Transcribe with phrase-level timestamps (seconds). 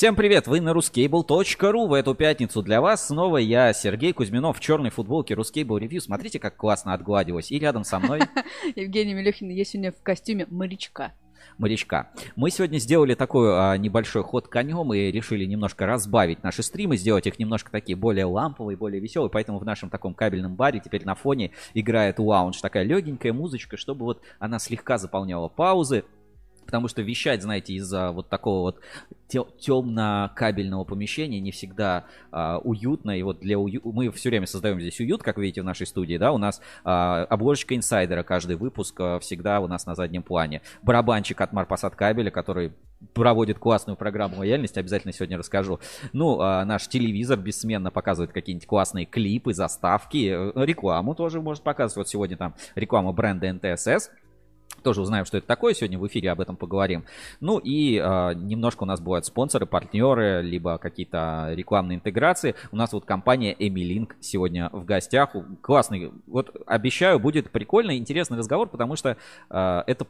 [0.00, 0.46] Всем привет!
[0.46, 2.62] Вы на ruscable.ru в эту пятницу.
[2.62, 6.00] Для вас снова я, Сергей Кузьминов, в черной футболке Ruscable Review.
[6.00, 7.52] Смотрите, как классно отгладилось.
[7.52, 8.20] И рядом со мной...
[8.76, 11.12] Евгений Мелехин, я сегодня в костюме морячка.
[11.58, 12.12] Морячка.
[12.34, 17.26] Мы сегодня сделали такой а, небольшой ход конем и решили немножко разбавить наши стримы, сделать
[17.26, 19.28] их немножко такие более ламповые, более веселые.
[19.28, 22.58] Поэтому в нашем таком кабельном баре теперь на фоне играет лаунж.
[22.62, 26.04] Такая легенькая музычка, чтобы вот она слегка заполняла паузы
[26.64, 28.80] потому что вещать, знаете, из-за вот такого вот
[29.28, 33.18] темно-кабельного помещения не всегда а, уютно.
[33.18, 33.80] И вот для ую...
[33.84, 37.24] мы все время создаем здесь уют, как видите в нашей студии, да, у нас а,
[37.24, 40.62] обложечка инсайдера, каждый выпуск а, всегда у нас на заднем плане.
[40.82, 42.72] Барабанчик от Марпасад кабеля, который
[43.14, 45.80] проводит классную программу лояльности, обязательно сегодня расскажу.
[46.12, 51.96] Ну, а, наш телевизор бессменно показывает какие-нибудь классные клипы, заставки, э, рекламу тоже может показывать.
[51.96, 54.10] Вот сегодня там реклама бренда НТСС.
[54.82, 55.74] Тоже узнаем, что это такое.
[55.74, 57.04] Сегодня в эфире об этом поговорим.
[57.40, 62.54] Ну и э, немножко у нас бывают спонсоры, партнеры, либо какие-то рекламные интеграции.
[62.72, 65.34] У нас вот компания Emilink сегодня в гостях.
[65.60, 66.12] Классный.
[66.26, 69.16] Вот обещаю, будет прикольный, интересный разговор, потому что
[69.50, 70.06] э, это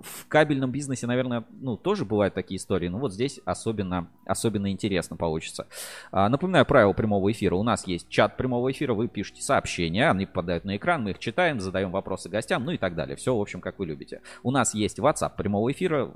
[0.00, 5.16] в кабельном бизнесе, наверное, ну, тоже бывают такие истории, но вот здесь особенно, особенно интересно
[5.16, 5.66] получится.
[6.10, 7.54] А, напоминаю правила прямого эфира.
[7.54, 11.18] У нас есть чат прямого эфира, вы пишете сообщения, они попадают на экран, мы их
[11.18, 13.16] читаем, задаем вопросы гостям, ну и так далее.
[13.16, 14.22] Все, в общем, как вы любите.
[14.42, 16.10] У нас есть WhatsApp прямого эфира,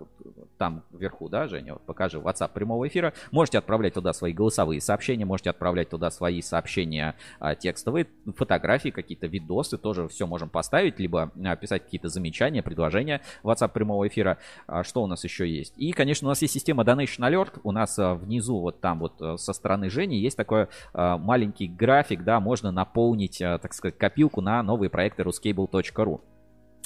[0.59, 3.13] там вверху, да, Женя, вот покажи WhatsApp прямого эфира.
[3.31, 9.27] Можете отправлять туда свои голосовые сообщения, можете отправлять туда свои сообщения а, текстовые, фотографии, какие-то
[9.27, 14.39] видосы, тоже все можем поставить, либо а, писать какие-то замечания, предложения WhatsApp прямого эфира.
[14.67, 15.75] А, что у нас еще есть?
[15.77, 17.61] И, конечно, у нас есть система Donation Alert.
[17.63, 21.69] У нас а, внизу, вот там вот а, со стороны Жени, есть такой а, маленький
[21.69, 26.21] график, да, можно наполнить, так сказать, копилку на новые проекты ruscable.ru.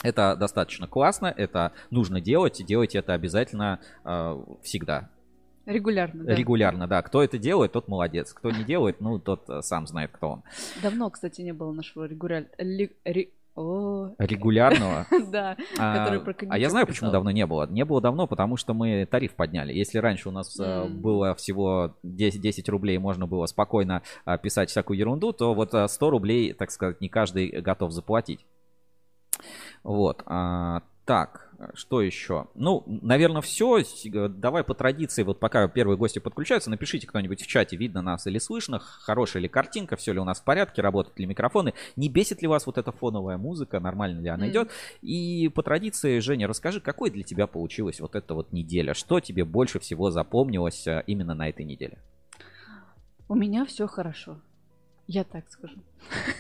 [0.02, 5.10] Это достаточно классно, это нужно делать, делайте это обязательно э, всегда.
[5.66, 6.34] Регулярно, да.
[6.34, 7.02] Регулярно, да.
[7.02, 8.32] Кто это делает, тот молодец.
[8.32, 10.42] Кто не делает, ну, тот э, сам знает, кто он.
[10.82, 12.06] Давно, кстати, не было нашего
[14.18, 14.72] регуляр...
[14.72, 15.06] Регулярного?
[15.30, 17.66] Да, который про А я знаю, почему давно не было.
[17.68, 19.72] Не было давно, потому что мы тариф подняли.
[19.72, 24.70] Если раньше у нас э, было всего 10, 10 рублей, можно было спокойно э, писать
[24.70, 28.44] всякую ерунду, то вот 100 рублей, так сказать, не каждый готов заплатить.
[29.82, 30.22] Вот.
[31.10, 32.46] Так, что еще?
[32.54, 33.82] Ну, наверное, все.
[34.28, 38.38] Давай по традиции, вот пока первые гости подключаются, напишите кто-нибудь в чате, видно нас или
[38.38, 42.42] слышно, хорошая ли картинка, все ли у нас в порядке, работают ли микрофоны, не бесит
[42.42, 44.50] ли вас вот эта фоновая музыка, нормально ли она mm.
[44.50, 44.70] идет.
[45.02, 48.94] И по традиции, Женя, расскажи, какой для тебя получилась вот эта вот неделя?
[48.94, 51.98] Что тебе больше всего запомнилось а, именно на этой неделе?
[53.26, 54.40] У меня все хорошо.
[55.08, 55.82] Я так скажу.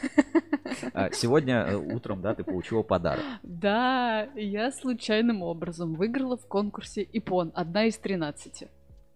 [0.94, 3.24] А, сегодня э, утром, да, ты получила подарок.
[3.42, 8.64] Да, я случайным образом выиграла в конкурсе ИПОН, одна из 13.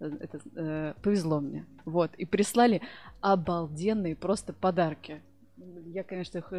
[0.00, 1.66] Э, это, э, повезло мне.
[1.84, 2.14] Вот.
[2.16, 2.82] И прислали
[3.20, 5.22] обалденные просто подарки.
[5.86, 6.52] Я, конечно, их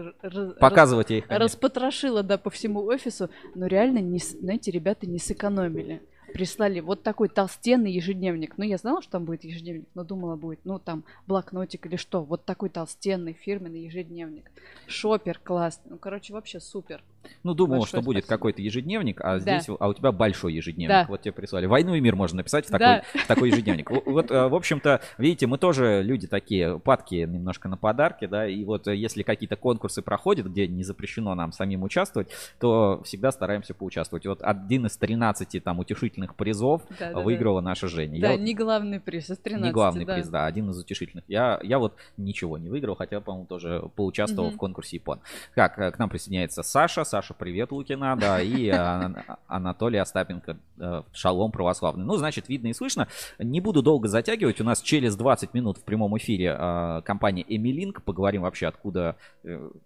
[0.60, 1.44] Показывать раз, их, конечно.
[1.44, 6.02] распотрошила, да, по всему офису, но реально, не, знаете, ребята не сэкономили
[6.34, 8.58] прислали вот такой толстенный ежедневник.
[8.58, 12.24] Ну, я знала, что там будет ежедневник, но думала, будет, ну, там, блокнотик или что.
[12.24, 14.52] Вот такой толстенный фирменный ежедневник.
[14.88, 15.92] Шопер классный.
[15.92, 17.04] Ну, короче, вообще супер.
[17.44, 18.14] Ну, думал, Большое что спасибо.
[18.14, 19.60] будет какой-то ежедневник, а да.
[19.60, 20.90] здесь, а у тебя большой ежедневник.
[20.90, 21.06] Да.
[21.08, 21.66] Вот тебе прислали.
[21.66, 23.04] Войну и мир можно написать в такой, да.
[23.14, 23.90] в такой ежедневник.
[23.90, 28.64] Вот, э, в общем-то, видите, мы тоже люди такие, падки немножко на подарки, да, и
[28.64, 33.74] вот э, если какие-то конкурсы проходят, где не запрещено нам самим участвовать, то всегда стараемся
[33.74, 34.26] поучаствовать.
[34.26, 37.70] Вот один из 13 там утешительных призов да, да, выиграла да.
[37.70, 38.20] наша Женя.
[38.20, 38.64] Да, я не вот...
[38.64, 39.66] главный приз, а 13.
[39.66, 40.16] Не главный да.
[40.16, 41.24] приз, да, один из утешительных.
[41.28, 44.56] Я, я вот ничего не выиграл, хотя, по-моему, тоже поучаствовал угу.
[44.56, 45.20] в конкурсе Япон.
[45.54, 47.04] Как, э, к нам присоединяется Саша.
[47.04, 48.70] Саша, привет, Лукина, да, и
[49.48, 52.06] Анатолий Остапенко, э, шалом православный.
[52.06, 53.08] Ну, значит, видно и слышно.
[53.38, 58.02] Не буду долго затягивать, у нас через 20 минут в прямом эфире э, компания Эмилинк.
[58.04, 59.16] Поговорим вообще, откуда,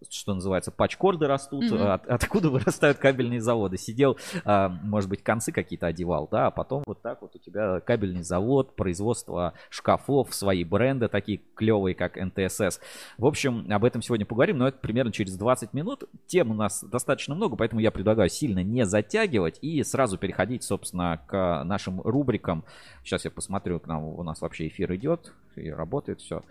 [0.10, 1.94] что называется, пачкорды растут, mm-hmm.
[1.94, 3.78] от, откуда вырастают кабельные заводы.
[3.78, 8.24] Сидел, может быть, концы какие-то одевал, да, а потом вот так вот у тебя кабельный
[8.24, 12.80] завод, производство шкафов, свои бренды такие клевые, как НТСС.
[13.18, 16.04] В общем, об этом сегодня поговорим, но это примерно через 20 минут.
[16.28, 21.22] Тем у нас достаточно много, поэтому я предлагаю сильно не затягивать и сразу переходить, собственно,
[21.28, 22.64] к нашим рубрикам.
[23.04, 26.44] Сейчас я посмотрю, к нам у нас вообще эфир идет, и работает все.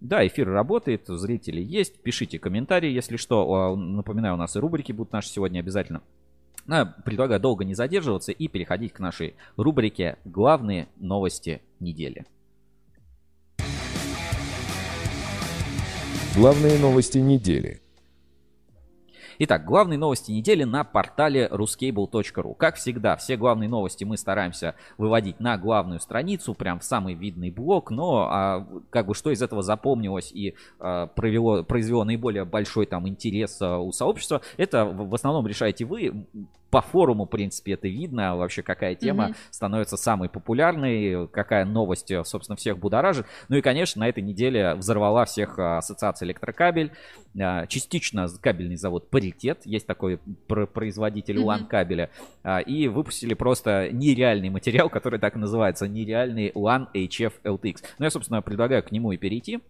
[0.00, 2.02] Да, эфир работает, зрители есть.
[2.02, 3.76] Пишите комментарии, если что.
[3.76, 6.02] Напоминаю, у нас и рубрики будут наши сегодня обязательно.
[6.66, 12.26] Но предлагаю долго не задерживаться и переходить к нашей рубрике «Главные новости недели».
[16.34, 17.80] Главные новости недели–
[19.38, 22.54] Итак, главные новости недели на портале ruscable.ru.
[22.54, 27.50] Как всегда, все главные новости мы стараемся выводить на главную страницу, прям в самый видный
[27.50, 32.86] блок, но а, как бы что из этого запомнилось и а, провело, произвело наиболее большой
[32.86, 36.26] там интерес а, у сообщества, это в основном решаете вы
[36.76, 39.36] по форуму, в принципе, это видно, вообще какая тема mm-hmm.
[39.50, 43.24] становится самой популярной, какая новость, собственно, всех будоражит.
[43.48, 46.92] Ну и, конечно, на этой неделе взорвала всех а, ассоциация электрокабель,
[47.40, 51.66] а, частично кабельный завод Паритет, есть такой производитель mm-hmm.
[51.66, 52.10] кабеля,
[52.42, 57.76] а, и выпустили просто нереальный материал, который так и называется, нереальный LAN HF LTX.
[57.98, 59.62] Ну, я, собственно, предлагаю к нему и перейти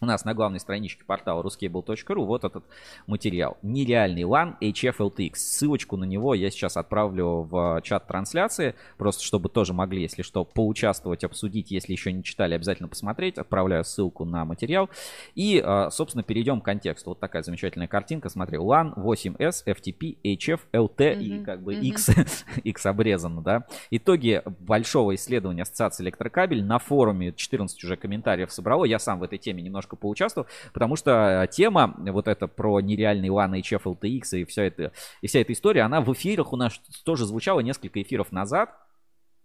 [0.00, 2.64] у нас на главной страничке портала ruscable.ru вот этот
[3.06, 3.56] материал.
[3.62, 5.36] Нереальный LAN HFLTX.
[5.36, 10.44] Ссылочку на него я сейчас отправлю в чат трансляции, просто чтобы тоже могли, если что,
[10.44, 11.70] поучаствовать, обсудить.
[11.70, 13.38] Если еще не читали, обязательно посмотреть.
[13.38, 14.90] Отправляю ссылку на материал.
[15.34, 17.10] И, а, собственно, перейдем к контексту.
[17.10, 18.28] Вот такая замечательная картинка.
[18.28, 21.22] Смотри, LAN 8S, FTP, HF, LT mm-hmm.
[21.22, 22.60] и как бы X, mm-hmm.
[22.62, 23.66] X обрезано, да.
[23.90, 28.84] Итоги большого исследования Ассоциации электрокабель на форуме 14 уже комментариев собрало.
[28.84, 32.80] Я сам в этой теме немножко немножко поучаствовал, потому что э, тема вот эта про
[32.80, 36.56] нереальный LAN, HF, LTX и вся, это, и вся эта история, она в эфирах у
[36.56, 38.70] нас тоже звучала несколько эфиров назад,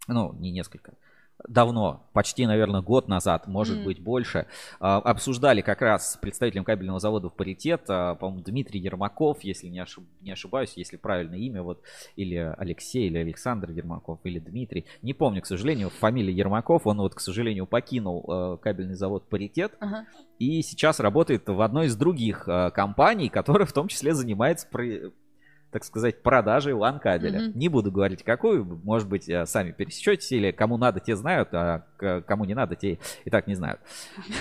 [0.07, 0.93] ну, не несколько,
[1.47, 3.83] давно, почти, наверное, год назад, может mm.
[3.83, 4.47] быть, больше,
[4.79, 9.67] а, обсуждали как раз с представителем кабельного завода в паритет, а, по-моему, Дмитрий Ермаков, если
[9.67, 11.81] не, ошиб, не ошибаюсь, если правильное имя, вот,
[12.15, 17.15] или Алексей, или Александр Ермаков, или Дмитрий, не помню, к сожалению, фамилия Ермаков, он вот,
[17.15, 20.03] к сожалению, покинул а, кабельный завод паритет, uh-huh.
[20.39, 24.67] и сейчас работает в одной из других компаний, которая в том числе занимается
[25.71, 27.39] так сказать, продажей LAN-кабеля.
[27.39, 27.51] Mm-hmm.
[27.55, 31.85] Не буду говорить, какую, может быть, э, сами пересечетесь, или кому надо, те знают, а
[31.97, 33.79] кому не надо, те и так не знают.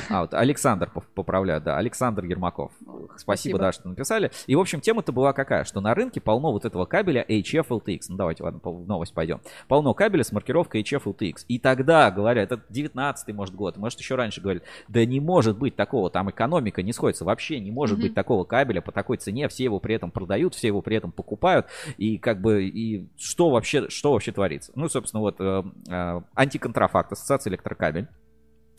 [0.09, 2.73] А вот Александр поправляю, да, Александр Ермаков.
[3.17, 4.31] Спасибо, Спасибо, да, что написали.
[4.47, 8.01] И, в общем, тема-то была какая, что на рынке полно вот этого кабеля HF LTX.
[8.09, 9.41] Ну, давайте, ладно, в новость пойдем.
[9.67, 11.45] Полно кабеля с маркировкой HF LTX.
[11.49, 15.77] И тогда, говоря, это 19-й, может, год, может, еще раньше говорили, да не может быть
[15.77, 18.03] такого, там экономика не сходится, вообще не может mm-hmm.
[18.03, 21.13] быть такого кабеля по такой цене, все его при этом продают, все его при этом
[21.19, 21.67] покупают,
[21.97, 24.73] и как бы, и что вообще, что вообще творится?
[24.77, 28.09] Ну, собственно, вот э, э, антиконтрафакт, ассоциация электрокабель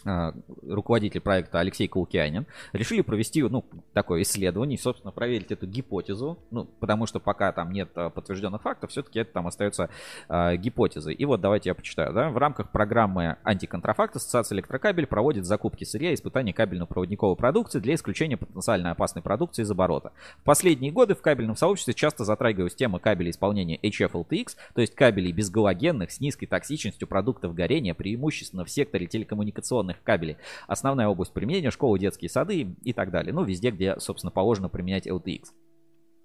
[0.06, 6.66] руководитель проекта Алексей Каукианин, решили провести, ну, такое исследование и, собственно, проверить эту гипотезу, ну,
[6.80, 9.90] потому что пока там нет а, подтвержденных фактов, все-таки это там остается
[10.28, 11.13] э, гипотезой.
[11.13, 12.30] И вот давайте я почитаю, да.
[12.30, 18.38] В рамках программы антиконтрафакт Ассоциация электрокабель проводит закупки сырья и испытания кабельно-проводниковой продукции для исключения
[18.38, 20.12] потенциально опасной продукции из оборота.
[20.40, 25.31] В последние годы в кабельном сообществе часто затрагивалась тема кабелей исполнения HFLTX, то есть кабелей
[25.31, 30.38] безгалогенных с низкой токсичностью продуктов горения, преимущественно в секторе телекоммуникационных телефонных кабелей.
[30.68, 33.33] Основная область применения школы, детские сады и так далее.
[33.33, 35.45] Ну, везде, где, собственно, положено применять LTX.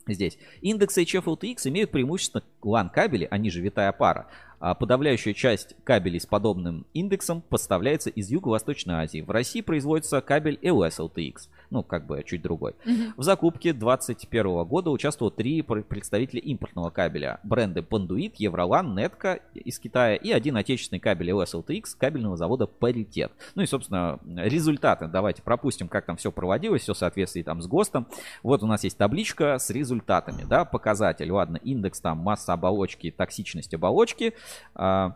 [0.06, 0.38] Здесь.
[0.60, 4.28] Индексы HF LTX имеют преимущественно LAN кабели, они же витая пара,
[4.72, 9.20] подавляющая часть кабелей с подобным индексом поставляется из Юго-Восточной Азии.
[9.20, 12.72] В России производится кабель EOS LTX, ну, как бы чуть другой.
[12.86, 13.12] Mm-hmm.
[13.18, 17.40] В закупке 2021 года участвовало три представителя импортного кабеля.
[17.42, 23.32] Бренды Panduit, Евролан, Netco из Китая и один отечественный кабель EOS LTX кабельного завода Паритет.
[23.54, 25.08] Ну и, собственно, результаты.
[25.08, 28.06] Давайте пропустим, как там все проводилось, все в соответствии там с ГОСТом.
[28.42, 31.30] Вот у нас есть табличка с результатами, да, показатель.
[31.30, 34.34] Ладно, индекс там масса оболочки, токсичность оболочки.
[34.74, 35.12] А,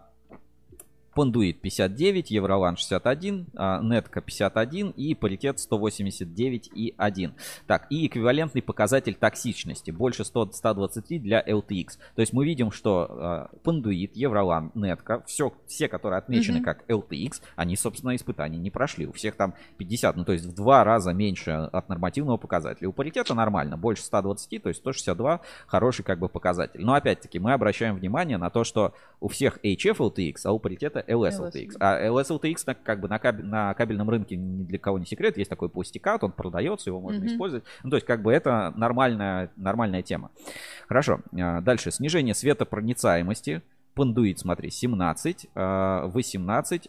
[1.19, 3.47] Пандуит 59, Евролан 61,
[3.83, 7.33] Нетка 51 и паритет 189,1.
[7.67, 11.99] Так, и эквивалентный показатель токсичности больше 100, 123 для LTX.
[12.15, 16.63] То есть мы видим, что Пандуит, Евролан, Нетка, все, все, которые отмечены mm-hmm.
[16.63, 19.05] как LTX, они, собственно, испытания не прошли.
[19.09, 22.89] У всех там 50, ну то есть в два раза меньше от нормативного показателя.
[22.91, 26.81] У паритета нормально, больше 120, то есть 162 хороший как бы показатель.
[26.81, 31.07] Но опять-таки мы обращаем внимание на то, что у всех HF LTX, а у паритета
[31.09, 31.77] LSLTX.
[31.81, 35.37] А LSLTX как бы на, кабель, на кабельном рынке ни для кого не секрет.
[35.37, 37.27] Есть такой пластикат, он продается, его можно mm-hmm.
[37.27, 37.65] использовать.
[37.83, 40.31] Ну, то есть как бы это нормальная, нормальная тема.
[40.89, 41.21] Хорошо.
[41.39, 41.91] А, дальше.
[41.91, 43.63] Снижение светопроницаемости.
[43.95, 46.89] Пандуит, смотри, 17, 18,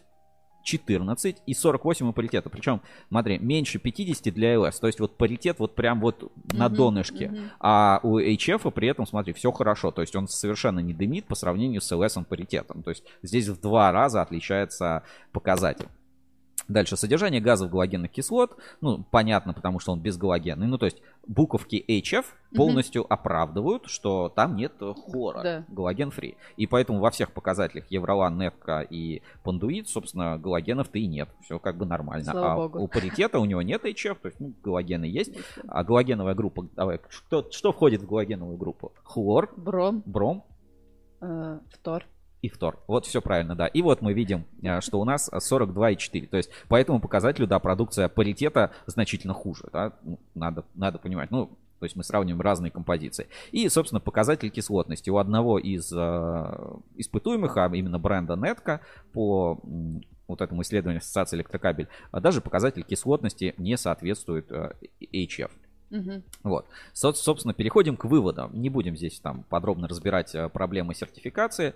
[0.63, 2.49] 14 и 48 у паритета.
[2.49, 4.79] Причем, смотри, меньше 50 для iOS.
[4.79, 7.25] То есть вот паритет вот прям вот mm-hmm, на донышке.
[7.25, 7.49] Mm-hmm.
[7.59, 9.91] А у HF при этом, смотри, все хорошо.
[9.91, 12.83] То есть он совершенно не дымит по сравнению с LS паритетом.
[12.83, 15.87] То есть здесь в два раза отличается показатель.
[16.69, 20.67] Дальше, содержание газов галогенных кислот, ну, понятно, потому что он безгалогенный.
[20.67, 23.11] Ну, то есть буковки HF полностью угу.
[23.11, 25.65] оправдывают, что там нет хлора, да.
[25.69, 26.37] галоген-фри.
[26.57, 31.29] И поэтому во всех показателях Евролан, Нетка и Пандуит, собственно, галогенов-то и нет.
[31.41, 32.31] Все как бы нормально.
[32.31, 32.83] Слава а богу.
[32.83, 35.33] у паритета у него нет HF, то есть, ну, галогены есть.
[35.67, 38.93] А галогеновая группа, давай, что, что входит в галогеновую группу?
[39.03, 39.51] Хлор.
[39.57, 40.03] Бром.
[40.05, 40.45] Бром.
[41.19, 42.05] Э, фтор
[42.41, 42.79] и втор.
[42.87, 43.67] Вот все правильно, да.
[43.67, 46.27] И вот мы видим, э, что у нас 42,4.
[46.27, 49.93] То есть по этому показателю, да, продукция паритета значительно хуже, да.
[50.03, 51.31] Ну, надо, надо понимать.
[51.31, 53.27] Ну, то есть мы сравниваем разные композиции.
[53.51, 55.09] И, собственно, показатель кислотности.
[55.09, 58.79] У одного из э, испытуемых, а именно бренда Netco,
[59.13, 59.59] по
[60.27, 64.73] вот этому исследованию Ассоциации электрокабель, а даже показатель кислотности не соответствует э,
[65.11, 65.51] HF.
[65.91, 66.21] Угу.
[66.43, 66.67] Вот.
[66.93, 68.51] Со- собственно, переходим к выводам.
[68.53, 71.73] Не будем здесь там подробно разбирать э, проблемы сертификации.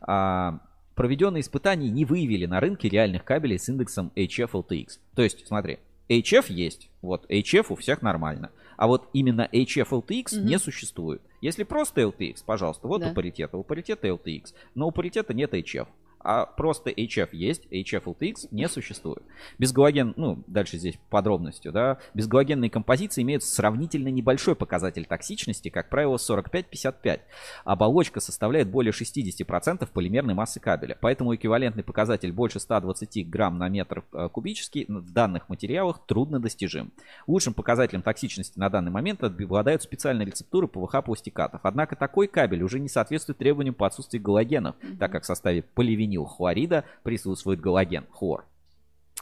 [0.00, 0.60] А,
[0.94, 4.98] проведенные испытания не выявили на рынке реальных кабелей с индексом HF-LTX.
[5.14, 10.46] То есть, смотри, HF есть, вот HF у всех нормально, а вот именно HF-LTX угу.
[10.46, 11.22] не существует.
[11.40, 13.10] Если просто LTX, пожалуйста, вот да.
[13.10, 15.86] у паритета, у паритета LTX, но у паритета нет HF
[16.20, 19.22] а просто HF есть, HF LTX не существует.
[19.58, 26.16] Безгалоген, ну, дальше здесь подробностью, да, безгалогенные композиции имеют сравнительно небольшой показатель токсичности, как правило,
[26.16, 27.20] 45-55.
[27.64, 34.04] Оболочка составляет более 60% полимерной массы кабеля, поэтому эквивалентный показатель больше 120 грамм на метр
[34.12, 36.92] э, кубический в данных материалах трудно достижим.
[37.26, 41.60] Лучшим показателем токсичности на данный момент обладают специальные рецептуры ПВХ-пластикатов.
[41.62, 46.09] Однако такой кабель уже не соответствует требованиям по отсутствию галогенов, так как в составе поливинил
[46.18, 48.44] хлорида присутствует галоген, хлор.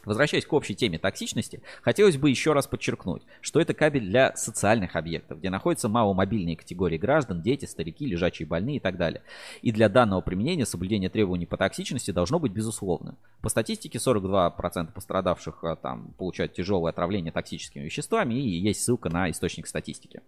[0.04, 4.96] Возвращаясь к общей теме токсичности, хотелось бы еще раз подчеркнуть, что это кабель для социальных
[4.96, 9.22] объектов, где находятся маломобильные категории граждан, дети, старики, лежачие больные и так далее.
[9.60, 13.18] И для данного применения соблюдение требований по токсичности должно быть безусловным.
[13.42, 19.30] По статистике 42% пострадавших а, там, получают тяжелое отравление токсическими веществами и есть ссылка на
[19.30, 20.22] источник статистики.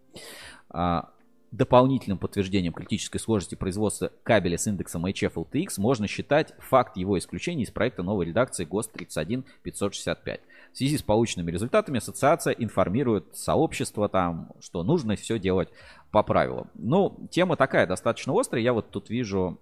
[1.52, 7.72] Дополнительным подтверждением критической сложности производства кабеля с индексом HF-LTX можно считать факт его исключения из
[7.72, 10.40] проекта новой редакции ГОСТ 31565.
[10.72, 15.68] В связи с полученными результатами ассоциация информирует сообщество там, что нужно все делать
[16.10, 16.68] по правилам.
[16.74, 18.62] Ну, тема такая достаточно острая.
[18.62, 19.58] Я вот тут вижу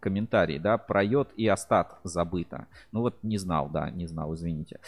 [0.00, 2.66] комментарий, да, про йод и остат забыто.
[2.92, 4.80] Ну вот не знал, да, не знал, извините.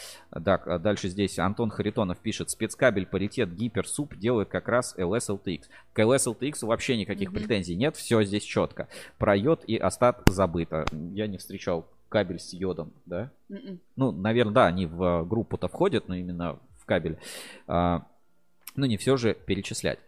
[0.43, 5.63] Так, а дальше здесь Антон Харитонов пишет, спецкабель паритет гиперсуп делает как раз LS-LTX.
[5.93, 7.33] К LS-LTX вообще никаких mm-hmm.
[7.33, 8.87] претензий нет, все здесь четко.
[9.17, 10.85] Про йод и остат забыто.
[10.91, 11.85] Я не встречал
[12.15, 13.29] кабель с йодом, да?
[13.49, 13.57] Mm-mm.
[13.57, 13.79] М-м.
[13.97, 17.17] Ну, наверное, да, они в группу-то входят, но именно в кабель.
[17.67, 18.07] А,
[18.77, 19.99] ну, не все же перечислять.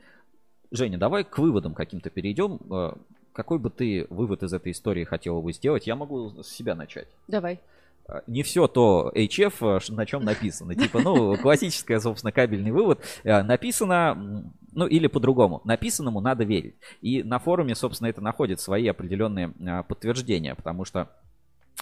[0.71, 2.61] Женя, давай к выводам каким-то перейдем.
[2.71, 2.97] А,
[3.33, 5.85] какой бы ты вывод из этой истории хотела бы сделать?
[5.85, 7.09] Я могу с себя начать.
[7.27, 7.59] Давай.
[8.07, 10.75] А, не все то HF, на чем написано.
[10.75, 13.01] Типа, ну, классическая, собственно, кабельный вывод.
[13.25, 15.59] Написано, ну, или по-другому.
[15.65, 16.75] Написанному надо верить.
[17.01, 19.49] И на форуме, собственно, это находит свои определенные
[19.89, 21.09] подтверждения, потому что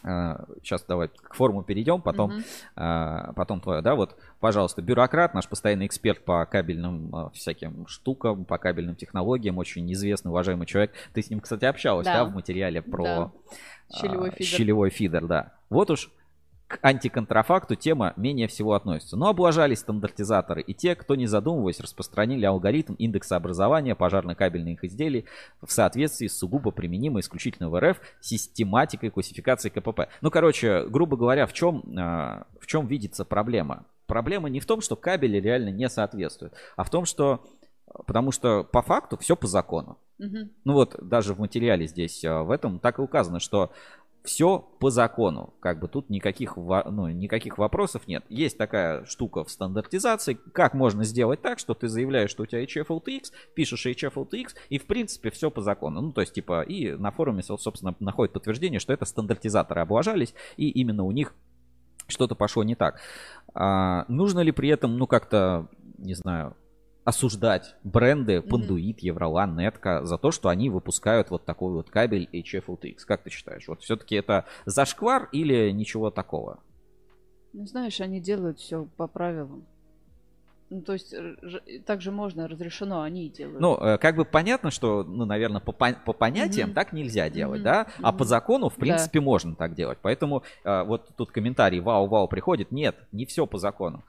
[0.01, 2.43] Сейчас а, давай к форму перейдем, потом,
[2.75, 3.33] uh-huh.
[3.33, 8.57] потом твое, да, вот, пожалуйста, бюрократ, наш постоянный эксперт по кабельным а, всяким штукам, по
[8.57, 10.91] кабельным технологиям, очень известный, уважаемый человек.
[11.13, 13.31] Ты с ним, кстати, общалась, да, да в материале про да.
[13.97, 14.45] щелевой, фидер.
[14.45, 15.53] щелевой фидер, да.
[15.69, 16.11] Вот уж
[16.75, 19.17] к антиконтрафакту тема менее всего относится.
[19.17, 25.25] Но облажались стандартизаторы и те, кто, не задумываясь, распространили алгоритм индекса образования пожарно-кабельных изделий
[25.61, 30.09] в соответствии с сугубо применимой исключительно в РФ систематикой классификации КПП.
[30.21, 33.85] Ну, короче, грубо говоря, в чем, а, в чем видится проблема?
[34.07, 37.43] Проблема не в том, что кабели реально не соответствуют, а в том, что
[38.05, 39.97] Потому что по факту все по закону.
[40.19, 40.37] Угу.
[40.63, 43.71] Ну вот даже в материале здесь а, в этом так и указано, что
[44.25, 45.53] все по закону.
[45.59, 48.25] Как бы тут никаких, ну, никаких вопросов нет.
[48.29, 50.37] Есть такая штука в стандартизации.
[50.53, 54.85] Как можно сделать так, что ты заявляешь, что у тебя HFLTX, пишешь HFLTX, и в
[54.85, 56.01] принципе все по закону.
[56.01, 60.69] Ну, то есть, типа, и на форуме, собственно, находит подтверждение, что это стандартизаторы облажались, и
[60.69, 61.33] именно у них
[62.07, 62.99] что-то пошло не так.
[63.53, 65.67] А, нужно ли при этом, ну, как-то,
[65.97, 66.55] не знаю,
[67.05, 72.97] осуждать бренды Panduit, Евролан, Netco за то, что они выпускают вот такой вот кабель HFLTX.
[73.05, 73.67] Как ты считаешь?
[73.67, 76.59] Вот все-таки это зашквар или ничего такого?
[77.53, 79.65] Ну, знаешь, они делают все по правилам.
[80.71, 81.13] Ну, то есть,
[81.85, 83.61] так же можно, разрешено, они и делают.
[83.61, 86.73] Ну, э, как бы понятно, что, ну, наверное, по, по понятиям mm-hmm.
[86.73, 87.63] так нельзя делать, mm-hmm.
[87.63, 87.87] да?
[88.01, 88.17] А mm-hmm.
[88.17, 89.25] по закону, в принципе, да.
[89.25, 89.99] можно так делать.
[90.01, 92.71] Поэтому э, вот тут комментарий «Вау, вау» приходит.
[92.71, 94.03] Нет, не все по закону.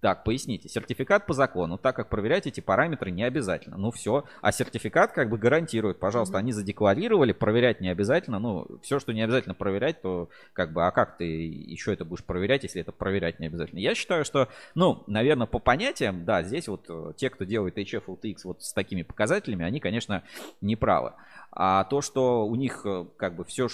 [0.00, 0.68] Так, поясните.
[0.68, 3.78] Сертификат по закону, так как проверять эти параметры не обязательно.
[3.78, 4.24] Ну все.
[4.42, 8.38] А сертификат как бы гарантирует, пожалуйста, они задекларировали, проверять не обязательно.
[8.38, 12.24] Ну, все, что не обязательно проверять, то как бы, а как ты еще это будешь
[12.24, 13.78] проверять, если это проверять не обязательно?
[13.78, 18.04] Я считаю, что, ну, наверное, по понятиям, да, здесь вот э, те, кто делает HF
[18.06, 20.24] LTX вот с такими показателями, они, конечно,
[20.60, 21.14] не правы.
[21.50, 23.68] А то, что у них э, как бы все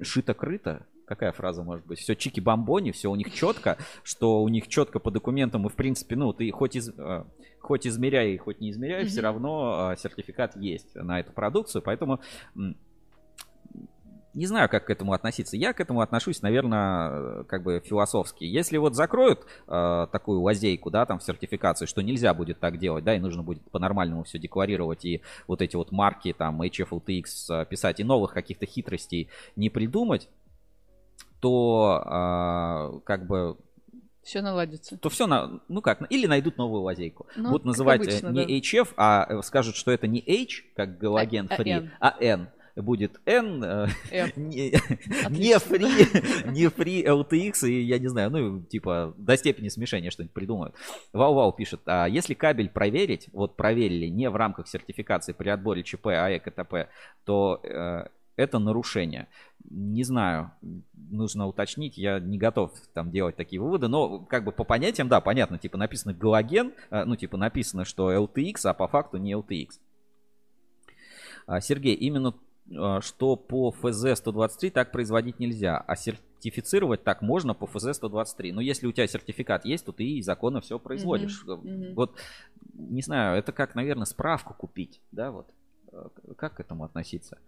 [0.00, 1.98] шито-крыто, какая фраза может быть?
[1.98, 6.14] Все чики-бомбони, все у них четко, что у них четко по документам, и в принципе,
[6.14, 7.24] ну, ты хоть, из, э,
[7.58, 9.08] хоть измеряй, хоть не измеряй, mm-hmm.
[9.08, 12.20] все равно э, сертификат есть на эту продукцию, поэтому
[14.32, 15.56] не знаю, как к этому относиться.
[15.56, 18.44] Я к этому отношусь, наверное, как бы философски.
[18.44, 23.02] Если вот закроют э, такую лазейку, да, там в сертификации, что нельзя будет так делать,
[23.02, 27.98] да, и нужно будет по-нормальному все декларировать и вот эти вот марки, там, HFLTX писать,
[27.98, 30.28] и новых каких-то хитростей не придумать,
[31.40, 33.56] то э, как бы
[34.22, 34.96] все наладится.
[34.98, 37.26] То все, на, ну как, или найдут новую лазейку.
[37.36, 38.52] Ну, Будут называть обычно, не да.
[38.52, 42.48] HF, а э, скажут, что это не H, как галоген а, free, а, а N.
[42.76, 43.86] Будет N, э,
[44.36, 44.70] не,
[45.30, 50.34] не free, не free LTX, и я не знаю, ну, типа, до степени смешения что-нибудь
[50.34, 50.74] придумают.
[51.12, 56.06] Вау-вау пишет, а если кабель проверить, вот проверили не в рамках сертификации при отборе ЧП,
[56.08, 56.74] АЭК и ТП,
[57.24, 58.04] то э,
[58.40, 59.28] это нарушение.
[59.68, 60.52] Не знаю,
[61.10, 65.20] нужно уточнить, я не готов там делать такие выводы, но как бы по понятиям, да,
[65.20, 69.68] понятно, типа написано галоген, э, ну типа написано, что LTX, а по факту не LTX.
[71.46, 72.34] А, Сергей, именно
[72.70, 78.52] э, что по ФЗ-123 так производить нельзя, а сертифицировать так можно по ФЗ-123.
[78.52, 81.44] Но если у тебя сертификат есть, то ты и законно все производишь.
[81.46, 81.62] Mm-hmm.
[81.62, 81.94] Mm-hmm.
[81.94, 82.16] Вот,
[82.72, 85.46] не знаю, это как, наверное, справку купить, да, вот.
[85.92, 87.38] Э, как к этому относиться?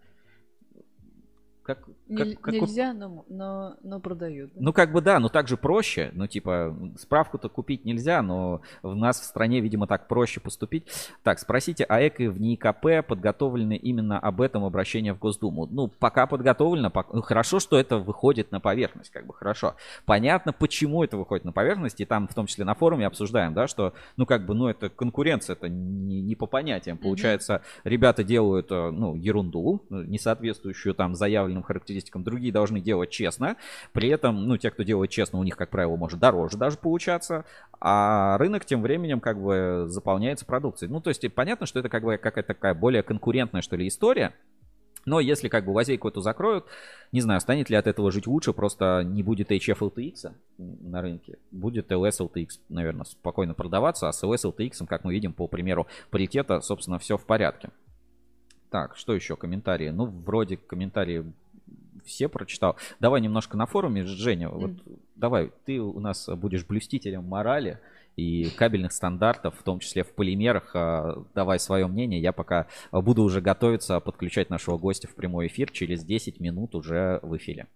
[1.63, 1.79] Как,
[2.13, 4.51] как, как, Нельзя, но, но, но продают.
[4.53, 4.59] Да?
[4.61, 6.11] Ну, как бы да, но также проще.
[6.13, 10.87] Ну, типа, справку-то купить нельзя, но в нас в стране, видимо, так проще поступить.
[11.23, 15.65] Так, спросите, а ЭКО в НИКП подготовлены именно об этом обращение в Госдуму?
[15.65, 17.13] Ну, пока подготовлено, пока...
[17.13, 19.75] Ну, хорошо, что это выходит на поверхность, как бы хорошо.
[20.05, 23.67] Понятно, почему это выходит на поверхность, и там в том числе на форуме обсуждаем, да,
[23.67, 26.97] что, ну, как бы, ну, это конкуренция, это не, не по понятиям.
[26.97, 27.81] Получается, mm-hmm.
[27.85, 33.55] ребята делают, э, ну, ерунду, не соответствующую там заявленным правильным характеристикам, другие должны делать честно.
[33.91, 37.45] При этом, ну, те, кто делает честно, у них, как правило, может дороже даже получаться,
[37.79, 40.91] а рынок тем временем как бы заполняется продукцией.
[40.91, 44.33] Ну, то есть понятно, что это как бы какая-то такая более конкурентная, что ли, история.
[45.05, 46.65] Но если как бы лазейку эту закроют,
[47.11, 51.37] не знаю, станет ли от этого жить лучше, просто не будет HF LTX на рынке,
[51.51, 55.87] будет LS LTX, наверное, спокойно продаваться, а с LS LTX, как мы видим по примеру
[56.09, 57.69] паритета, собственно, все в порядке.
[58.69, 59.89] Так, что еще комментарии?
[59.89, 61.25] Ну, вроде комментарии
[62.05, 62.77] все прочитал.
[62.99, 64.99] Давай немножко на форуме, Женя, вот mm.
[65.15, 67.79] давай, ты у нас будешь блюстителем морали
[68.15, 70.71] и кабельных стандартов, в том числе в полимерах.
[70.75, 72.21] А, давай свое мнение.
[72.21, 75.71] Я пока буду уже готовиться подключать нашего гостя в прямой эфир.
[75.71, 77.67] Через 10 минут уже в эфире.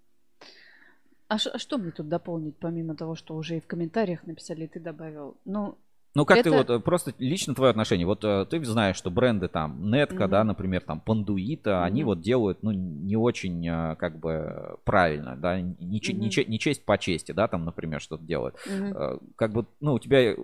[1.30, 4.80] А, а что мне тут дополнить, помимо того, что уже и в комментариях написали, ты
[4.80, 5.38] добавил?
[5.44, 5.78] Ну,
[6.18, 6.50] ну, как это...
[6.50, 10.24] ты вот, э, просто лично твое отношение, вот э, ты знаешь, что бренды там, Нетка,
[10.24, 10.28] mm-hmm.
[10.30, 11.84] да, например, там, Пандуита, mm-hmm.
[11.84, 16.14] они вот делают, ну, не очень, э, как бы, правильно, да, не, mm-hmm.
[16.14, 18.56] не, не честь по чести, да, там, например, что-то делают.
[18.68, 19.22] Mm-hmm.
[19.36, 20.36] Как бы, ну, у тебя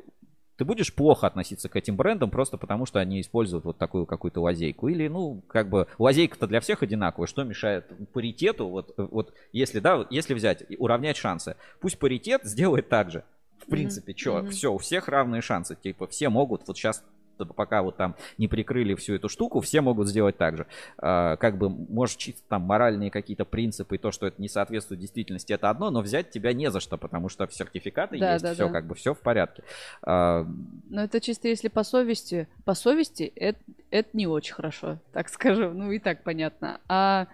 [0.57, 4.41] ты будешь плохо относиться к этим брендам просто потому, что они используют вот такую какую-то
[4.41, 4.87] лазейку.
[4.89, 7.25] Или, ну, как бы, лазейка-то для всех одинаковая.
[7.25, 8.67] Что мешает паритету?
[8.67, 13.23] Вот, вот если, да, если взять, уравнять шансы, пусть паритет сделает так же.
[13.65, 14.17] В принципе, mm-hmm.
[14.17, 14.49] что, mm-hmm.
[14.49, 15.75] все, у всех равные шансы.
[15.75, 17.03] Типа, все могут, вот сейчас
[17.37, 20.67] пока вот там не прикрыли всю эту штуку, все могут сделать так же.
[20.97, 25.53] А, как бы, может, чисто там моральные какие-то принципы то, что это не соответствует действительности,
[25.53, 28.67] это одно, но взять тебя не за что, потому что сертификаты да, есть, да, все
[28.67, 28.73] да.
[28.73, 29.63] как бы, все в порядке.
[30.03, 30.45] А...
[30.89, 32.47] Но это чисто если по совести.
[32.65, 35.71] По совести это, это не очень хорошо, так скажу.
[35.71, 36.79] Ну и так понятно.
[36.87, 37.27] А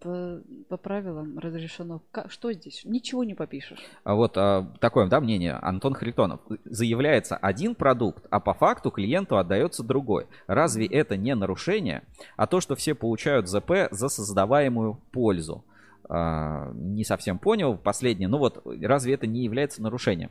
[0.00, 2.02] по, по правилам разрешено.
[2.10, 2.82] Как, что здесь?
[2.84, 3.78] Ничего не попишешь.
[4.04, 5.54] А вот а, такое, да, мнение.
[5.54, 6.40] Антон Харитонов.
[6.64, 10.26] Заявляется один продукт, а по факту клиенту отдается другой.
[10.46, 12.02] Разве это не нарушение?
[12.36, 15.64] А то, что все получают ЗП за создаваемую пользу.
[16.08, 17.76] Uh, не совсем понял.
[17.76, 18.28] Последнее.
[18.28, 20.30] Ну вот, разве это не является нарушением?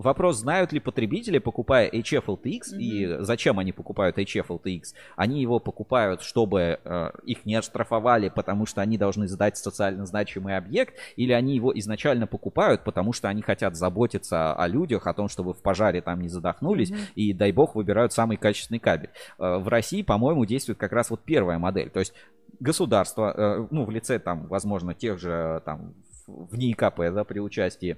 [0.00, 2.78] вопрос, знают ли потребители, покупая HF LTX, mm-hmm.
[2.78, 4.82] и зачем они покупают HF LTX?
[5.16, 10.56] Они его покупают, чтобы э, их не оштрафовали, потому что они должны сдать социально значимый
[10.56, 15.28] объект, или они его изначально покупают, потому что они хотят заботиться о людях, о том,
[15.28, 17.12] чтобы в пожаре там не задохнулись, mm-hmm.
[17.14, 19.10] и, дай бог, выбирают самый качественный кабель.
[19.38, 21.90] Э, в России, по-моему, действует как раз вот первая модель.
[21.90, 22.14] То есть
[22.60, 25.94] государство, э, ну, в лице там, возможно, тех же там
[26.26, 27.96] в НИИКП, да, при участии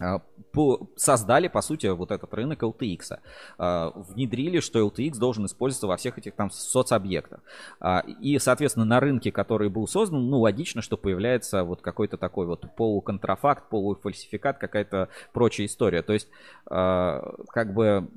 [0.00, 0.22] а,
[0.96, 3.18] создали, по сути, вот этот рынок LTX.
[3.58, 7.40] А, внедрили, что LTX должен использоваться во всех этих там соцобъектах.
[8.20, 12.64] И, соответственно, на рынке, который был создан, ну, логично, что появляется вот какой-то такой вот
[12.76, 16.02] полуконтрафакт, полуфальсификат, какая-то прочая история.
[16.02, 16.28] То есть,
[16.64, 18.08] как бы,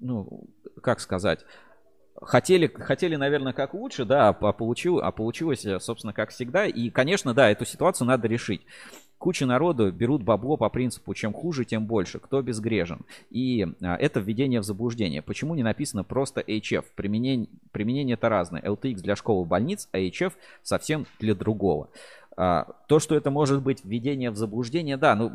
[0.00, 0.48] ну,
[0.82, 1.44] как сказать,
[2.22, 6.66] Хотели, хотели, наверное, как лучше, да, а, получил, а получилось, собственно, как всегда.
[6.66, 8.62] И, конечно, да, эту ситуацию надо решить
[9.18, 13.00] куча народу берут бабло по принципу чем хуже, тем больше, кто безгрежен.
[13.30, 15.22] И а, это введение в заблуждение.
[15.22, 16.84] Почему не написано просто HF?
[16.94, 18.62] Применение, применение это разное.
[18.62, 21.88] LTX для школы больниц, а HF совсем для другого.
[22.36, 25.32] А, то, что это может быть введение в заблуждение, да, ну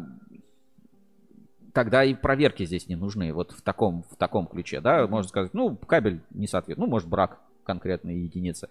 [1.73, 5.53] тогда и проверки здесь не нужны, вот в таком, в таком ключе, да, можно сказать,
[5.53, 8.69] ну, кабель не соответствует, ну, может, брак конкретной единицы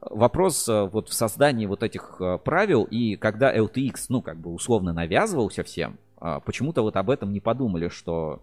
[0.00, 4.52] вопрос э, вот в создании вот этих э, правил, и когда LTX, ну, как бы
[4.52, 8.42] условно навязывался всем, а, почему-то вот об этом не подумали, что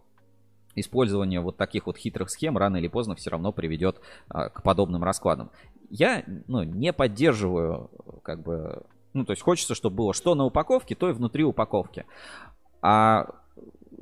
[0.75, 5.03] использование вот таких вот хитрых схем рано или поздно все равно приведет а, к подобным
[5.03, 5.49] раскладам.
[5.89, 7.89] Я ну, не поддерживаю,
[8.23, 8.83] как бы,
[9.13, 12.05] ну, то есть хочется, чтобы было что на упаковке, то и внутри упаковки.
[12.81, 13.40] А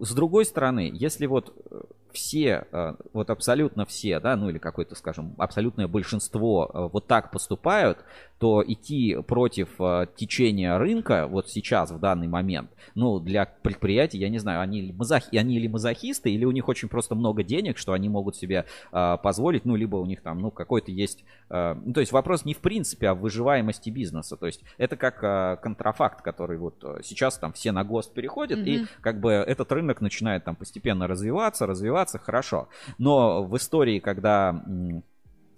[0.01, 1.81] с другой стороны, если вот э,
[2.11, 7.31] все, э, вот абсолютно все, да, ну или какое-то, скажем, абсолютное большинство э, вот так
[7.31, 7.99] поступают,
[8.39, 14.29] то идти против э, течения рынка вот сейчас, в данный момент, ну, для предприятий, я
[14.29, 15.23] не знаю, они, мазох...
[15.33, 19.17] они или мазохисты, или у них очень просто много денег, что они могут себе э,
[19.21, 21.25] позволить, ну, либо у них там, ну, какой-то есть...
[21.49, 24.37] Э, ну, то есть вопрос не в принципе, а в выживаемости бизнеса.
[24.37, 28.85] То есть это как э, контрафакт, который вот сейчас там все на ГОСТ переходят, mm-hmm.
[28.85, 32.69] и как бы этот рынок начинает там постепенно развиваться, развиваться, хорошо.
[32.97, 34.63] Но в истории, когда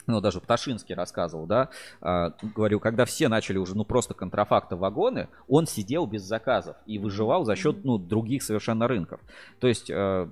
[0.08, 1.70] ну, даже Пташинский рассказывал, да,
[2.02, 7.00] э, говорю, когда все начали уже, ну, просто контрафакта вагоны, он сидел без заказов и
[7.00, 9.22] выживал за счет, ну, других совершенно рынков.
[9.60, 10.28] То есть э,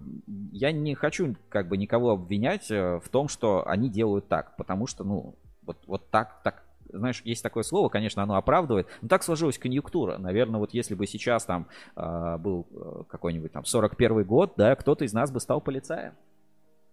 [0.52, 4.88] я не хочу, как бы, никого обвинять э, в том, что они делают так, потому
[4.88, 9.24] что, ну, вот, вот так, так, знаешь, есть такое слово, конечно, оно оправдывает, но так
[9.24, 10.18] сложилась конъюнктура.
[10.18, 15.06] Наверное, вот если бы сейчас там э, был э, какой-нибудь там 41 год, да, кто-то
[15.06, 16.14] из нас бы стал полицаем.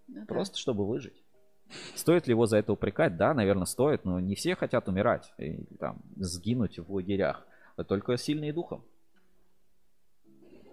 [0.08, 0.60] Ну, Просто да.
[0.60, 1.25] чтобы выжить.
[1.94, 3.16] Стоит ли его за это упрекать?
[3.16, 8.16] Да, наверное, стоит, но не все хотят умирать и там, сгинуть в лагерях, а только
[8.16, 8.84] сильные духом.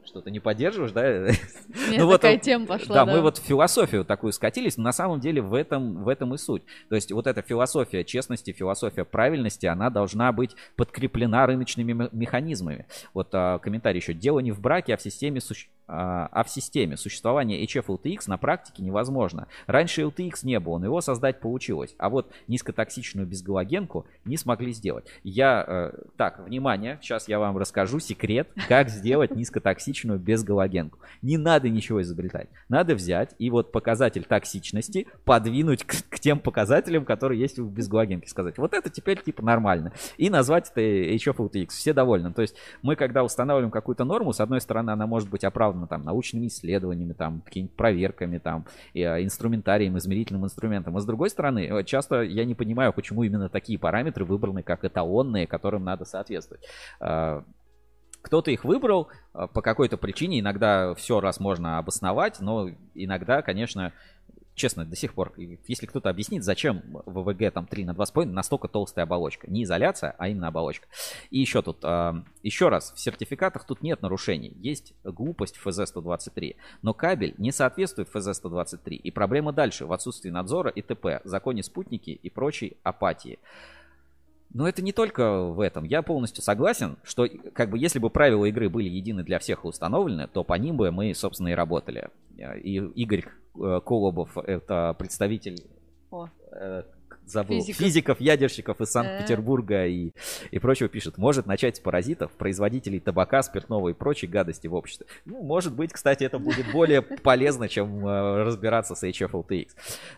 [0.06, 1.34] Что ты не поддерживаешь, да?
[1.97, 3.13] ну, вот, такая тема пошла, да, да.
[3.13, 6.38] мы вот в философию такую скатились, но на самом деле в этом, в этом и
[6.38, 6.63] суть.
[6.89, 12.86] То есть вот эта философия честности, философия правильности, она должна быть подкреплена рыночными механизмами.
[13.13, 14.13] Вот а, комментарий еще.
[14.13, 18.24] Дело не в браке, а в системе суще а, а в системе существования HF LTX
[18.28, 19.48] на практике невозможно.
[19.67, 21.96] Раньше LTX не было, но его создать получилось.
[21.98, 25.06] А вот низкотоксичную безгалогенку не смогли сделать.
[25.24, 31.00] Я, э, так, внимание, сейчас я вам расскажу секрет, как сделать низкотоксичную безгалогенку.
[31.22, 32.50] Не надо ничего изобретать.
[32.69, 38.30] Надо взять и вот показатель токсичности подвинуть к, к тем показателям, которые есть в безгалогенке.
[38.30, 39.91] Сказать, вот это теперь типа нормально.
[40.17, 41.69] И назвать это HF LTX.
[41.69, 42.32] Все довольны.
[42.32, 45.88] То есть мы, когда устанавливаем какую-то норму, с одной стороны, она может быть оправдана оправдано
[45.88, 50.95] там научными исследованиями, там какими-то проверками, там а, инструментарием, измерительным инструментом.
[50.95, 54.86] А с другой стороны, э, часто я не понимаю, почему именно такие параметры выбраны как
[54.86, 56.63] эталонные, которым надо соответствовать.
[56.99, 57.43] А,
[58.21, 63.91] кто-то их выбрал а, по какой-то причине, иногда все раз можно обосновать, но иногда, конечно,
[64.55, 69.05] честно, до сих пор, если кто-то объяснит, зачем ВВГ там 3 на 2,5 настолько толстая
[69.05, 69.49] оболочка.
[69.49, 70.87] Не изоляция, а именно оболочка.
[71.31, 72.13] И еще тут, э,
[72.43, 74.53] еще раз, в сертификатах тут нет нарушений.
[74.59, 76.55] Есть глупость ФЗ-123.
[76.81, 78.95] Но кабель не соответствует ФЗ-123.
[78.95, 83.39] И проблема дальше, в отсутствии надзора и ТП, законе спутники и прочей апатии.
[84.53, 85.83] Но это не только в этом.
[85.83, 89.67] Я полностью согласен, что как бы если бы правила игры были едины для всех и
[89.67, 92.09] установлены, то по ним бы мы, собственно, и работали.
[92.37, 95.63] И Игорь Э, Колобов, это представитель
[96.11, 96.27] О.
[97.25, 100.12] Забыл, физиков, физиков ядерщиков из Санкт-Петербурга и,
[100.51, 105.07] и прочего пишет, может начать с паразитов, производителей табака, спиртного и прочей гадости в обществе.
[105.25, 109.69] Ну, может быть, кстати, это будет более полезно, чем э, разбираться с HFLTX.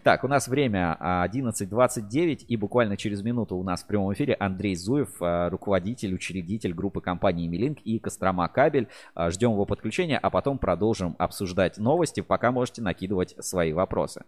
[0.04, 4.76] Так, у нас время 11.29 и буквально через минуту у нас в прямом эфире Андрей
[4.76, 8.88] Зуев, э, руководитель, учредитель группы компании Милинк и Кострома Кабель.
[9.16, 14.24] Э, ждем его подключения, а потом продолжим обсуждать новости, пока можете накидывать свои вопросы.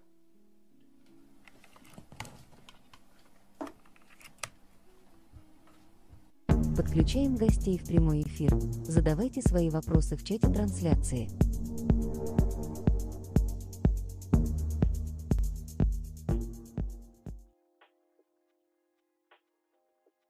[6.77, 8.51] Подключаем гостей в прямой эфир.
[8.85, 11.27] Задавайте свои вопросы в чате трансляции.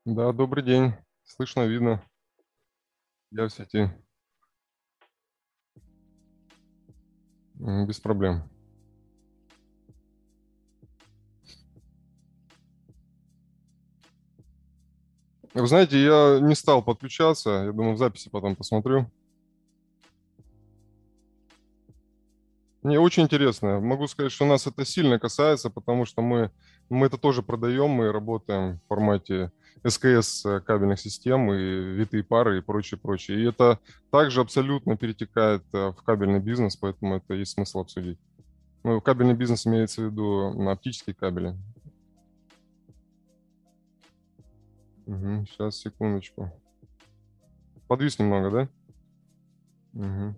[0.05, 0.93] Да, добрый день.
[1.25, 2.01] Слышно, видно.
[3.31, 3.91] Я в сети.
[7.55, 8.49] Без проблем.
[15.53, 17.65] Вы знаете, я не стал подключаться.
[17.65, 19.09] Я думаю, в записи потом посмотрю.
[22.83, 23.79] Мне очень интересно.
[23.79, 26.51] Могу сказать, что нас это сильно касается, потому что мы,
[26.89, 29.51] мы это тоже продаем, мы работаем в формате
[29.85, 33.41] СКС э, кабельных систем и витые пары и прочее, прочее.
[33.41, 33.79] И это
[34.11, 38.19] также абсолютно перетекает э, в кабельный бизнес, поэтому это есть смысл обсудить.
[38.83, 41.55] Ну, кабельный бизнес имеется в виду на оптические кабели.
[45.07, 46.51] Угу, сейчас, секундочку.
[47.87, 48.69] Подвис немного, да?
[49.93, 50.35] Угу.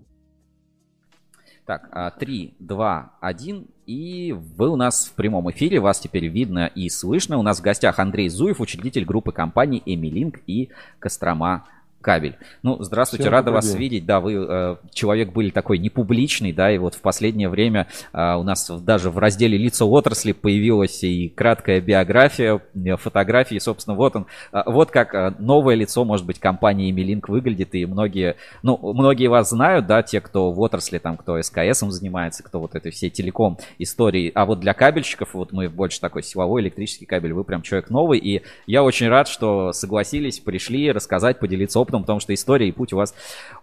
[1.65, 3.67] Так, 3, 2, 1.
[3.87, 5.79] И вы у нас в прямом эфире.
[5.79, 7.37] Вас теперь видно и слышно.
[7.37, 11.67] У нас в гостях Андрей Зуев, учредитель группы компаний Эмилинг и Кострома
[12.01, 12.37] кабель.
[12.63, 13.77] Ну, здравствуйте, Всем рада вас день.
[13.77, 14.05] видеть.
[14.05, 18.43] Да, вы э, человек были такой непубличный, да, и вот в последнее время э, у
[18.43, 24.27] нас даже в разделе лица отрасли появилась и краткая биография, э, фотографии, собственно, вот он,
[24.53, 29.27] э, вот как э, новое лицо, может быть, компании Emilink выглядит, и многие, ну, многие
[29.27, 33.09] вас знают, да, те, кто в отрасли, там, кто СКСом занимается, кто вот этой всей
[33.09, 37.61] телеком истории, а вот для кабельщиков, вот мы больше такой силовой электрический кабель, вы прям
[37.61, 42.33] человек новый, и я очень рад, что согласились, пришли рассказать, поделиться опытом опытом, потому что
[42.33, 43.13] история и путь у вас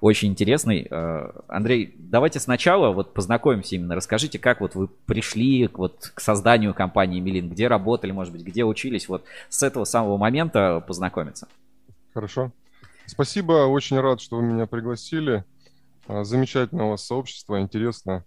[0.01, 0.87] очень интересный.
[0.91, 3.95] Э, Андрей, давайте сначала вот познакомимся именно.
[3.95, 8.65] Расскажите, как вот вы пришли вот к созданию компании Милин, где работали, может быть, где
[8.65, 11.49] учились, вот с этого самого момента познакомиться.
[12.13, 12.53] Хорошо.
[13.07, 15.45] Спасибо, очень рад, что вы меня пригласили.
[16.09, 18.25] А, замечательное у вас сообщество, интересно.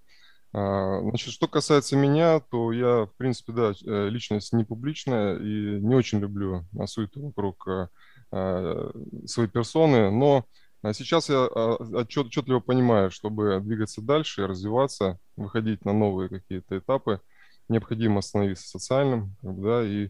[0.54, 5.80] А, значит, что касается меня, то я, в принципе, да, э, личность не публичная и
[5.82, 7.88] не очень люблю суету вокруг э, Э,
[8.32, 10.46] своей персоны, но
[10.82, 16.78] а, сейчас я а, отчет, отчетливо понимаю, чтобы двигаться дальше, развиваться, выходить на новые какие-то
[16.78, 17.22] этапы,
[17.68, 20.10] необходимо становиться социальным, да, и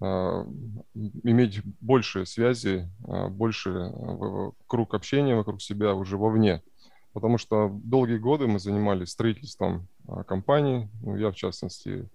[0.00, 0.44] а,
[0.94, 2.88] иметь больше связи,
[3.30, 3.92] больше
[4.66, 6.62] круг общения вокруг себя уже вовне.
[7.12, 9.88] Потому что долгие годы мы занимались строительством
[10.26, 12.08] компании, ну, я в частности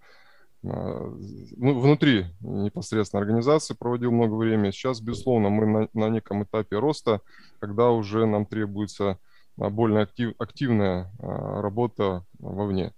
[0.63, 4.71] внутри непосредственно организации проводил много времени.
[4.71, 7.21] Сейчас, безусловно, мы на, на неком этапе роста,
[7.59, 9.19] когда уже нам требуется
[9.59, 12.93] а, более актив, активная а, работа вовне.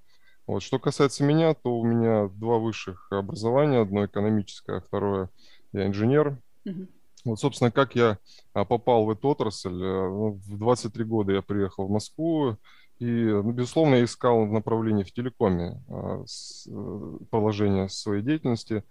[0.45, 0.62] Вот.
[0.62, 3.82] Что касается меня, то у меня два высших образования.
[3.82, 5.30] Одно экономическое, а второе
[5.73, 6.38] я инженер.
[6.65, 6.88] Mm-hmm.
[7.25, 8.19] Вот, собственно, как я
[8.54, 9.82] попал в эту отрасль.
[9.82, 12.58] Э, ну, в 23 года я приехал в Москву,
[12.99, 18.84] и, ну, безусловно, я искал направление в телекоме, а, э, положение своей деятельности,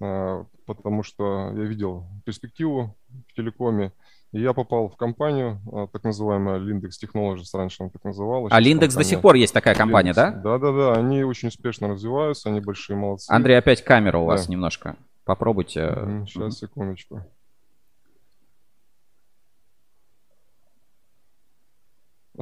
[0.00, 2.96] а, потому что я видел перспективу
[3.28, 3.92] в телекоме.
[4.30, 8.52] И я попал в компанию, а, так называемая Lindex Technologies, раньше она так называлась.
[8.52, 10.14] А Lindex до сих пор есть такая компания, Lindex.
[10.14, 10.30] да?
[10.30, 13.30] Да-да-да, они очень успешно развиваются, они большие молодцы.
[13.30, 14.52] Андрей, опять камера у вас да.
[14.52, 14.96] немножко.
[15.24, 16.24] Попробуйте.
[16.26, 17.24] Сейчас, секундочку.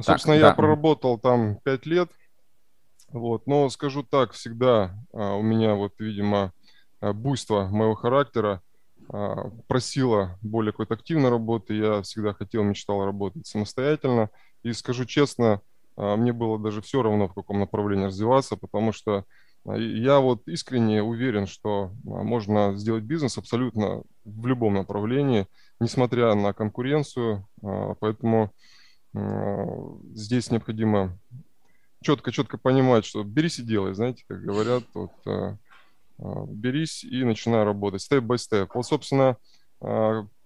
[0.01, 0.55] Собственно, так, я да.
[0.55, 2.09] проработал там 5 лет.
[3.09, 3.47] Вот.
[3.47, 6.51] Но скажу так, всегда а, у меня вот, видимо,
[6.99, 8.61] а, буйство моего характера
[9.09, 11.73] а, просило более какой-то активной работы.
[11.73, 14.29] Я всегда хотел, мечтал работать самостоятельно.
[14.63, 15.61] И скажу честно,
[15.97, 19.25] а, мне было даже все равно, в каком направлении развиваться, потому что
[19.65, 25.47] а, я вот искренне уверен, что а, можно сделать бизнес абсолютно в любом направлении,
[25.79, 27.47] несмотря на конкуренцию.
[27.99, 28.51] Поэтому
[29.13, 31.17] здесь необходимо
[32.01, 35.57] четко-четко понимать, что берись и делай, знаете, как говорят, вот, э,
[36.19, 38.73] э, берись и начинай работать, степ-бай-степ.
[38.73, 39.37] Вот, собственно,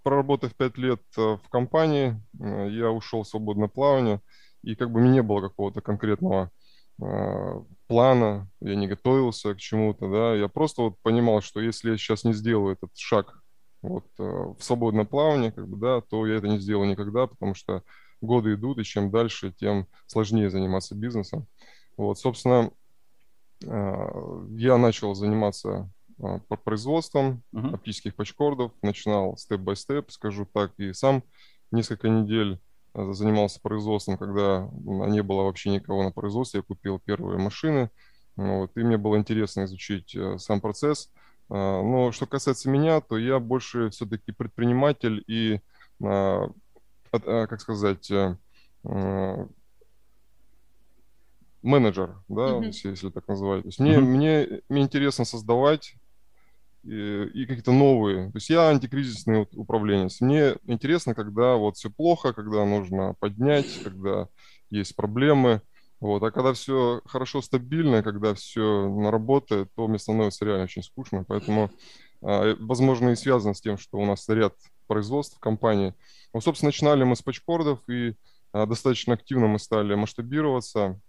[0.03, 4.19] проработав 5 лет в компании, я ушел в свободное плавание,
[4.61, 6.51] и как бы мне не было какого-то конкретного
[7.87, 12.25] плана, я не готовился к чему-то, да, я просто вот понимал, что если я сейчас
[12.25, 13.41] не сделаю этот шаг
[13.81, 17.83] вот в свободное плавание, как бы, да, то я это не сделаю никогда, потому что
[18.21, 21.47] годы идут, и чем дальше, тем сложнее заниматься бизнесом.
[21.97, 22.71] Вот, собственно,
[23.67, 27.75] а, я начал заниматься а, производством uh-huh.
[27.75, 31.23] оптических пачкордов, начинал степ-бай-степ, скажу так, и сам
[31.71, 32.59] несколько недель
[32.93, 37.89] а, занимался производством, когда не было вообще никого на производстве, я купил первые машины,
[38.35, 41.11] вот, и мне было интересно изучить сам процесс.
[41.49, 45.59] Но что касается меня, то я больше все-таки предприниматель и
[46.03, 46.47] Э,
[47.19, 48.37] как сказать, э,
[48.85, 49.47] э,
[51.61, 52.65] менеджер, да, mm-hmm.
[52.65, 53.63] если, если так называть.
[53.63, 54.01] То есть мне, mm-hmm.
[54.01, 55.95] мне, мне интересно создавать
[56.83, 58.31] и, и какие-то новые.
[58.31, 60.21] То есть я антикризисный управленец.
[60.21, 64.27] Мне интересно, когда вот все плохо, когда нужно поднять, когда
[64.69, 65.61] есть проблемы,
[65.99, 66.23] Вот.
[66.23, 71.23] А когда все хорошо, стабильно, когда все наработает, то мне становится реально очень скучно.
[71.27, 71.69] Поэтому,
[72.23, 74.55] а, возможно, и связано с тем, что у нас ряд
[74.91, 75.93] производств в компании.
[76.33, 78.15] Ну, собственно, начинали мы с патчкордов, и
[78.51, 80.99] а, достаточно активно мы стали масштабироваться.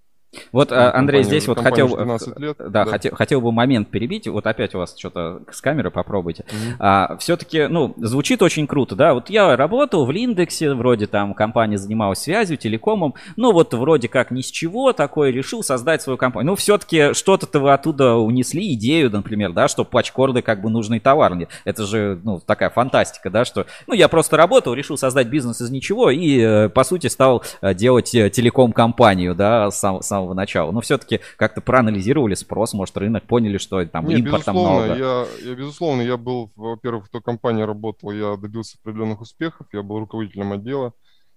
[0.50, 1.88] Вот, а, Андрей, здесь вот хотел,
[2.36, 2.84] лет, да, да.
[2.86, 4.26] Хотел, хотел бы момент перебить.
[4.28, 6.44] Вот опять у вас что-то с камеры попробуйте.
[6.44, 6.76] Mm-hmm.
[6.78, 9.12] А, все-таки, ну, звучит очень круто, да.
[9.12, 13.14] Вот я работал в Линдексе, вроде там компания занималась связью, телекомом.
[13.36, 16.50] Ну, вот вроде как ни с чего такое решил создать свою компанию.
[16.52, 21.32] Ну, все-таки что-то-то вы оттуда унесли, идею, например, да, что патчкорды как бы нужный товар.
[21.64, 25.70] Это же, ну, такая фантастика, да, что, ну, я просто работал, решил создать бизнес из
[25.70, 30.72] ничего и, э, по сути, стал э, делать э, телеком-компанию, да, сам, сам самого начала.
[30.72, 34.96] Но все-таки как-то проанализировали спрос, может, рынок, поняли, что там Не, импорта много.
[34.96, 39.82] Я, я, безусловно, я был, во-первых, в той компании работал, я добился определенных успехов, я
[39.82, 40.92] был руководителем отдела.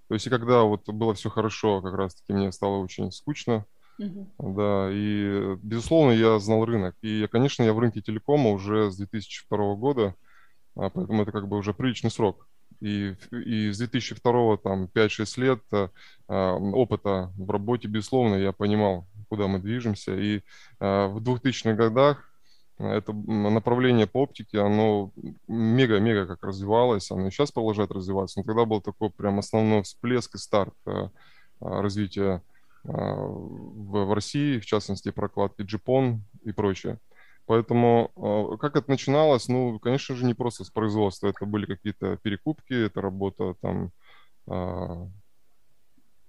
[0.08, 3.66] То есть, и когда вот было все хорошо, как раз-таки мне стало очень скучно,
[3.98, 4.28] Uh-huh.
[4.40, 6.98] Да, и, безусловно, я знал рынок.
[7.02, 10.16] И, конечно, я в рынке телекома уже с 2002 года,
[10.76, 12.46] а, поэтому это как бы уже приличный срок.
[12.82, 15.88] И, и с 2002 там 5-6 лет э,
[16.28, 20.16] опыта в работе, безусловно, я понимал, куда мы движемся.
[20.16, 20.38] И
[20.80, 22.30] э, в 2000-х годах
[22.78, 25.12] это направление по оптике, оно
[25.48, 28.40] мега-мега как развивалось, оно и сейчас продолжает развиваться.
[28.40, 31.08] Но тогда был такой прям основной всплеск и старт э,
[31.62, 32.42] развития
[32.84, 37.00] э, в, в России, в частности, прокладки Джипон и прочее.
[37.46, 39.48] Поэтому а, как это начиналось?
[39.48, 41.28] Ну, конечно же, не просто с производства.
[41.28, 43.92] Это были какие-то перекупки, это работа там
[44.48, 45.08] а,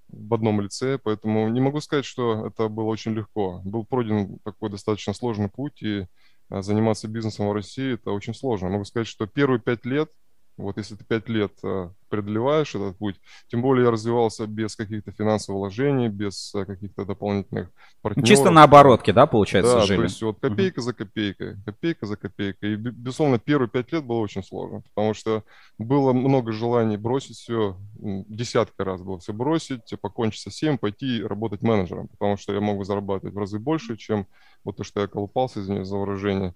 [0.08, 3.60] в одном лице, поэтому не могу сказать, что это было очень легко.
[3.64, 6.06] Был пройден такой достаточно сложный путь, и
[6.48, 8.68] а, заниматься бизнесом в России это очень сложно.
[8.68, 10.10] Могу сказать, что первые пять лет–
[10.56, 13.16] вот если ты пять лет э, преодолеваешь этот путь,
[13.48, 18.28] тем более я развивался без каких-то финансовых вложений, без э, каких-то дополнительных партнеров.
[18.28, 19.98] Чисто на оборотке, да, получается, да, жили?
[19.98, 20.84] то есть вот копейка uh-huh.
[20.84, 22.72] за копейкой, копейка за копейкой.
[22.72, 25.44] И, безусловно, первые пять лет было очень сложно, потому что
[25.78, 31.60] было много желаний бросить все, десятка раз было все бросить, покончить со всем, пойти работать
[31.60, 34.26] менеджером, потому что я мог зарабатывать в разы больше, чем
[34.64, 36.54] вот то, что я колупался, извиняюсь за выражение.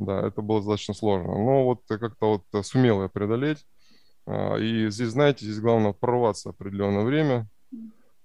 [0.00, 1.28] Да, это было достаточно сложно.
[1.28, 3.66] Но вот как-то вот э, сумел я преодолеть.
[4.26, 7.46] А, и здесь, знаете, здесь главное прорваться определенное время,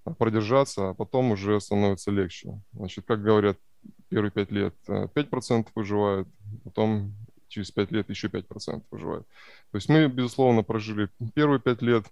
[0.06, 2.62] а, продержаться, а потом уже становится легче.
[2.72, 3.58] Значит, как говорят,
[4.08, 6.30] первые пять лет 5% э, выживают,
[6.64, 7.14] потом
[7.50, 9.28] через 5 лет еще 5% выживают.
[9.72, 12.06] То есть мы, безусловно, прожили первые 5 лет,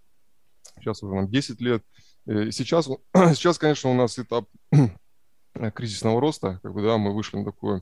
[0.75, 1.83] сейчас уже нам 10 лет.
[2.25, 4.45] И сейчас, сейчас, конечно, у нас этап
[5.73, 7.81] кризисного роста, как бы, да, мы вышли на такой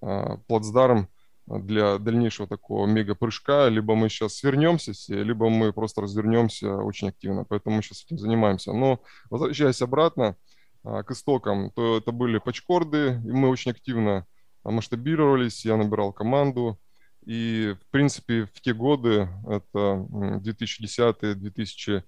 [0.00, 1.08] а, плацдарм,
[1.46, 3.68] для дальнейшего такого мега-прыжка.
[3.68, 7.44] Либо мы сейчас свернемся все, либо мы просто развернемся очень активно.
[7.44, 8.72] Поэтому мы сейчас этим занимаемся.
[8.72, 9.00] Но
[9.30, 10.36] возвращаясь обратно
[10.84, 14.26] а, к истокам, то это были пачкорды, и мы очень активно
[14.64, 16.78] масштабировались, я набирал команду.
[17.26, 22.02] И, в принципе, в те годы, это 2010-2012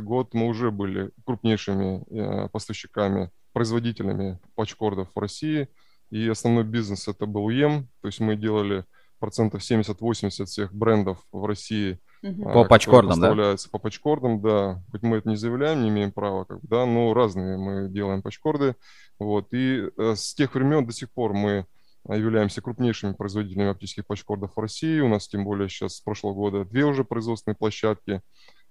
[0.00, 5.68] год, мы уже были крупнейшими э, поставщиками, производителями пачкордов в России–
[6.10, 8.84] и основной бизнес это был УЕМ, то есть мы делали
[9.18, 12.00] процентов 70-80 всех брендов в России.
[12.22, 12.42] Угу.
[12.52, 13.56] По пачкордам, да?
[13.70, 14.82] По пачкордам, да.
[14.90, 18.22] Хоть мы это не заявляем, не имеем права, как бы, да, но разные мы делаем
[18.22, 18.74] пачкорды.
[19.18, 19.52] Вот.
[19.52, 21.66] И э, с тех времен до сих пор мы
[22.08, 25.00] являемся крупнейшими производителями оптических пачкордов в России.
[25.00, 28.22] У нас тем более сейчас с прошлого года две уже производственные площадки.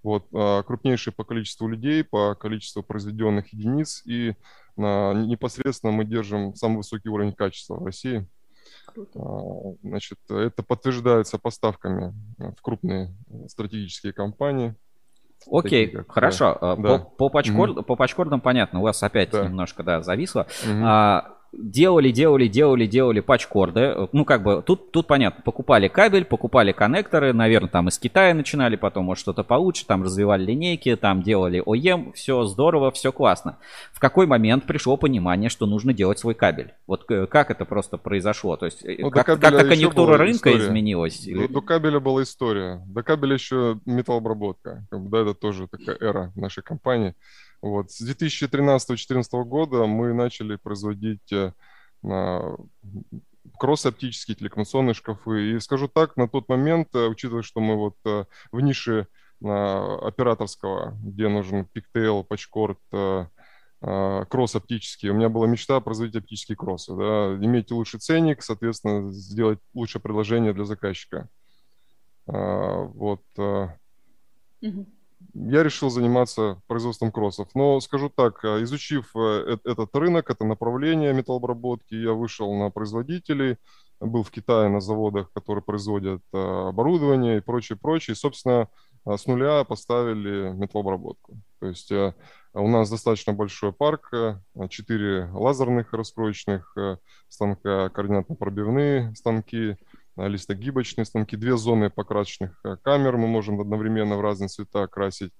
[0.04, 4.36] Вот, а, крупнейшие по количеству людей, по количеству произведенных единиц и
[4.78, 8.26] непосредственно мы держим самый высокий уровень качества в России.
[8.86, 9.20] Круто.
[9.20, 13.14] А, значит, это подтверждается поставками в крупные
[13.48, 14.76] стратегические компании.
[15.52, 16.58] Окей, как, хорошо.
[16.62, 16.76] Да.
[16.76, 17.84] По, по, пачкорд, mm-hmm.
[17.84, 19.46] по пачкордам понятно, у вас опять да.
[19.46, 20.48] немножко да, зависло.
[20.66, 20.82] Mm-hmm.
[20.84, 24.08] А, делали, делали, делали, делали патчкорды.
[24.12, 28.76] Ну, как бы, тут, тут понятно, покупали кабель, покупали коннекторы, наверное, там из Китая начинали,
[28.76, 33.58] потом, может, что-то получше, там развивали линейки, там делали ОЕМ, все здорово, все классно.
[33.92, 36.74] В какой момент пришло понимание, что нужно делать свой кабель?
[36.88, 38.56] Вот э, как это просто произошло?
[38.56, 40.68] То есть, э, ну, как, как конъюнктура рынка история.
[40.68, 41.26] изменилась?
[41.26, 42.82] До, до кабеля была история.
[42.88, 44.88] До кабеля еще металлообработка.
[44.92, 47.16] Да, это тоже такая эра нашей компании.
[47.62, 47.92] Вот.
[47.92, 51.52] С 2013-2014 года мы начали производить э,
[53.58, 55.52] кросс-оптические телекоммуникационные шкафы.
[55.52, 59.08] И скажу так, на тот момент, э, учитывая, что мы вот э, в нише
[59.42, 62.78] операторского, где нужен пиктейл, пачкорд,
[63.80, 65.08] кросс оптический.
[65.12, 70.52] У меня была мечта производить оптические кроссы, да, иметь лучший ценник, соответственно, сделать лучшее предложение
[70.52, 71.30] для заказчика.
[72.26, 73.22] Вот.
[73.38, 74.86] Угу.
[75.34, 77.50] Я решил заниматься производством кроссов.
[77.54, 83.58] Но скажу так, изучив этот рынок, это направление металлообработки, я вышел на производителей,
[84.00, 88.14] был в Китае на заводах, которые производят оборудование и прочее, прочее.
[88.14, 88.68] И, собственно,
[89.06, 91.38] с нуля поставили металлообработку.
[91.60, 94.12] То есть у нас достаточно большой парк,
[94.70, 96.76] четыре лазерных раскроечных
[97.28, 99.78] станка, координатно-пробивные станки–
[100.28, 105.32] листогибочные станки, две зоны покрасочных э, камер мы можем одновременно в разные цвета красить.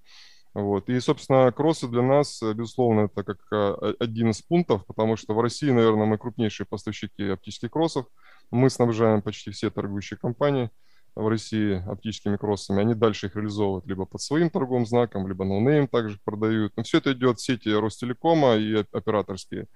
[0.52, 0.88] Вот.
[0.88, 5.34] И, собственно, кроссы для нас, э, безусловно, это как э, один из пунктов, потому что
[5.34, 8.06] в России, наверное, мы крупнейшие поставщики оптических кроссов.
[8.50, 10.70] Мы снабжаем почти все торгующие компании
[11.14, 12.80] в России оптическими кроссами.
[12.80, 16.72] Они дальше их реализовывают либо под своим торговым знаком, либо no-name также продают.
[16.76, 19.66] Но все это идет в сети Ростелекома и операторские.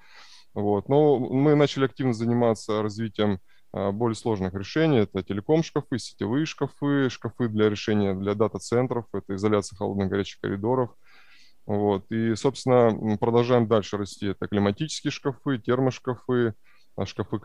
[0.55, 0.89] Вот.
[0.89, 3.41] Но мы начали активно заниматься развитием
[3.75, 4.99] более сложных решений.
[4.99, 10.91] Это телеком-шкафы, сетевые шкафы, шкафы для решения для дата-центров, это изоляция холодных горячих коридоров.
[11.66, 12.05] Вот.
[12.11, 14.29] И, собственно, продолжаем дальше расти.
[14.29, 16.55] Это климатические шкафы, термошкафы,
[16.97, 17.39] а, шкафы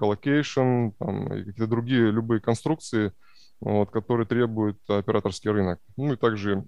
[1.36, 3.14] и какие-то другие любые конструкции,
[3.62, 5.80] вот, которые требуют операторский рынок.
[5.98, 6.66] Ну и также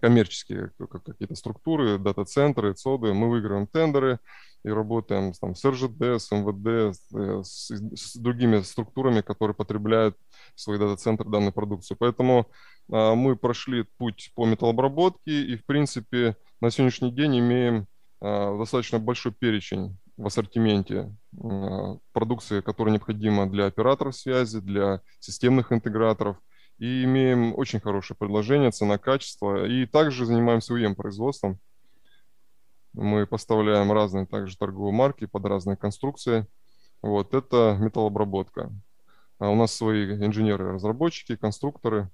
[0.00, 3.12] коммерческие какие-то структуры, дата-центры, ЦОДы.
[3.14, 4.18] Мы выигрываем тендеры,
[4.62, 10.16] и работаем там, с РЖД, с МВД, с, э, с, с другими структурами, которые потребляют
[10.54, 11.96] в свои дата-центры данную продукцию.
[11.98, 12.46] Поэтому
[12.92, 17.86] а, мы прошли путь по металлообработке и, в принципе, на сегодняшний день имеем
[18.20, 25.72] а, достаточно большой перечень в ассортименте а, продукции, которая необходима для операторов связи, для системных
[25.72, 26.36] интеграторов.
[26.80, 29.66] И имеем очень хорошее предложение, цена-качество.
[29.66, 31.60] И также занимаемся УЕМ-производством.
[32.94, 36.46] Мы поставляем разные также торговые марки под разные конструкции.
[37.02, 38.72] Вот это металлообработка.
[39.38, 42.08] А у нас свои инженеры-разработчики, конструкторы.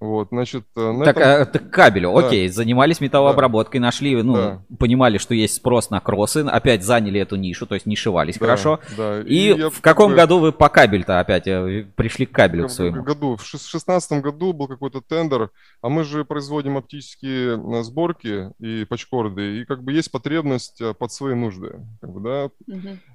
[0.00, 1.42] Вот, значит, э, на так, этом...
[1.42, 2.26] а, так кабелю, да.
[2.26, 3.86] окей, занимались металлообработкой, да.
[3.86, 4.62] нашли, ну, да.
[4.78, 8.80] понимали, что есть спрос на кроссы, опять заняли эту нишу, то есть нишевались да, хорошо.
[8.98, 9.22] Да.
[9.22, 10.16] И, и в каком бы...
[10.16, 13.00] году вы по кабель-то опять э, пришли к кабелю в своему?
[13.00, 15.50] В году, в шестнадцатом году был какой-то тендер,
[15.80, 21.34] а мы же производим оптические сборки и пачкорды, и как бы есть потребность под свои
[21.34, 22.50] нужды, как бы, да,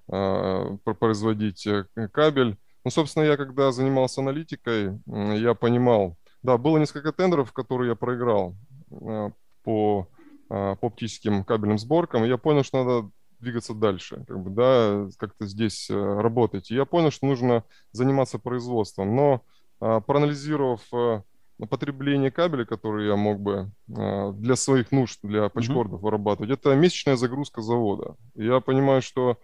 [0.07, 0.79] угу.
[0.95, 1.67] производить
[2.13, 2.57] кабель.
[2.85, 8.55] Ну, собственно, я когда занимался аналитикой, я понимал, да, было несколько тендеров, которые я проиграл
[8.91, 9.31] э,
[9.63, 10.07] по,
[10.49, 12.23] э, по оптическим кабельным сборкам.
[12.23, 13.09] И я понял, что надо
[13.39, 16.71] двигаться дальше, как бы, да, как-то здесь э, работать.
[16.71, 19.15] И я понял, что нужно заниматься производством.
[19.15, 19.43] Но
[19.79, 20.81] проанализировав
[21.69, 26.03] потребление кабеля, который я мог бы для своих нужд, для пачкордов mm-hmm.
[26.03, 28.17] вырабатывать, это месячная загрузка завода.
[28.35, 29.37] И я понимаю, что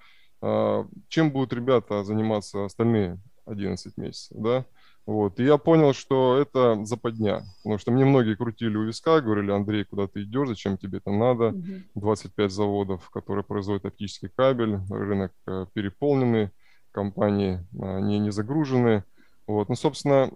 [1.07, 4.65] чем будут ребята заниматься остальные 11 месяцев, да?
[5.05, 5.39] Вот.
[5.39, 9.83] И я понял, что это западня, потому что мне многие крутили у виска, говорили, Андрей,
[9.83, 11.53] куда ты идешь, зачем тебе это надо?
[11.93, 16.49] 25 заводов, которые производят оптический кабель, рынок э, переполненный,
[16.91, 19.03] компании не, не загружены.
[19.47, 19.69] Вот.
[19.69, 20.31] Ну, собственно,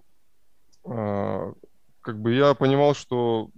[0.86, 1.54] а,
[2.02, 3.50] как бы я понимал, что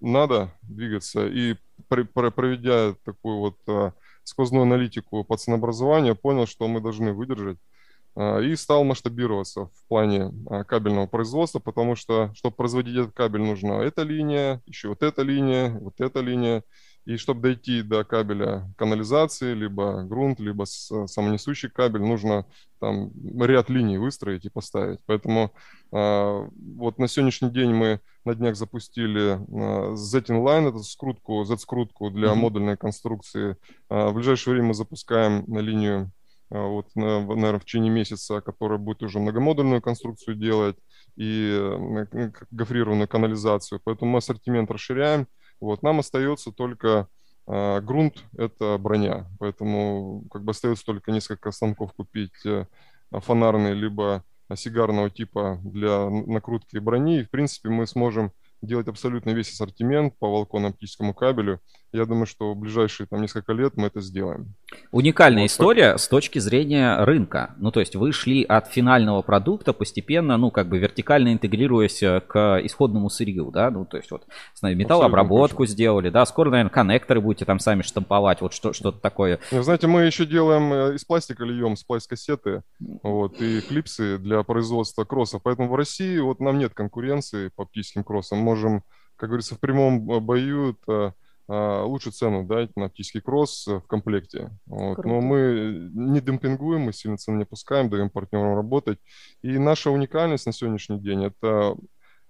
[0.00, 1.56] надо двигаться, и
[1.88, 3.92] проведя такую вот а,
[4.24, 7.71] сквозную аналитику по ценообразованию, понял, что мы должны выдержать а,
[8.18, 13.82] и стал масштабироваться в плане а, кабельного производства, потому что, чтобы производить этот кабель, нужна
[13.82, 16.62] эта линия, еще вот эта линия, вот эта линия.
[17.04, 22.46] И чтобы дойти до кабеля канализации, либо грунт, либо самонесущий кабель, нужно
[22.78, 23.10] там
[23.40, 25.00] ряд линий выстроить и поставить.
[25.06, 25.52] Поэтому
[25.90, 32.28] э, вот на сегодняшний день мы на днях запустили э, Z-Inline, это скрутку, Z-скрутку для
[32.28, 32.34] mm-hmm.
[32.36, 33.56] модульной конструкции.
[33.90, 36.21] Э, в ближайшее время мы запускаем на линию а,
[36.60, 40.76] вот, наверное, в течение месяца, которая будет уже многомодульную конструкцию делать
[41.16, 43.80] и э, гофрированную канализацию.
[43.82, 45.26] Поэтому мы ассортимент расширяем.
[45.60, 47.08] Вот, нам остается только
[47.46, 49.26] а, грунт– это броня.
[49.38, 52.66] Поэтому как бы остается только несколько станков купить э,
[53.10, 54.24] фонарные либо
[54.54, 57.20] сигарного типа для накрутки брони.
[57.20, 61.60] И, в принципе, мы сможем делать абсолютно весь ассортимент по волконно-оптическому кабелю.
[61.92, 64.54] Я думаю, что в ближайшие там, несколько лет мы это сделаем.
[64.92, 65.50] Уникальная вот.
[65.50, 67.54] история с точки зрения рынка.
[67.58, 72.20] Ну, то есть вы шли от финального продукта постепенно, ну, как бы вертикально интегрируясь э,
[72.20, 74.26] к исходному сырью, да, ну, то есть вот
[74.62, 79.38] металлообработку сделали, да, скоро, наверное, коннекторы будете там сами штамповать, вот что, что-то такое.
[79.50, 82.62] Не, знаете, мы еще делаем э, из пластика льем, сплайс-кассеты,
[83.02, 88.02] вот, и клипсы для производства кроссов, поэтому в России вот нам нет конкуренции по оптическим
[88.02, 88.82] кроссам, можем,
[89.16, 91.12] как говорится, в прямом э, бою а,
[91.52, 94.50] лучшую цену дать на оптический кросс в комплекте.
[94.66, 95.04] Вот.
[95.04, 98.98] Но мы не демпингуем, мы сильно цены не опускаем, даем партнерам работать.
[99.42, 101.76] И наша уникальность на сегодняшний день– это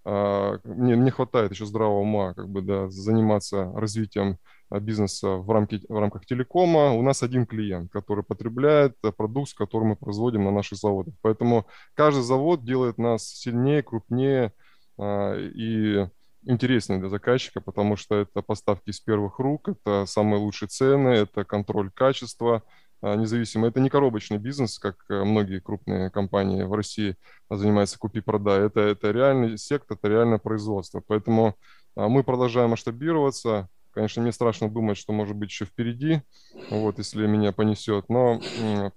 [0.05, 5.49] а, мне не хватает еще здравого ума, как бы, да, заниматься развитием а, бизнеса в,
[5.51, 6.93] рамке, в рамках телекома.
[6.93, 11.15] У нас один клиент, который потребляет э, продукт, который мы производим на наших заводах.
[11.23, 14.53] Поэтому каждый завод делает нас сильнее, крупнее
[14.99, 16.09] а, и
[16.45, 21.45] интереснее для заказчика, потому что это поставки из первых рук, это самые лучшие цены, это
[21.45, 22.63] контроль качества,
[23.03, 23.67] а, независимо.
[23.67, 27.17] Это не коробочный бизнес, как э, многие крупные компании в России
[27.51, 28.67] занимаются купи-продай.
[28.67, 31.03] Это, это реальный сектор, это реальное производство.
[31.05, 31.57] Поэтому
[31.97, 33.69] а, мы продолжаем масштабироваться.
[33.91, 36.23] Конечно, мне страшно думать, что может быть еще впереди,
[36.71, 38.09] вот, если меня понесет.
[38.09, 38.41] Но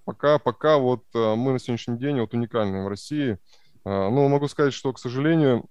[0.06, 3.40] пока, пока вот э, мы на сегодняшний день вот уникальные в России.
[3.84, 5.66] А, ну, могу сказать, что, к сожалению,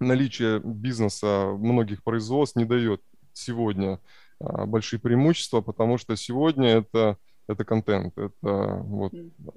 [0.00, 4.00] наличие бизнеса многих производств не дает сегодня
[4.40, 9.12] большие преимущества, потому что сегодня это это контент, это вот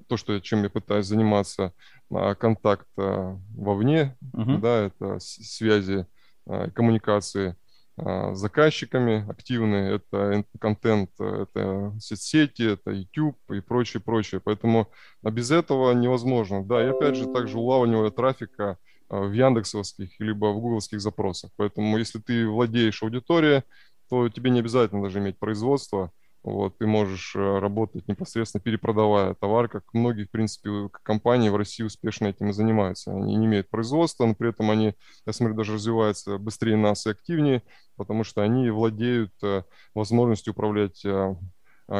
[0.08, 1.72] то, что, чем я пытаюсь заниматься,
[2.10, 4.58] а, контакт а, вовне, uh-huh.
[4.58, 6.06] да, это связи,
[6.46, 7.56] а, коммуникации
[8.00, 14.40] с заказчиками активные, это контент, это соцсети, это YouTube и прочее, прочее.
[14.40, 14.86] Поэтому
[15.20, 16.64] без этого невозможно.
[16.64, 18.78] Да, и опять же также улавливание трафика
[19.08, 21.50] в яндексовских либо в гугловских запросах.
[21.56, 23.62] Поэтому если ты владеешь аудиторией,
[24.08, 26.12] то тебе не обязательно даже иметь производство,
[26.44, 31.82] вот, ты можешь э, работать непосредственно перепродавая товар, как многие, в принципе, компании в России
[31.82, 33.10] успешно этим и занимаются.
[33.10, 34.94] Они не имеют производства, но при этом они,
[35.26, 37.62] я смотрю, даже развиваются быстрее нас и активнее,
[37.96, 41.36] потому что они владеют э, возможностью управлять э,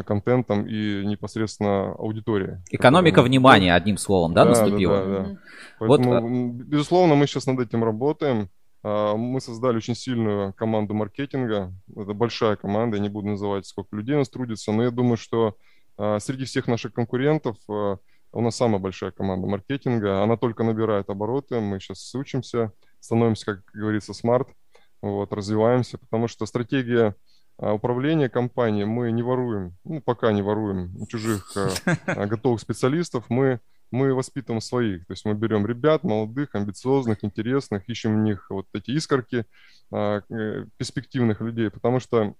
[0.05, 2.59] контентом и непосредственно аудиторией.
[2.71, 3.31] Экономика которая...
[3.31, 4.99] внимания, одним словом, да, да наступила?
[4.99, 5.39] Да, да, да.
[5.79, 6.67] Поэтому, вот...
[6.67, 8.51] безусловно, мы сейчас над этим работаем.
[8.83, 11.73] А, мы создали очень сильную команду маркетинга.
[11.95, 15.17] Это большая команда, я не буду называть, сколько людей у нас трудится, но я думаю,
[15.17, 15.57] что
[15.97, 17.99] а, среди всех наших конкурентов а,
[18.33, 20.23] у нас самая большая команда маркетинга.
[20.23, 24.49] Она только набирает обороты, мы сейчас учимся, становимся, как говорится, смарт,
[25.01, 27.15] вот, развиваемся, потому что стратегия
[27.59, 31.53] управления компанией мы не воруем, ну, пока не воруем чужих
[32.07, 35.07] готовых специалистов, мы мы воспитываем своих.
[35.07, 39.47] То есть мы берем ребят, молодых, амбициозных, интересных, ищем в них вот эти искорки
[39.91, 42.35] а, э, перспективных людей, потому что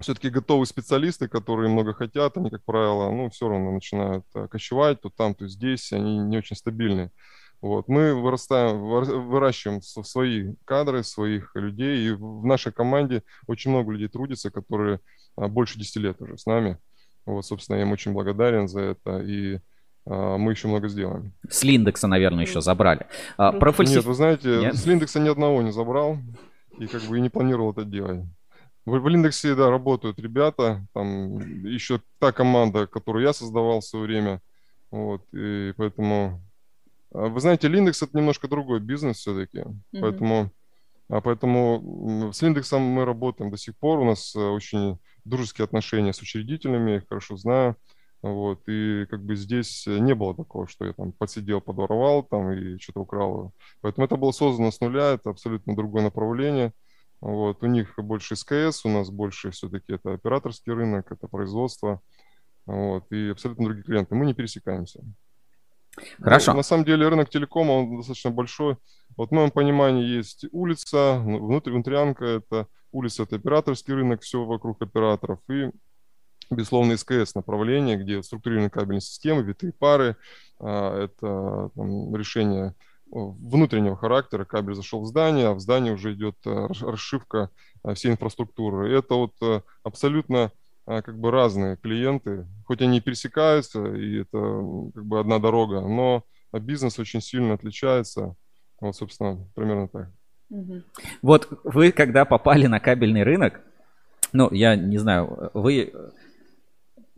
[0.00, 5.00] все-таки готовые специалисты, которые много хотят, они, как правило, ну, все равно начинают а, кочевать
[5.00, 7.10] то там, то здесь, они не очень стабильные.
[7.60, 7.88] Вот.
[7.88, 14.50] Мы вырастаем, выращиваем свои кадры, своих людей, и в нашей команде очень много людей трудится,
[14.50, 15.00] которые
[15.36, 16.78] а, больше 10 лет уже с нами.
[17.26, 19.18] Вот, собственно, я им очень благодарен за это.
[19.20, 19.58] И
[20.06, 21.32] а, мы еще много сделаем.
[21.48, 23.06] С Линдекса, наверное, еще забрали.
[23.36, 23.96] А, про фальсиф...
[23.96, 24.76] Нет, вы знаете, Нет?
[24.76, 26.18] с Линдекса ни одного не забрал
[26.78, 28.24] и как бы и не планировал это делать.
[28.86, 34.06] В, в Линдексе, да, работают ребята, там еще та команда, которую я создавал в свое
[34.06, 34.40] время,
[34.90, 36.40] вот, и поэтому...
[37.12, 40.00] А, вы знаете, Линдекс это немножко другой бизнес все-таки, mm-hmm.
[40.00, 40.50] поэтому...
[41.10, 43.98] А поэтому с Линдексом мы работаем до сих пор.
[44.00, 47.76] У нас э, очень дружеские отношения с учредителями, я их хорошо знаю.
[48.20, 52.78] Вот, и как бы здесь не было такого, что я там подсидел, подворовал там и
[52.78, 53.54] что-то украл.
[53.80, 56.72] Поэтому это было создано с нуля, это абсолютно другое направление.
[57.20, 62.00] Вот, у них больше СКС, у нас больше все-таки это операторский рынок, это производство.
[62.66, 64.14] Вот, и абсолютно другие клиенты.
[64.14, 65.02] Мы не пересекаемся.
[66.20, 66.54] Хорошо.
[66.54, 68.76] На самом деле рынок телекома, он достаточно большой.
[69.16, 74.80] Вот в моем понимании есть улица, внутри, внутрянка, это улица, это операторский рынок, все вокруг
[74.82, 75.40] операторов.
[75.50, 75.70] И
[76.50, 80.16] безусловно, СКС направление, где структурированные кабельные системы, витые пары,
[80.58, 82.74] а, это там, решение
[83.10, 84.44] внутреннего характера.
[84.44, 87.50] Кабель зашел в здание, а в здании уже идет а, расшивка
[87.82, 88.92] а, всей инфраструктуры.
[88.92, 90.52] Это вот абсолютно
[90.88, 94.38] как бы разные клиенты, хоть они и пересекаются, и это
[94.94, 98.34] как бы одна дорога, но бизнес очень сильно отличается.
[98.80, 100.10] Вот, собственно, примерно так.
[101.20, 103.60] Вот вы, когда попали на кабельный рынок,
[104.32, 105.92] ну, я не знаю, вы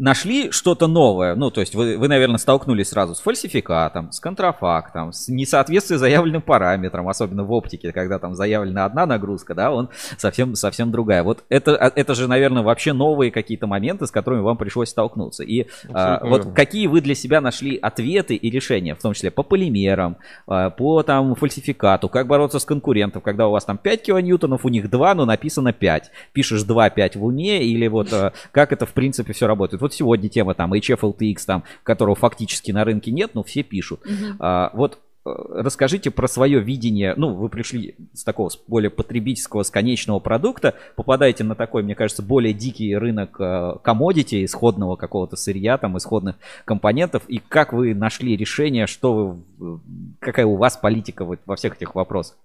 [0.01, 5.13] нашли что-то новое, ну, то есть вы, вы, наверное, столкнулись сразу с фальсификатом, с контрафактом,
[5.13, 10.55] с несоответствием заявленным параметрам, особенно в оптике, когда там заявлена одна нагрузка, да, он совсем,
[10.55, 11.23] совсем другая.
[11.23, 15.45] Вот это, а, это же, наверное, вообще новые какие-то моменты, с которыми вам пришлось столкнуться.
[15.45, 19.43] И а, вот какие вы для себя нашли ответы и решения, в том числе по
[19.43, 24.65] полимерам, а, по там фальсификату, как бороться с конкурентом, когда у вас там 5 килоньютонов,
[24.65, 26.11] у них 2, но написано 5.
[26.33, 29.83] Пишешь 2, 5 в уме, или вот а, как это в принципе все работает.
[29.83, 33.63] Вот вот сегодня тема там HF LTX, там, которого фактически на рынке нет, но все
[33.63, 34.01] пишут.
[34.05, 34.37] Угу.
[34.39, 37.15] А, вот э, расскажите про свое видение.
[37.17, 42.23] Ну, вы пришли с такого более потребительского, с конечного продукта, попадаете на такой, мне кажется,
[42.23, 43.37] более дикий рынок
[43.83, 47.25] комодити, исходного какого-то сырья, там, исходных компонентов.
[47.29, 49.81] И как вы нашли решение, что вы,
[50.21, 52.37] какая у вас политика вот во всех этих вопросах?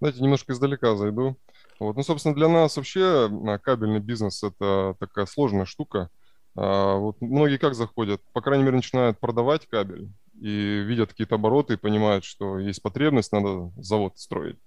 [0.00, 1.36] Знаете, немножко издалека зайду.
[1.78, 1.96] Вот.
[1.96, 3.30] Ну, собственно, для нас вообще
[3.62, 6.10] кабельный бизнес– это такая сложная штука.
[6.56, 8.20] А, вот многие как заходят?
[8.32, 10.08] По крайней мере, начинают продавать кабель
[10.40, 14.58] и видят какие-то обороты и понимают, что есть потребность, надо завод строить.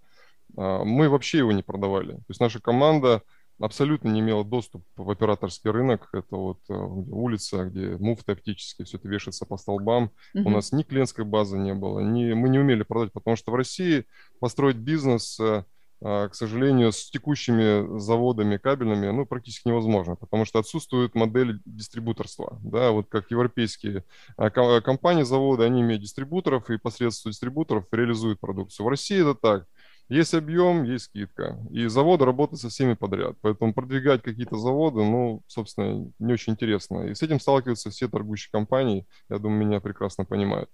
[0.57, 2.13] А, мы вообще его не продавали.
[2.13, 3.23] То есть наша команда
[3.59, 6.09] абсолютно не имела доступ в операторский рынок.
[6.13, 10.11] Это вот э, улица, где муфты оптические, все это вешается по столбам.
[10.33, 10.43] Uh-huh.
[10.45, 13.55] У нас ни клиентской базы не было, ни, мы не умели продать, потому что в
[13.55, 14.05] России
[14.39, 15.65] построить бизнес, э,
[16.01, 22.91] к сожалению, с текущими заводами кабельными, ну, практически невозможно, потому что отсутствует модель дистрибуторства, да,
[22.91, 24.03] вот как европейские
[24.37, 28.85] компании, заводы, они имеют дистрибуторов и посредством дистрибуторов реализуют продукцию.
[28.85, 29.65] В России это так–
[30.09, 31.59] есть объем, есть скидка.
[31.69, 33.35] И заводы работают со всеми подряд.
[33.41, 37.03] Поэтому продвигать какие-то заводы, ну, собственно, не очень интересно.
[37.03, 39.05] И с этим сталкиваются все торгующие компании.
[39.29, 40.67] Я думаю, меня прекрасно понимают.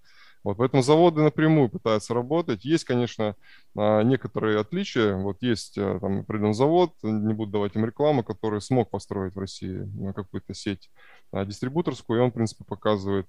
[0.45, 2.65] Вот, поэтому заводы напрямую пытаются работать.
[2.65, 3.35] Есть, конечно,
[3.75, 5.15] а, некоторые отличия.
[5.15, 9.39] Вот есть а, там определенный завод, не буду давать им рекламу, который смог построить в
[9.39, 10.91] России какую-то сеть
[11.31, 13.25] а, дистрибуторскую, и он, в принципе, показывает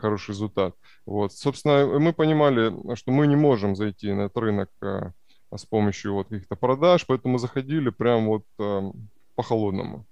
[0.00, 0.74] хороший результат.
[1.04, 1.34] Вот.
[1.34, 4.70] Собственно, мы понимали, что мы не можем зайти на этот рынок
[5.54, 8.90] с помощью вот каких-то продаж, поэтому мы заходили прям вот э,
[9.34, 10.06] по-холодному.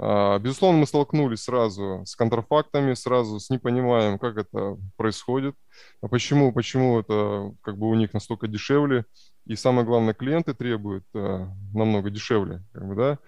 [0.00, 5.54] Э, безусловно, мы столкнулись сразу с контрафактами, сразу с непониманием, как это происходит,
[6.00, 9.04] а почему, почему это как бы у них настолько дешевле,
[9.44, 13.18] и самое главное, клиенты требуют э, намного дешевле, как бы, да.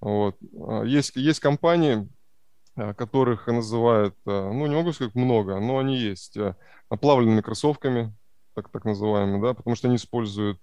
[0.00, 0.36] Вот.
[0.58, 2.08] А, есть, есть компании,
[2.76, 6.38] э, которых называют, э, ну, не могу сказать много, но они есть,
[6.88, 8.14] оплавленными кроссовками,
[8.54, 10.60] так, так называемые, да, потому что они используют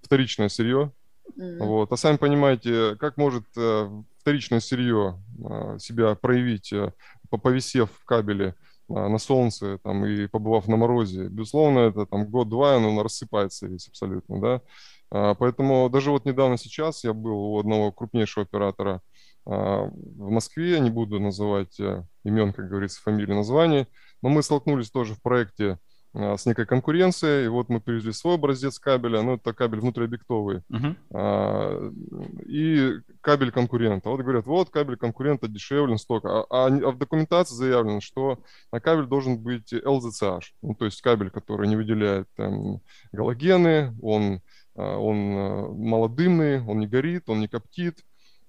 [0.00, 0.92] вторичное сырье.
[1.36, 1.92] Вот.
[1.92, 6.92] А сами понимаете, как может э, вторичное сырье э, себя проявить, э,
[7.30, 8.54] повисев в кабеле
[8.88, 11.26] на солнце там, и побывав на морозе.
[11.28, 14.62] Безусловно, это там год-два, оно рассыпается весь абсолютно, да.
[15.10, 19.02] А, поэтому даже вот недавно сейчас я был у одного крупнейшего оператора
[19.44, 21.80] а, в Москве, не буду называть
[22.24, 23.88] имен, как говорится, фамилии, названий,
[24.22, 25.78] но мы столкнулись тоже в проекте
[26.16, 27.46] с некой конкуренцией.
[27.46, 31.94] И вот мы привезли свой образец кабеля, ну, это кабель внутриобъектовый, uh-huh.
[32.46, 34.08] и кабель конкурента.
[34.08, 38.38] Вот говорят, вот кабель конкурента дешевле столько, а, а, а в документации заявлено, что
[38.70, 42.80] кабель должен быть LZCH, ну, то есть кабель, который не выделяет там,
[43.12, 44.40] галогены, он,
[44.74, 45.16] он
[45.78, 47.98] малодымный, он не горит, он не коптит.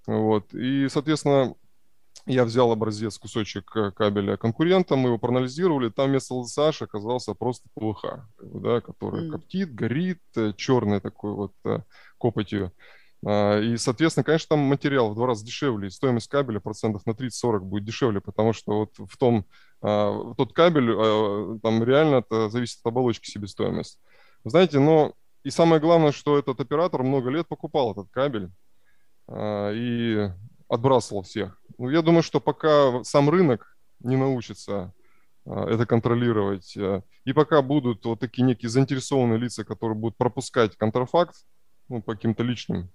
[0.07, 0.53] Вот.
[0.53, 1.53] И, соответственно,
[2.27, 7.69] я взял образец, кусочек э, кабеля конкурента, мы его проанализировали, там вместо LSH оказался просто
[7.73, 9.31] ПВХ, да, который mm.
[9.31, 11.79] коптит, горит, э, черный такой вот э,
[12.17, 12.73] копотью.
[13.25, 17.11] А, и, соответственно, конечно, там материал в два раза дешевле, и стоимость кабеля процентов на
[17.11, 19.45] 30-40 будет дешевле, потому что вот в том,
[19.81, 23.99] а, тот кабель, а, там реально это зависит от оболочки себестоимость.
[24.43, 25.13] Знаете, но
[25.43, 28.49] и самое главное, что этот оператор много лет покупал этот кабель,
[29.29, 30.29] и
[30.67, 31.59] отбрасывал всех.
[31.77, 34.93] Ну, я думаю, что пока сам рынок не научится
[35.45, 40.75] а, это контролировать, а, и пока будут вот такие некие заинтересованные лица, которые будут пропускать
[40.75, 41.35] контрафакт
[41.89, 42.89] ну, по каким-то личным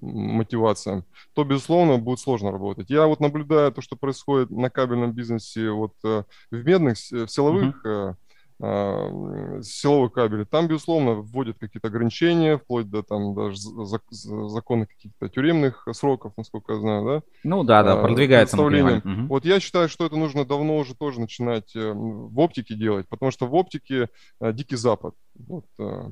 [0.00, 1.04] мотивациям,
[1.34, 2.90] то, безусловно, будет сложно работать.
[2.90, 7.84] Я вот наблюдаю то, что происходит на кабельном бизнесе вот э, в медных, в силовых
[7.86, 8.16] uh-huh
[8.60, 10.44] э, силовых кабелей.
[10.44, 16.80] Там, безусловно, вводят какие-то ограничения, вплоть до там даже законы каких-то тюремных сроков, насколько я
[16.80, 17.22] знаю, да?
[17.42, 18.60] Ну да, да, продвигается.
[18.60, 19.26] Угу.
[19.28, 23.30] Вот я считаю, что это нужно давно уже тоже начинать э, в оптике делать, потому
[23.30, 24.08] что в оптике
[24.40, 25.14] э, дикий запад.
[25.36, 25.64] Вот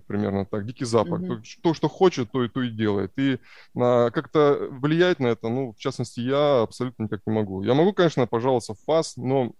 [0.09, 1.22] примерно так, дикий запад.
[1.22, 1.43] Угу.
[1.62, 3.12] То, что хочет, то и то и делает.
[3.16, 3.38] И
[3.72, 7.62] как-то влиять на это, ну, в частности, я абсолютно никак не могу.
[7.62, 9.53] Я могу, конечно, пожаловаться в ФАС, но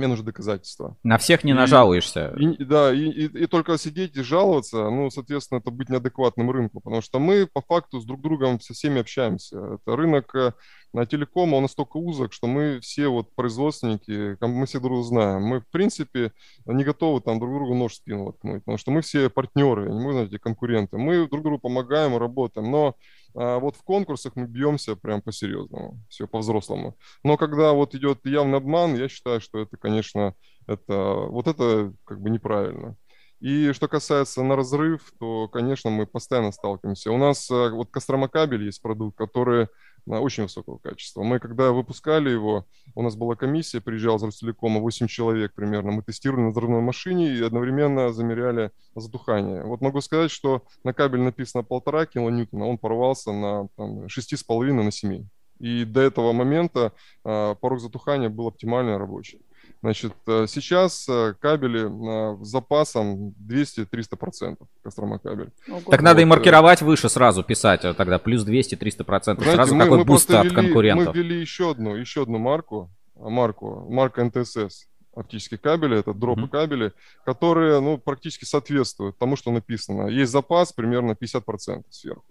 [0.00, 0.96] мне нужны доказательства.
[1.02, 2.34] На всех не и, нажалуешься.
[2.38, 6.80] И, да, и, и, и только сидеть и жаловаться, ну, соответственно, это быть неадекватным рынку,
[6.80, 9.58] потому что мы по факту с друг другом со всеми общаемся.
[9.74, 10.52] Это рынок э,
[10.92, 15.42] на телекома, он настолько узок, что мы все вот производственники, мы все друг друга знаем.
[15.42, 16.32] Мы, в принципе,
[16.66, 20.12] не готовы там друг другу нож в спину воткнуть, потому что мы все партнеры, мы,
[20.12, 20.98] знаете, конкуренты.
[20.98, 22.96] Мы друг другу помогаем, работаем, но
[23.34, 26.96] а вот в конкурсах мы бьемся прям по-серьезному, все по-взрослому.
[27.22, 30.34] Но когда вот идет явный обман, я считаю, что это, конечно,
[30.66, 32.96] это, вот это как бы неправильно.
[33.40, 37.10] И что касается на разрыв, то, конечно, мы постоянно сталкиваемся.
[37.10, 39.68] У нас э, вот Кострома кабель есть продукт, который
[40.06, 41.22] очень высокого качества.
[41.22, 45.92] Мы, когда выпускали его, у нас была комиссия, приезжал из Ростелекома 8 человек примерно.
[45.92, 49.64] Мы тестировали на взрывной машине и одновременно замеряли задухание.
[49.64, 54.90] Вот могу сказать, что на кабель написано полтора килоньютона, он порвался на там, 6,5 на
[54.90, 55.26] 7.
[55.60, 56.92] И до этого момента
[57.22, 59.40] а, порог затухания был оптимально рабочий.
[59.82, 61.88] Значит, э, сейчас э, кабели
[62.44, 65.50] с запасом 200-300% Кострома кабель.
[65.68, 65.90] Ого.
[65.90, 69.34] Так надо и маркировать выше сразу писать, тогда плюс 200-300%.
[69.34, 71.14] Знаете, сразу мы, такой мы boost от конкурентов.
[71.14, 76.48] Мы ввели еще одну, еще одну марку, марку, марка НТСС оптические кабели, это дропы mm-hmm.
[76.48, 76.92] кабели,
[77.24, 80.08] которые ну, практически соответствуют тому, что написано.
[80.08, 82.24] Есть запас примерно 50% сверху.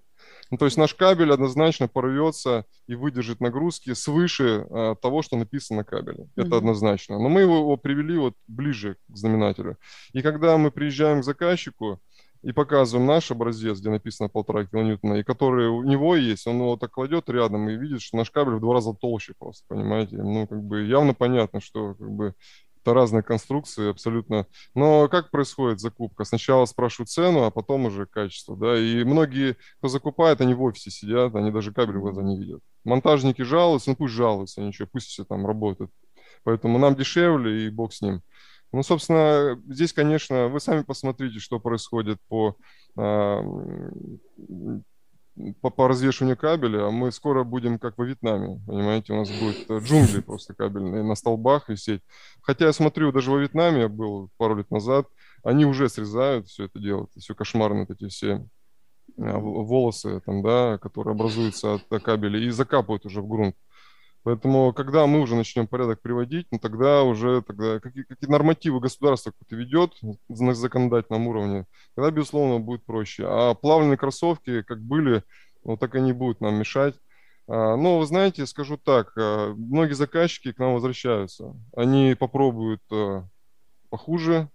[0.51, 5.79] Ну, то есть наш кабель однозначно порвется и выдержит нагрузки свыше а, того, что написано
[5.79, 6.23] на кабеле.
[6.23, 6.45] Mm-hmm.
[6.45, 7.19] Это однозначно.
[7.19, 9.77] Но мы его, его привели вот ближе к знаменателю.
[10.13, 12.01] И когда мы приезжаем к заказчику
[12.41, 16.77] и показываем наш образец, где написано полтора килоньютона, и который у него есть, он его
[16.77, 20.17] так кладет рядом и видит, что наш кабель в два раза толще просто, понимаете?
[20.17, 22.33] Ну, как бы явно понятно, что как бы
[22.81, 24.47] это разные конструкции абсолютно.
[24.73, 26.23] Но как происходит закупка?
[26.23, 28.77] Сначала спрашивают цену, а потом уже качество, да.
[28.77, 32.61] И многие, кто закупает, они в офисе сидят, они даже кабель в глаза не видят.
[32.83, 35.91] Монтажники жалуются, ну пусть жалуются, ничего, пусть все там работают.
[36.43, 38.21] Поэтому нам дешевле, и бог с ним.
[38.71, 42.55] Ну, собственно, здесь, конечно, вы сами посмотрите, что происходит по
[42.95, 43.41] а,
[45.61, 49.69] по, по развешиванию кабеля, а мы скоро будем как во Вьетнаме, понимаете, у нас будет
[49.69, 52.01] э, джунгли просто кабельные на столбах висеть.
[52.41, 55.07] Хотя я смотрю, даже во Вьетнаме, я был пару лет назад,
[55.43, 58.45] они уже срезают все это делают, все кошмарные эти все
[59.17, 63.55] а, волосы, там, да, которые образуются от кабеля, и закапывают уже в грунт.
[64.29, 69.31] Поэтому, когда мы уже начнем порядок приводить, ну, тогда уже тогда какие, какие нормативы государства
[69.31, 69.93] какое-то ведет
[70.29, 71.65] на законодательном уровне,
[71.95, 73.25] тогда, безусловно, будет проще.
[73.27, 75.23] А плавленые кроссовки, как были,
[75.63, 76.93] вот так они будут нам мешать.
[77.47, 81.55] А, но, вы знаете, скажу так, а, многие заказчики к нам возвращаются.
[81.75, 83.27] Они попробуют а,
[83.89, 84.47] похуже,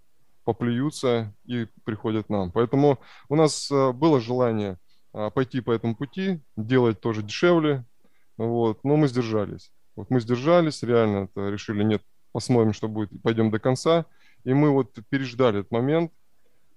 [0.45, 2.49] поплюются и приходят к нам.
[2.53, 4.77] Поэтому у нас было желание
[5.11, 7.83] пойти по этому пути, делать тоже дешевле,
[8.37, 9.71] вот, но мы сдержались.
[9.95, 14.05] Вот мы сдержались, реально это решили, нет, посмотрим, что будет, пойдем до конца.
[14.43, 16.11] И мы вот переждали этот момент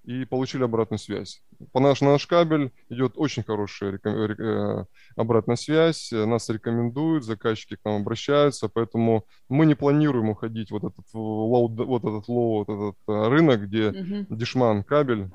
[0.05, 1.43] и получили обратную связь.
[1.73, 4.85] По наш, на наш кабель идет очень хорошая э,
[5.17, 11.05] обратная связь, нас рекомендуют, заказчики к нам обращаются, поэтому мы не планируем уходить вот этот
[11.13, 14.27] low, вот этот low, вот этот э, рынок, где uh-huh.
[14.31, 15.31] дешман кабель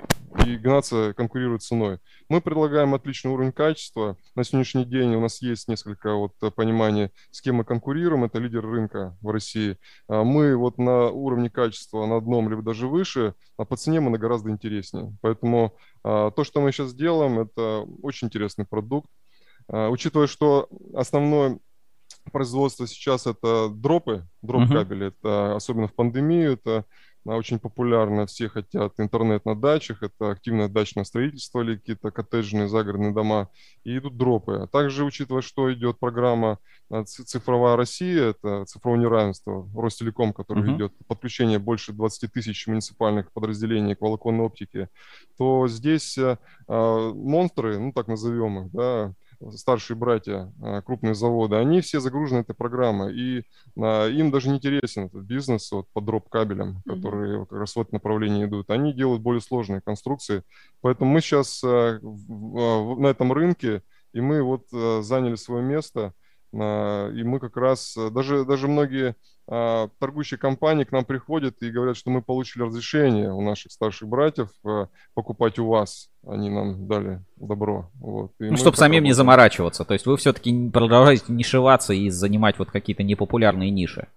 [0.46, 2.00] и гнаться конкурирует ценой.
[2.30, 4.18] Мы предлагаем отличный уровень качества.
[4.36, 8.24] На сегодняшний день у нас есть несколько вот пониманий, с кем мы конкурируем.
[8.24, 9.78] Это лидер рынка в России.
[10.08, 14.10] А мы вот на уровне качества на одном либо даже выше, а по цене мы
[14.10, 15.16] на гораздо интереснее.
[15.22, 19.10] Поэтому то, что мы сейчас делаем, это очень интересный продукт.
[19.68, 21.60] А, учитывая, что основное
[22.32, 25.16] производство сейчас это дропы, дроп кабели, uh-huh.
[25.20, 26.86] это особенно в пандемию, это
[27.26, 32.68] она очень популярна, все хотят интернет на дачах, это активное дачное строительство или какие-то коттеджные
[32.68, 33.50] загородные дома,
[33.84, 34.56] и идут дропы.
[34.64, 36.60] А также, учитывая, что идет программа
[36.90, 40.74] а, «Цифровая Россия», это цифровое неравенство, Ростелеком, который uh-huh.
[40.74, 44.90] ведет подключение больше 20 тысяч муниципальных подразделений к волоконной оптике,
[45.38, 49.14] то здесь а, монстры, ну так назовем их, да,
[49.52, 53.44] старшие братья, а, крупные заводы, они все загружены этой программой, и
[53.80, 57.46] а, им даже не интересен этот бизнес вот, по дроп-кабелям, которые mm-hmm.
[57.48, 58.70] как раз в этом направлении идут.
[58.70, 60.44] Они делают более сложные конструкции,
[60.82, 63.84] поэтому мы сейчас а, на этом рынке,
[64.14, 66.14] и мы вот заняли свое место,
[66.54, 71.98] и мы как раз, даже, даже многие а, торгующие компании к нам приходят и говорят,
[71.98, 76.10] что мы получили разрешение у наших старших братьев а, покупать у вас.
[76.26, 77.90] Они нам дали добро.
[77.96, 78.32] Вот.
[78.40, 79.84] ну, чтобы самим не заморачиваться.
[79.84, 84.08] То есть вы все-таки продолжаете нишеваться и занимать вот какие-то непопулярные ниши.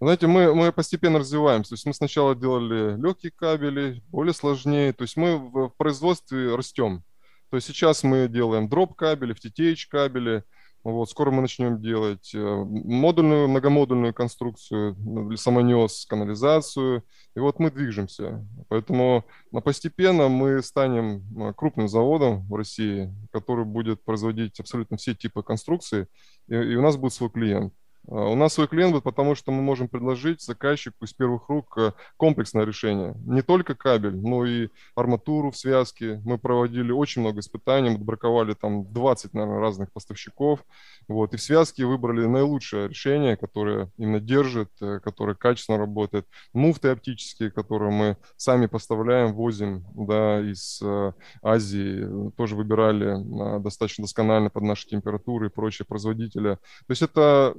[0.00, 1.70] Знаете, мы, мы постепенно развиваемся.
[1.70, 4.92] То есть мы сначала делали легкие кабели, более сложнее.
[4.92, 7.02] То есть мы в, в производстве растем.
[7.50, 10.44] То есть сейчас мы делаем дроп кабели, FTTH кабели,
[10.92, 17.04] вот, скоро мы начнем делать э, модульную, многомодульную конструкцию, для самонес, канализацию.
[17.34, 18.46] И вот мы движемся.
[18.68, 19.24] Поэтому
[19.64, 26.06] постепенно мы станем э, крупным заводом в России, который будет производить абсолютно все типы конструкций,
[26.48, 27.72] и, и у нас будет свой клиент.
[28.10, 31.76] А, у нас свой клиент будет, потому что мы можем предложить заказчику из первых рук
[31.78, 33.14] э, комплексное решение.
[33.26, 36.20] Не только кабель, но и арматуру в связке.
[36.24, 40.60] Мы проводили очень много испытаний, мы отбраковали там 20, наверное, разных поставщиков.
[41.06, 46.26] Вот, и в связке выбрали наилучшее решение, которое именно держит, э, которое качественно работает.
[46.52, 53.16] Муфты оптические, которые мы сами поставляем, возим да, из э, Азии, тоже выбирали
[53.60, 56.54] достаточно досконально под наши температуры и прочие производители.
[56.54, 57.54] То есть это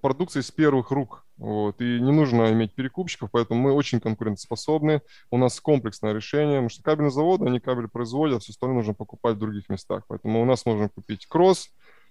[0.00, 1.24] продукции с первых рук.
[1.36, 5.02] Вот, и не нужно иметь перекупщиков, поэтому мы очень конкурентоспособны.
[5.30, 9.36] У нас комплексное решение, потому что кабельные заводы, они кабель производят, все остальное нужно покупать
[9.36, 10.04] в других местах.
[10.08, 11.68] Поэтому у нас можно купить кросс,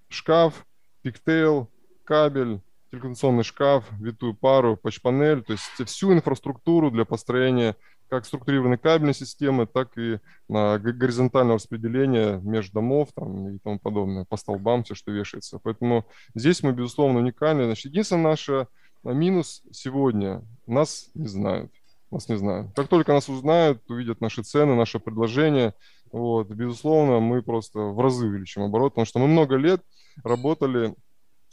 [0.09, 0.65] шкаф,
[1.01, 1.69] пиктейл,
[2.03, 2.61] кабель,
[2.91, 7.75] телекоммуникационный шкаф, витую пару, патч-панель, то есть всю инфраструктуру для построения
[8.09, 14.25] как структурированной кабельной системы, так и на горизонтальное распределение между домов там, и тому подобное,
[14.25, 15.59] по столбам все, что вешается.
[15.61, 17.65] Поэтому здесь мы, безусловно, уникальны.
[17.65, 18.67] Значит, единственное наше
[19.03, 21.71] а, минус сегодня, нас не знают.
[22.11, 22.73] Нас не знают.
[22.75, 25.73] Как только нас узнают, увидят наши цены, наше предложение,
[26.11, 29.81] вот, безусловно, мы просто в разы увеличим оборот, потому что мы много лет
[30.23, 30.95] работали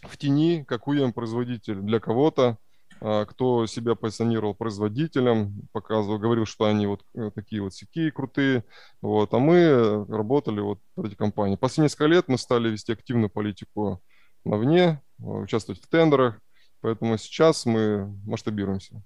[0.03, 2.59] в тени, как уем-производитель для кого-то,
[3.03, 8.64] кто себя позиционировал производителем, показывал, говорил, что они вот э, такие вот сякие крутые,
[9.00, 11.57] вот, а мы работали вот в эти компании.
[11.57, 14.00] Последние несколько лет мы стали вести активную политику
[14.44, 16.38] на вне, участвовать в тендерах,
[16.80, 19.03] поэтому сейчас мы масштабируемся.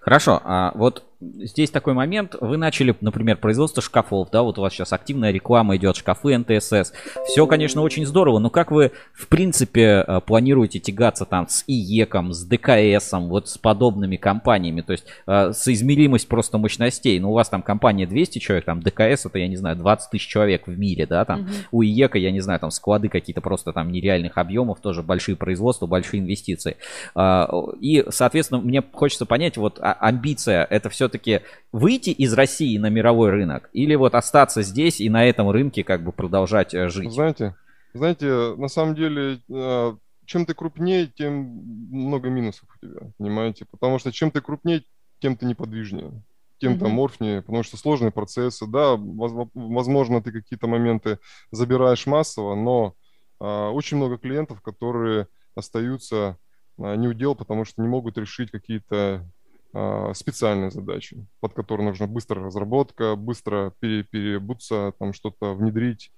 [0.00, 2.34] Хорошо, а вот здесь такой момент.
[2.40, 6.92] Вы начали, например, производство шкафов, да, вот у вас сейчас активная реклама идет, шкафы НТСС.
[7.26, 12.32] Все, конечно, очень здорово, но как вы, в принципе, э, планируете тягаться там с ИЕКом,
[12.32, 17.18] с ДКСом, вот с подобными компаниями, то есть э, соизмеримость просто мощностей.
[17.20, 20.26] Ну, у вас там компания 200 человек, там ДКС это, я не знаю, 20 тысяч
[20.26, 21.50] человек в мире, да, там угу.
[21.72, 25.86] у ИЕКа, я не знаю, там склады какие-то просто там нереальных объемов, тоже большие производства,
[25.86, 26.76] большие инвестиции.
[27.14, 27.46] Э,
[27.80, 31.40] и, соответственно, мне хочется понять, вот а, амбиция, это все все-таки
[31.72, 36.04] выйти из России на мировой рынок или вот остаться здесь и на этом рынке как
[36.04, 37.12] бы продолжать э, жить?
[37.12, 37.56] Знаете,
[37.92, 41.32] знаете, на самом деле, э, чем ты крупнее, тем
[41.90, 43.66] много минусов у тебя, понимаете?
[43.70, 44.84] Потому что чем ты крупнее,
[45.18, 46.22] тем ты неподвижнее,
[46.58, 51.18] тем ты аморфнее, потому что сложные процессы, да, возможно, ты какие-то моменты
[51.50, 52.94] забираешь массово, но
[53.40, 56.36] а, очень много клиентов, которые остаются
[56.78, 59.26] а, не удел, потому что не могут решить какие-то
[59.72, 66.10] специальные задачи, под которые нужна быстрая разработка, быстро перебуться, там что-то внедрить.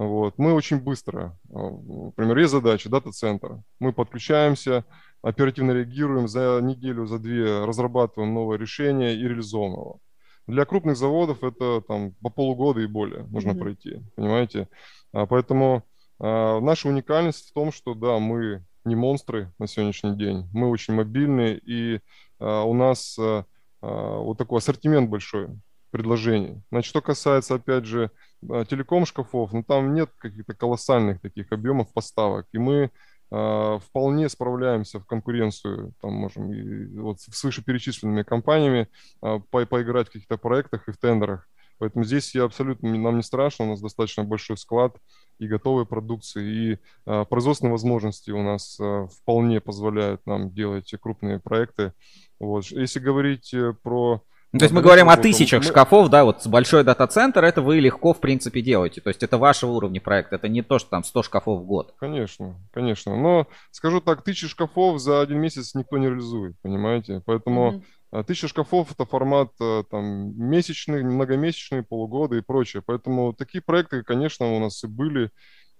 [0.00, 0.38] Вот.
[0.38, 3.62] Мы очень быстро, а, например, есть задача дата-центра.
[3.80, 4.86] Мы подключаемся,
[5.20, 9.98] оперативно реагируем, за неделю, за две разрабатываем новое решение и реализуем его.
[10.46, 13.58] Для крупных заводов это там по полугода и более нужно mm-hmm.
[13.58, 14.68] пройти, понимаете?
[15.12, 15.84] А, поэтому
[16.18, 20.94] а, наша уникальность в том, что да, мы не монстры на сегодняшний день, мы очень
[20.94, 22.00] мобильны и а,
[22.40, 23.44] у нас а,
[23.80, 25.48] а, вот такой ассортимент большой
[25.90, 26.62] предложений.
[26.70, 28.10] Значит, что касается, опять же,
[28.42, 32.90] телеком-шкафов, ну там нет каких-то колоссальных таких объемов поставок, и мы
[33.28, 38.88] вполне справляемся в конкуренцию, там можем и, вот с вышеперечисленными компаниями
[39.20, 41.48] по поиграть в каких-то проектах и в тендерах.
[41.80, 44.96] Поэтому здесь я абсолютно нам не страшно, у нас достаточно большой склад
[45.38, 51.40] и готовой продукции, и а, производственные возможности у нас а, вполне позволяют нам делать крупные
[51.40, 51.94] проекты.
[52.38, 52.66] Вот.
[52.66, 54.22] Если говорить э, про
[54.52, 55.68] ну, то есть мы говорим о тысячах мы...
[55.68, 59.00] шкафов, да, вот большой дата-центр, это вы легко, в принципе, делаете.
[59.00, 61.94] То есть это вашего уровня проект, это не то, что там 100 шкафов в год.
[61.98, 63.16] Конечно, конечно.
[63.16, 67.22] Но, скажу так, тысячи шкафов за один месяц никто не реализует, понимаете?
[67.26, 67.82] Поэтому mm-hmm.
[68.26, 72.82] Тысяча шкафов это формат э, там месячный, многомесячный, полугода и прочее.
[72.84, 75.30] Поэтому такие проекты, конечно, у нас и были,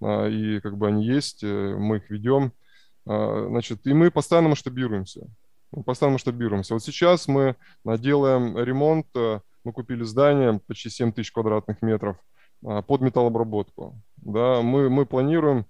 [0.01, 2.53] а, и как бы они есть, э, мы их ведем.
[3.07, 5.29] А, значит, и мы постоянно масштабируемся
[5.73, 6.75] мы постоянно масштабируемся.
[6.75, 12.17] Вот сейчас мы делаем ремонт, э, мы купили здание почти 7 тысяч квадратных метров
[12.65, 14.01] а, под металлообработку.
[14.17, 15.67] Да, мы, мы планируем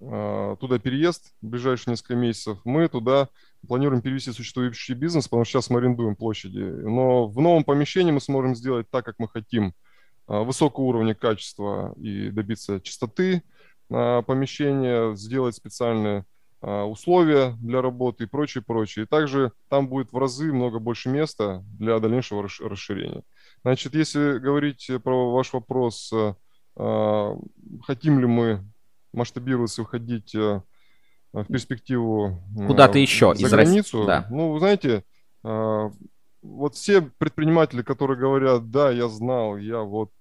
[0.00, 2.58] а, туда переезд в ближайшие несколько месяцев.
[2.64, 3.28] Мы туда
[3.66, 6.58] планируем перевести существующий бизнес, потому что сейчас мы арендуем площади.
[6.58, 9.74] Но в новом помещении мы сможем сделать так, как мы хотим.
[10.26, 13.42] А, высокого уровня качества и добиться чистоты
[13.88, 16.24] помещения, сделать специальные
[16.66, 19.04] а, условия для работы и прочее, прочее.
[19.04, 23.22] И также там будет в разы много больше места для дальнейшего расширения.
[23.62, 26.36] Значит, если говорить про ваш вопрос, а,
[26.76, 27.36] а,
[27.82, 28.64] хотим ли мы
[29.12, 30.34] масштабироваться, уходить
[31.42, 34.26] в перспективу куда-то еще за из границу, да.
[34.30, 35.04] ну, знаете,
[35.42, 40.12] вот все предприниматели, которые говорят, да, я знал, я вот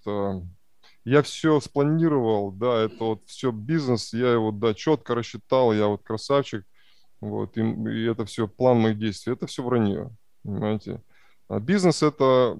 [1.05, 6.01] я все спланировал, да, это вот все бизнес, я его, да, четко рассчитал, я вот
[6.03, 6.65] красавчик,
[7.19, 11.01] вот, и, и это все план моих действий, это все вранье, понимаете.
[11.49, 12.57] А бизнес это,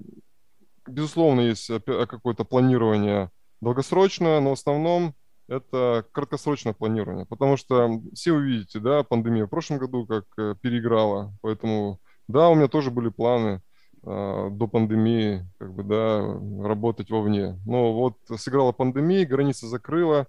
[0.86, 3.30] безусловно, есть какое-то планирование
[3.62, 5.14] долгосрочное, но в основном
[5.48, 11.34] это краткосрочное планирование, потому что все увидите, да, пандемия в прошлом году как э, переиграла,
[11.42, 13.60] поэтому, да, у меня тоже были планы,
[14.06, 16.20] а, до пандемии, как бы, да,
[16.66, 17.58] работать вовне.
[17.64, 20.26] Но вот сыграла пандемия, граница закрыла,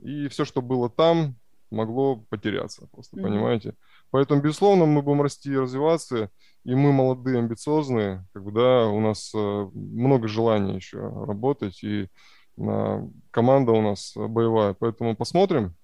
[0.00, 1.36] и все, что было там,
[1.70, 3.22] могло потеряться, просто, mm-hmm.
[3.22, 3.74] понимаете?
[4.10, 6.30] Поэтому, безусловно, мы будем расти и развиваться,
[6.64, 12.02] и мы молодые, амбициозные, как бы, да, у нас э, много желания еще работать, и
[12.02, 12.08] э,
[12.56, 15.74] команда у нас боевая, поэтому посмотрим,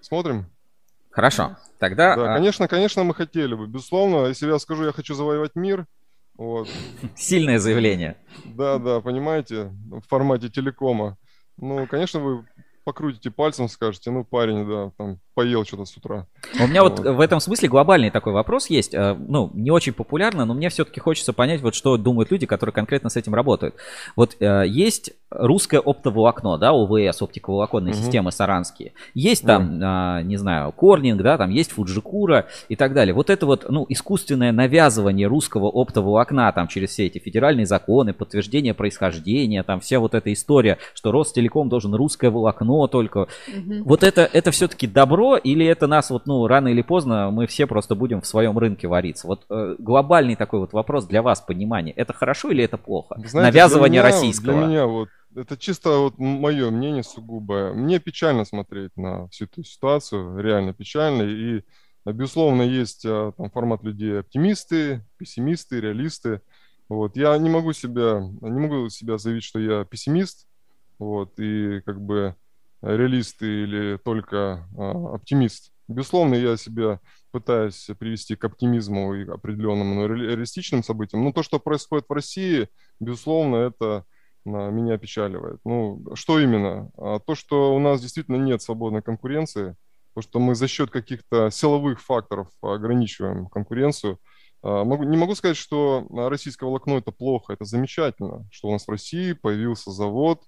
[0.00, 0.46] смотрим.
[1.10, 1.56] Хорошо.
[1.78, 2.16] Тогда...
[2.16, 3.66] Да, а конечно, конечно, мы хотели бы.
[3.66, 5.86] Безусловно, если я скажу, я хочу завоевать мир,
[6.36, 6.68] вот.
[7.16, 8.16] Сильное заявление.
[8.44, 11.18] Да, да, понимаете, в формате телекома.
[11.56, 12.46] Ну, конечно, вы
[12.84, 16.26] покрутите пальцем, скажете, ну, парень, да, там, поел что-то с утра.
[16.60, 16.98] У меня вот.
[16.98, 18.92] вот в этом смысле глобальный такой вопрос есть.
[18.94, 22.74] Э, ну, не очень популярно, но мне все-таки хочется понять, вот что думают люди, которые
[22.74, 23.74] конкретно с этим работают.
[24.16, 28.02] Вот э, есть русское оптоволокно, да, УВС, оптиковолоконные угу.
[28.02, 28.92] системы саранские.
[29.14, 30.22] Есть там, да.
[30.22, 33.14] не знаю, Корнинг, да, там есть Фуджикура и так далее.
[33.14, 38.74] Вот это вот, ну, искусственное навязывание русского оптоволокна там через все эти федеральные законы, подтверждение
[38.74, 43.28] происхождения, там вся вот эта история, что Ростелеком должен русское волокно только.
[43.48, 43.84] Угу.
[43.84, 47.46] Вот это, это все-таки добро добро, или это нас вот, ну, рано или поздно мы
[47.46, 49.26] все просто будем в своем рынке вариться?
[49.26, 51.94] Вот э, глобальный такой вот вопрос для вас, понимание.
[51.94, 53.16] Это хорошо или это плохо?
[53.24, 54.58] Знаете, Навязывание для меня, российского.
[54.58, 57.72] Для меня вот это чисто вот мое мнение сугубое.
[57.72, 61.22] Мне печально смотреть на всю эту ситуацию, реально печально.
[61.22, 61.62] И,
[62.04, 66.40] безусловно, есть а, там формат людей оптимисты, пессимисты, реалисты.
[66.88, 67.16] Вот.
[67.16, 70.46] Я не могу себя, не могу себя заявить, что я пессимист.
[70.98, 71.38] Вот.
[71.38, 72.34] И как бы
[72.82, 75.72] реалист или только а, оптимист.
[75.88, 81.24] Безусловно, я себя пытаюсь привести к оптимизму и определенным но реалистичным событиям.
[81.24, 82.68] Но то, что происходит в России,
[83.00, 84.04] безусловно, это
[84.44, 85.60] а, меня печаливает.
[85.64, 86.90] Ну, что именно?
[86.96, 89.76] А, то, что у нас действительно нет свободной конкуренции,
[90.14, 94.18] то, что мы за счет каких-то силовых факторов ограничиваем конкуренцию.
[94.62, 99.32] Не могу сказать, что российское волокно это плохо, это замечательно, что у нас в России
[99.32, 100.44] появился завод,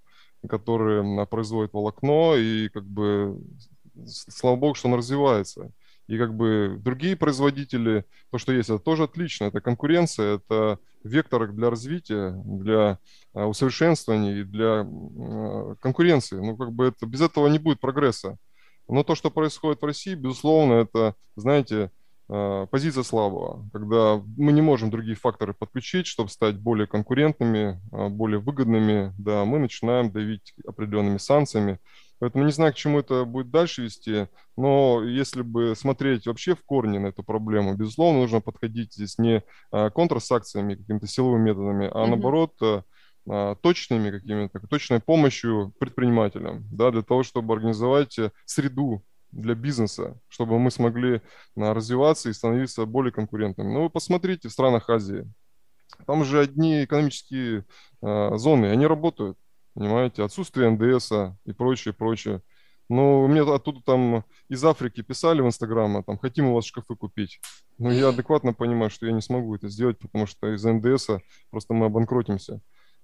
[0.48, 3.38] который производит волокно, и как бы
[4.06, 5.70] слава богу, что он развивается.
[6.06, 9.44] И как бы другие производители, то, что есть, это тоже отлично.
[9.44, 12.98] Это конкуренция, это вектор для развития, для
[13.32, 16.36] а, усовершенствования и для а, конкуренции.
[16.36, 18.36] Ну, как бы это, без этого не будет прогресса.
[18.86, 21.90] Но то, что происходит в России, безусловно, это, знаете,
[22.26, 28.38] позиция слабого, когда мы не можем другие факторы подключить, чтобы стать более конкурентными, э, более
[28.38, 31.78] выгодными, да, мы начинаем давить определенными санкциями.
[32.20, 36.64] Поэтому не знаю, к чему это будет дальше вести, но если бы смотреть вообще в
[36.64, 42.04] корне на эту проблему, безусловно, нужно подходить здесь не э, контрсакциями, какими-то силовыми методами, а
[42.04, 42.06] mm-hmm.
[42.06, 42.84] наоборот
[43.62, 49.02] точными какими-то, точной помощью предпринимателям, да, для того, чтобы организовать среду
[49.34, 51.20] для бизнеса, чтобы мы смогли
[51.56, 53.72] а, развиваться и становиться более конкурентными.
[53.72, 55.30] Ну, вы посмотрите в странах Азии.
[56.06, 57.64] Там же одни экономические
[58.02, 59.38] э, зоны, они работают,
[59.74, 61.12] понимаете, отсутствие НДС
[61.44, 62.42] и прочее, прочее.
[62.88, 67.40] Но мне оттуда там из Африки писали в Инстаграм, там, хотим у вас шкафы купить.
[67.78, 71.10] Но я адекватно понимаю, что я не смогу это сделать, потому что из НДС
[71.50, 72.60] просто мы обанкротимся.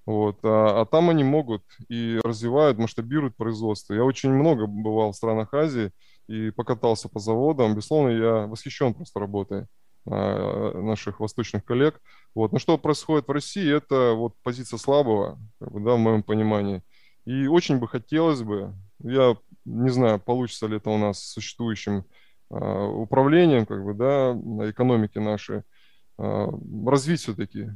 [0.06, 0.38] Вот.
[0.42, 3.94] А, а там они могут и развивают, масштабируют производство.
[3.94, 5.92] Я очень много бывал в странах Азии,
[6.30, 7.74] и покатался по заводам.
[7.74, 9.66] Безусловно, я восхищен просто работой
[10.06, 12.00] а, наших восточных коллег.
[12.36, 12.52] Вот.
[12.52, 16.82] Но что происходит в России, это вот позиция слабого, как бы, да, в моем понимании.
[17.24, 22.04] И очень бы хотелось бы, я не знаю, получится ли это у нас с существующим
[22.50, 24.32] э, управлением, как бы, да,
[24.70, 25.62] экономики нашей,
[26.18, 26.48] э,
[26.86, 27.70] развить все-таки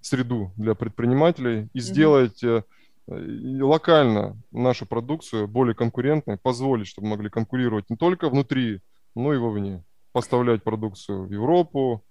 [0.00, 1.80] среду для предпринимателей и mm-hmm.
[1.80, 2.62] сделать э,
[3.06, 8.80] локально нашу продукцию более конкурентной, позволить, чтобы могли конкурировать не только внутри,
[9.14, 9.84] но и вовне.
[10.12, 12.02] Поставлять продукцию в Европу,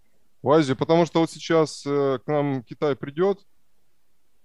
[0.41, 0.75] в Азию.
[0.75, 3.39] Потому что вот сейчас э, к нам Китай придет,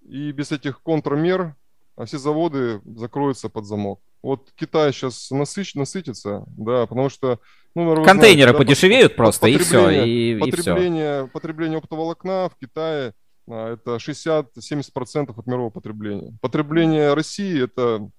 [0.01, 1.55] и без этих контрмер
[1.99, 4.01] а все заводы закроются под замок.
[4.23, 7.41] Вот Китай сейчас насыщ, насытится, да, потому что...
[7.75, 9.91] Ну, Контейнеры знаете, да, подешевеют просто, и все.
[9.91, 11.33] И, потребление, и все.
[11.33, 13.15] потребление оптоволокна в Китае
[13.55, 16.37] это 60-70% от мирового потребления.
[16.41, 18.11] Потребление России это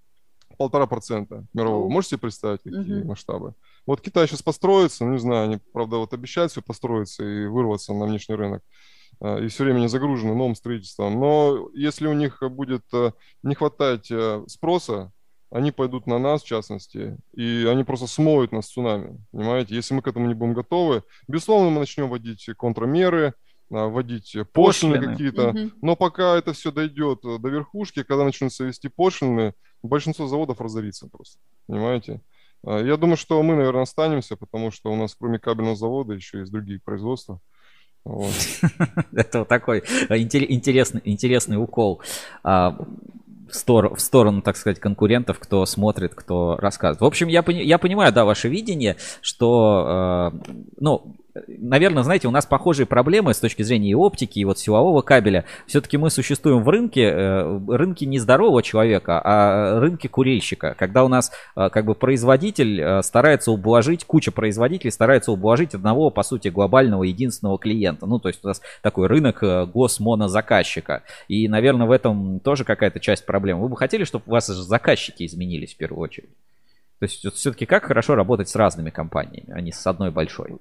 [0.57, 1.89] полтора процента мирового.
[1.89, 3.05] Можете себе представить, какие uh-huh.
[3.05, 3.53] масштабы?
[3.86, 7.93] Вот Китай сейчас построится, ну, не знаю, они, правда, вот обещают все построиться и вырваться
[7.93, 8.61] на внешний рынок,
[9.21, 11.19] а, и все время не загружены новым строительством.
[11.19, 13.11] Но если у них будет э,
[13.41, 15.11] не хватать э, спроса,
[15.51, 19.75] они пойдут на нас, в частности, и они просто смоют нас цунами, понимаете?
[19.75, 24.95] Если мы к этому не будем готовы, безусловно, мы начнем вводить контрмеры, а, вводить пошлины,
[24.95, 25.11] пошлины.
[25.11, 25.49] какие-то.
[25.49, 25.72] Угу.
[25.82, 29.53] Но пока это все дойдет э, до верхушки, когда начнутся вести пошлины,
[29.84, 31.39] большинство заводов разорится просто.
[31.67, 32.22] Понимаете?
[32.65, 36.39] А, я думаю, что мы, наверное, останемся, потому что у нас кроме кабельного завода еще
[36.39, 37.39] есть другие производства.
[38.05, 38.34] Вот.
[39.11, 42.01] Это такой э, интересный, интересный укол
[42.43, 42.72] а,
[43.49, 47.01] в, стор в сторону, так сказать, конкурентов, кто смотрит, кто рассказывает.
[47.01, 51.15] В общем, я, пони я понимаю, да, ваше видение, что, э, ну,
[51.48, 55.46] наверное, знаете, у нас похожие проблемы с точки зрения и оптики, и вот силового кабеля.
[55.68, 60.76] Все-таки мы существуем в рынке, э, рынке не здорового человека, а рынке курильщика.
[60.78, 66.10] Когда у нас э, как бы производитель э, старается ублажить, куча производителей старается ублажить одного,
[66.10, 68.06] по сути, глобального единственного клиента.
[68.06, 71.04] Ну, то есть у нас такой рынок госмонозаказчика.
[71.28, 73.64] И, наверное, в этом тоже какая-то часть проблемы.
[73.64, 76.30] Вы бы хотели, чтобы у вас заказчики изменились в первую очередь?
[77.00, 80.58] То есть все-таки как хорошо работать с разными компаниями, а не с одной большой?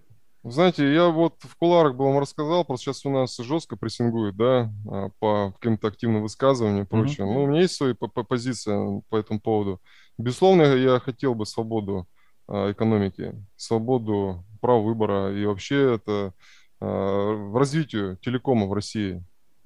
[0.50, 4.72] Знаете, я вот в куларах бы вам рассказал, просто сейчас у нас жестко прессингуют, да,
[4.90, 7.26] а, по каким-то активным высказываниям и прочее.
[7.26, 7.32] Mm-hmm.
[7.34, 9.80] Ну, у меня есть свои позиция по этому поводу.
[10.16, 12.08] Безусловно, я хотел бы свободу
[12.46, 16.32] а, экономики, свободу права выбора и вообще это
[16.80, 19.22] а, в развитию телекома в России.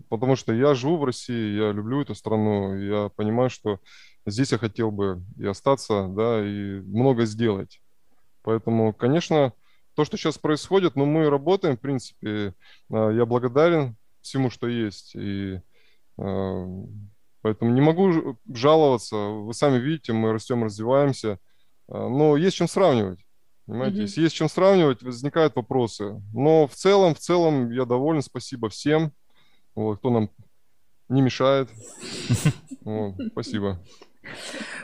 [0.09, 3.78] Потому что я живу в России, я люблю эту страну, я понимаю, что
[4.26, 7.80] здесь я хотел бы и остаться, да, и много сделать.
[8.43, 9.53] Поэтому, конечно,
[9.95, 12.55] то, что сейчас происходит, ну, мы работаем, в принципе,
[12.90, 15.61] а, я благодарен всему, что есть, и
[16.18, 16.66] а,
[17.43, 19.16] поэтому не могу жаловаться.
[19.16, 21.38] Вы сами видите, мы растем, развиваемся,
[21.88, 23.20] а, но есть чем сравнивать.
[23.66, 24.03] Понимаете, mm-hmm.
[24.03, 26.20] если есть чем сравнивать, возникают вопросы.
[26.32, 29.12] Но в целом, в целом я доволен, спасибо всем,
[29.74, 30.30] вот, кто нам
[31.09, 31.68] не мешает.
[32.84, 33.80] Вот, спасибо.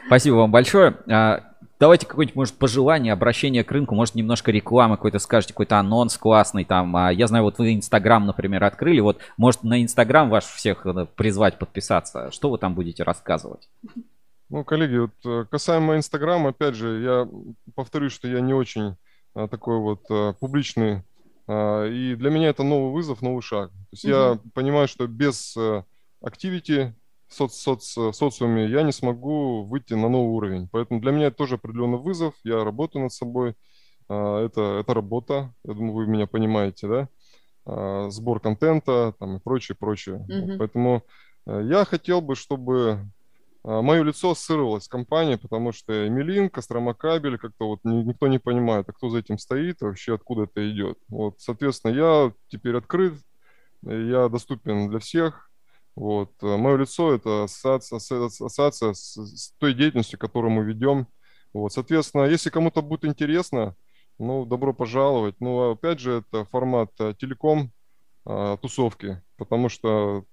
[0.07, 0.97] Спасибо вам большое.
[1.81, 6.65] Давайте какое-нибудь, может, пожелание, обращение к рынку, может, немножко рекламы какой-то скажете, какой-то анонс классный
[6.65, 6.97] там.
[6.97, 9.01] А я знаю, вот вы Инстаграм, например, открыли.
[9.01, 12.33] Вот, может, на Инстаграм ваш всех э, призвать подписаться.
[12.33, 13.69] Что вы там будете рассказывать?
[14.49, 17.29] Ну, коллеги, вот э, касаемо Инстаграма, опять же, я
[17.77, 18.97] повторюсь, что я не очень
[19.35, 21.05] а, такой вот а, публичный.
[21.47, 23.71] А, и для меня это новый вызов, новый шаг.
[23.71, 24.13] То есть угу.
[24.13, 25.57] я понимаю, что без
[26.21, 26.95] активити
[27.29, 30.69] соц, соц, социуме, я не смогу выйти на новый уровень.
[30.71, 32.35] Поэтому для меня это тоже определенный вызов.
[32.45, 33.55] Я работаю над собой.
[34.09, 35.55] А, это, это работа.
[35.65, 37.09] Я думаю, вы меня понимаете, да?
[37.67, 40.27] А, сбор контента там, и прочее, прочее.
[40.29, 40.57] Mm-hmm.
[40.59, 41.03] Поэтому
[41.47, 43.07] э, я хотел бы, чтобы
[43.65, 48.39] а, мое лицо ассоциировалось с компанией, потому что Эмилин, Кострома кабель, как-то вот никто не
[48.39, 50.99] понимает, а кто за этим стоит, вообще откуда это идет.
[51.09, 53.15] Вот, соответственно, я теперь открыт,
[53.83, 55.48] я доступен для всех,
[55.99, 56.31] вот.
[56.43, 61.09] Э, Мое лицо– это ассоциация, с, той деятельностью, которую мы ведем.
[61.53, 61.73] Вот.
[61.73, 63.75] Соответственно, если кому-то будет интересно,
[64.17, 65.35] ну, добро пожаловать.
[65.41, 67.73] Ну, опять же, это формат э, телеком
[68.25, 70.25] а, тусовки, потому что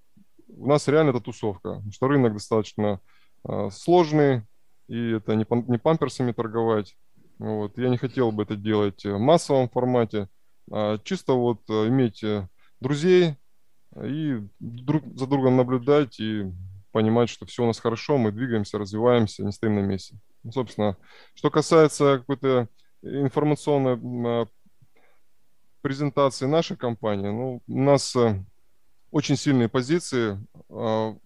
[0.49, 2.99] у нас реально это тусовка, потому что рынок достаточно
[3.43, 4.43] а, сложный,
[4.88, 6.95] и это не, не памперсами торговать.
[7.39, 7.76] Вот.
[7.80, 10.30] Я не хотел бы это делать в массовом формате,
[10.72, 12.24] а чисто вот иметь
[12.80, 13.36] друзей,
[14.04, 16.52] и друг за другом наблюдать и
[16.91, 20.18] понимать, что все у нас хорошо, мы двигаемся, развиваемся, не стоим на месте.
[20.43, 20.98] Ну, собственно,
[21.34, 22.70] что касается какой-то
[23.02, 24.46] информационной а,
[25.82, 28.43] презентации нашей компании, ну, у нас э,
[29.12, 30.39] очень сильные позиции
[30.70, 31.18] а,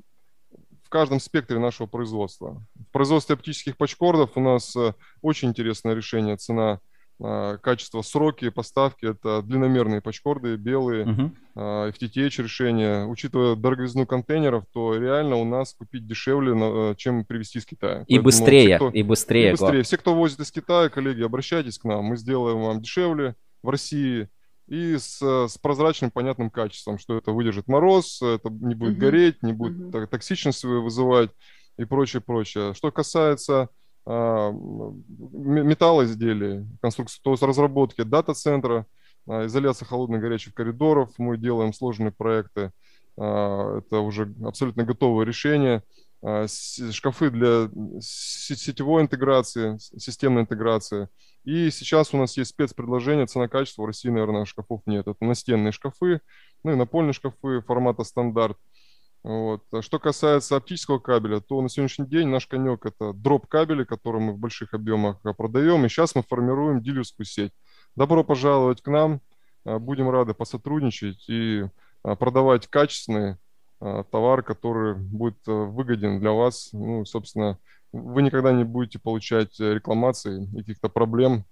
[0.84, 2.66] в каждом спектре нашего производства.
[2.74, 6.80] В производстве оптических пачкордов у нас э, очень интересное решение, цена
[7.20, 11.92] качество, сроки поставки, это длинномерные пачкорды, белые, uh-huh.
[11.92, 13.06] FTTH решения.
[13.06, 18.06] Учитывая дороговизну контейнеров, то реально у нас купить дешевле, э, чем привезти из Китая.
[18.08, 19.50] И Поэтому быстрее, кто, и быстрее.
[19.50, 19.84] И быстрее.
[19.84, 24.30] Все, кто возит из Китая, коллеги, обращайтесь к нам, мы сделаем вам дешевле в России
[24.68, 29.00] и с, с прозрачным, понятным качеством, что это выдержит мороз, это не будет uh-huh.
[29.00, 30.08] гореть, не будет uh-huh.
[30.08, 31.32] токсичность вызывать
[31.78, 32.74] и прочее, прочее.
[32.74, 33.70] Что касается а,
[34.10, 38.86] металлоизделий, конструкции, то есть разработки дата-центра,
[39.28, 41.12] а, изоляция холодных горячих коридоров.
[41.18, 42.72] Мы делаем сложные проекты.
[43.18, 45.84] А, это уже абсолютно готовое решение.
[46.22, 47.70] Шкафы для
[48.02, 51.08] сетевой интеграции, системной интеграции.
[51.46, 53.84] И сейчас у нас есть спецпредложение, цена-качество.
[53.84, 55.08] В России, наверное, шкафов нет.
[55.08, 56.20] Это настенные шкафы,
[56.64, 58.58] ну и напольные шкафы формата стандарт.
[59.24, 59.64] Вот.
[59.74, 64.22] А что касается оптического кабеля, то на сегодняшний день наш конек это дроп кабели, который
[64.22, 65.86] мы в больших объемах а, продаем.
[65.86, 67.52] И сейчас мы формируем дилерскую сеть.
[67.96, 69.22] Добро пожаловать к нам.
[69.66, 71.66] А, будем рады посотрудничать и
[72.02, 73.36] продавать качественный
[73.80, 76.70] товар, который будет выгоден для вас.
[76.72, 77.58] Ну, собственно,
[77.92, 81.44] вы никогда не будете получать рекламации и каких-то проблем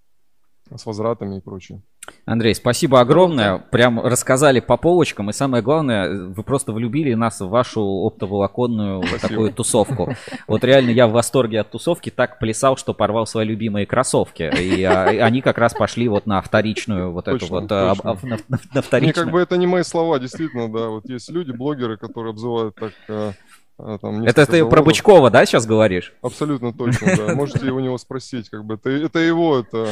[0.74, 1.82] с возвратами и прочее.
[2.26, 3.58] Андрей, спасибо огромное.
[3.58, 5.30] Прям рассказали по полочкам.
[5.30, 9.28] И самое главное, вы просто влюбили нас в вашу оптоволоконную спасибо.
[9.28, 10.14] такую тусовку.
[10.48, 12.10] Вот реально я в восторге от тусовки.
[12.10, 14.52] Так плясал, что порвал свои любимые кроссовки.
[14.60, 17.72] И а, они как раз пошли вот на вторичную вот точно, эту вот.
[17.72, 18.12] А, точно.
[18.12, 19.26] А, на, на, на вторичную.
[19.26, 20.90] Не, как бы это не мои слова, действительно, да.
[20.90, 23.32] Вот есть люди, блогеры, которые обзывают так а,
[23.78, 24.70] там это ты заводов.
[24.70, 26.14] про Бычкова, да, сейчас говоришь?
[26.22, 27.36] Абсолютно точно, да.
[27.36, 29.86] Можете у него спросить, как бы это, это его, это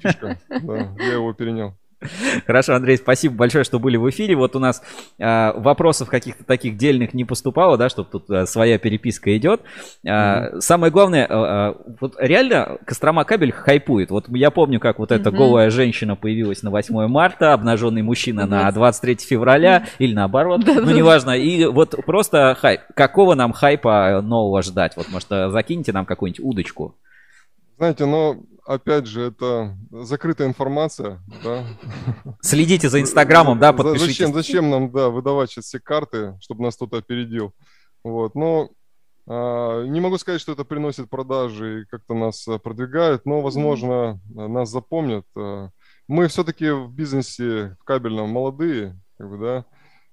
[0.00, 1.74] фишка, да, я его перенял.
[2.46, 4.34] Хорошо, Андрей, спасибо большое, что были в эфире.
[4.34, 4.82] Вот у нас
[5.18, 9.60] э, вопросов каких-то таких дельных не поступало, да, что тут э, своя переписка идет.
[10.04, 10.60] Э, mm-hmm.
[10.60, 14.10] Самое главное, э, вот реально Кострома кабель хайпует.
[14.10, 15.16] Вот я помню, как вот mm-hmm.
[15.16, 18.64] эта голая женщина появилась на 8 марта, обнаженный мужчина mm-hmm.
[18.64, 19.96] на 23 февраля mm-hmm.
[19.98, 21.32] или наоборот, ну неважно.
[21.32, 22.80] И вот просто хайп.
[22.94, 24.96] Какого нам хайпа нового ждать?
[24.96, 26.96] Вот, может, закиньте нам какую-нибудь удочку.
[27.80, 28.36] Знаете, но
[28.66, 31.64] опять же, это закрытая информация, да.
[32.42, 34.18] Следите за Инстаграмом, да, подпишитесь.
[34.18, 37.54] Зачем, зачем нам, да, выдавать сейчас все карты, чтобы нас кто-то опередил?
[38.04, 38.68] Вот, но
[39.26, 44.20] а, не могу сказать, что это приносит продажи и как-то нас а, продвигает, но, возможно,
[44.28, 44.48] mm-hmm.
[44.48, 45.24] нас запомнят.
[45.34, 45.70] А,
[46.06, 49.64] мы все-таки в бизнесе в кабельном молодые, как бы, да,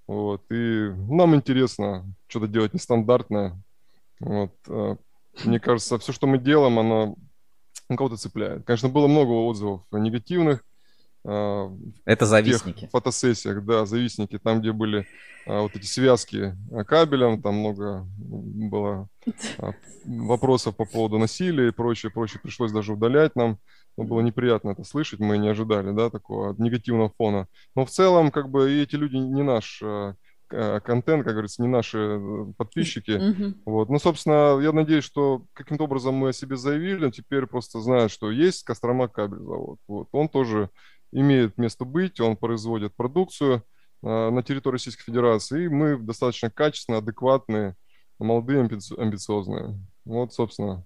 [0.07, 3.61] вот, и нам интересно что-то делать нестандартное.
[4.21, 4.53] Вот,
[5.43, 7.17] мне кажется, все, что мы делаем, оно
[7.95, 8.65] кого-то цепляет.
[8.65, 10.63] Конечно, было много отзывов негативных.
[11.25, 11.71] А,
[12.05, 12.87] Это завистники.
[12.87, 15.07] В фотосессиях, да, завистники, там, где были
[15.45, 16.55] а, вот эти связки
[16.87, 19.07] кабелем, там много было
[19.59, 19.71] а,
[20.05, 22.39] вопросов по поводу насилия и прочее, прочее.
[22.41, 23.59] Пришлось даже удалять нам.
[23.97, 27.47] Но было неприятно это слышать, мы не ожидали, да, такого негативного фона.
[27.75, 29.81] Но в целом, как бы, и эти люди не наш
[30.49, 33.11] контент, как говорится, не наши э, подписчики.
[33.11, 33.61] Mm-hmm.
[33.65, 33.89] Вот.
[33.89, 38.31] Ну, собственно, я надеюсь, что каким-то образом мы о себе заявили, теперь просто знают, что
[38.31, 39.79] есть Кострома кабель завод.
[39.87, 40.07] Вот.
[40.11, 40.69] Он тоже
[41.11, 43.63] имеет место быть, он производит продукцию
[44.03, 47.75] э, на территории Российской Федерации, и мы достаточно качественные, адекватные,
[48.19, 49.79] молодые, амбициозные.
[50.05, 50.85] Вот, собственно,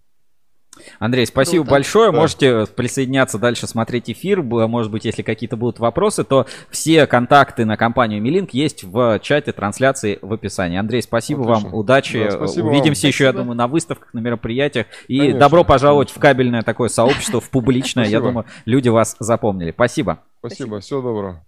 [0.99, 1.72] Андрей, спасибо Круто.
[1.72, 2.11] большое.
[2.11, 2.18] Да.
[2.18, 4.41] Можете присоединяться дальше, смотреть эфир.
[4.41, 9.52] Может быть, если какие-то будут вопросы, то все контакты на компанию Милинк есть в чате
[9.52, 10.77] трансляции в описании.
[10.77, 11.69] Андрей, спасибо Отлично.
[11.69, 12.23] вам, удачи.
[12.23, 13.10] Да, спасибо Увидимся вам.
[13.10, 13.26] еще, спасибо.
[13.26, 14.88] я думаю, на выставках, на мероприятиях.
[15.07, 15.39] И Конечно.
[15.39, 18.06] добро пожаловать в кабельное такое сообщество, в публичное.
[18.06, 19.72] Я думаю, люди вас запомнили.
[19.72, 20.19] Спасибо.
[20.39, 21.45] Спасибо, всего доброго.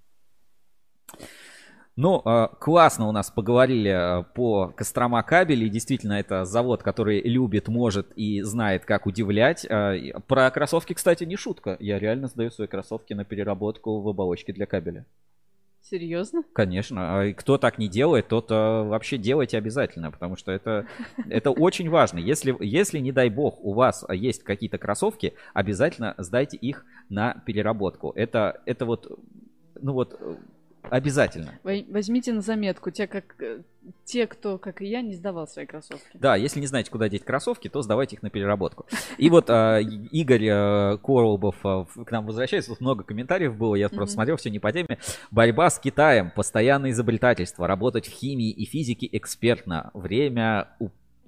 [1.96, 5.70] Ну, а, классно у нас поговорили а, по Кострома кабели.
[5.70, 9.66] Действительно, это завод, который любит, может и знает, как удивлять.
[9.70, 9.96] А,
[10.28, 11.78] про кроссовки, кстати, не шутка.
[11.80, 15.06] Я реально сдаю свои кроссовки на переработку в оболочке для кабеля.
[15.84, 16.44] Серьезно?
[16.54, 17.32] Конечно.
[17.38, 20.88] Кто так не делает, тот вообще делайте обязательно, потому что это,
[21.30, 22.20] это очень важно.
[22.20, 28.14] Если, если, не дай бог, у вас есть какие-то кроссовки, обязательно сдайте их на переработку.
[28.16, 29.20] Это, это вот,
[29.76, 30.18] ну вот,
[30.90, 31.60] Обязательно.
[31.64, 33.62] Возьмите на заметку, те, как, э,
[34.06, 36.06] те, кто, как и я, не сдавал свои кроссовки.
[36.14, 38.86] Да, если не знаете, куда деть кроссовки, то сдавайте их на переработку.
[39.18, 42.72] И вот а, Игорь а, Коробов а, к нам возвращается.
[42.72, 45.00] Тут много комментариев было, я просто смотрел, все не по теме.
[45.32, 49.92] Борьба с Китаем, постоянное изобретательство, работать в химии и физике экспертно.
[49.94, 50.70] Время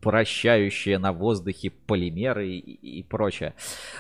[0.06, 3.56] прощающие на воздухе полимеры и, и прочее.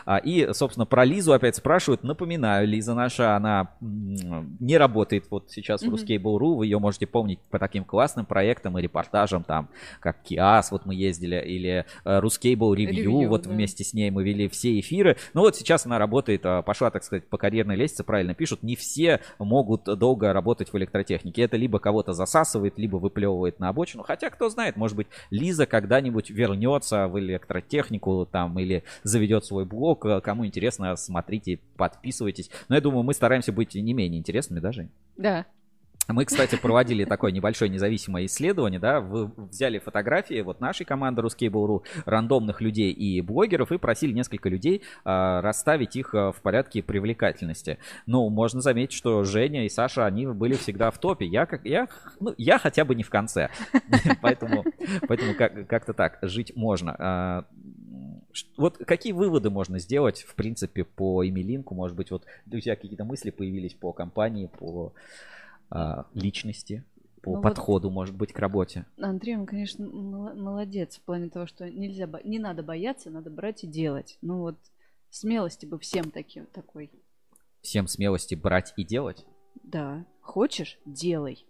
[0.05, 2.03] А, и, собственно, про Лизу опять спрашивают.
[2.03, 5.89] Напоминаю, Лиза наша, она не работает вот сейчас mm-hmm.
[5.89, 6.57] в Ruscable.ru.
[6.57, 9.69] Вы ее можете помнить по таким классным проектам и репортажам, там,
[9.99, 13.49] как Киас, вот мы ездили, или э, Ruscable Review, Review вот да.
[13.49, 15.17] вместе с ней мы вели все эфиры.
[15.33, 18.61] Ну вот сейчас она работает, а, пошла, так сказать, по карьерной лестнице, правильно пишут.
[18.61, 21.41] Не все могут долго работать в электротехнике.
[21.41, 24.03] Это либо кого-то засасывает, либо выплевывает на обочину.
[24.03, 29.63] Хотя, кто знает, может быть, Лиза когда когда-нибудь вернется в электротехнику там или заведет свой
[29.63, 30.05] блог.
[30.23, 32.49] Кому интересно, смотрите, подписывайтесь.
[32.67, 34.89] Но я думаю, мы стараемся быть не менее интересными даже.
[35.15, 35.45] Да.
[36.07, 41.83] Мы, кстати, проводили такое небольшое независимое исследование, да, вы взяли фотографии вот нашей команды Ruskable.ru,
[42.05, 47.79] рандомных людей и блогеров, и просили несколько людей а, расставить их а, в порядке привлекательности.
[48.05, 51.25] Ну, можно заметить, что Женя и Саша, они были всегда в топе.
[51.25, 51.87] Я, как, я,
[52.19, 53.49] ну, я хотя бы не в конце.
[54.21, 54.63] Поэтому,
[55.07, 56.95] поэтому как-то так, жить можно.
[56.97, 57.45] А,
[58.57, 61.73] вот какие выводы можно сделать, в принципе, по Эмилинку?
[61.75, 64.93] Может быть, вот у тебя какие-то мысли появились по компании, по
[66.13, 66.83] личности,
[67.25, 68.85] по ну подходу, вот, может быть, к работе.
[68.99, 73.67] Андрей, он, конечно, молодец в плане того, что нельзя, не надо бояться, надо брать и
[73.67, 74.19] делать.
[74.21, 74.57] Ну вот
[75.09, 76.91] смелости бы всем таким, такой.
[77.61, 79.25] Всем смелости брать и делать?
[79.63, 80.05] Да.
[80.21, 81.45] Хочешь– делай.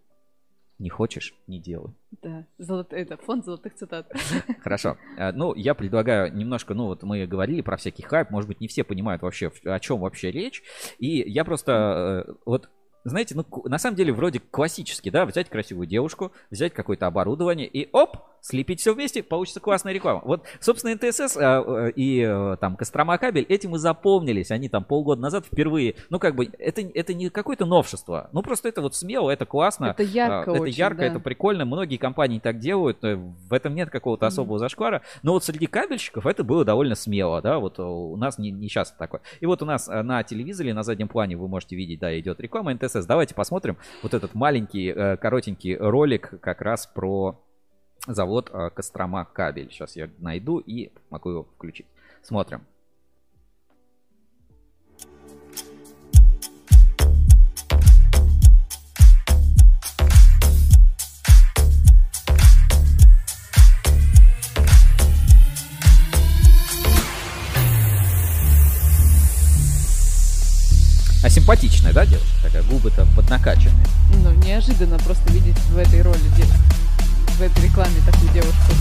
[0.79, 1.93] Не хочешь– не делай.
[2.21, 2.93] Да, Золот...
[2.93, 4.09] это фонд золотых цитат.
[4.61, 4.97] Хорошо.
[5.17, 8.69] А, ну, я предлагаю немножко, ну вот мы говорили про всякий хайп, может быть, не
[8.69, 10.63] все понимают вообще, о чем вообще речь.
[10.99, 12.69] И я просто, э, вот
[13.05, 17.87] знаете, ну, на самом деле, вроде классически, да, взять красивую девушку, взять какое-то оборудование и
[17.93, 20.21] оп, слепить все вместе, получится классная реклама.
[20.23, 24.51] Вот, собственно, НТСС а, и а, там Кострома кабель этим и запомнились.
[24.51, 28.29] Они там полгода назад впервые, ну как бы, это, это не какое-то новшество.
[28.33, 29.87] Ну просто это вот смело, это классно.
[29.87, 31.05] Это ярко Это очень, ярко, да.
[31.07, 31.65] это прикольно.
[31.65, 33.03] Многие компании так делают.
[33.03, 35.01] э, В этом нет какого-то особого зашквара.
[35.23, 38.69] Но вот среди кабельщиков это было довольно смело, да, вот э, у нас не, не
[38.69, 39.21] часто такое.
[39.39, 42.39] И вот у нас э, на телевизоре, на заднем плане вы можете видеть, да, идет
[42.39, 43.05] реклама НТСС.
[43.07, 47.41] Давайте посмотрим вот этот маленький, э, коротенький ролик как раз про
[48.07, 49.69] завод э, Кострома кабель.
[49.71, 51.87] Сейчас я найду и могу его включить.
[52.21, 52.65] Смотрим.
[71.23, 72.27] А симпатичная, да, девушка?
[72.43, 73.85] Такая губы-то поднакачанные.
[74.23, 76.45] Ну, неожиданно просто видеть в этой роли, де-
[77.35, 78.71] в этой рекламе такую девушку.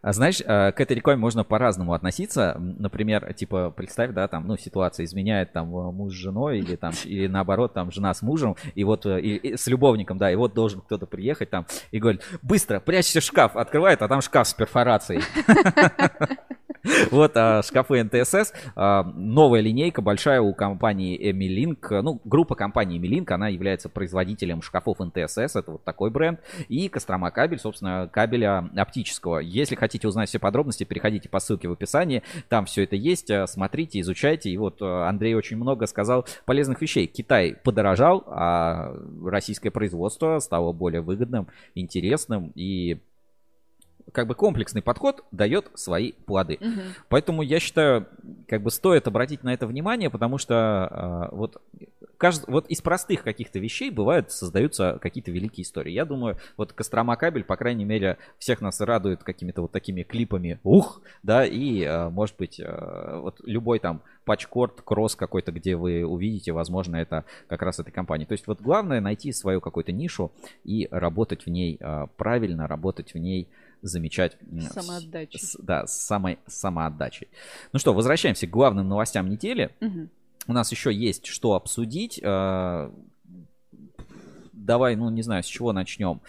[0.00, 2.56] А знаешь, э, к этой рекламе можно по-разному относиться.
[2.58, 6.92] Например, типа, представь, да, там, ну, ситуация изменяет там э, муж с женой или там,
[7.04, 10.36] или наоборот, там, жена с мужем, и вот, э, и- и с любовником, да, и
[10.36, 14.46] вот должен кто-то приехать там и говорит, быстро, прячься в шкаф, открывает, а там шкаф
[14.46, 15.22] с перфорацией.
[17.10, 18.52] Вот а, шкафы НТСС.
[18.76, 22.00] а, Новая линейка большая у компании Emilink.
[22.02, 25.56] Ну, группа компании Emilink, она является производителем шкафов НТСС.
[25.56, 26.40] Это вот такой бренд.
[26.68, 29.38] И Кострома кабель, собственно, кабеля оптического.
[29.38, 32.22] Если хотите узнать все подробности, переходите по ссылке в описании.
[32.48, 33.30] Там все это есть.
[33.30, 34.50] а, Смотрите, изучайте.
[34.50, 37.06] И вот а, Андрей очень много сказал полезных вещей.
[37.06, 38.94] Китай подорожал, а
[39.24, 42.98] российское производство стало более выгодным, интересным и
[44.12, 46.58] как бы комплексный подход дает свои плоды.
[46.60, 46.80] Мгм.
[47.08, 48.06] Поэтому я считаю,
[48.46, 51.60] как бы стоит обратить на это внимание, потому что а, вот,
[52.18, 55.92] кажд- вот из простых каких-то вещей бывают создаются какие-то великие истории.
[55.92, 60.60] Я думаю, вот Кострома кабель, по крайней мере, всех нас радует какими-то вот такими клипами.
[60.64, 66.04] Ух, да, и а, может быть а, вот любой там патчкорд, кросс какой-то, где вы
[66.04, 68.26] увидите, возможно, это как раз этой компании.
[68.26, 70.32] То есть вот главное найти свою какую-то нишу
[70.64, 73.48] и работать в ней а, правильно, работать в ней
[73.82, 74.36] замечать.
[74.72, 75.40] самоотдачей.
[75.40, 77.28] с- да, с самой самоотдачей.
[77.72, 79.70] Ну что, возвращаемся к главным новостям недели.
[79.80, 80.10] Мгм.
[80.46, 82.20] У нас еще есть что обсудить.
[84.68, 86.20] Давай, ну не знаю, с чего начнем.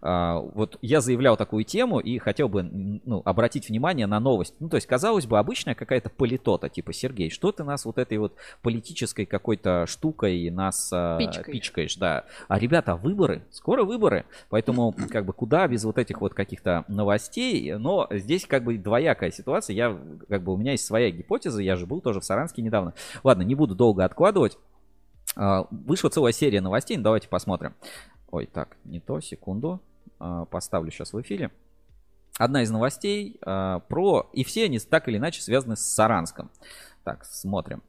[0.00, 4.54] А, Вот я заявлял такую тему и хотел бы ну, обратить внимание на новость.
[4.60, 8.18] Ну, то есть, казалось бы, обычная какая-то политота, типа, Сергей, что ты нас вот этой
[8.18, 11.46] вот политической какой-то штукой нас а, Пичкаешь.
[11.46, 12.24] пичкаешь, да.
[12.46, 17.74] А, ребята, выборы, скоро выборы, поэтому, как бы, куда без вот этих вот каких-то новостей,
[17.74, 19.98] но здесь, как бы, двоякая ситуация, я,
[20.28, 22.94] как бы, у меня есть своя гипотеза, я же был тоже в Саранске недавно.
[23.24, 24.56] Ладно, не буду долго откладывать.
[25.38, 27.74] А, Вышла целая серия новостей, ну, давайте посмотрим.
[28.30, 29.80] Ой, так, не то, секунду.
[30.18, 31.52] А, Поставлю сейчас в эфире.
[32.38, 34.28] Одна из новостей а, про...
[34.32, 36.50] И все они так или иначе связаны с Саранском.
[37.04, 37.82] Так, смотрим.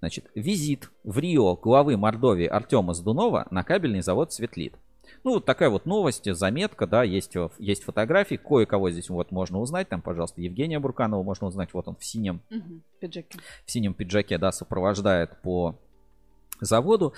[0.00, 4.74] Значит, визит в Рио главы Мордовии Артема Сдунова на кабельный завод Светлит.
[5.24, 9.60] Ну, вот такая вот новость, заметка, да, есть, э, есть фотографии, кое-кого здесь вот можно
[9.60, 12.82] узнать, там, пожалуйста, Евгения Бурканова можно узнать, вот он в синем Мгм.
[12.98, 13.38] Пиджаки.
[13.64, 15.78] в синем пиджаке, да, сопровождает по
[16.66, 17.12] заводу.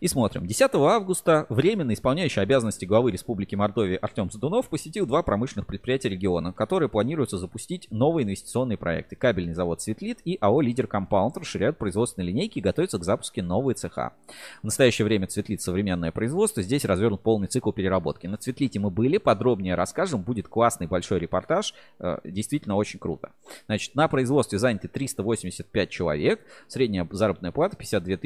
[0.00, 0.46] И смотрим.
[0.46, 6.52] 10 августа временно исполняющий обязанности главы Республики Мордовия Артем Здунов посетил два промышленных предприятия региона,
[6.52, 9.16] которые планируются запустить новые инвестиционные проекты.
[9.16, 13.74] Кабельный завод «Цветлит» и АО «Лидер Компаунд» расширяют производственные линейки и готовятся к запуску новые
[13.74, 14.12] цеха.
[14.60, 16.62] В настоящее время «Цветлит» современное производство.
[16.62, 18.26] Здесь развернут полный цикл переработки.
[18.26, 20.22] На «Цветлите» мы были, подробнее расскажем.
[20.22, 21.74] Будет классный большой репортаж.
[21.98, 23.30] Э, Действительно очень круто.
[23.66, 26.40] Значит, на производстве заняты 385 человек.
[26.68, 28.16] Средняя заработная плата 52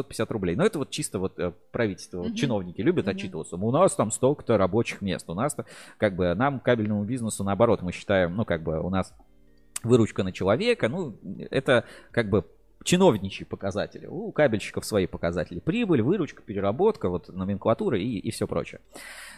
[0.00, 0.56] 850 рублей.
[0.56, 2.34] Но это вот чисто вот э, правительство, вот Мгм.
[2.36, 3.16] чиновники любят Мгм.
[3.16, 3.56] отчитываться.
[3.56, 5.28] У нас там столько-то рабочих мест.
[5.28, 5.56] У нас
[5.98, 9.14] как бы нам, кабельному бизнесу, наоборот, мы считаем, ну как бы у нас
[9.82, 11.16] выручка на человека, ну
[11.50, 12.44] это как бы
[12.84, 14.06] чиновничьи показатели.
[14.06, 15.58] У кабельщиков свои показатели.
[15.58, 18.80] Прибыль, выручка, переработка, вот номенклатура и, и все прочее.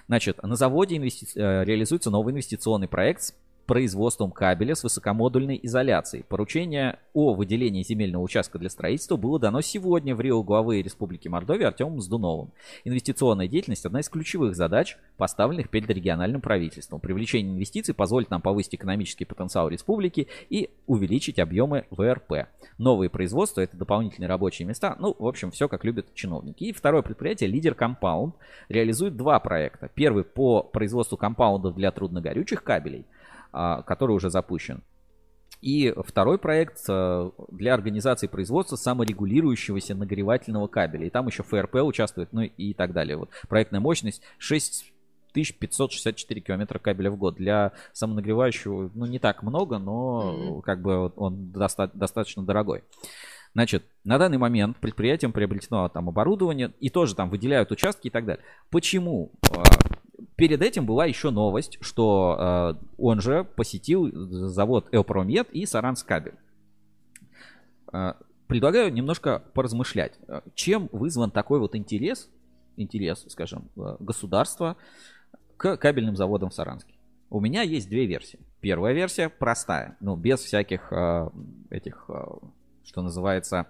[0.09, 3.35] Значит, на заводе инвести- э, реализуется новый инвестиционный проект с
[3.67, 6.25] производством кабеля с высокомодульной изоляцией.
[6.25, 12.01] Поручение о выделении земельного участка для строительства было дано сегодня врио главы Республики Мордовия Артемом
[12.01, 12.53] Здуновым.
[12.85, 17.01] Инвестиционная деятельность– одна из ключевых задач, поставленных перед региональным правительством.
[17.01, 22.49] Привлечение инвестиций позволит нам повысить экономический потенциал республики и увеличить объемы ВРП.
[22.79, 24.97] Новые производства– это дополнительные рабочие места.
[25.01, 26.65] Ну, в общем, все как любят чиновники.
[26.65, 28.37] И второе предприятие «Лидер Компаунд»
[28.69, 29.91] реализует два проекта.
[29.95, 33.07] Первый по производству компаундов для трудногорючих кабелей,
[33.87, 34.83] который уже запущен.
[35.63, 41.07] И второй проект э, для организации производства саморегулирующегося нагревательного кабеля.
[41.07, 43.17] И там еще ФРП участвует, ну и так далее.
[43.17, 44.93] Вот проектная мощность 6
[45.37, 47.37] 1564 километра кабеля в год.
[47.37, 50.63] Для самонагревающего, ну, не так много, но mm-hmm.
[50.63, 52.85] как бы он доста- достаточно дорогой.
[53.53, 58.27] Значит, на данный момент предприятием приобретено там оборудование и тоже там выделяют участки и так
[58.27, 58.45] далее.
[58.71, 59.33] Почему?
[60.37, 64.11] Перед этим была еще новость, что э, он же посетил
[64.49, 66.35] завод Элпромет и Саранскабель.
[67.93, 68.15] Э,
[68.47, 70.19] предлагаю немножко поразмышлять,
[70.55, 72.31] чем вызван такой вот интерес,
[72.77, 74.77] интерес, скажем, государства
[75.57, 76.95] к кабельным заводам в Саранске.
[77.29, 78.39] У меня есть две версии.
[78.61, 81.29] Первая версия простая, ну без всяких э,
[81.71, 82.25] этих э,
[82.85, 83.67] что называется,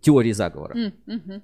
[0.00, 0.92] теории заговора.
[1.06, 1.42] Mm-hmm.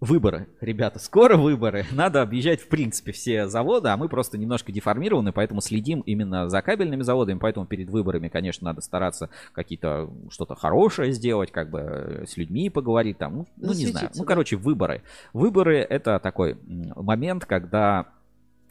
[0.00, 1.84] Выборы, ребята, скоро выборы.
[1.90, 6.62] Надо объезжать, в принципе, все заводы, а мы просто немножко деформированы, поэтому следим именно за
[6.62, 12.26] кабельными заводами, поэтому перед выборами, конечно, надо стараться какие-то что-то хорошее сделать, как бы э,
[12.28, 14.10] с людьми поговорить там, ну, ну не знаю.
[14.14, 15.02] Ну, короче, выборы.
[15.32, 16.56] Выборы это такой
[16.94, 18.06] момент, когда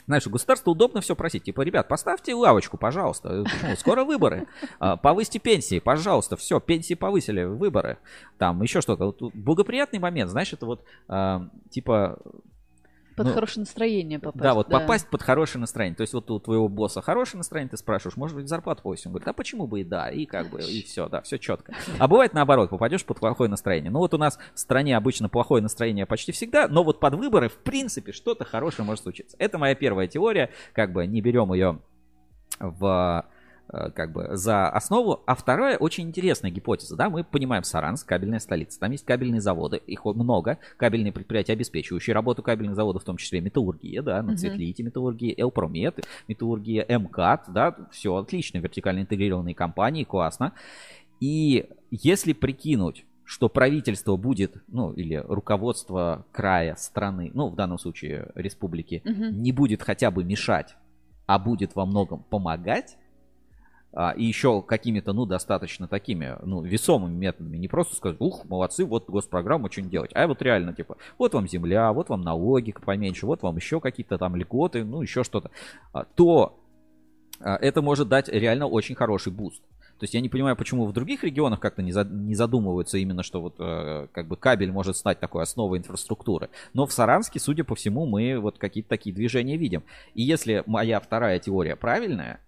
[0.08, 1.44] знаешь, у государства удобно все просить.
[1.44, 3.44] Типа, ребят, поставьте лавочку, пожалуйста.
[3.44, 3.76] Почему?
[3.76, 4.48] Скоро выборы.
[4.80, 6.38] А, повысьте пенсии, пожалуйста.
[6.38, 7.98] Все, пенсии повысили, выборы.
[8.38, 9.06] Там еще что-то.
[9.08, 12.20] Вот благоприятный момент, знаешь, это вот а, типа
[13.18, 14.44] под ну, хорошее настроение попасть.
[14.44, 14.80] Да, вот да.
[14.80, 15.96] попасть под хорошее настроение.
[15.96, 19.08] То есть вот у твоего босса хорошее настроение, ты спрашиваешь, может быть, зарплату повысить?
[19.08, 21.74] Он говорит, а почему бы и да, и как бы, и все, да, все четко.
[21.98, 23.90] А бывает наоборот, попадешь под плохое настроение.
[23.90, 27.50] Ну вот у нас в стране обычно плохое настроение почти всегда, но вот под выборы,
[27.50, 29.36] в принципе, что-то хорошее может случиться.
[29.40, 31.80] Это моя первая теория, как бы не берем ее
[32.60, 33.26] в
[33.68, 35.22] как бы за основу.
[35.26, 39.78] А вторая очень интересная гипотеза, да, мы понимаем Саранск, кабельная столица, там есть кабельные заводы,
[39.78, 44.84] их много, кабельные предприятия, обеспечивающие работу кабельных заводов, в том числе металлургия, да, на Цветлите
[44.84, 50.54] металлургия, Элпромет, металлургия, МКАТ, да, все отлично, вертикально интегрированные компании, классно.
[51.20, 58.32] И если прикинуть, что правительство будет, ну, или руководство края, страны, ну, в данном случае
[58.36, 59.26] республики, угу.
[59.26, 60.76] не будет хотя бы мешать,
[61.26, 62.98] а будет во многом помогать,
[64.16, 67.58] и еще какими-то, ну, достаточно такими, ну, весомыми методами.
[67.58, 70.12] Не просто сказать, ух, молодцы, вот госпрограмма, что-нибудь делать.
[70.14, 74.18] А вот реально, типа, вот вам земля, вот вам налоги поменьше, вот вам еще какие-то
[74.18, 75.52] там льготы, ну, еще что-то.
[75.94, 76.60] А, то
[77.40, 79.62] а, это может дать реально очень хороший boost.
[80.00, 83.24] То есть я не понимаю, почему в других регионах как-то не, за, не задумываются именно,
[83.24, 86.50] что вот э, как бы кабель может стать такой основой инфраструктуры.
[86.74, 89.84] Но в Саранске, судя по всему, мы вот какие-то такие движения видим.
[90.14, 92.42] И если моя вторая теория правильная,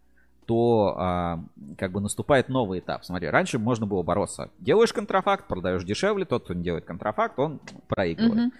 [0.50, 1.44] то а,
[1.78, 3.06] как бы наступает новый этап.
[3.06, 4.50] Смотри, раньше можно было бороться.
[4.58, 8.48] Делаешь контрафакт, продаешь дешевле, тот, кто не делает контрафакт, он проигрывает.
[8.48, 8.54] Угу.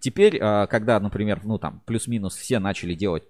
[0.00, 3.22] Теперь, а, когда, например, ну там плюс-минус все начали делать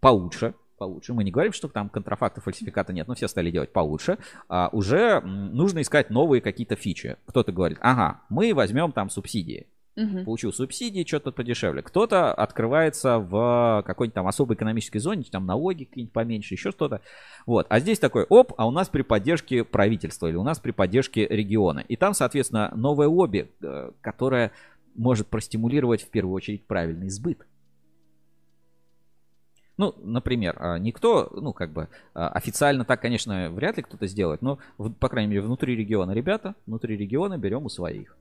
[0.00, 1.12] получше, получше.
[1.12, 4.16] Мы не говорим, что там контрафакта, фальсификата нет, но все стали делать получше.
[4.48, 7.18] А, уже нужно искать новые какие-то фичи.
[7.26, 9.66] Кто-то говорит, ага, мы возьмем там субсидии
[9.96, 10.24] угу.
[10.24, 11.82] получил субсидии, что-то подешевле.
[11.82, 17.00] Кто-то открывается в какой-нибудь там особой экономической зоне, там налоги какие-нибудь поменьше, еще что-то.
[17.46, 17.66] Вот.
[17.68, 21.26] А здесь такой, оп, а у нас при поддержке правительства или у нас при поддержке
[21.26, 21.80] региона.
[21.80, 24.52] И там, соответственно, новое лобби, э, которое
[24.94, 27.46] может простимулировать в первую очередь правильный сбыт.
[29.80, 34.42] Ну, например, а, никто, ну, как бы, а, официально так, конечно, вряд ли кто-то сделает,
[34.42, 38.14] но, по крайней мере, внутри региона, ребята, внутри региона берем у своих.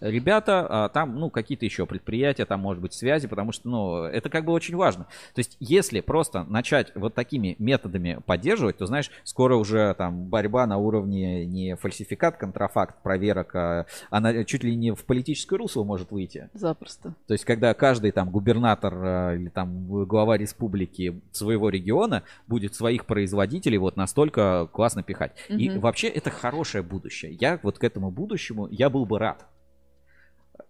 [0.00, 4.28] Ребята, а, там, ну, какие-то еще предприятия, там, может быть, связи, потому что, ну, это
[4.28, 5.04] как бы очень важно.
[5.34, 10.66] То есть, если просто начать вот такими методами поддерживать, то, знаешь, скоро уже там борьба
[10.66, 16.10] на уровне не фальсификат, контрафакт, проверок, а она чуть ли не в политическое русло может
[16.10, 16.48] выйти.
[16.54, 17.14] Запросто.
[17.26, 23.06] То есть, когда каждый там губернатор а, или там глава республики своего региона будет своих
[23.06, 25.32] производителей вот настолько классно пихать.
[25.48, 25.58] Угу.
[25.58, 27.36] И вообще это хорошее будущее.
[27.40, 29.37] Я вот к этому будущему, я был бы рад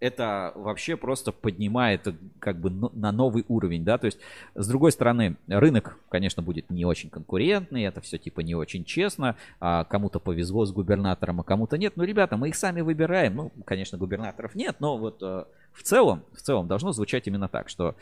[0.00, 2.06] это вообще просто поднимает
[2.38, 4.18] как бы на новый уровень, да, то есть
[4.54, 9.36] с другой стороны рынок, конечно, будет не очень конкурентный, это все типа не очень честно,
[9.60, 13.52] а кому-то повезло с губернатором, а кому-то нет, ну, ребята, мы их сами выбираем, ну,
[13.64, 17.96] конечно, губернаторов нет, но вот э, в целом, в целом должно звучать именно так, что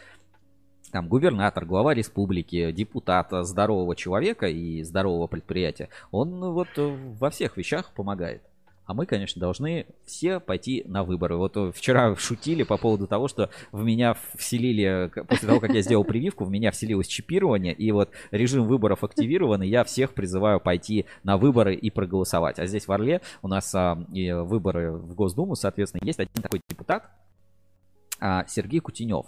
[0.92, 7.92] там губернатор, глава республики, депутат здорового человека и здорового предприятия, он вот во всех вещах
[7.92, 8.42] помогает.
[8.86, 11.36] А мы, конечно, должны все пойти на выборы.
[11.36, 15.82] Вот э, вчера шутили по поводу того, что в меня вселили, после того, как я
[15.82, 20.60] сделал прививку, в меня вселилось чипирование, и вот режим выборов активирован, и я всех призываю
[20.60, 22.60] пойти на выборы и проголосовать.
[22.60, 26.60] А здесь в Орле у нас а, и выборы в Госдуму, соответственно, есть один такой
[26.68, 27.10] депутат,
[28.20, 29.26] а, Сергей Кутенев.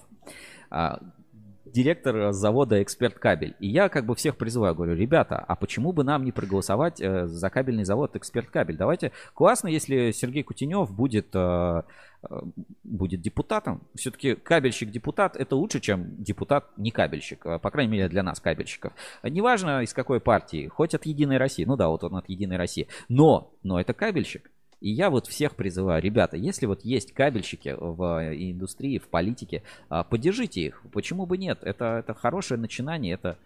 [1.72, 3.56] Директор завода «Эксперт Кабель».
[3.60, 7.26] И я как бы всех призываю, говорю, ребята, а почему бы нам не проголосовать э,
[7.26, 8.76] за кабельный завод «Эксперт Кабель»?
[8.76, 11.82] Давайте, классно, если Сергей Кутенев будет э,
[12.22, 12.40] э,
[12.84, 13.86] будет депутатом.
[13.94, 17.42] Все-таки кабельщик-депутат это лучше, чем депутат не кабельщик.
[17.42, 18.92] По крайней мере, для нас, кабельщиков.
[19.22, 21.64] Неважно, из какой партии, хоть от Единой России.
[21.64, 22.88] Ну да, вот он от Единой России.
[23.08, 24.50] Но, но это кабельщик.
[24.80, 30.04] И я вот всех призываю, ребята, если вот есть кабельщики в индустрии, в политике, а,
[30.04, 30.82] поддержите их.
[30.92, 31.58] Почему бы нет?
[31.62, 33.38] Это, это хорошее начинание, это,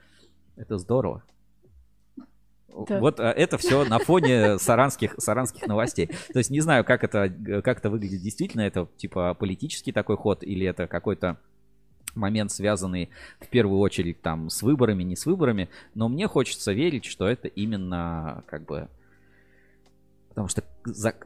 [0.56, 1.22] это здорово.
[2.88, 3.00] Да.
[3.00, 6.10] Вот а, это все на фоне саранских, саранских новостей.
[6.32, 7.32] То есть не знаю, как это,
[7.62, 8.62] как это выглядит действительно.
[8.62, 11.38] Это типа политический такой ход или это какой-то
[12.14, 13.08] момент, связанный
[13.40, 15.70] в первую очередь там с выборами, не с выборами.
[15.94, 18.88] Но мне хочется верить, что это именно как бы
[20.32, 20.64] Потому что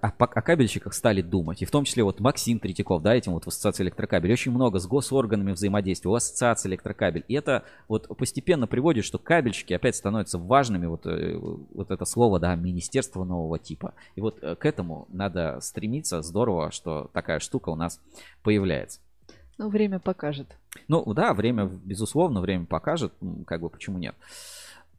[0.00, 1.62] о, о кабельщиках стали думать.
[1.62, 4.32] И в том числе вот Максим Третьяков, да, этим вот в ассоциации электрокабель.
[4.32, 7.24] Очень много с госорганами взаимодействия, у ассоциации электрокабель.
[7.28, 10.86] И это вот постепенно приводит, что кабельщики опять становятся важными.
[10.86, 13.94] Вот, э, вот это слово, да, министерство нового типа.
[14.16, 16.22] И вот э, к этому надо стремиться.
[16.22, 18.00] Здорово, что такая штука у нас
[18.42, 18.98] появляется.
[19.56, 20.48] Ну, время покажет.
[20.88, 23.12] Ну, да, время, безусловно, время покажет.
[23.46, 24.16] Как бы, почему нет.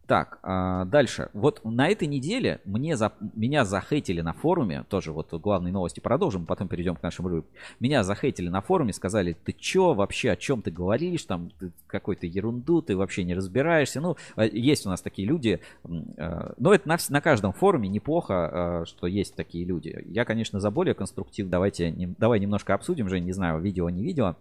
[0.07, 1.29] Так, а, дальше.
[1.33, 6.45] Вот на этой неделе мне за, меня захейтили на форуме, тоже вот главные новости продолжим,
[6.45, 7.49] потом перейдем к нашим рубрике.
[7.81, 11.51] Меня захейтили на форуме, сказали, ты чё вообще, о чем ты говоришь, там
[11.87, 13.99] какой-то ерунду, ты вообще не разбираешься.
[13.99, 18.85] Ну, а, есть у нас такие люди, а, но это на, на каждом форуме неплохо,
[18.87, 20.05] что есть такие люди.
[20.07, 24.37] Я, конечно, за более конструктив, давайте, давай немножко обсудим, же не знаю, видео, не видео.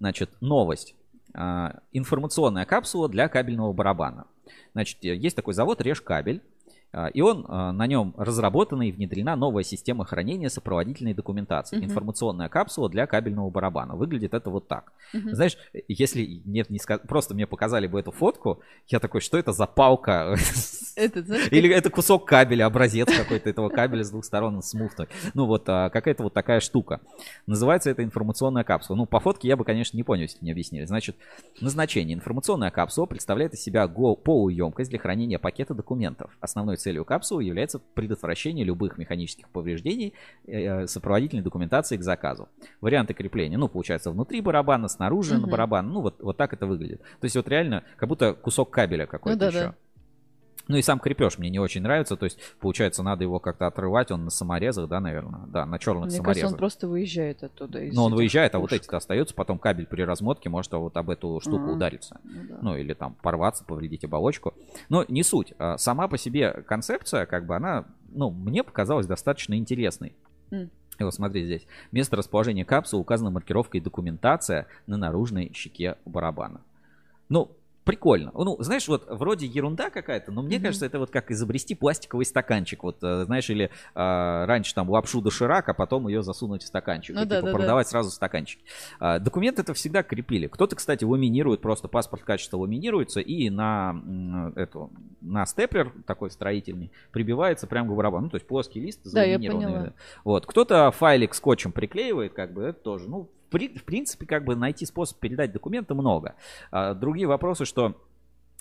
[0.00, 0.96] Значит, новость.
[1.38, 4.26] А, информационная капсула для кабельного барабана.
[4.72, 6.42] Значит, есть такой завод Решкабель.
[6.92, 11.78] А, и он, а, на нем разработана и внедрена новая система хранения сопроводительной документации.
[11.78, 11.84] Uh-huh.
[11.84, 13.96] Информационная капсула для кабельного барабана.
[13.96, 14.92] Выглядит это вот так.
[15.14, 15.34] Uh-huh.
[15.34, 15.58] Знаешь,
[15.88, 17.00] если нет, не сказ...
[17.06, 20.36] просто мне показали бы эту фотку, я такой, что это за палка?
[20.96, 25.08] Это, знаешь, Или это кусок кабеля, образец какой-то этого кабеля с двух сторон с муфтой.
[25.34, 27.00] Ну вот какая-то вот такая штука.
[27.46, 28.96] Называется это информационная капсула.
[28.96, 30.86] Ну по фотке я бы, конечно, не понял, если не объяснили.
[30.86, 31.16] Значит,
[31.60, 32.14] назначение.
[32.14, 36.30] Информационная капсула представляет из себя полуемкость для хранения пакета документов.
[36.40, 40.14] Основной целью капсулы является предотвращение любых механических повреждений
[40.46, 42.48] э, сопроводительной документации к заказу.
[42.80, 45.42] Варианты крепления, ну, получается, внутри барабана, снаружи угу.
[45.42, 47.00] на барабан, ну, вот, вот так это выглядит.
[47.20, 49.68] То есть вот реально как будто кусок кабеля какой-то ну, да, еще.
[49.68, 49.74] Да.
[50.68, 54.10] Ну и сам крепеж мне не очень нравится, то есть, получается, надо его как-то отрывать,
[54.10, 56.24] он на саморезах, да, наверное, да, на черных мне саморезах.
[56.24, 57.80] Кажется, он просто выезжает оттуда.
[57.92, 58.58] Но он выезжает, пушек.
[58.58, 62.20] а вот эти-то остаются, потом кабель при размотке может вот об эту штуку а, удариться.
[62.24, 62.58] Ну, да.
[62.62, 64.54] ну или там порваться, повредить оболочку.
[64.88, 65.54] Но не суть.
[65.58, 70.14] А сама по себе концепция, как бы она, ну, мне показалась достаточно интересной.
[70.50, 70.70] Mm.
[70.98, 71.66] И вот смотри здесь.
[71.92, 76.60] Место расположения капсулы указана маркировкой документация на наружной щеке барабана.
[77.28, 77.50] Ну,
[77.86, 78.32] прикольно.
[78.34, 80.62] Ну, знаешь, вот вроде ерунда какая-то, но мне mm-hmm.
[80.62, 82.82] кажется, это вот как изобрести пластиковый стаканчик.
[82.82, 87.14] Вот, э, знаешь, или а, раньше там лапшу доширак, а потом ее засунуть в стаканчик.
[87.14, 87.90] Ну, и, да, типа, да, продавать да.
[87.90, 88.60] сразу стаканчик.
[88.98, 90.48] А, документы это всегда крепили.
[90.48, 94.90] Кто-то, кстати, ламинирует, просто паспорт качества ламинируется и на эту,
[95.20, 98.24] на степлер такой строительный прибивается прямо к барабану.
[98.24, 99.64] Ну, то есть плоский лист заламинированный.
[99.64, 99.92] Да, я поняла.
[100.24, 100.44] Вот.
[100.44, 105.18] Кто-то файлик скотчем приклеивает, как бы, это тоже, ну, в принципе, как бы найти способ
[105.18, 106.34] передать документы много.
[106.70, 107.96] А, другие вопросы, что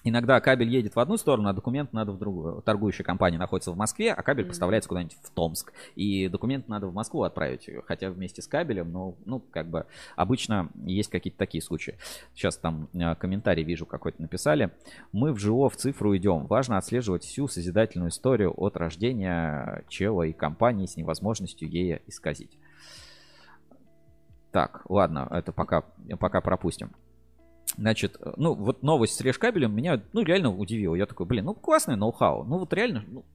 [0.07, 2.61] Иногда кабель едет в одну сторону, а документ надо в другую.
[2.61, 5.73] Торгующая компания находится в Москве, а кабель поставляется куда-нибудь в Томск.
[5.95, 10.69] И документ надо в Москву отправить, хотя вместе с кабелем, но, ну, как бы обычно
[10.83, 11.95] есть какие-то такие случаи.
[12.35, 14.69] Сейчас там а, комментарий вижу какой-то написали.
[15.11, 16.45] Мы в ЖО в цифру идем.
[16.45, 22.59] Важно отслеживать всю созидательную историю от рождения чела и компании с невозможностью ей исказить.
[24.55, 25.83] Так, ладно, это пока,
[26.17, 26.91] пока пропустим.
[27.75, 30.95] Значит, ну вот новость с решкабелем меня, ну, реально удивила.
[30.95, 32.45] Я такой, блин, ну, классный ноу-хау.
[32.45, 33.25] Ну, вот реально, ну,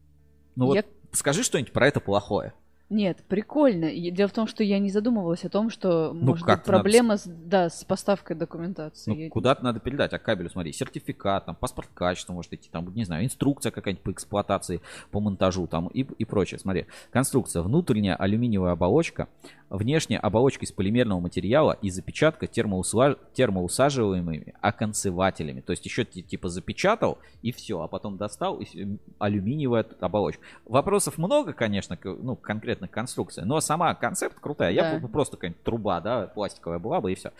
[0.56, 2.54] ну вот скажи что-нибудь про это плохое.
[2.88, 3.88] Нет, прикольно.
[4.10, 7.20] Дело в том, что я не задумывалась о том, что ну, может быть проблема надо...
[7.20, 9.24] с, да, с поставкой документации.
[9.26, 13.04] Ну, куда-то надо передать, а кабелю, смотри, сертификат, там, паспорт качества может идти, там, не
[13.04, 14.80] знаю, инструкция какая-нибудь по эксплуатации,
[15.12, 16.58] по монтажу там и, и прочее.
[16.58, 19.28] Смотри, конструкция, внутренняя алюминиевая оболочка,
[19.70, 23.16] внешняя оболочка из полимерного материала и запечатка термоусла...
[23.34, 25.60] термоусаживаемыми оконцевателями.
[25.60, 30.42] То есть еще типа запечатал и все, а потом достал и алюминиевая оболочка.
[30.64, 33.44] Вопросов много, конечно, ну, конкретно конкретных конструкций.
[33.44, 34.74] Но сама концепт крутая.
[34.74, 34.92] Да.
[34.92, 37.32] Я бы просто какая-нибудь труба, да, пластиковая была бы и все.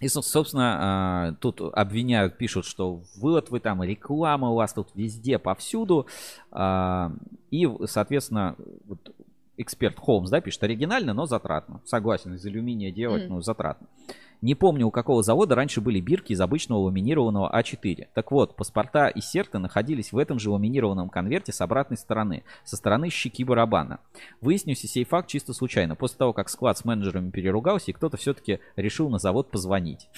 [0.00, 5.38] И, собственно, а, тут обвиняют, пишут, что вот вы там, реклама у вас тут везде,
[5.38, 6.06] повсюду.
[6.50, 7.12] А,
[7.50, 8.56] и, соответственно,
[8.86, 9.14] вот
[9.56, 11.80] эксперт Холмс, да, пишет, оригинально, но затратно.
[11.84, 13.28] Согласен, из алюминия делать, mm.
[13.28, 13.86] ну, затратно.
[14.44, 18.08] Не помню, у какого завода раньше были бирки из обычного ламинированного А4.
[18.12, 22.76] Так вот, паспорта и серты находились в этом же ламинированном конверте с обратной стороны, со
[22.76, 24.00] стороны щеки барабана.
[24.42, 28.60] Выяснился сей факт чисто случайно, после того, как склад с менеджерами переругался, и кто-то все-таки
[28.76, 30.10] решил на завод позвонить.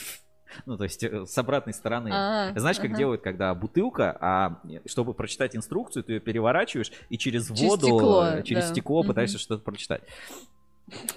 [0.65, 2.11] Ну, то есть э, с обратной стороны.
[2.12, 2.59] А-а-а.
[2.59, 2.97] Знаешь, как ага.
[2.97, 8.27] делают, когда бутылка, а чтобы прочитать инструкцию, ты ее переворачиваешь и через, через воду, стекло,
[8.27, 8.70] э, через да.
[8.73, 10.03] стекло пытаешься что-то прочитать.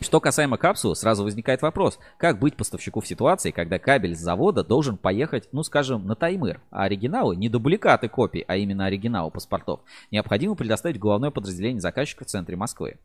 [0.02, 4.64] Что касаемо капсулы, сразу возникает вопрос, как быть поставщику в ситуации, когда кабель с завода
[4.64, 9.82] должен поехать, ну скажем, на Таймыр, а оригиналы, не дубликаты копий, а именно оригиналы паспортов,
[10.10, 12.98] необходимо предоставить главное подразделение заказчика в центре Москвы.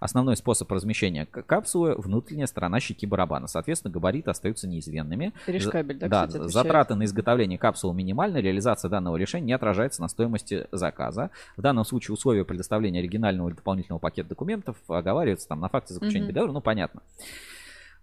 [0.00, 3.46] Основной способ размещения капсулы– внутренняя сторона щеки барабана.
[3.46, 5.32] Соответственно, габариты остаются неизменными.
[5.46, 8.38] Решкабель, да, да кстати, затраты на изготовление капсулы минимальны.
[8.38, 11.30] Реализация данного решения не отражается на стоимости заказа.
[11.56, 16.05] В данном случае условия предоставления оригинального или дополнительного пакета документов оговариваются там на факте заключения
[16.08, 16.26] mm-hmm.
[16.26, 16.52] договора.
[16.52, 17.02] Ну, понятно.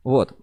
[0.04, 0.36] Вот.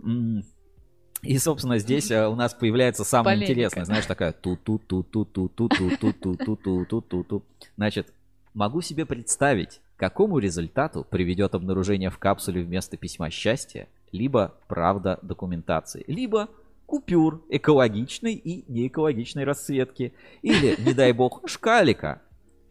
[1.23, 3.53] И, собственно, здесь у нас появляется самое Полемика.
[3.53, 7.01] интересное, знаешь, такая ту ту ту ту ту ту ту ту ту ту ту ту
[7.03, 7.43] ту ту
[7.77, 8.12] Значит,
[8.55, 16.05] могу себе представить, какому результату приведет обнаружение в капсуле вместо письма счастья, либо правда документации,
[16.07, 16.49] либо
[16.87, 22.23] купюр экологичной и неэкологичной расцветки, или, не дай бог, шкалика,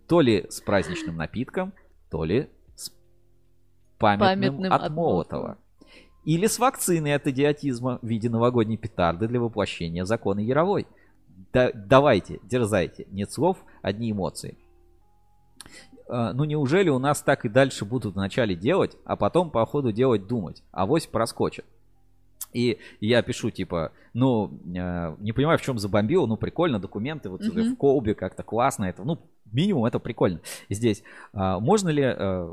[0.08, 1.72] то ли с праздничным напитком,
[2.10, 2.50] то ли
[4.00, 5.58] памятным, памятным от, Молотова.
[6.26, 10.88] Или с вакциной от идиотизма в виде новогодней петарды для воплощения закона Яровой.
[11.54, 13.08] Да, давайте, дерзайте.
[13.12, 14.58] Нет слов, одни эмоции.
[16.08, 19.92] А, ну неужели у нас так и дальше будут вначале делать, а потом по ходу
[19.92, 21.66] делать думать, а вось проскочит.
[22.52, 27.42] И я пишу, типа, ну, э, не понимаю, в чем забомбил, ну, прикольно, документы вот
[27.42, 27.74] mm-hmm.
[27.74, 29.20] в колбе как-то классно это, ну,
[29.52, 30.42] минимум это прикольно.
[30.70, 31.04] Здесь
[31.34, 32.52] а, можно ли а,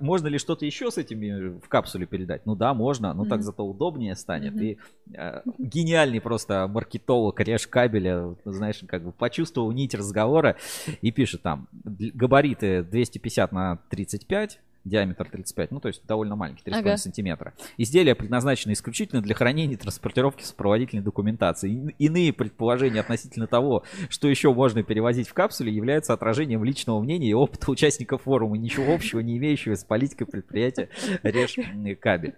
[0.00, 2.46] можно ли что-то еще с этими в капсуле передать?
[2.46, 3.28] Ну да, можно, но mm-hmm.
[3.28, 4.54] так зато удобнее станет.
[4.54, 4.64] Mm-hmm.
[4.64, 4.78] И
[5.16, 10.56] а, гениальный просто маркетолог режь кабеля, знаешь, как бы почувствовал нить разговора
[11.02, 16.78] и пишет там габариты 250 на 35 диаметр 35, ну то есть довольно маленький, 3,5
[16.78, 16.96] ага.
[16.96, 17.54] сантиметра.
[17.76, 21.94] Изделия предназначены исключительно для хранения и транспортировки сопроводительной документации.
[21.98, 27.34] Иные предположения относительно того, что еще можно перевозить в капсуле, являются отражением личного мнения и
[27.34, 30.88] опыта участников форума, ничего общего не имеющего с политикой предприятия
[31.22, 31.56] Режь
[32.00, 32.34] кабель.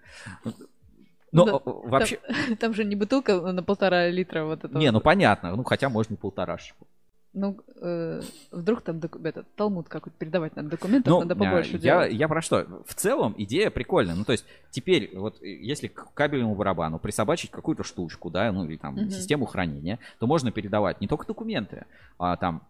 [1.32, 2.16] Но да, вообще...
[2.16, 4.76] Там, там же не бутылка на полтора литра вот это.
[4.76, 6.86] Не, ну понятно, ну хотя можно и полторашечку.
[7.32, 11.78] Ну, э, вдруг там доку- этот Талмуд какой-то передавать надо документов, ну, надо побольше я,
[11.78, 12.12] делать.
[12.12, 12.82] Я про что?
[12.86, 14.16] В целом идея прикольная.
[14.16, 18.76] Ну, то есть теперь вот если к кабельному барабану присобачить какую-то штучку, да, ну или
[18.76, 19.10] там угу.
[19.10, 21.86] систему хранения, то можно передавать не только документы,
[22.18, 22.62] а там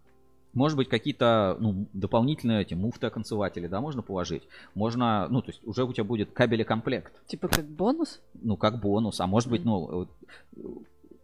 [0.53, 4.43] может быть, какие-то ну, дополнительные эти муфты-оконцеватели, да, можно положить.
[4.75, 7.13] Можно, ну, то есть уже у тебя будет кабелекомплект.
[7.27, 8.21] Типа как бонус?
[8.35, 9.21] Ну, как бонус.
[9.21, 10.09] А может быть, ну,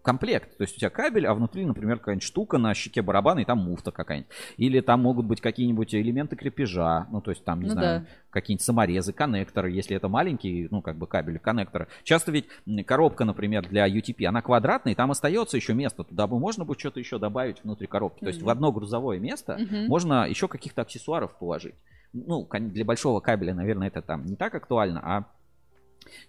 [0.06, 0.56] комплект.
[0.56, 3.58] То есть у тебя кабель, а внутри, например, какая-нибудь штука на щеке барабана, и там
[3.58, 4.30] муфта какая-нибудь.
[4.56, 8.06] Или там могут быть какие-нибудь элементы крепежа, ну, то есть там, не ну, знаю, да.
[8.30, 11.88] какие-нибудь саморезы, коннекторы, если это маленький, ну, как бы кабель, коннекторы.
[12.04, 12.46] Часто ведь
[12.86, 16.04] коробка, например, для UTP, она квадратная, и там остается еще место.
[16.04, 18.20] Туда бы можно будет что-то еще добавить внутри коробки.
[18.20, 18.44] То есть mm-hmm.
[18.44, 19.88] в одно грузовое место mm-hmm.
[19.88, 21.74] можно еще каких-то аксессуаров положить.
[22.12, 25.24] Ну, для большого кабеля, наверное, это там не так актуально, а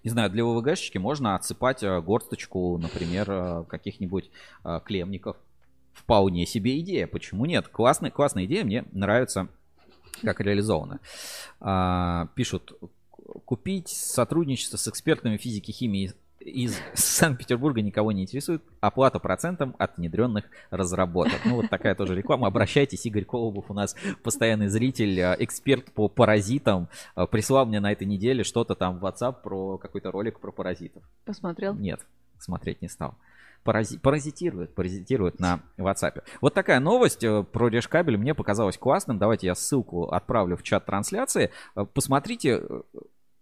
[0.03, 4.29] не знаю, для ОВГшечки можно отсыпать э, горсточку, например, э, каких-нибудь
[4.63, 5.37] э, клемников.
[5.93, 7.67] Вполне себе идея, почему нет?
[7.67, 9.47] Классная, классная идея, мне нравится,
[10.21, 10.99] как реализована.
[12.35, 12.77] Пишут,
[13.45, 16.13] купить сотрудничество с экспертами физики, химии
[16.47, 18.63] из Санкт-Петербурга никого не интересует.
[18.79, 21.39] Оплата процентом от внедренных разработок.
[21.45, 22.47] Ну, вот такая тоже реклама.
[22.47, 26.87] Обращайтесь, Игорь Колобов у нас постоянный зритель, э, эксперт по паразитам.
[27.15, 31.03] Э, прислал мне на этой неделе что-то там в WhatsApp про какой-то ролик про паразитов.
[31.25, 31.75] Посмотрел?
[31.75, 31.99] Нет,
[32.39, 33.15] смотреть не стал.
[33.63, 33.97] Парази...
[33.99, 36.23] Паразитирует, паразитирует на WhatsApp.
[36.39, 39.17] Вот такая новость э, про решкабель мне показалась классным.
[39.17, 41.51] Давайте я ссылку отправлю в чат трансляции.
[41.93, 42.63] Посмотрите,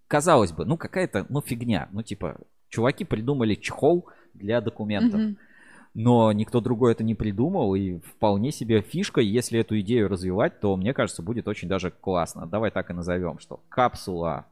[0.08, 2.38] казалось бы, ну какая-то, ну фигня, ну типа
[2.70, 5.20] чуваки придумали чехол для документов.
[5.20, 5.38] Mm-hmm.
[5.96, 10.76] Но никто другой это не придумал, и вполне себе фишка, если эту идею развивать, то,
[10.76, 12.46] мне кажется, будет очень даже классно.
[12.46, 14.46] Давай так и назовем, что капсула...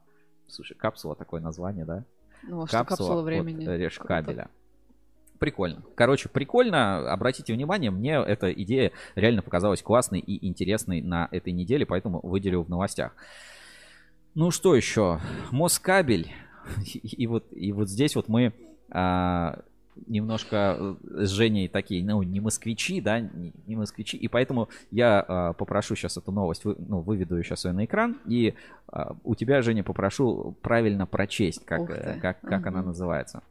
[0.48, 2.04] Слушай, капсула такое название, да?
[2.44, 3.64] Ну, а капсула, капсула времени.
[3.64, 4.48] Режь кабеля.
[5.38, 5.82] Прикольно.
[5.94, 7.12] Короче, прикольно.
[7.12, 12.62] Обратите внимание, мне эта идея реально показалась классной и интересной на этой неделе, поэтому выделил
[12.62, 13.14] в новостях.
[14.34, 15.20] Ну что еще?
[15.50, 16.32] Москабель
[16.94, 18.52] и, вот, и вот здесь вот мы
[18.90, 19.60] а,
[20.06, 25.24] немножко э, с Женей такие, ну, не москвичи, да, не, не москвичи, и поэтому я
[25.26, 28.54] э, попрошу сейчас эту новость, вы, ну, выведу ее сейчас ее на экран, и
[28.92, 32.68] э, у тебя, Женя, попрошу правильно прочесть, как, э, как, как угу.
[32.68, 33.42] она называется.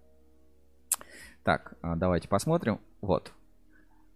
[1.43, 2.79] Так, давайте посмотрим.
[3.01, 3.33] Вот,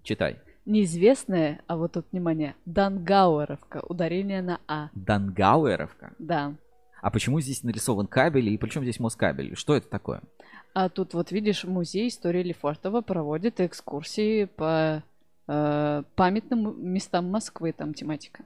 [0.01, 0.39] читай.
[0.65, 4.89] Неизвестная, а вот тут, внимание, Дангауэровка, ударение на А.
[4.93, 6.13] Дангауэровка?
[6.19, 6.55] Да.
[7.01, 9.55] А почему здесь нарисован кабель и причем здесь Москабель?
[9.55, 10.21] Что это такое?
[10.73, 15.03] А тут вот видишь, музей истории Лефортова проводит экскурсии по
[15.47, 18.43] э, памятным местам Москвы, там тематика.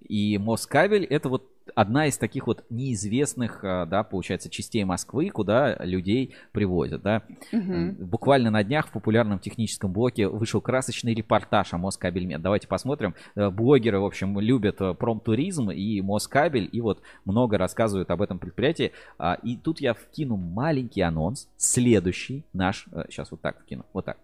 [0.00, 5.76] И Москабель это вот одна из таких вот неизвестных, а, да, получается, частей Москвы, куда
[5.80, 7.22] людей привозят, да.
[7.52, 8.06] Угу.
[8.06, 12.42] Буквально на днях в популярном техническом блоке вышел красочный репортаж о Москабельмет.
[12.42, 13.14] Давайте посмотрим.
[13.34, 18.38] Э, блогеры, в общем, любят э, промтуризм и Москабель, и вот много рассказывают об этом
[18.38, 18.92] предприятии.
[19.18, 21.48] А, и тут я вкину маленький анонс.
[21.56, 22.86] Следующий наш...
[23.08, 23.84] Сейчас э, вот так вкину.
[23.92, 24.18] Вот так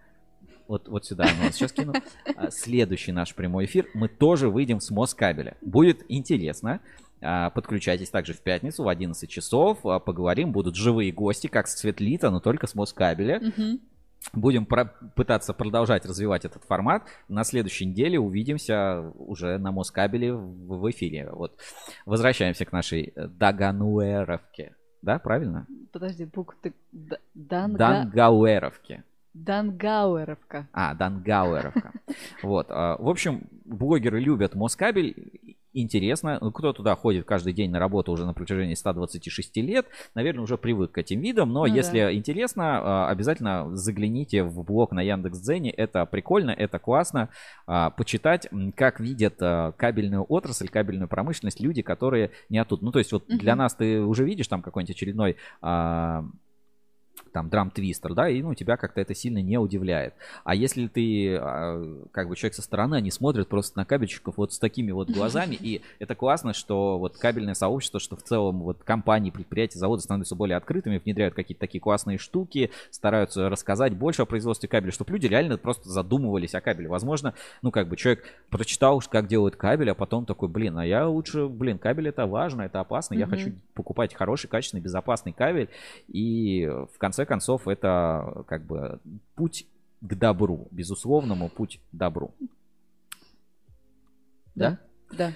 [0.67, 1.93] вот, вот сюда анонс сейчас кину.
[2.37, 5.57] А, следующий наш прямой эфир мы тоже выйдем с Москабеля.
[5.61, 6.81] Будет интересно.
[7.25, 9.85] А, подключайтесь также в пятницу в 11 часов.
[9.85, 10.53] А, поговорим.
[10.53, 13.39] Будут живые гости, как с Цветлита, но только с Москабеля.
[13.39, 13.81] Угу.
[14.33, 17.05] Будем про- пытаться продолжать развивать этот формат.
[17.29, 21.31] На следующей неделе увидимся уже на Москабеле в, в эфире.
[21.31, 21.59] Вот.
[22.07, 24.77] Возвращаемся к нашей Дагануэровке.
[25.03, 25.67] Да, правильно?
[25.93, 26.75] Подожди, буквы ты...
[27.35, 27.79] Данга...
[27.79, 29.05] Дангауэровке.
[29.35, 30.69] Дангауэровка.
[30.73, 31.93] А, Дангауэровка.
[32.43, 32.67] Вот.
[32.71, 35.57] А, в общем, блогеры любят Москабель.
[35.75, 36.39] Интересно.
[36.41, 40.57] Ну, кто туда ходит каждый день на работу уже на протяжении 126 лет, наверное, уже
[40.57, 41.53] привык к этим видам.
[41.53, 42.15] Но ну, если да.
[42.15, 45.71] интересно, а, обязательно загляните в блог на Яндекс.Дзене.
[45.71, 47.29] Это прикольно, это классно.
[47.67, 49.39] А, почитать, как видят
[49.77, 52.85] кабельную отрасль, кабельную промышленность люди, которые не оттуда.
[52.85, 53.37] Ну, то есть вот угу.
[53.37, 55.37] для нас ты уже видишь там какой-нибудь очередной
[57.35, 60.15] там драм-твистер, да, и ну, тебя как-то это сильно не удивляет.
[60.45, 61.83] А если ты а,
[62.13, 65.57] как бы человек со стороны, они смотрят просто на кабельщиков вот с такими вот глазами,
[65.61, 70.37] и это классно, что вот кабельное сообщество, что в целом вот компании, предприятия, заводы становятся
[70.37, 75.27] более открытыми, внедряют какие-то такие классные штуки, стараются рассказать больше о производстве кабеля, чтобы люди
[75.27, 76.89] реально просто задумывались о кабеле.
[76.89, 81.09] Возможно, ну как бы человек прочитал, как делают кабель, а потом такой, блин, а я
[81.09, 85.69] лучше, блин, кабель это важно, это опасно, я хочу покупать хороший, качественный, безопасный кабель,
[86.07, 89.01] и в конце концов, это как бы
[89.35, 89.67] путь
[90.01, 92.35] к добру, безусловному путь к добру.
[94.55, 94.79] Да?
[95.13, 95.33] Да.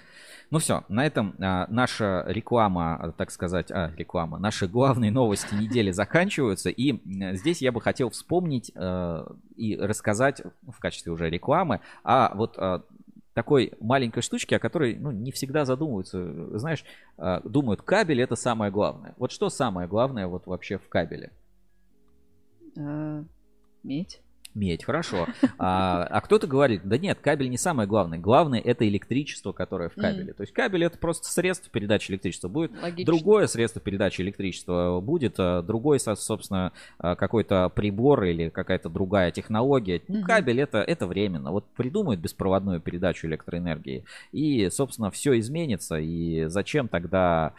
[0.51, 5.90] Ну все, на этом а, наша реклама, так сказать, а, реклама, наши главные новости недели
[5.90, 6.70] заканчиваются.
[6.70, 7.01] И
[7.36, 12.82] здесь я бы хотел вспомнить а, и рассказать в качестве уже рекламы о вот а,
[13.35, 16.59] такой маленькой штучки, о которой ну, не всегда задумываются.
[16.59, 16.85] Знаешь,
[17.19, 19.15] а, думают, кабель это самое главное.
[19.19, 21.31] Вот что самое главное вот вообще в кабеле?
[22.77, 23.24] Э,
[23.82, 24.20] медь.
[24.55, 25.27] Медь, хорошо.
[25.61, 28.19] А, а кто-то говорит, да нет, кабель не самое главное.
[28.19, 30.32] Главное это электричество, которое в кабеле.
[30.32, 30.35] Mm.
[30.35, 32.49] То есть кабель это просто средство передачи электричества.
[32.49, 33.05] Будет Логично.
[33.05, 39.99] другое средство передачи электричества, будет а, другой, собственно, а, какой-то прибор или какая-то другая технология.
[39.99, 40.23] Mm-hmm.
[40.23, 41.51] кабель это, это временно.
[41.51, 45.99] Вот придумают беспроводную передачу электроэнергии, и, собственно, все изменится.
[45.99, 47.53] И зачем тогда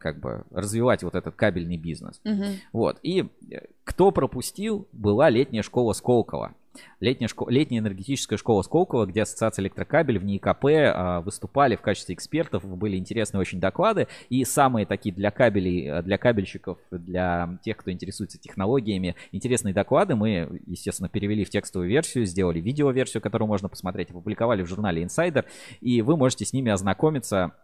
[0.00, 2.20] как бы развивать вот этот кабельный бизнес?
[2.24, 2.54] Mm-hmm.
[2.72, 2.98] Вот.
[3.02, 3.58] И э,
[3.88, 6.54] кто пропустил, была летняя школа Сколково.
[7.00, 12.14] Летняя, школа, летняя энергетическая школа Сколково, где Ассоциация электрокабель в НИИКП а, выступали в качестве
[12.14, 14.06] экспертов, были интересные очень доклады.
[14.28, 20.60] И самые такие для кабелей, для кабельщиков, для тех, кто интересуется технологиями, интересные доклады мы,
[20.66, 25.46] естественно, перевели в текстовую версию, сделали видеоверсию, которую можно посмотреть, опубликовали в журнале Insider.
[25.80, 27.54] И вы можете с ними ознакомиться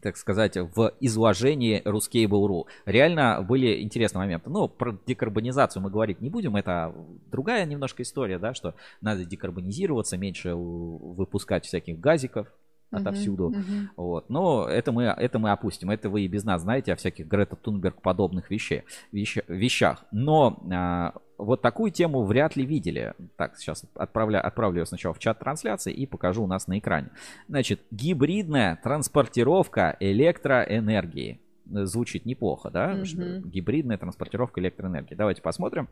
[0.00, 2.64] так сказать, в изложении Ruskable.ru.
[2.86, 4.50] Реально были интересные моменты.
[4.50, 6.94] Ну, про декарбонизацию мы говорить не будем, это
[7.30, 12.48] другая немножко история, да, что надо декарбонизироваться, меньше выпускать всяких газиков,
[12.90, 13.50] отовсюду.
[13.50, 13.86] Uh-huh, uh-huh.
[13.96, 14.30] Вот.
[14.30, 15.90] Но это мы, это мы опустим.
[15.90, 20.04] Это вы и без нас знаете о всяких Грета Тунберг подобных вещей, вещ, вещах.
[20.10, 23.14] Но а, вот такую тему вряд ли видели.
[23.36, 27.10] Так, сейчас отправля, отправлю ее сначала в чат трансляции и покажу у нас на экране.
[27.48, 31.40] Значит, гибридная транспортировка электроэнергии.
[31.66, 32.94] Звучит неплохо, да?
[32.94, 33.48] Mm-hmm.
[33.48, 35.14] Гибридная транспортировка электроэнергии.
[35.14, 35.88] Давайте посмотрим.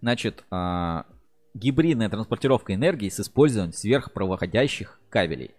[0.00, 1.04] Значит, а,
[1.58, 5.50] гибридная транспортировка энергии с использованием сверхпроводящих кабелей.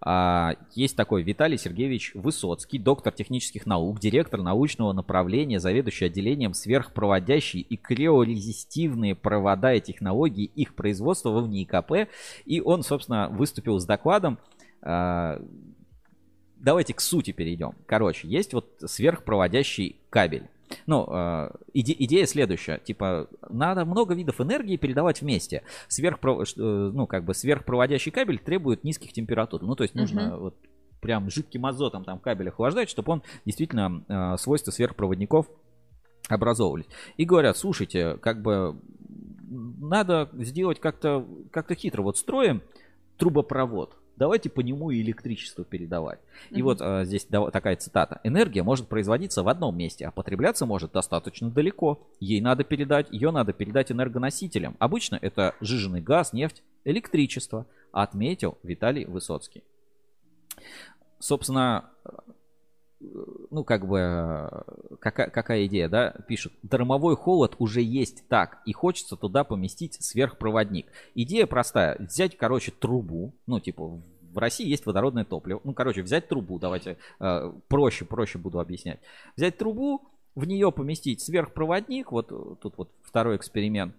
[0.00, 7.62] А, есть такой Виталий Сергеевич Высоцкий, доктор технических наук, директор научного направления, заведующий отделением сверхпроводящие
[7.62, 12.10] и криорезистивные провода и технологии их производства в НИИКП.
[12.44, 14.38] И он, собственно, выступил с докладом
[14.82, 15.40] а,
[16.64, 17.74] давайте к сути перейдем.
[17.86, 20.48] Короче, есть вот сверхпроводящий кабель.
[20.86, 22.78] Ну, э, иде, идея следующая.
[22.78, 25.62] Типа, надо много видов энергии передавать вместе.
[25.88, 29.62] Сверхпро, э, ну, как бы сверхпроводящий кабель требует низких температур.
[29.62, 30.38] Ну, то есть нужно uh-huh.
[30.38, 30.56] вот
[31.00, 35.46] прям жидким азотом там кабель охлаждать, чтобы он действительно э, свойства сверхпроводников
[36.28, 36.86] образовывались.
[37.16, 38.80] И говорят, слушайте, как бы
[39.50, 42.02] надо сделать как-то как хитро.
[42.02, 42.62] Вот строим
[43.18, 46.20] трубопровод давайте по нему и электричество передавать.
[46.50, 46.62] И mm-hmm.
[46.62, 48.20] вот а, здесь да, такая цитата.
[48.24, 52.00] Энергия может производиться в одном месте, а потребляться может достаточно далеко.
[52.20, 54.76] Ей надо передать, ее надо передать энергоносителям.
[54.78, 59.62] Обычно это жиженый газ, нефть, электричество, отметил Виталий Высоцкий.
[61.18, 61.90] Собственно,
[63.50, 64.50] ну, как бы,
[65.00, 70.86] какая, какая идея, да, пишут, дармовой холод уже есть так, и хочется туда поместить сверхпроводник.
[71.14, 74.00] Идея простая, взять, короче, трубу, ну, типа,
[74.32, 79.00] в России есть водородное топливо, ну, короче, взять трубу, давайте э, проще, проще буду объяснять.
[79.36, 80.02] Взять трубу,
[80.34, 82.28] в нее поместить сверхпроводник, вот
[82.60, 83.94] тут вот второй эксперимент,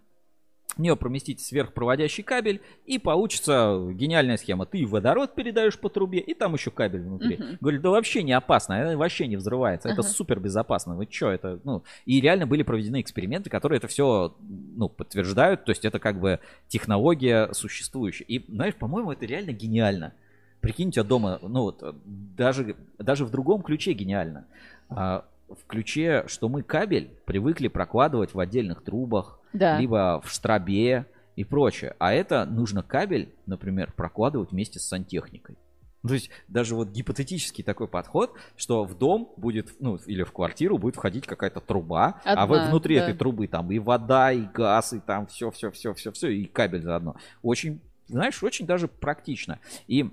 [0.76, 4.65] в нее проместить сверхпроводящий кабель, и получится гениальная схема.
[4.65, 7.35] Ты водород передаешь по трубе, и там еще кабель внутри.
[7.35, 7.57] Uh-huh.
[7.61, 9.93] Говорит, да вообще не опасно, это вообще не взрывается, uh-huh.
[9.93, 10.95] это супер безопасно.
[10.95, 15.72] Вы что, это, ну, и реально были проведены эксперименты, которые это все, ну, подтверждают, то
[15.72, 18.26] есть это как бы технология существующая.
[18.26, 20.14] И, знаешь, по-моему, это реально гениально.
[20.61, 24.47] Прикинь, у тебя дома, ну вот, даже, даже в другом ключе гениально.
[24.89, 29.80] А, в ключе, что мы кабель привыкли прокладывать в отдельных трубах, да.
[29.80, 31.06] либо в штрабе
[31.36, 31.95] и прочее.
[31.99, 35.57] А это нужно кабель, например, прокладывать вместе с сантехникой.
[36.07, 40.77] То есть даже вот гипотетический такой подход, что в дом будет, ну, или в квартиру
[40.77, 43.03] будет входить какая-то труба, Одна, а вы внутри да.
[43.03, 46.45] этой трубы там и вода, и газ, и там все, все, все, все, все, и
[46.45, 47.15] кабель заодно.
[47.41, 49.60] Очень, знаешь, очень даже практично.
[49.88, 50.11] И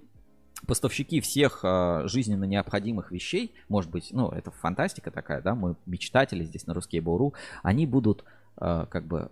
[0.66, 6.44] поставщики всех э, жизненно необходимых вещей, может быть, ну, это фантастика такая, да, мы мечтатели
[6.44, 8.24] здесь на русский Бору, они будут
[8.56, 9.30] как бы,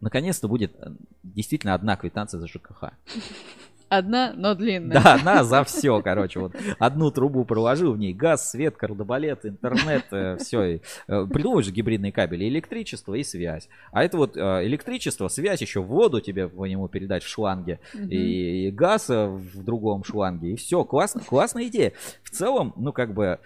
[0.00, 0.90] наконец-то будет э,
[1.22, 2.92] действительно одна квитанция за ЖКХ.
[3.88, 5.02] Одна, но длинная.
[5.02, 6.40] Да, одна за все, короче.
[6.40, 10.80] Вот одну трубу проложил, в ней газ, свет, кардобалет, интернет, э, все.
[11.08, 13.68] Э, придумываешь же гибридные кабели, электричество и связь.
[13.92, 18.04] А это вот э, электричество, связь еще воду тебе по нему передать в шланге, угу.
[18.04, 20.84] и, и газ в другом шланге, и все.
[20.84, 21.92] Классно, классная идея.
[22.22, 23.40] В целом, ну как бы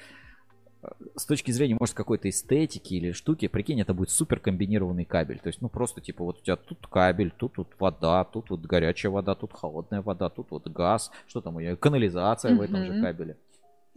[1.16, 5.38] с точки зрения, может, какой-то эстетики или штуки, прикинь, это будет супер комбинированный кабель.
[5.38, 8.60] То есть, ну, просто, типа, вот у тебя тут кабель, тут вот вода, тут вот
[8.60, 12.56] горячая вода, тут холодная вода, тут вот газ, что там у нее, канализация mm-hmm.
[12.56, 13.36] в этом же кабеле.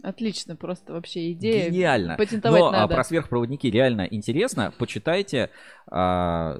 [0.02, 1.68] Отлично, просто вообще идея.
[1.68, 2.16] Гениально.
[2.16, 2.94] Патентовать Но а, надо.
[2.94, 4.72] про сверхпроводники реально интересно.
[4.78, 5.50] Почитайте.
[5.86, 6.58] А,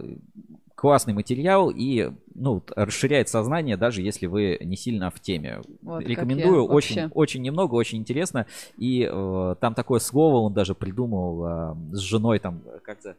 [0.81, 5.61] классный материал и ну, расширяет сознание, даже если вы не сильно в теме.
[5.82, 8.47] Вот, Рекомендую, очень, очень немного, очень интересно.
[8.78, 13.16] И э, там такое слово он даже придумал э, с женой, там как-то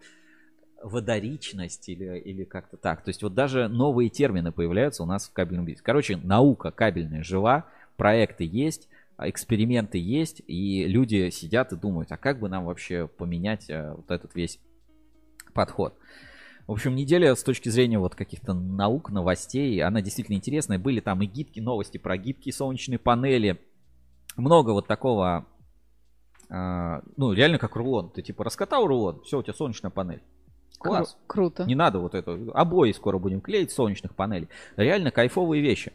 [0.82, 3.04] водоричность или, или как-то так.
[3.04, 5.86] То есть вот даже новые термины появляются у нас в кабельном бизнесе.
[5.86, 8.90] Короче, наука кабельная жива, проекты есть,
[9.20, 14.10] эксперименты есть, и люди сидят и думают, а как бы нам вообще поменять э, вот
[14.10, 14.60] этот весь
[15.54, 15.94] подход.
[16.68, 20.80] В общем, неделя с точки зрения вот каких-то наук, новостей, она действительно интересная.
[20.80, 23.60] Были там и гибкие новости про гибкие солнечные панели.
[24.38, 25.46] Много вот такого,
[26.50, 28.10] э, ну, реально как рулон.
[28.12, 30.22] Ты типа раскатал рулон, все, у тебя солнечная панель.
[30.80, 31.18] Класс.
[31.28, 31.66] Кру- круто.
[31.66, 32.40] Не надо вот это.
[32.54, 34.50] Обои скоро будем клеить солнечных панелей.
[34.78, 35.94] Реально кайфовые вещи.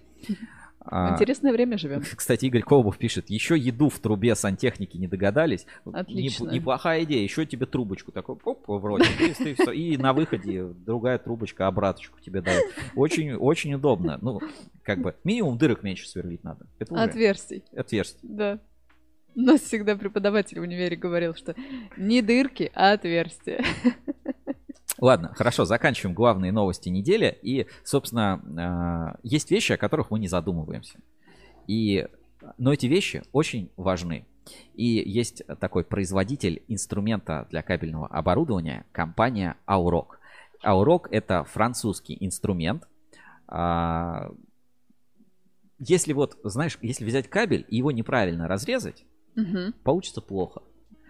[0.88, 2.02] А, Интересное время живем.
[2.16, 5.66] Кстати, Игорь Колобов пишет, еще еду в трубе сантехники не догадались.
[5.84, 6.50] Отлично.
[6.50, 7.22] Неплохая идея.
[7.22, 9.70] Еще тебе трубочку такой, оп, вроде, и, все.
[9.72, 12.64] и на выходе другая трубочка обраточку тебе дают.
[12.94, 14.18] Очень, очень удобно.
[14.22, 14.40] Ну,
[14.82, 16.66] как бы, минимум дырок меньше сверлить надо.
[16.78, 17.02] Это уже...
[17.02, 17.64] Отверстий.
[17.76, 18.28] Отверстий.
[18.28, 18.60] Да.
[19.34, 21.54] У нас всегда преподаватель в универе говорил, что
[21.98, 23.62] не дырки, а отверстия.
[24.98, 27.38] Ладно, хорошо, заканчиваем главные новости недели.
[27.42, 30.98] И, собственно, а, есть вещи, о которых мы не задумываемся.
[31.66, 32.06] И,
[32.58, 34.26] но эти вещи очень важны.
[34.74, 40.16] И есть такой производитель инструмента для кабельного оборудования, компания Auroch.
[40.64, 42.88] Auroch это французский инструмент.
[43.48, 44.30] А,
[45.78, 49.04] если вот, знаешь, если взять кабель и его неправильно разрезать,
[49.36, 49.72] угу.
[49.84, 50.62] получится плохо.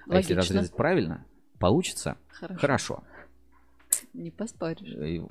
[0.09, 0.17] А Логично.
[0.17, 1.27] если разрезать правильно,
[1.59, 2.61] получится хорошо.
[2.61, 3.05] хорошо.
[4.17, 5.29] Не поспоришь.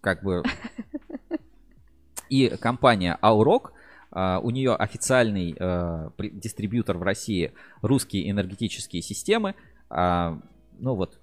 [0.00, 0.42] Как бы...
[2.30, 3.70] И компания Auroch,
[4.10, 9.54] а, у нее официальный э, дистрибьютор в России русские энергетические системы.
[9.88, 10.38] А,
[10.78, 11.18] ну вот,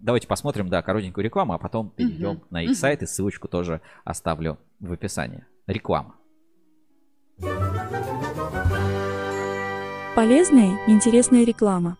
[0.00, 4.58] давайте посмотрим, да, коротенькую рекламу, а потом перейдем на их сайт и ссылочку тоже оставлю
[4.78, 5.44] в описании.
[5.66, 6.14] Реклама.
[10.14, 11.98] Полезная, интересная реклама.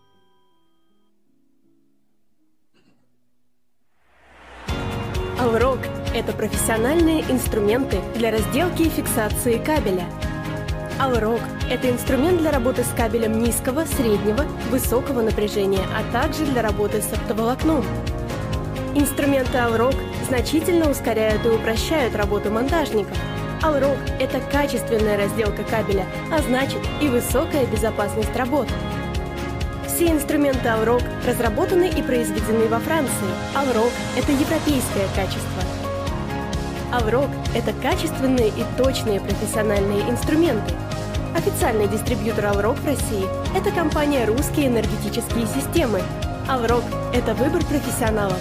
[6.14, 10.06] Это профессиональные инструменты для разделки и фиксации кабеля.
[11.00, 17.02] Алрок– это инструмент для работы с кабелем низкого, среднего, высокого напряжения, а также для работы
[17.02, 17.84] с оптоволокном.
[18.94, 19.94] Инструменты Алрок
[20.28, 23.18] значительно ускоряют и упрощают работу монтажников.
[23.60, 28.72] Алрок– это качественная разделка кабеля, а значит и высокая безопасность работы.
[29.88, 33.10] Все инструменты Алрок разработаны и произведены во Франции.
[33.56, 35.73] Алрок– это европейское качество.
[36.94, 40.74] Алрок– это качественные и точные профессиональные инструменты.
[41.34, 43.24] Официальный дистрибьютор Алрок в России–
[43.58, 46.00] это компания «Русские энергетические системы».
[46.48, 48.38] Алрок– это выбор профессионалов.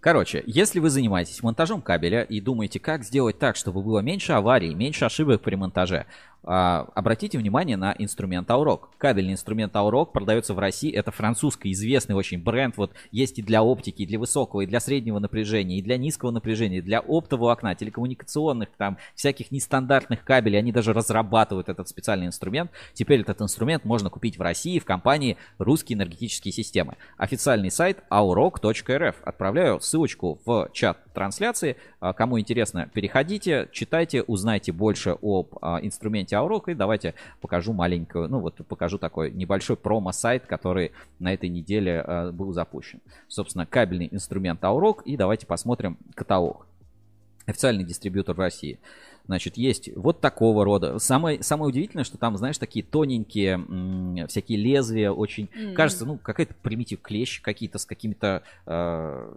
[0.00, 4.74] Короче, если вы занимаетесь монтажом кабеля и думаете, как сделать так, чтобы было меньше аварий,
[4.74, 6.06] меньше ошибок при монтаже,
[6.42, 8.90] обратите внимание на инструмент Аурок.
[8.98, 10.92] Кабельный инструмент Аурок продается в России.
[10.92, 12.76] Это французский известный очень бренд.
[12.76, 16.30] Вот есть и для оптики, и для высокого, и для среднего напряжения, и для низкого
[16.30, 20.58] напряжения, и для оптового окна, телекоммуникационных, там, всяких нестандартных кабелей.
[20.58, 22.70] Они даже разрабатывают этот специальный инструмент.
[22.94, 26.96] Теперь этот инструмент можно купить в России в компании «Русские энергетические системы».
[27.16, 29.16] Официальный сайт aurok.rf.
[29.22, 31.76] Отправляю ссылочку в чат трансляции.
[32.00, 36.70] А, кому интересно, переходите, читайте, узнайте больше об а, инструменте Aurok.
[36.72, 42.32] И давайте покажу маленькую, ну вот покажу такой небольшой промо-сайт, который на этой неделе а,
[42.32, 43.00] был запущен.
[43.28, 45.02] Собственно, кабельный инструмент Aurok.
[45.04, 46.66] И давайте посмотрим каталог.
[47.46, 48.78] Официальный дистрибьютор в России.
[49.26, 50.98] Значит, есть вот такого рода.
[50.98, 55.74] Самое, самое удивительное, что там, знаешь, такие тоненькие м- всякие лезвия, очень, mm-hmm.
[55.74, 59.34] кажется, ну, какая-то примитив клещ какие-то с какими-то э-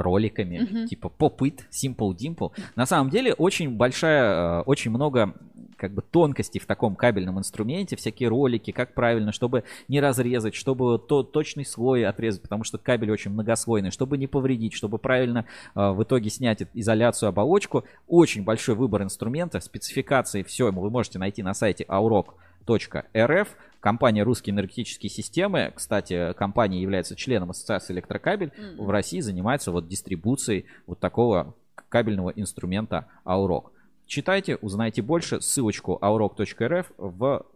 [0.00, 0.86] роликами, mm-hmm.
[0.86, 2.52] типа Pop-It, Simple Dimple.
[2.76, 5.34] На самом деле очень большая, э, очень много
[5.80, 10.98] как бы тонкостей в таком кабельном инструменте, всякие ролики, как правильно, чтобы не разрезать, чтобы
[10.98, 15.90] то, точный слой отрезать, потому что кабель очень многослойный, чтобы не повредить, чтобы правильно э,
[15.90, 17.84] в итоге снять изоляцию, оболочку.
[18.06, 23.48] Очень большой выбор инструмента, спецификации, все вы можете найти на сайте aurok.rf.
[23.80, 28.84] Компания «Русские энергетические системы», кстати, компания является членом Ассоциации электрокабель, mm-hmm.
[28.84, 31.54] в России занимается вот дистрибуцией вот такого
[31.88, 33.70] кабельного инструмента Aurok.
[34.06, 35.40] Читайте, узнайте больше.
[35.40, 37.46] Ссылочку aurok.rf в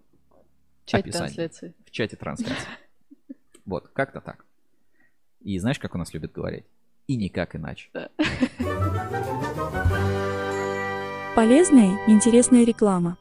[0.86, 1.34] чате описании.
[1.34, 1.74] Трансляции.
[1.84, 2.68] В чате трансляции.
[3.66, 4.44] Вот, как-то так.
[5.40, 6.66] И знаешь, как у нас любят говорить?
[7.06, 7.88] И никак иначе.
[11.34, 13.16] Полезная, интересная реклама.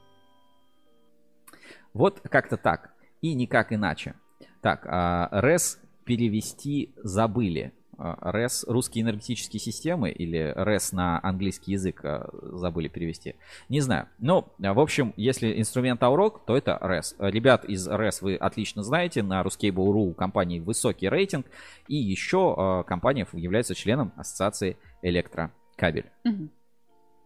[1.94, 2.93] Вот как-то так
[3.24, 4.14] и никак иначе.
[4.62, 7.74] Так, а, РЭС перевести забыли.
[7.98, 13.36] РЭС русские энергетические системы или РЭС на английский язык а, забыли перевести.
[13.70, 14.10] Не знаю.
[14.20, 17.16] Но, в общем, если инструмент Аурок, то это РЭС.
[17.18, 19.24] Ребят из РЭС вы отлично знаете.
[19.24, 21.46] На Ruskable.ru у компании высокий рейтинг.
[21.88, 26.12] И еще а, компания является членом Ассоциации Электрокабель.
[26.26, 26.50] Угу.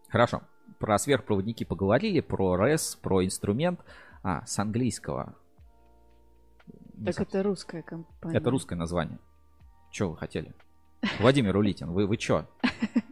[0.10, 0.41] Хорошо.
[0.78, 3.80] Про сверхпроводники поговорили, про РЭС, про инструмент.
[4.22, 5.36] А, с английского.
[7.06, 8.38] Так это русская компания.
[8.38, 9.19] Это русское название.
[9.91, 10.53] Что вы хотели?
[11.19, 12.45] Владимир Улитин, вы, вы что?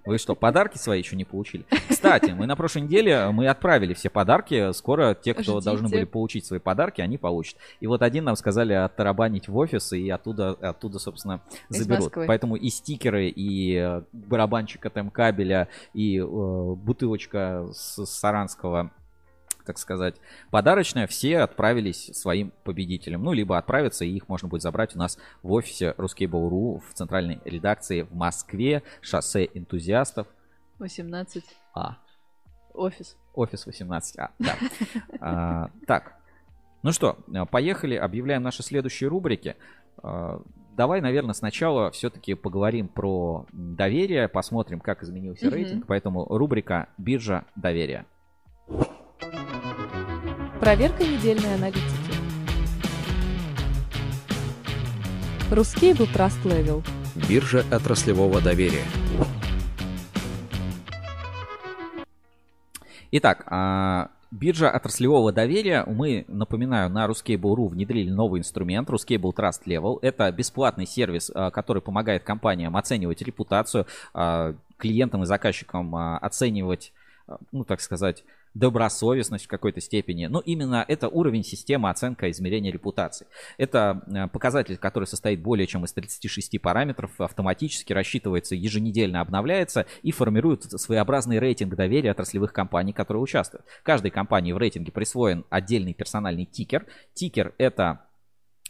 [0.06, 1.66] Вы что, подарки свои еще не получили?
[1.90, 4.72] Кстати, мы на прошлой неделе мы отправили все подарки.
[4.74, 5.66] Скоро те, кто Ждите.
[5.66, 7.57] должны были получить свои подарки, они получат.
[7.80, 12.14] И вот один нам сказали оттарабанить в офис и оттуда, оттуда собственно, заберут.
[12.14, 18.91] Поэтому и стикеры, и э, барабанчик от М-кабеля, и э, бутылочка с Саранского
[19.65, 20.15] так сказать,
[20.51, 23.23] подарочная, все отправились своим победителям.
[23.23, 27.39] Ну, либо отправятся, и их можно будет забрать у нас в офисе Ruskable.ru в центральной
[27.45, 30.27] редакции в Москве, шоссе энтузиастов.
[30.79, 31.43] 18.
[31.73, 31.97] А.
[32.73, 33.17] Офис.
[33.33, 34.55] Офис 18А, да.
[35.19, 36.15] а, так,
[36.83, 37.17] ну что,
[37.49, 39.55] поехали, объявляем наши следующие рубрики.
[40.03, 40.41] А,
[40.77, 45.49] давай, наверное, сначала все-таки поговорим про доверие, посмотрим, как изменился mm-hmm.
[45.49, 45.87] рейтинг.
[45.87, 48.05] Поэтому рубрика «Биржа доверия».
[50.60, 51.84] Проверка недельной аналитики.
[55.52, 56.84] Русский был Trust Level.
[57.27, 58.86] Биржа отраслевого доверия.
[63.11, 65.84] Итак, а, биржа отраслевого доверия.
[65.86, 69.99] Мы, напоминаю, на Ruscable.ru внедрили новый инструмент Ruscable Trust Level.
[70.02, 76.94] Это бесплатный сервис, а, который помогает компаниям оценивать репутацию, а, клиентам и заказчикам оценивать,
[77.52, 78.23] ну так сказать,
[78.56, 80.26] добросовестность в какой-то степени.
[80.26, 83.27] Но именно это уровень системы оценка измерения репутации.
[83.57, 90.11] Это э, показатель, который состоит более чем из 36 параметров, автоматически рассчитывается, еженедельно обновляется и
[90.11, 93.65] формирует своеобразный рейтинг доверия отраслевых компаний, которые участвуют.
[93.84, 96.88] Каждой компании в рейтинге присвоен отдельный персональный тикер.
[97.14, 98.06] Тикер это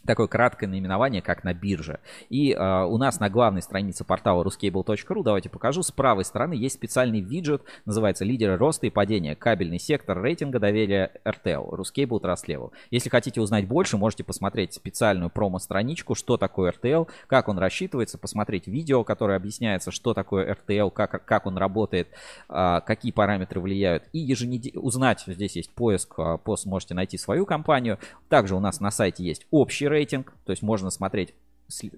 [0.06, 2.00] такое краткое наименование, как на бирже.
[2.30, 6.76] И э, у нас на главной странице портала ruscable.ru, давайте покажу, с правой стороны есть
[6.76, 9.36] специальный виджет, называется «Лидеры роста и падения.
[9.36, 11.70] Кабельный сектор рейтинга доверия RTL.
[11.72, 12.72] Ruscable Level».
[12.92, 18.68] Если хотите узнать больше, можете посмотреть специальную промо-страничку, что такое RTL, как он рассчитывается, посмотреть
[18.68, 22.08] видео, которое объясняется, что такое RTL, как, как он работает,
[22.50, 24.04] э, какие параметры влияют.
[24.14, 27.98] И еженедельно узнать, здесь есть поиск, э, пост можете найти свою компанию.
[28.30, 31.34] Также у нас на сайте есть общий рейтинг, то есть можно смотреть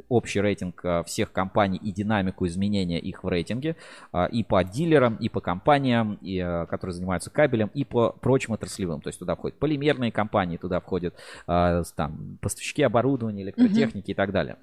[0.10, 3.76] общий рейтинг а, всех компаний и динамику изменения их в рейтинге
[4.12, 8.54] а, и по дилерам, и по компаниям, и, а, которые занимаются кабелем, и по прочим
[8.54, 9.02] отраслевым.
[9.02, 11.16] То есть туда входят полимерные компании, туда входят
[11.46, 14.12] там, поставщики оборудования, электротехники mm-hmm.
[14.12, 14.58] и так далее.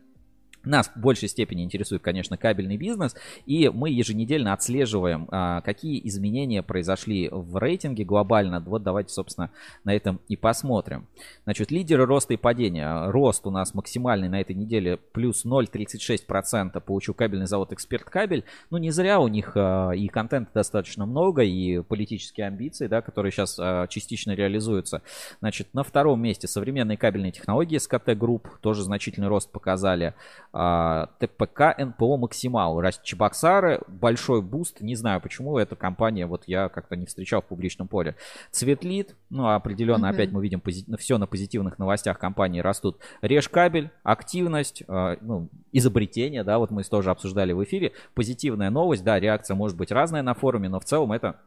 [0.65, 3.15] Нас в большей степени интересует, конечно, кабельный бизнес,
[3.47, 8.61] и мы еженедельно отслеживаем, а, какие изменения произошли в рейтинге глобально.
[8.61, 9.51] Вот давайте, собственно,
[9.85, 11.07] на этом и посмотрим.
[11.45, 13.11] Значит, лидеры роста и падения.
[13.11, 18.45] Рост у нас максимальный на этой неделе плюс 0,36% получил кабельный завод «Эксперт Кабель».
[18.71, 23.33] Ну, не зря у них а, и контента достаточно много, и политические амбиции, да, которые
[23.33, 25.03] сейчас а, частично реализуются.
[25.41, 30.15] Значит, на втором месте современные кабельные технологии СКТ Групп тоже значительный рост показали.
[30.57, 32.81] А, ТПК НПО Максимал.
[33.03, 34.81] Чебоксары, большой boost.
[34.81, 38.15] Не знаю, почему эта компания, вот я как-то не встречал в публичном поле.
[38.53, 40.11] Цветлит, ну, определенно, mm-hmm.
[40.11, 43.01] опять мы видим пози- все на позитивных новостях компании растут.
[43.21, 47.91] Режкабель, активность, э, ну, изобретение, да, вот мы тоже обсуждали в эфире.
[48.15, 51.41] Позитивная новость, да, реакция может быть разная на форуме, но в целом это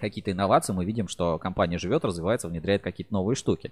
[0.00, 3.70] какие-то инновации, мы видим, что компания живет, развивается, внедряет какие-то новые штуки.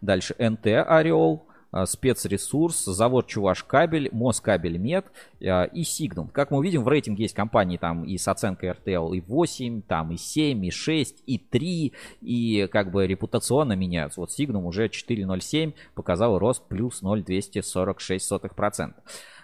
[0.00, 1.50] Дальше НТ Ореол, а,
[1.86, 5.06] спецресурс, завод Чуваш кабель, Москабель Мед
[5.42, 6.28] а, и Сигнум.
[6.28, 10.12] Как мы увидим, в рейтинге есть компании там и с оценкой RTL и 8, там
[10.12, 11.92] и 7, и 6, и 3,
[12.22, 14.20] и как бы репутационно меняются.
[14.20, 18.94] Вот Сигнум уже 4.07 показал рост плюс 0,246%.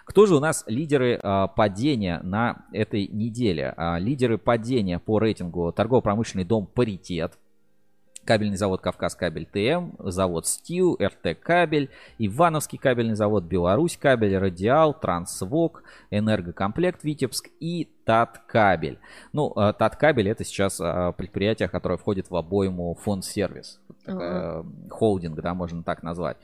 [0.07, 3.73] Кто же у нас лидеры э, падения на этой неделе?
[3.75, 7.37] Э, лидеры падения по рейтингу торгово-промышленный дом «Паритет»,
[8.27, 11.89] кабельный завод «Кавказ Кабель ТМ», завод «Стил», «РТ Кабель»,
[12.19, 18.99] Ивановский кабельный завод «Беларусь Кабель», «Радиал», «Трансвок», «Энергокомплект Витебск» и Таткабель.
[19.33, 23.79] Ну, э, Таткабель это сейчас э, предприятие, которое входит в обойму фонд сервис.
[24.07, 24.89] Uh-huh.
[24.89, 26.37] Холдинг, да, можно так назвать.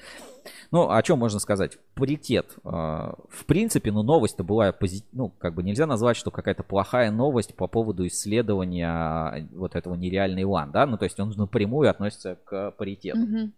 [0.72, 1.78] Ну, о чем можно сказать?
[1.96, 2.56] Паритет.
[2.64, 5.04] Э, в принципе, ну, новость-то была, пози...
[5.12, 10.44] ну, как бы нельзя назвать, что какая-то плохая новость по поводу исследования вот этого нереальный
[10.44, 13.20] лан, да, ну, то есть он напрямую относится к паритету.
[13.20, 13.52] Uh-huh.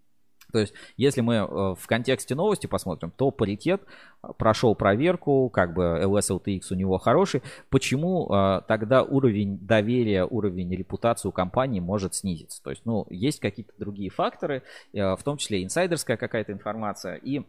[0.55, 3.81] То есть, если мы э, в контексте новости посмотрим, то паритет
[4.23, 7.41] э, прошел проверку, как бы LS LTX у него хороший.
[7.69, 12.63] Почему э, тогда уровень доверия, уровень репутации у компании может снизиться?
[12.63, 14.63] То есть, ну, есть какие-то другие факторы,
[14.93, 17.41] в том числе инсайдерская какая-то информация и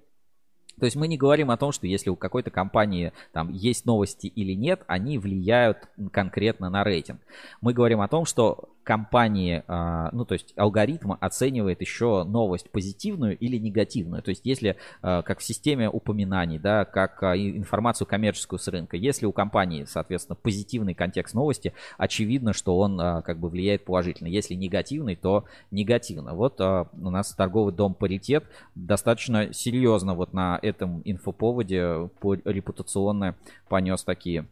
[0.79, 4.27] то есть мы не говорим о том, что если у какой-то компании там есть новости
[4.27, 7.19] или нет, они влияют конкретно на рейтинг.
[7.63, 13.37] Мы говорим о том, что компании, а, ну то есть алгоритм оценивает еще новость позитивную
[13.37, 14.23] или негативную.
[14.23, 18.97] То есть если, а, как в системе упоминаний, да, как а, информацию коммерческую с рынка,
[18.97, 24.29] если у компании, соответственно, позитивный контекст новости, очевидно, что он как бы влияет положительно.
[24.29, 26.35] Если негативный, то негативно.
[26.35, 28.45] Вот у нас торговый дом паритет
[28.77, 33.35] достаточно серьезно вот на этом инфоповоде по репутационно
[33.69, 34.47] понес такие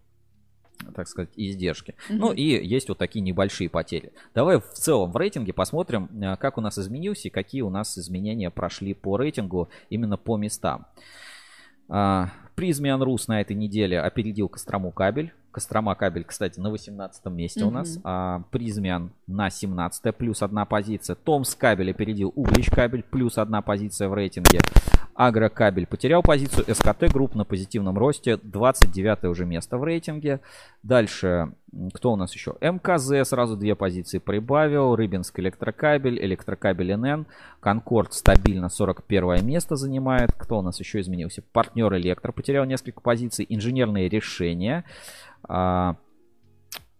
[0.94, 1.94] так сказать, издержки.
[2.08, 2.16] Mm-hmm.
[2.16, 4.12] Ну и есть вот такие небольшие потери.
[4.34, 7.98] Давай в целом в рейтинге посмотрим, э, как у нас изменился и какие у нас
[7.98, 10.86] изменения прошли по рейтингу именно по местам.
[12.54, 15.32] Призмиан Рус на этой неделе опередил Кострому кабель.
[15.54, 17.64] Кострома кабель, кстати, на 18 месте mm-hmm.
[17.64, 18.00] у нас.
[18.02, 21.14] А, Призмиан на 17 плюс одна позиция.
[21.14, 24.58] Томс кабель опередил Углич кабель, плюс одна позиция в рейтинге.
[25.14, 26.66] Агрокабель потерял позицию.
[26.74, 28.36] СКТ групп на позитивном росте.
[28.36, 30.40] 29 уже место в рейтинге.
[30.82, 31.52] Дальше,
[31.92, 32.56] кто у нас еще?
[32.60, 34.96] МКЗ сразу две позиции прибавил.
[34.96, 37.26] Рыбинск электрокабель, электрокабель НН.
[37.60, 40.32] Конкорд стабильно 41 место занимает.
[40.32, 41.42] Кто у нас еще изменился?
[41.52, 43.46] Партнер Электро потерял несколько позиций.
[43.48, 44.84] Инженерные решения.
[45.48, 45.96] А,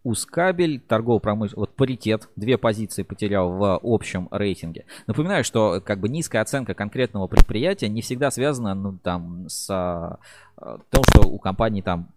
[0.05, 4.85] Ускабель, торгово-промышленный, вот паритет, две позиции потерял в общем рейтинге.
[5.07, 10.77] Напоминаю, что как бы низкая оценка конкретного предприятия не всегда связана ну, там, с э,
[10.91, 12.09] тем, что у компании там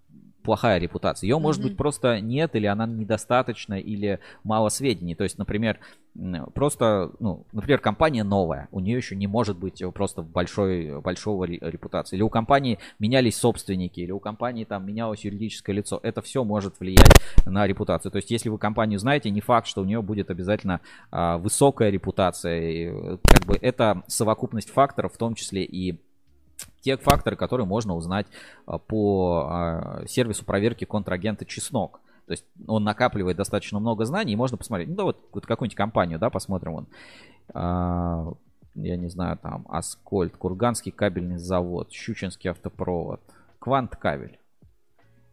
[0.49, 1.29] плохая репутация.
[1.29, 1.41] Ее, mm-hmm.
[1.41, 5.15] может быть, просто нет, или она недостаточно, или мало сведений.
[5.15, 5.79] То есть, например,
[6.55, 12.17] просто, ну, например, компания новая, у нее еще не может быть просто большой, большого репутации.
[12.17, 16.01] Или у компании менялись собственники, или у компании там менялось юридическое лицо.
[16.03, 18.11] Это все может влиять на репутацию.
[18.11, 20.81] То есть, если вы компанию знаете, не факт, что у нее будет обязательно
[21.11, 22.71] а, высокая репутация.
[22.71, 26.01] И, как бы это совокупность факторов, в том числе и
[26.81, 28.27] те факторы, которые можно узнать
[28.67, 32.01] а, по а, сервису проверки контрагента Чеснок.
[32.27, 34.89] То есть он накапливает достаточно много знаний, и можно посмотреть.
[34.89, 36.87] Ну да, вот, вот какую-нибудь компанию, да, посмотрим он.
[37.55, 38.33] А,
[38.75, 43.21] я не знаю, там, Аскольд, Курганский кабельный завод, Щучинский автопровод,
[43.59, 44.39] Квант кабель.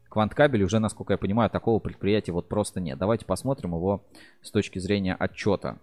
[0.08, 2.98] Квант кабель уже, насколько я понимаю, такого предприятия вот просто нет.
[2.98, 4.04] Давайте посмотрим его
[4.40, 5.78] с точки зрения отчета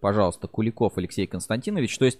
[0.00, 1.98] пожалуйста, Куликов Алексей Константинович.
[1.98, 2.18] То есть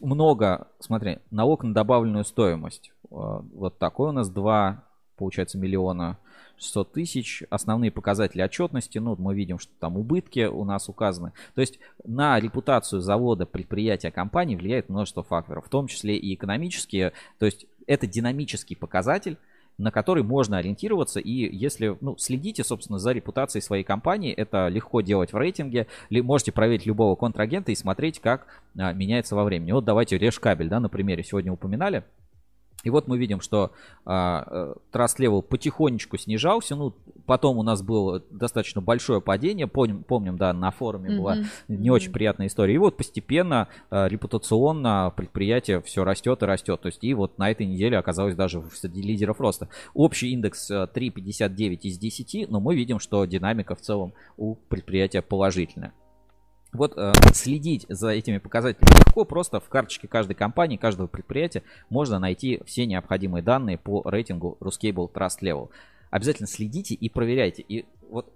[0.00, 2.92] много, смотри, налог на добавленную стоимость.
[3.10, 4.84] А, вот такой у нас 2,
[5.16, 6.18] получается, миллиона
[6.58, 7.42] 600 тысяч.
[7.50, 11.32] Основные показатели отчетности, ну, мы видим, что там убытки у нас указаны.
[11.54, 17.12] То есть на репутацию завода, предприятия, компании влияет множество факторов, в том числе и экономические.
[17.38, 19.38] То есть это динамический показатель,
[19.82, 21.20] на который можно ориентироваться.
[21.20, 25.86] И если ну, следите, собственно, за репутацией своей компании, это легко делать в рейтинге.
[26.10, 28.46] Можете проверить любого контрагента и смотреть, как
[28.78, 29.72] а, меняется во времени.
[29.72, 32.04] Вот давайте Решкабель, да, на примере сегодня упоминали.
[32.84, 33.72] И вот мы видим, что
[34.04, 36.76] а, Trust э, Level потихонечку снижался.
[36.76, 36.94] Ну,
[37.26, 39.66] потом у нас было достаточно большое падение.
[39.66, 41.18] Помним, помним да, на форуме mm-hmm.
[41.18, 41.36] была
[41.68, 42.74] не очень приятная история.
[42.74, 46.80] И вот постепенно а, репутационно предприятие все растет и растет.
[46.80, 49.68] То есть и вот на этой неделе оказалось даже среди лидеров роста.
[49.94, 55.92] Общий индекс 3,59 из 10, но мы видим, что динамика в целом у предприятия положительная.
[56.72, 62.18] Вот э, следить за этими показателями легко, просто в карточке каждой компании, каждого предприятия можно
[62.18, 65.68] найти все необходимые данные по рейтингу Ruscable Trust Level.
[66.10, 67.62] Обязательно следите и проверяйте.
[67.62, 68.32] И вот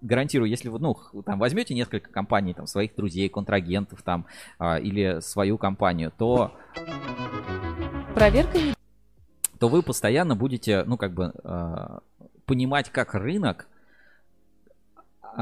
[0.00, 4.26] гарантирую, если вы, ну, там возьмете несколько компаний, там, своих друзей, контрагентов, там,
[4.58, 6.52] э, или свою компанию, то...
[8.14, 8.58] Проверка
[9.60, 11.98] то вы постоянно будете, ну, как бы, э,
[12.46, 13.68] понимать, как рынок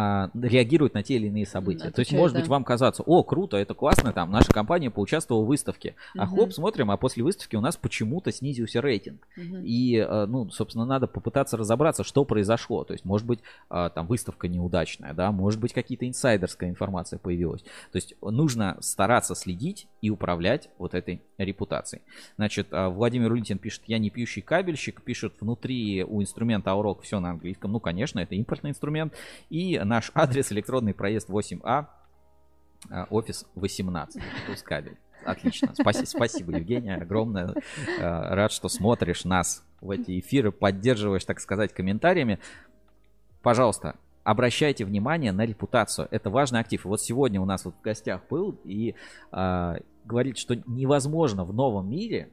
[0.00, 1.88] а, реагируют на те или иные события.
[1.88, 2.40] Отвечает, То есть, может да.
[2.40, 5.96] быть, вам казаться, о, круто, это классно, там, наша компания поучаствовала в выставке.
[6.16, 6.36] А угу.
[6.36, 9.26] хоп, смотрим, а после выставки у нас почему-то снизился рейтинг.
[9.36, 9.56] Угу.
[9.64, 12.84] И, а, ну, собственно, надо попытаться разобраться, что произошло.
[12.84, 17.62] То есть, может быть, а, там выставка неудачная, да, может быть, какие-то инсайдерская информация появилась.
[17.62, 22.02] То есть, нужно стараться следить и управлять вот этой репутацией.
[22.36, 27.18] Значит, а, Владимир Улитин пишет, я не пьющий кабельщик, пишет, внутри у инструмента Аурок все
[27.18, 27.72] на английском.
[27.72, 29.12] Ну, конечно, это импортный инструмент.
[29.50, 31.86] И наш адрес электронный проезд 8А,
[32.90, 34.23] а, офис 18,
[34.62, 34.97] кабель.
[35.24, 35.73] Отлично.
[35.74, 37.55] Спасибо, спасибо, Евгения, огромное.
[38.01, 42.39] А, рад, что смотришь нас в эти эфиры, поддерживаешь, так сказать, комментариями.
[43.43, 46.09] Пожалуйста, обращайте внимание на репутацию.
[46.10, 46.85] Это важный актив.
[46.85, 48.94] Вот сегодня у нас вот в гостях был и
[49.32, 49.74] э,
[50.05, 52.31] говорит, что невозможно в новом мире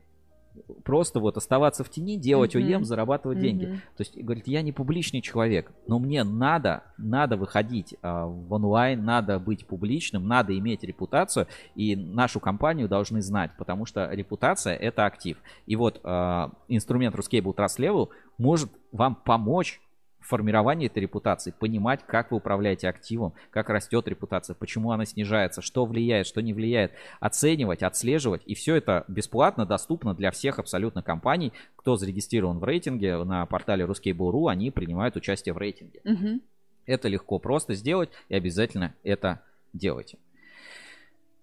[0.84, 2.68] просто вот оставаться в тени, делать mm-hmm.
[2.68, 3.41] ОЕМ, зарабатывать mm-hmm.
[3.41, 3.65] деньги.
[3.98, 9.03] То есть, говорит, я не публичный человек, но мне надо, надо выходить а, в онлайн,
[9.03, 15.06] надо быть публичным, надо иметь репутацию, и нашу компанию должны знать, потому что репутация это
[15.06, 15.38] актив.
[15.65, 19.82] И вот а, инструмент Ruscable Trust Level может вам помочь
[20.26, 25.85] формирование этой репутации, понимать, как вы управляете активом, как растет репутация, почему она снижается, что
[25.85, 28.41] влияет, что не влияет, оценивать, отслеживать.
[28.45, 33.85] И все это бесплатно, доступно для всех абсолютно компаний, кто зарегистрирован в рейтинге на портале
[33.85, 36.02] Ruskable.ru, они принимают участие в рейтинге.
[36.03, 36.41] Угу.
[36.85, 39.41] Это легко просто сделать и обязательно это
[39.73, 40.18] делайте.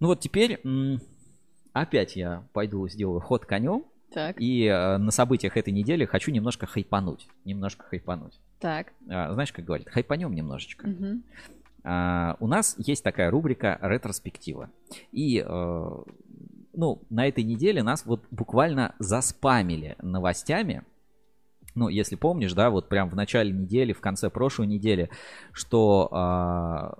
[0.00, 0.60] Ну вот теперь
[1.72, 3.84] опять я пойду сделаю ход конем.
[4.12, 4.36] Так.
[4.40, 7.28] И э, на событиях этой недели хочу немножко хайпануть.
[7.44, 8.38] Немножко хайпануть.
[8.62, 8.92] Так.
[9.10, 10.86] А, знаешь, как говорят, хайпанем немножечко.
[10.86, 11.20] Угу.
[11.84, 14.70] А, у нас есть такая рубрика ретроспектива.
[15.10, 15.90] И э,
[16.74, 20.84] ну, на этой неделе нас вот буквально заспамили новостями.
[21.74, 25.10] Ну, если помнишь, да, вот прям в начале недели, в конце прошлой недели,
[25.52, 26.98] что а,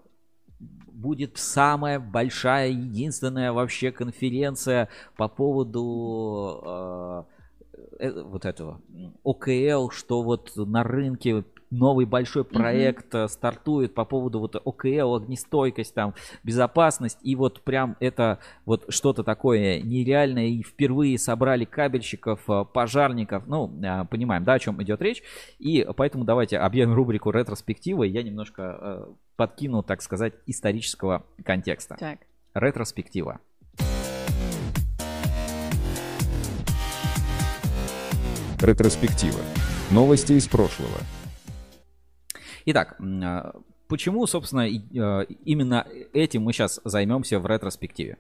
[1.03, 7.25] будет самая большая, единственная вообще конференция по поводу э,
[8.01, 8.81] вот этого
[9.25, 13.29] ОКЛ, что вот на рынке новый большой проект mm-hmm.
[13.29, 16.15] стартует по поводу вот ОКЛ, огнестойкость, там,
[16.45, 23.47] безопасность, и вот прям это вот что-то такое нереальное, и впервые собрали кабельщиков, э, пожарников,
[23.47, 25.23] ну, э, понимаем, да, о чем идет речь,
[25.59, 31.97] и поэтому давайте объявим рубрику ретроспектива, я немножко подкину, так сказать, исторического контекста.
[31.99, 32.19] Так.
[32.55, 33.41] Ретроспектива.
[38.63, 39.41] Ретроспектива.
[39.91, 40.97] Новости из прошлого.
[42.65, 43.57] Итак, а,
[43.89, 48.19] почему, собственно, а, именно этим мы сейчас займемся в ретроспективе?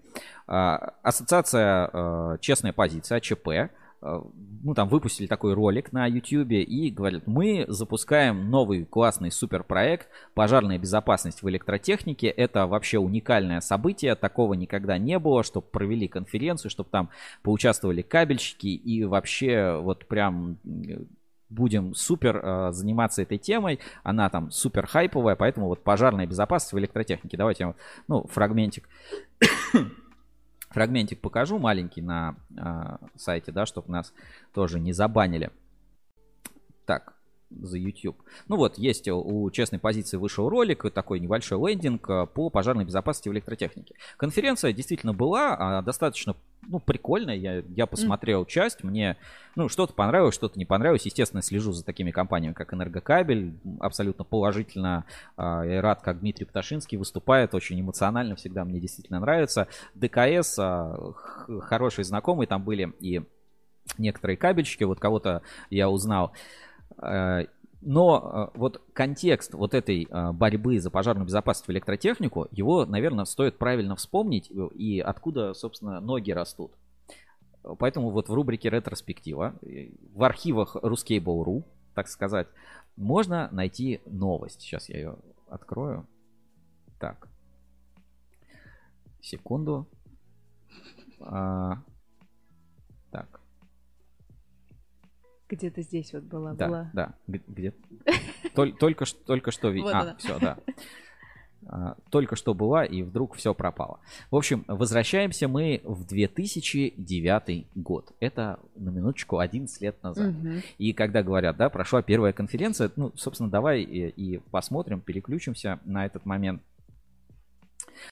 [0.48, 3.70] А, ассоциация «Честная позиция», АЧП,
[4.02, 10.78] ну, там, выпустили такой ролик на YouTube и говорят, мы запускаем новый классный суперпроект «Пожарная
[10.78, 12.26] безопасность в электротехнике».
[12.28, 17.10] Это вообще уникальное событие, такого никогда не было, чтобы провели конференцию, чтобы там
[17.42, 20.58] поучаствовали кабельщики и вообще вот прям
[21.48, 23.78] будем супер э, заниматься этой темой.
[24.02, 27.36] Она там супер хайповая, поэтому вот пожарная безопасность в электротехнике.
[27.36, 27.74] Давайте,
[28.08, 28.88] ну, фрагментик
[30.73, 34.12] фрагментик покажу маленький на э, сайте, да, чтобы нас
[34.53, 35.51] тоже не забанили.
[36.86, 37.15] Так,
[37.60, 38.16] за YouTube.
[38.48, 43.28] Ну вот, есть у честной позиции вышел ролик, такой небольшой лендинг э, по пожарной безопасности
[43.28, 43.94] в электротехнике.
[44.16, 46.34] Конференция действительно была а, достаточно
[46.66, 47.36] ну, прикольная.
[47.36, 48.46] Я, я посмотрел mm.
[48.46, 49.16] часть, мне
[49.56, 51.04] ну, что-то понравилось, что-то не понравилось.
[51.04, 53.54] Естественно, слежу за такими компаниями, как Энергокабель.
[53.80, 55.04] Абсолютно положительно.
[55.36, 57.54] Я рад, как Дмитрий Пташинский выступает.
[57.54, 59.68] Очень эмоционально всегда мне действительно нравится.
[59.94, 61.12] ДКС, а,
[61.60, 63.22] хорошие знакомые там были и
[63.98, 64.84] некоторые кабельщики.
[64.84, 66.32] Вот кого-то я узнал.
[66.32, 66.36] Э,
[67.84, 73.24] но э, вот контекст вот этой э, борьбы за пожарную безопасность в электротехнику, его, наверное,
[73.24, 76.72] стоит правильно вспомнить и откуда, собственно, ноги растут.
[77.78, 79.54] Поэтому вот в рубрике ретроспектива,
[80.14, 81.64] в архивах Ruskable.ru,
[81.94, 82.48] так сказать,
[82.96, 84.62] можно найти новость.
[84.62, 85.16] Сейчас я ее
[85.48, 86.06] открою.
[86.98, 87.28] Так.
[89.20, 89.88] Секунду.
[91.20, 91.82] А,
[93.10, 93.41] так.
[95.52, 96.54] Где-то здесь вот была.
[96.54, 96.90] Да, была.
[96.94, 97.14] да.
[97.26, 97.74] Где?
[98.54, 99.70] Только, только, только что...
[99.70, 100.58] Вот а, все, да.
[101.66, 104.00] А, только что была, и вдруг все пропало.
[104.30, 108.12] В общем, возвращаемся мы в 2009 год.
[108.18, 110.30] Это, на минуточку, 11 лет назад.
[110.30, 110.48] Угу.
[110.78, 116.06] И когда говорят, да, прошла первая конференция, ну, собственно, давай и, и посмотрим, переключимся на
[116.06, 116.62] этот момент.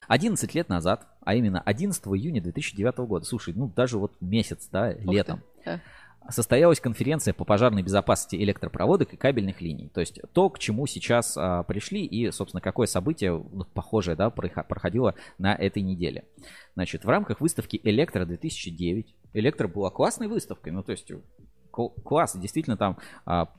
[0.07, 4.93] 11 лет назад, а именно 11 июня 2009 года, слушай, ну даже вот месяц, да,
[4.93, 5.41] летом.
[5.63, 5.81] Ты
[6.31, 9.89] состоялась конференция по пожарной безопасности электропроводок и кабельных линий.
[9.89, 14.29] То есть то, к чему сейчас а, пришли и, собственно, какое событие ну, похожее да,
[14.29, 16.25] проходило на этой неделе.
[16.75, 21.11] Значит, в рамках выставки «Электро 2009» «Электро» была классной выставкой, ну то есть
[21.71, 23.49] класс, действительно там а,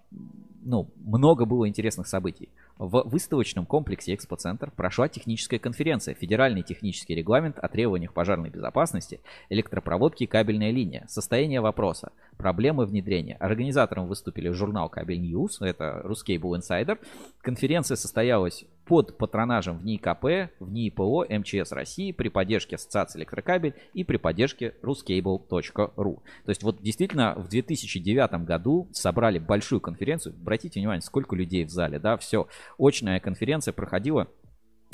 [0.63, 2.49] ну, много было интересных событий.
[2.83, 10.25] В выставочном комплексе «Экспоцентр» прошла техническая конференция «Федеральный технический регламент о требованиях пожарной безопасности, электропроводки
[10.25, 11.05] и кабельная линия.
[11.07, 12.11] Состояние вопроса.
[12.39, 13.37] Проблемы внедрения».
[13.37, 16.99] Организатором выступили журнал «Кабель News», это Ruscable Insider.
[17.41, 24.75] Конференция состоялась под патронажем ВНИИКП, ВНИИПО МЧС России при поддержке Ассоциации Электрокабель и при поддержке
[24.83, 26.23] ruscable.ru.
[26.45, 30.35] То есть вот действительно в 2009 году собрали большую конференцию.
[30.35, 32.49] Обратите внимание, сколько людей в зале, да, все.
[32.79, 34.29] Очная конференция проходила.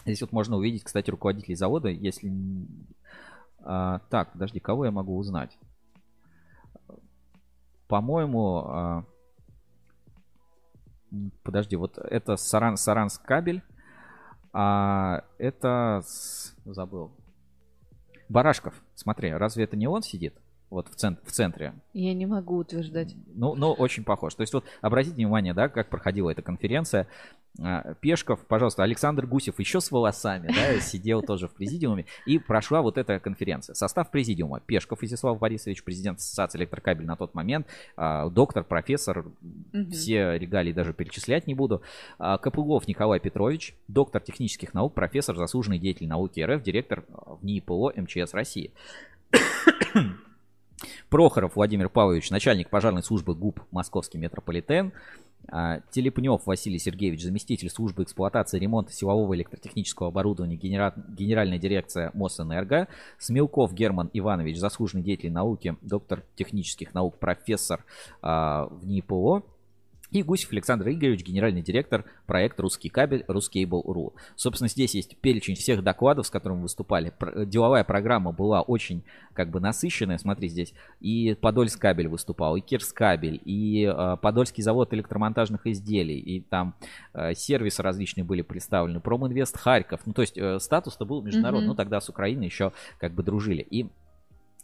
[0.05, 2.32] Здесь вот можно увидеть, кстати, руководителей завода, если...
[3.60, 5.59] А, так, подожди, кого я могу узнать?
[7.89, 8.59] По-моему...
[8.59, 9.05] А...
[11.43, 13.62] Подожди, вот это Саран, Саранск кабель.
[14.53, 16.03] А это...
[16.65, 17.12] Забыл.
[18.29, 18.75] Барашков.
[18.95, 20.35] Смотри, разве это не он сидит?
[20.70, 21.73] Вот в, цент, в центре.
[21.95, 23.15] Я не могу утверждать.
[23.35, 24.35] Ну, ну, очень похож.
[24.35, 27.07] То есть вот обратите внимание, да, как проходила эта конференция.
[27.61, 32.05] А, Пешков, пожалуйста, Александр Гусев еще с волосами, да, сидел тоже в президиуме.
[32.27, 33.74] И прошла вот эта конференция.
[33.74, 34.61] Состав президиума.
[34.61, 37.66] Пешков Изяслав Борисович, президент Ассоциации электрокабель на тот момент,
[37.97, 39.90] а, доктор, профессор, угу.
[39.90, 41.81] все регалии даже перечислять не буду.
[42.19, 47.95] А, Копылов Николай Петрович, доктор технических наук, профессор, заслуженный деятель науки РФ, директор в НИИПО
[47.97, 48.70] МЧС России.
[51.09, 54.93] Прохоров Владимир Павлович, начальник пожарной службы ГУП Московский метрополитен.
[55.51, 60.93] А, Телепнев Василий Сергеевич, заместитель службы эксплуатации ремонта силового электротехнического оборудования, генера...
[61.09, 62.89] Генеральная дирекция Мосэнерго.
[63.19, 67.85] Смелков Герман Иванович, заслуженный деятель науки, доктор технических наук, профессор
[68.20, 69.43] а, в НИПО.
[70.11, 74.15] И Гусев Александр Игоревич, генеральный директор проекта «Русский кабель», «Ruskable.ru».
[74.37, 77.13] Собственно, здесь есть перечень всех докладов, с которыми выступали.
[77.45, 79.05] Деловая программа была очень
[79.35, 80.19] как бы насыщенная.
[80.19, 86.19] Смотри, здесь и Подольск кабель выступал, и Кирс кабель, и э, Подольский завод электромонтажных изделий,
[86.19, 86.75] и там
[87.13, 90.01] э, сервисы различные были представлены, Проминвест Харьков.
[90.07, 91.67] Ну, то есть э, статус-то был международный.
[91.67, 91.69] Mm-hmm.
[91.69, 93.67] Ну, тогда с Украиной еще как бы дружили.
[93.69, 93.89] И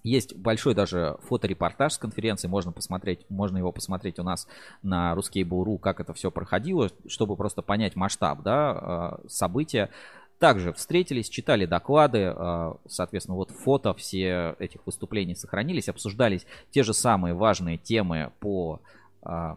[0.04, 4.46] есть большой даже фоторепортаж с конференции, можно посмотреть, можно его посмотреть у нас
[4.82, 9.90] на Ruskable.ru, как это все проходило, чтобы просто понять масштаб да, э, события.
[10.38, 16.92] Также встретились, читали доклады, э, соответственно, вот фото все этих выступлений сохранились, обсуждались те же
[16.92, 18.80] самые важные темы по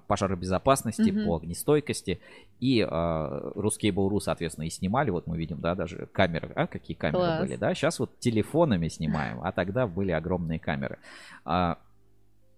[0.08, 1.26] пожаробезопасности, mm-hmm.
[1.26, 2.20] по огнестойкости.
[2.60, 5.10] И э, русские БУРУ, соответственно, и снимали.
[5.10, 6.52] Вот мы видим, да, даже камеры.
[6.56, 7.40] А какие камеры Класс.
[7.42, 7.74] были, да?
[7.74, 11.00] Сейчас вот телефонами снимаем, а тогда были огромные камеры.
[11.46, 11.78] А,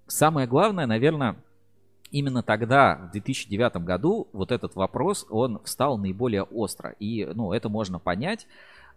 [0.08, 1.36] самое главное, наверное,
[2.12, 6.96] именно тогда, в 2009 году, вот этот вопрос, он встал наиболее остро.
[7.00, 8.48] И, ну, это можно понять.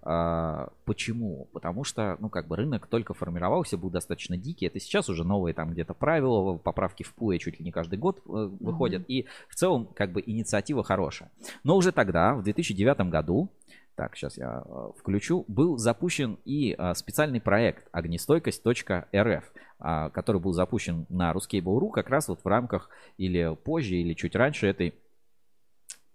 [0.05, 1.49] А, почему?
[1.53, 4.66] Потому что, ну, как бы рынок только формировался, был достаточно дикий.
[4.66, 8.19] Это сейчас уже новые там где-то правила, поправки в ПУЭ чуть ли не каждый год
[8.19, 8.20] э,
[8.61, 9.03] выходят.
[9.03, 9.09] Mm-hmm.
[9.09, 11.31] И в целом, как бы, инициатива хорошая.
[11.62, 13.49] Но уже тогда, в 2009 году,
[13.95, 20.53] так, сейчас я э, включу, был запущен и а, специальный проект огнестойкость.рф, а, который был
[20.53, 22.89] запущен на Ruskable.ru как раз вот в рамках
[23.19, 24.95] или позже, или чуть раньше этой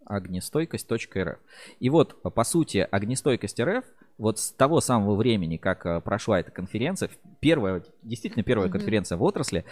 [0.07, 1.37] огнестойкость.рф.
[1.79, 3.85] И вот, по сути, огнестойкость РФ,
[4.17, 7.09] вот с того самого времени, как э, прошла эта конференция,
[7.39, 8.71] первая, действительно первая mm-hmm.
[8.71, 9.65] конференция в отрасли,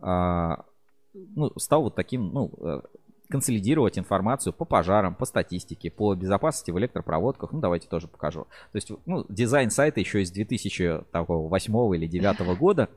[0.00, 0.64] а,
[1.12, 2.80] ну, стал вот таким, ну, э,
[3.28, 7.52] консолидировать информацию по пожарам, по статистике, по безопасности в электропроводках.
[7.52, 8.46] Ну, давайте тоже покажу.
[8.72, 12.88] То есть, ну, дизайн сайта еще из 2008 или 2009 года.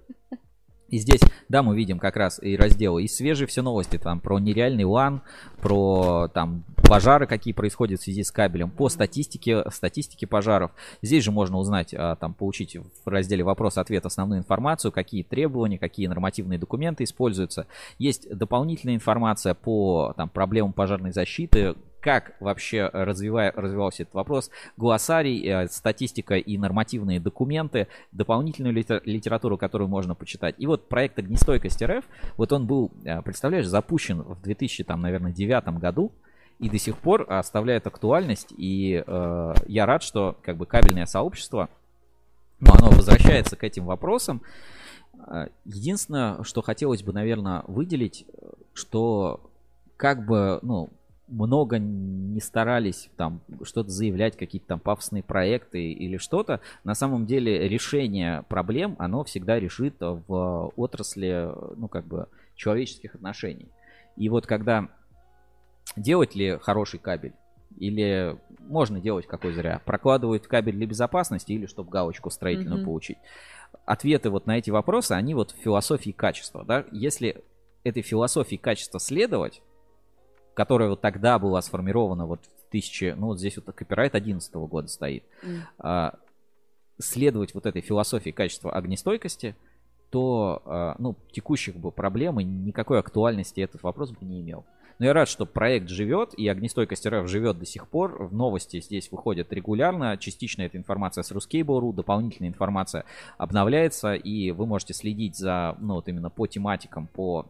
[0.93, 4.37] И здесь, да, мы видим как раз и разделы, и свежие все новости, там, про
[4.37, 5.23] нереальный лан,
[5.59, 10.69] про, там, пожары, какие происходят в связи с кабелем, по статистике, статистике пожаров.
[11.01, 16.05] Здесь же можно узнать, а, там, получить в разделе вопрос-ответ основную информацию, какие требования, какие
[16.05, 17.65] нормативные документы используются.
[17.97, 24.51] Есть дополнительная информация по, там, проблемам пожарной защиты, как вообще развивая, развивался этот вопрос.
[24.75, 30.55] Глоссарий, э, статистика и нормативные документы, дополнительную литературу, которую можно почитать.
[30.57, 32.03] И вот проект «Огнестойкость РФ»,
[32.35, 36.11] вот он был, э, представляешь, запущен в 2000, там, наверное, девятом году
[36.59, 38.53] и до сих пор оставляет актуальность.
[38.57, 41.69] И э, я рад, что как бы кабельное сообщество,
[42.59, 44.41] ну, оно возвращается к этим вопросам.
[45.25, 48.25] Э, единственное, что хотелось бы, наверное, выделить,
[48.73, 49.49] что
[49.95, 50.89] как бы, ну,
[51.33, 56.61] много не старались там что-то заявлять, какие-то там пафосные проекты или что-то.
[56.83, 63.67] На самом деле решение проблем, оно всегда решит в отрасли, ну, как бы, человеческих отношений.
[64.15, 64.89] И вот когда
[65.95, 67.33] делать ли хороший кабель,
[67.79, 72.85] или можно делать какой зря, прокладывают кабель для безопасности или чтобы галочку строительную mm-hmm.
[72.85, 73.17] получить.
[73.85, 76.85] Ответы вот на эти вопросы, они вот в философии качества, да.
[76.91, 77.43] Если
[77.83, 79.61] этой философии качества следовать,
[80.53, 84.87] которая вот тогда была сформирована вот в тысяче, ну вот здесь вот копирайт 11 года
[84.87, 86.15] стоит, mm.
[86.99, 89.55] следовать вот этой философии качества огнестойкости,
[90.13, 94.63] то, а, ну, текущих бы проблем и никакой актуальности этот вопрос бы не имел.
[94.99, 98.27] Но я рад, что проект живет, и огнестойкость РФ живет до сих пор.
[98.27, 100.15] В новости здесь выходят регулярно.
[100.17, 103.05] Частично эта информация с Ruskable.ru, дополнительная информация
[103.39, 107.47] обновляется, и вы можете следить за, ну, вот именно по тематикам, по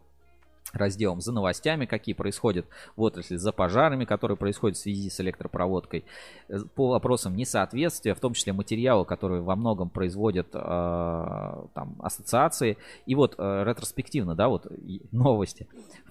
[0.72, 2.66] разделом за новостями, какие происходят
[2.96, 6.04] в отрасли, за пожарами, которые происходят в связи с электропроводкой,
[6.48, 10.58] э, по вопросам несоответствия, в том числе материалы, которые во многом производят э,
[11.74, 12.76] там, ассоциации.
[13.06, 14.66] И вот э, ретроспективно, да, вот
[15.12, 15.68] новости.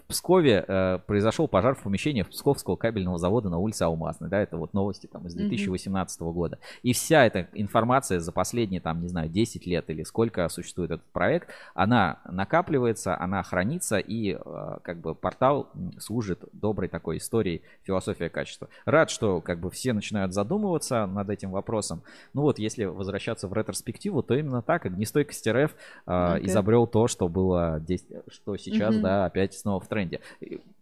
[0.08, 4.30] Пскове э, произошел пожар в помещении Псковского кабельного завода на улице Алмазной.
[4.30, 6.34] Да, это вот новости там из 2018 mm-hmm.
[6.34, 6.60] года.
[6.84, 11.06] И вся эта информация за последние, там, не знаю, 10 лет или сколько существует этот
[11.08, 14.40] проект, она накапливается, она хранится, и э,
[14.84, 18.70] как бы портал служит доброй такой историей философия качества.
[18.86, 22.04] Рад, что как бы все начинают задумываться над этим вопросом.
[22.34, 25.72] Ну вот, если возвращаться в ретроспективу, то именно так огнестойкость РФ
[26.06, 26.46] э, okay.
[26.46, 29.02] изобрел то, что было 10, что сейчас, mm-hmm.
[29.02, 30.20] да, опять снова в тренде.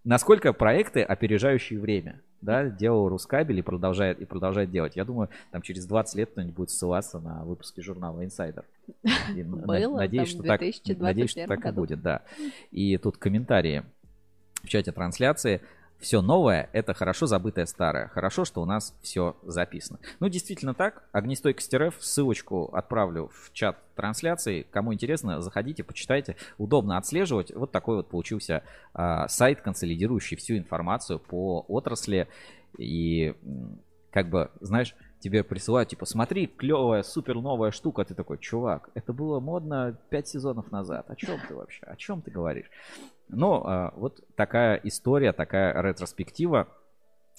[0.04, 4.96] Насколько проекты, опережающие время, да, делал Рускабель и продолжает, и продолжает делать.
[4.96, 8.66] Я думаю, там через 20 лет кто-нибудь будет ссылаться на выпуски журнала Insider.
[9.46, 10.62] Было, надеюсь, что так,
[10.98, 12.24] надеюсь, что так и будет, да.
[12.72, 13.84] И тут комментарии
[14.64, 15.62] в чате трансляции
[16.02, 18.08] все новое— это хорошо забытое старое.
[18.08, 20.00] Хорошо, что у нас все записано.
[20.20, 21.04] Ну, действительно так.
[21.12, 21.96] Огнестойкость РФ.
[22.00, 24.66] Ссылочку отправлю в чат трансляции.
[24.72, 26.36] Кому интересно, заходите, почитайте.
[26.58, 27.54] Удобно отслеживать.
[27.54, 28.64] Вот такой вот получился
[28.94, 32.28] а, сайт, консолидирующий всю информацию по отрасли.
[32.78, 33.36] И
[34.12, 38.04] как бы, знаешь, тебе присылают, типа, смотри, клевая, супер новая штука.
[38.04, 41.10] Ты такой, чувак, это было модно 5 сезонов назад.
[41.10, 41.86] О чем ты вообще?
[41.86, 42.70] О чем ты говоришь?
[43.32, 46.68] Но а, вот такая история, такая ретроспектива.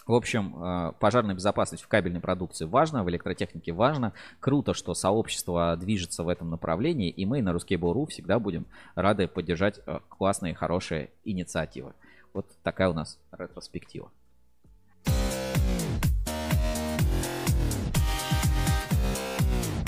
[0.06, 4.12] В общем, а, пожарная безопасность в кабельной продукции важна, в электротехнике важна.
[4.40, 9.80] Круто, что сообщество движется в этом направлении, и мы на Ruskable.ru всегда будем рады поддержать
[9.86, 11.92] а, классные, хорошие инициативы.
[12.32, 14.10] Вот такая у нас ретроспектива.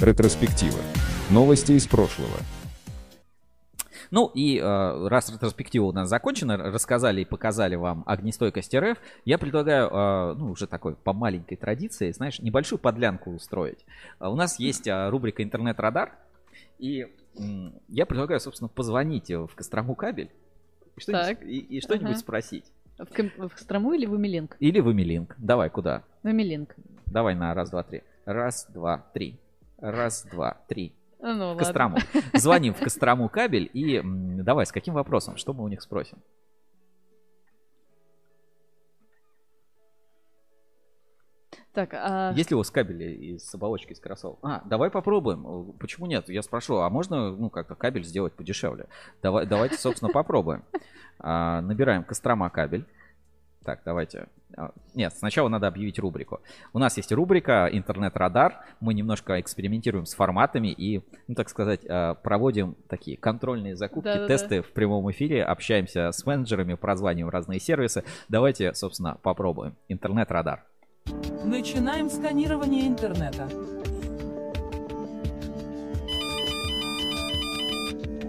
[0.00, 0.80] Ретроспектива.
[1.30, 2.36] Новости из прошлого.
[4.14, 9.38] Ну и э, раз ретроспектива у нас закончена, рассказали и показали вам огнестойкость РФ, я
[9.38, 13.84] предлагаю, э, ну уже такой по маленькой традиции, знаешь, небольшую подлянку устроить.
[14.20, 16.12] Uh, у нас есть э, рубрика «Интернет-радар»,
[16.78, 17.08] и
[17.88, 20.30] Я предлагаю, собственно, позвонить в Кострому кабель
[20.96, 22.18] что и, и что-нибудь ага.
[22.18, 22.66] спросить.
[22.96, 24.56] В, в Кострому или в Эмилинг?
[24.60, 25.34] Или в Эмилинг.
[25.38, 26.04] Давай, куда?
[26.22, 26.76] В Эмилинг.
[27.06, 28.04] Давай на раз, два, три.
[28.26, 29.40] Раз, два, три.
[29.78, 30.94] Раз, два, три.
[31.24, 31.96] Ну, Кострому.
[32.34, 35.38] Звоним в Кострому кабель и давай, с каким вопросом?
[35.38, 36.18] Что мы у них спросим?
[41.72, 42.32] Так, а...
[42.36, 44.38] Есть ли у вас кабели из оболочки из кроссовок?
[44.42, 45.72] А, давай попробуем.
[45.80, 46.28] Почему нет?
[46.28, 48.86] Я спрошу, а можно, ну, как-то кабель сделать подешевле?
[49.22, 50.62] Давай, давайте, собственно, попробуем.
[51.18, 52.86] А, набираем Кострома кабель.
[53.64, 54.26] Так, давайте.
[54.56, 56.40] А, нет, сначала надо объявить рубрику.
[56.74, 58.60] У нас есть рубрика «Интернет-радар».
[58.80, 64.26] Мы немножко экспериментируем с форматами и, ну, так сказать, а, проводим такие контрольные закупки, да,
[64.26, 64.62] тесты да.
[64.62, 68.04] в прямом эфире, общаемся с менеджерами, прозваниваем разные сервисы.
[68.28, 69.76] Давайте, собственно, попробуем.
[69.88, 70.64] «Интернет-радар».
[71.44, 73.48] Начинаем сканирование интернета.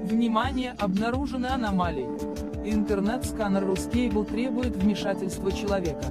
[0.04, 2.35] Внимание, обнаружены аномалии.
[2.66, 6.04] Интернет-сканер Ruscable требует вмешательства человека.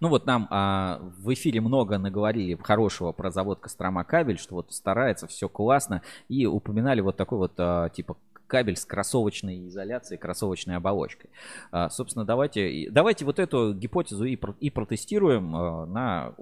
[0.00, 4.72] Ну вот нам а, в эфире много наговорили хорошего про завод Кострома кабель, что вот
[4.72, 8.16] старается, все классно, и упоминали вот такой вот а, типа
[8.46, 11.30] кабель с кроссовочной изоляцией, кроссовочной оболочкой.
[11.70, 16.34] А, собственно, давайте, давайте вот эту гипотезу и, и протестируем а, на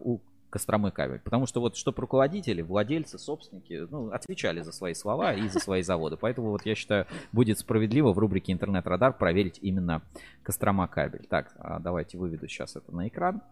[0.57, 1.21] Костромы кабель.
[1.21, 5.83] Потому что вот чтобы руководители, владельцы, собственники ну, отвечали за свои слова и за свои
[5.83, 6.17] заводы.
[6.17, 10.01] Поэтому вот я считаю, будет справедливо в рубрике «Интернет-радар» проверить именно
[10.43, 11.27] Кострома кабель.
[11.29, 13.43] Так, а, давайте выведу сейчас это на экран.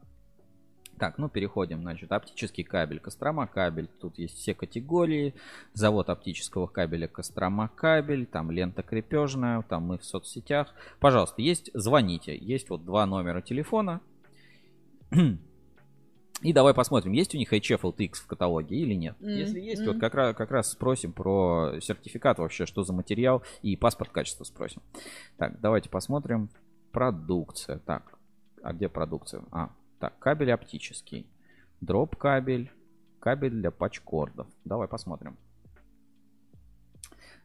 [0.98, 3.90] Так, ну переходим, значит, оптический кабель, Кострома кабель.
[4.00, 5.34] Тут есть все категории.
[5.74, 10.72] Завод оптического кабеля Кострома кабель, там лента крепежная, там мы в соцсетях.
[11.00, 12.34] Пожалуйста, есть, звоните.
[12.34, 14.00] Есть вот два номера телефона.
[16.42, 19.16] И давай посмотрим, есть у них HF LTX в каталоге или нет.
[19.20, 19.30] Mm-hmm.
[19.30, 19.86] Если есть, mm-hmm.
[19.86, 24.44] вот как раз, как раз спросим про сертификат вообще, что за материал, и паспорт качества
[24.44, 24.82] спросим.
[25.38, 26.50] Так, давайте посмотрим.
[26.92, 27.78] Продукция.
[27.78, 28.18] Так,
[28.62, 29.42] а где продукция?
[29.52, 31.26] А, так, кабель оптический.
[31.80, 32.70] Дроп кабель.
[33.20, 34.46] Кабель для патчкордов.
[34.64, 35.36] Давай посмотрим.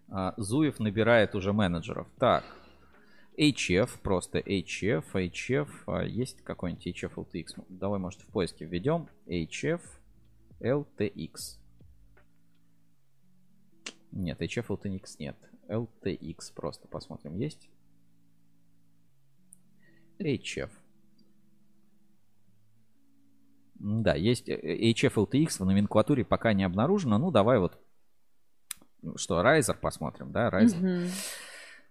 [0.10, 2.08] А, Зуев набирает уже менеджеров.
[2.18, 2.44] Так,
[3.40, 5.70] HF, просто HF, HF.
[5.88, 7.66] А, есть какой-нибудь HF LTX?
[7.70, 9.08] Давай, может, в поиске введем.
[9.28, 9.82] HF
[10.60, 11.58] LTX.
[14.12, 15.38] Нет, HF LTX нет.
[15.70, 17.38] LTX просто посмотрим.
[17.38, 17.70] Есть?
[20.20, 20.70] HF.
[23.76, 24.56] Да, есть э,
[24.92, 27.18] HF LTX в номенклатуре пока не обнаружено.
[27.18, 27.80] Ну, давай вот
[29.16, 30.78] что, Райзер посмотрим, да, Райзер.
[30.78, 31.10] Угу.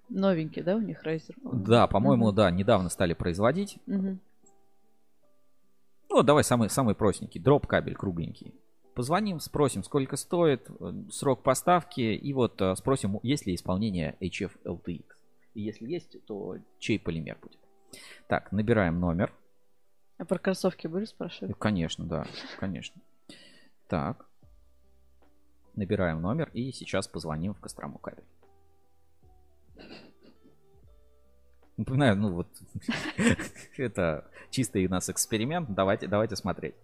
[0.09, 1.35] Новенький, да, у них Райзер?
[1.43, 2.32] Да, по-моему, угу.
[2.32, 3.78] да, недавно стали производить.
[3.86, 4.18] Угу.
[6.10, 8.55] Ну, давай самый, самый простенький, дроп кабель кругленький.
[8.94, 14.51] Позвоним, спросим, сколько стоит, э, срок поставки, и вот э, спросим, есть ли исполнение HF
[14.64, 15.05] LTX.
[15.55, 17.59] И если есть, то чей полимер будет.
[18.26, 19.32] Так, набираем номер.
[20.16, 21.56] А про кроссовки были спрашивать?
[21.59, 22.26] Конечно, да,
[22.59, 23.01] конечно.
[23.86, 24.26] Так.
[25.74, 28.24] Набираем номер и сейчас позвоним в Кострому кабель.
[31.78, 32.48] Напоминаю, ну вот,
[33.76, 35.70] это чистый у нас эксперимент.
[35.70, 36.74] Давайте, давайте смотреть.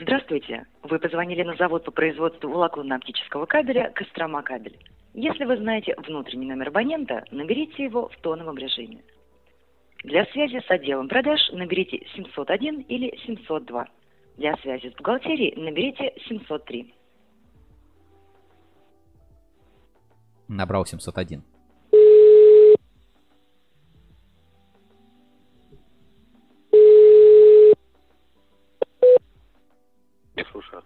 [0.00, 0.66] Здравствуйте.
[0.82, 4.76] Вы позвонили на завод по производству волоконно-оптического кабеля «Кострома кабель».
[5.14, 9.02] Если вы знаете внутренний номер абонента, наберите его в тоновом режиме.
[10.02, 13.86] Для связи с отделом продаж наберите 701 или 702.
[14.36, 16.94] Для связи с бухгалтерией наберите 703.
[20.50, 21.44] Набрал 701.
[30.50, 30.82] Слушаю.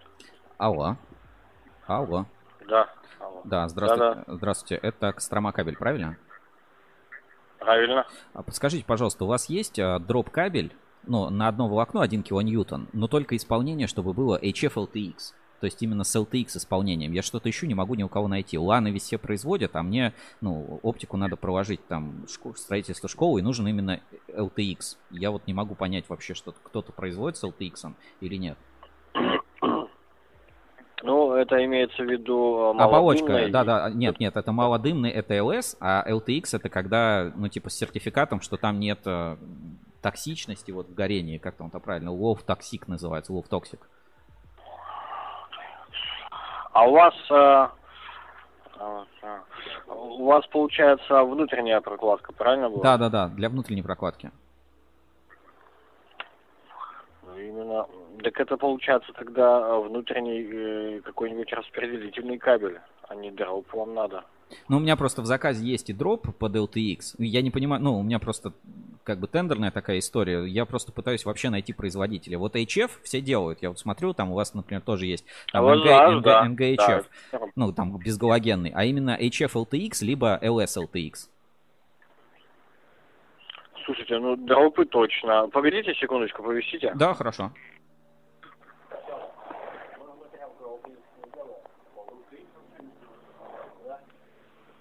[0.59, 0.97] Алло.
[1.86, 2.27] Алло.
[2.69, 2.91] Да.
[3.45, 4.05] Да, здравствуйте.
[4.05, 4.35] Да, да.
[4.35, 4.74] Здравствуйте.
[4.74, 6.19] Это Кострома кабель, правильно?
[7.59, 8.07] Правильно.
[8.35, 12.89] А подскажите, пожалуйста, у вас есть а, дроп кабель, ну, на одно волокно 1 килоньютон,
[12.93, 15.32] но только исполнение, чтобы было HF LTX.
[15.61, 17.13] То есть именно с LTX исполнением.
[17.13, 18.59] Я что-то ищу, не могу ни у кого найти.
[18.59, 23.43] Ланы ведь все производят, а мне, ну, оптику надо проложить там школ, строительство школы, и
[23.43, 24.97] нужен именно LTX.
[25.11, 28.59] Я вот не могу понять вообще, что кто-то производит с LTX или нет.
[31.05, 35.77] Ну, это имеется в виду э, Оболочка, да, да, нет, нет, это малодымный, это LS,
[35.79, 39.37] а LTX это когда, ну, типа с сертификатом, что там нет э,
[40.01, 43.81] токсичности вот в горении, как там это правильно, low toxic называется, low toxic.
[46.75, 47.69] А у вас э.
[49.87, 52.83] У вас получается внутренняя прокладка, правильно было?
[52.83, 54.31] Да, да, да, для внутренней прокладки.
[57.37, 57.87] Именно.
[58.23, 64.25] Так это получается тогда внутренний э, какой-нибудь распределительный кабель, а не дроп вам надо.
[64.69, 67.15] Ну, у меня просто в заказе есть и дроп под LTX.
[67.19, 68.53] Я не понимаю, ну, у меня просто
[69.05, 70.45] как бы тендерная такая история.
[70.47, 72.39] Я просто пытаюсь вообще найти производителя.
[72.39, 73.63] Вот HF все делают.
[73.63, 77.07] Я вот смотрю, там у вас, например, тоже есть там, а NG, NG, да, NGHF.
[77.33, 77.41] Да.
[77.55, 78.73] Ну, там безгалогенный.
[78.75, 81.29] А именно HF LTX, либо LS LTX.
[83.85, 85.49] Слушайте, ну дропы точно.
[85.49, 86.93] Погодите секундочку, повисите.
[86.95, 87.53] Да, хорошо.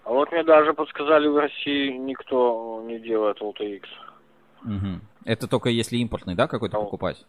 [0.04, 3.84] А вот мне даже подсказали, в России никто не делает LTX.
[4.64, 5.00] Угу.
[5.24, 6.84] Это только если импортный, да, какой-то Ну.
[6.84, 7.24] покупать?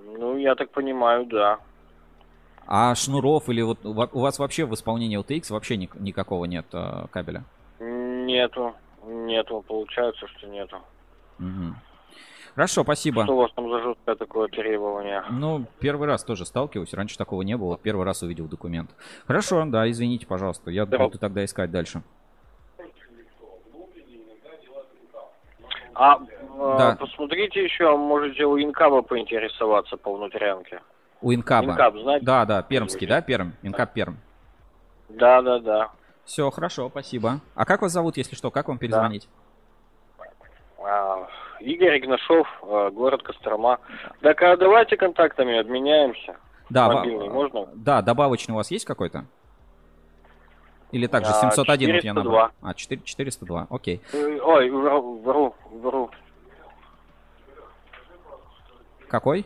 [0.00, 1.58] Ну, я так понимаю, да.
[2.66, 6.44] А шнуров или вот у ва- у вас вообще в исполнении LTX вообще ни- никакого
[6.44, 7.44] нет э, кабеля?
[7.80, 8.74] Нету.
[9.06, 10.76] Нету, получается, что нету.
[11.38, 11.76] Мгм.
[12.54, 13.22] Хорошо, спасибо.
[13.24, 15.22] Что у вас там за жуткое такое требование?
[15.30, 18.90] Ну, первый раз тоже сталкиваюсь, раньше такого не было, первый раз увидел документ.
[19.26, 20.98] Хорошо, да, извините, пожалуйста, я Да.
[20.98, 22.02] буду тогда искать дальше.
[25.98, 26.20] А,
[26.78, 26.92] Да.
[26.92, 30.80] э, посмотрите еще, можете у Инкаба поинтересоваться по внутрянке.
[31.20, 31.72] У Инкаба.
[31.72, 32.24] Инкаб, знаете?
[32.24, 33.54] Да, да, пермский, да, Перм?
[33.62, 34.18] Инкаб Перм.
[35.08, 35.90] Да, да, да.
[36.24, 37.40] Все, хорошо, спасибо.
[37.56, 38.52] А как вас зовут, если что?
[38.52, 39.28] Как вам перезвонить?
[40.80, 41.26] А,
[41.58, 43.80] Игорь Игнашов, э, город Кострома.
[44.20, 46.36] Так, а давайте контактами обменяемся.
[46.70, 47.66] Да, Мобильный можно?
[47.74, 49.24] Да, добавочный у вас есть какой-то?
[50.92, 52.22] Или также А, 701 вот я 402.
[52.24, 52.50] набрал?
[52.62, 54.00] А, 4, 402, окей.
[54.12, 56.10] Э, Ой, вру, вру, вру.
[59.08, 59.44] Какой?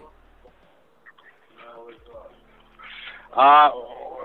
[3.32, 3.72] А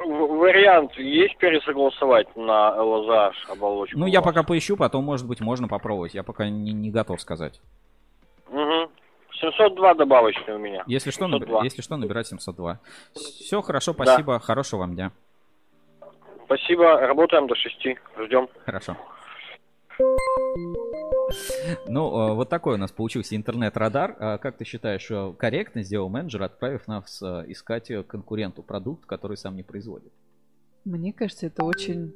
[0.06, 3.98] вариант есть пересогласовать на LZH оболочку?
[3.98, 6.14] Ну, я пока поищу, потом, может быть, можно попробовать.
[6.14, 7.60] Я пока не, не готов сказать.
[8.50, 8.90] Мгм.
[9.40, 10.84] 702 добавочный у меня.
[10.88, 11.64] Если что, наб- 702.
[11.64, 12.80] если что, набирать 702.
[13.14, 14.40] Все, хорошо, спасибо.
[14.40, 15.12] Хорошего вам дня.
[16.48, 17.76] Спасибо, работаем до 6.
[18.26, 18.48] Ждем.
[18.66, 18.96] Хорошо.
[21.88, 24.16] Ну, э, вот такой у нас получился интернет-радар.
[24.20, 29.06] А Как ты считаешь, э, корректно сделал менеджер, отправив нас э, искать э, конкуренту продукт,
[29.06, 30.14] который сам не производит?
[30.86, 32.14] Мне кажется, это очень...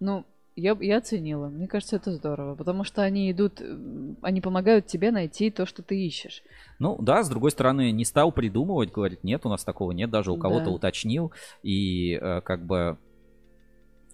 [0.00, 0.24] Ну,
[0.56, 1.48] я, я оценила.
[1.48, 2.54] Мне кажется, это здорово.
[2.54, 3.60] Потому что они идут...
[3.60, 6.42] м, Они помогают тебе найти то, что ты ищешь.
[6.78, 10.32] Ну да, с другой стороны, не стал придумывать, говорит, нет, у нас такого нет, даже
[10.32, 10.70] у кого-то Да.
[10.70, 11.32] уточнил.
[11.62, 12.96] И э, как бы,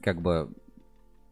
[0.00, 0.50] как бы,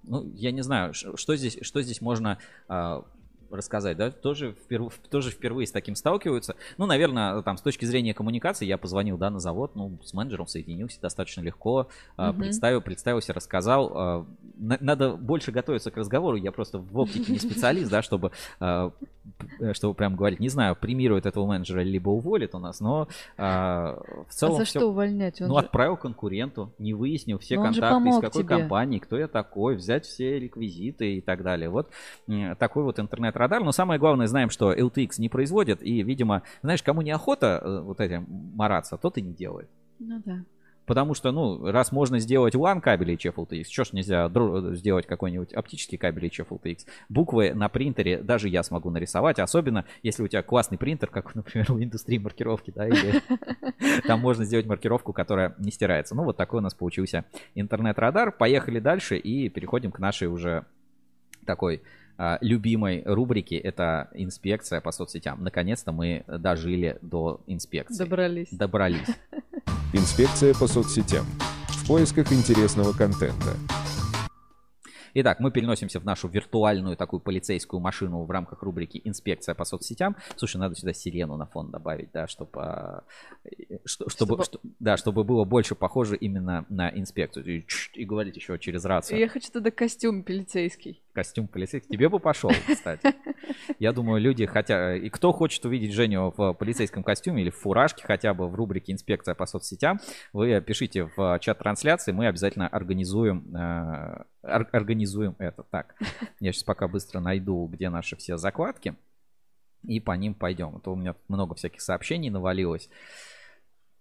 [0.05, 2.39] ну, я не знаю, что здесь, что здесь можно
[2.69, 3.05] а,
[3.51, 6.55] рассказать, да, тоже, вперв- тоже впервые с таким сталкиваются.
[6.77, 10.47] Ну, наверное, там, с точки зрения коммуникации, я позвонил, да, на завод, ну, с менеджером
[10.47, 12.39] соединился достаточно легко, Мгм.
[12.39, 13.93] представил, представился, рассказал.
[13.95, 14.27] а,
[14.59, 18.91] на- надо больше готовиться к разговору, я просто в оптике не специалист, да, чтобы, а,
[19.59, 24.27] п- чтобы прям говорить, не знаю, премирует этого менеджера, либо уволит у нас, но в
[24.31, 25.41] целом а за что увольнять?
[25.41, 28.59] Он ну, же- отправил конкуренту, не выяснил все Но контакты, из какой тебе.
[28.59, 31.69] компании, кто я такой, взять все реквизиты и так далее.
[31.69, 31.89] Вот
[32.59, 32.99] такой вот
[33.39, 33.65] интернет-радар.
[33.65, 38.01] Но самое главное, знаем, что LTX не производит, и, видимо, знаешь, кому неохота э, вот
[38.01, 39.69] этим мараться, тот и не делает.
[39.99, 40.45] Ну да.
[40.87, 45.07] Потому что, ну, раз можно сделать LAN кабель HF LTX, что ж нельзя дру- сделать
[45.07, 46.87] какой-нибудь оптический кабель HF LTX?
[47.11, 51.71] Буквы на принтере даже я смогу нарисовать, особенно если у тебя классный принтер, как, например,
[51.73, 53.21] у индустрии маркировки, да, или
[54.07, 56.15] там можно сделать маркировку, которая не стирается.
[56.15, 58.33] Ну, вот такой у нас получился интернет-радар.
[58.33, 60.65] Поехали дальше и переходим к нашей уже
[61.45, 61.83] такой
[62.41, 63.57] любимой рубрике.
[63.57, 65.43] Это инспекция по соцсетям.
[65.43, 67.99] Наконец-то мы дожили до инспекции.
[67.99, 68.49] Добрались.
[68.51, 69.09] Добрались.
[69.93, 71.25] Инспекция по соцсетям.
[71.69, 73.55] В поисках интересного контента.
[75.15, 80.17] Итак, мы переносимся в нашу виртуальную такую полицейскую машину в рамках рубрики «Инспекция по соцсетям».
[80.37, 83.03] Слушай, надо сюда сирену на фон добавить, да, чтобы,
[83.87, 87.47] чтобы, Чтобы- что- да, чтобы было больше похоже именно на инспекцию.
[87.47, 89.19] И, и говорить еще через рацию.
[89.19, 91.03] Я хочу тогда костюм полицейский.
[91.19, 91.91] Костюм полицейский.
[91.91, 93.13] Тебе бы пошел, кстати.
[93.81, 94.95] Я думаю, люди хотя...
[94.95, 98.93] И кто хочет увидеть Женю в полицейском костюме или в фуражке хотя бы в рубрике
[98.93, 99.99] «Инспекция по соцсетям»,
[100.33, 105.65] вы пишите в чат трансляции, мы обязательно организуем, э, ор- организуем это.
[105.65, 105.97] Так,
[106.39, 108.95] я сейчас пока быстро найду, где наши все закладки,
[109.83, 110.77] и по ним пойдем.
[110.77, 112.89] А то у меня много всяких сообщений навалилось.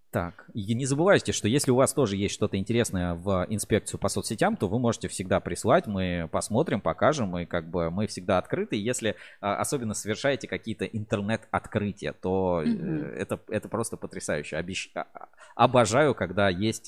[0.10, 4.08] Так, и не забывайте, что если у вас тоже есть что-то интересное в инспекцию по
[4.08, 8.78] соцсетям, то вы можете всегда прислать, мы посмотрим, покажем, и как бы мы всегда открыты.
[8.78, 13.16] Если а, особенно совершаете какие-то интернет-открытия, то mm-hmm.
[13.16, 14.56] это, это просто потрясающе.
[14.56, 14.92] Обещ...
[14.96, 16.86] А, а, обожаю, когда есть,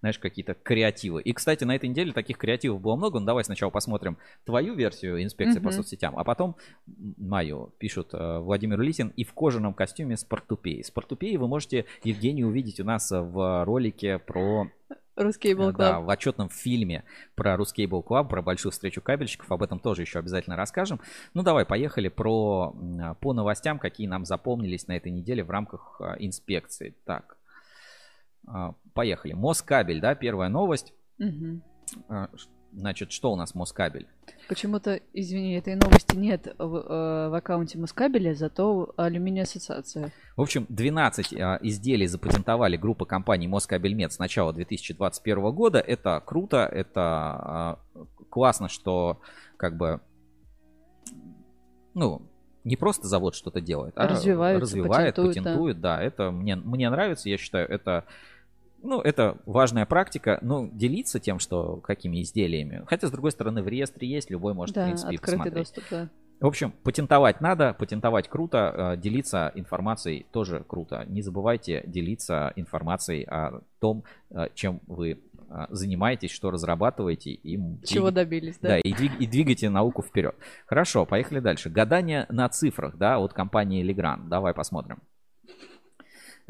[0.00, 1.22] знаешь, какие-то креативы.
[1.22, 3.20] И, кстати, на этой неделе таких креативов было много.
[3.20, 5.64] Ну, давай сначала посмотрим твою версию инспекции mm-hmm.
[5.64, 6.56] по соцсетям, а потом
[7.16, 10.84] мою, пишут Владимир Лисин, и в кожаном костюме с портупеей.
[10.84, 14.70] С портупеей вы можете Евгению увидеть у нас в ролике про
[15.16, 15.76] Ruscable Club.
[15.76, 17.04] Да, в отчетном фильме
[17.34, 19.50] про Ruscable Club, про большую встречу кабельщиков.
[19.50, 21.00] Об этом тоже еще обязательно расскажем.
[21.34, 22.74] Ну, давай, поехали про,
[23.20, 26.94] по новостям, какие нам запомнились на этой неделе в рамках а, инспекции.
[27.04, 27.36] Так,
[28.94, 29.32] поехали.
[29.32, 30.92] Москабель, да, первая новость.
[31.18, 31.60] Угу.
[32.72, 34.06] Значит, что у нас Москабель?
[34.48, 40.12] Почему-то, извини, этой новости нет в, э, в аккаунте Москабеля, зато алюминий ассоциация.
[40.36, 45.80] В общем, 12 э, изделий запатентовали группа компаний Москабельмет с начала 2021 года.
[45.80, 49.20] Это круто, это э, классно, что
[49.56, 50.00] как бы,
[51.94, 52.22] ну,
[52.64, 55.96] не просто завод что-то делает, а развивает, патентует, патентует да.
[55.96, 58.04] да, это мне, мне нравится, я считаю, это
[58.82, 62.84] ну, это важная практика, но делиться тем, что какими изделиями.
[62.86, 65.54] Хотя, с другой стороны, в реестре есть, любой может, да, в принципе, открытый посмотреть.
[65.54, 66.08] доступ, да.
[66.40, 71.04] В общем, патентовать надо, патентовать круто, э, делиться информацией тоже круто.
[71.06, 75.10] Не забывайте делиться информацией о том, э, чем вы
[75.50, 77.32] э, занимаетесь, что разрабатываете.
[77.32, 78.68] И, Чего и, добились, да?
[78.68, 80.34] Да, и, двиг, и двигайте науку вперед.
[80.64, 81.68] Хорошо, поехали дальше.
[81.68, 84.28] Гадание на цифрах, да, от компании Legrand.
[84.28, 85.02] Давай посмотрим.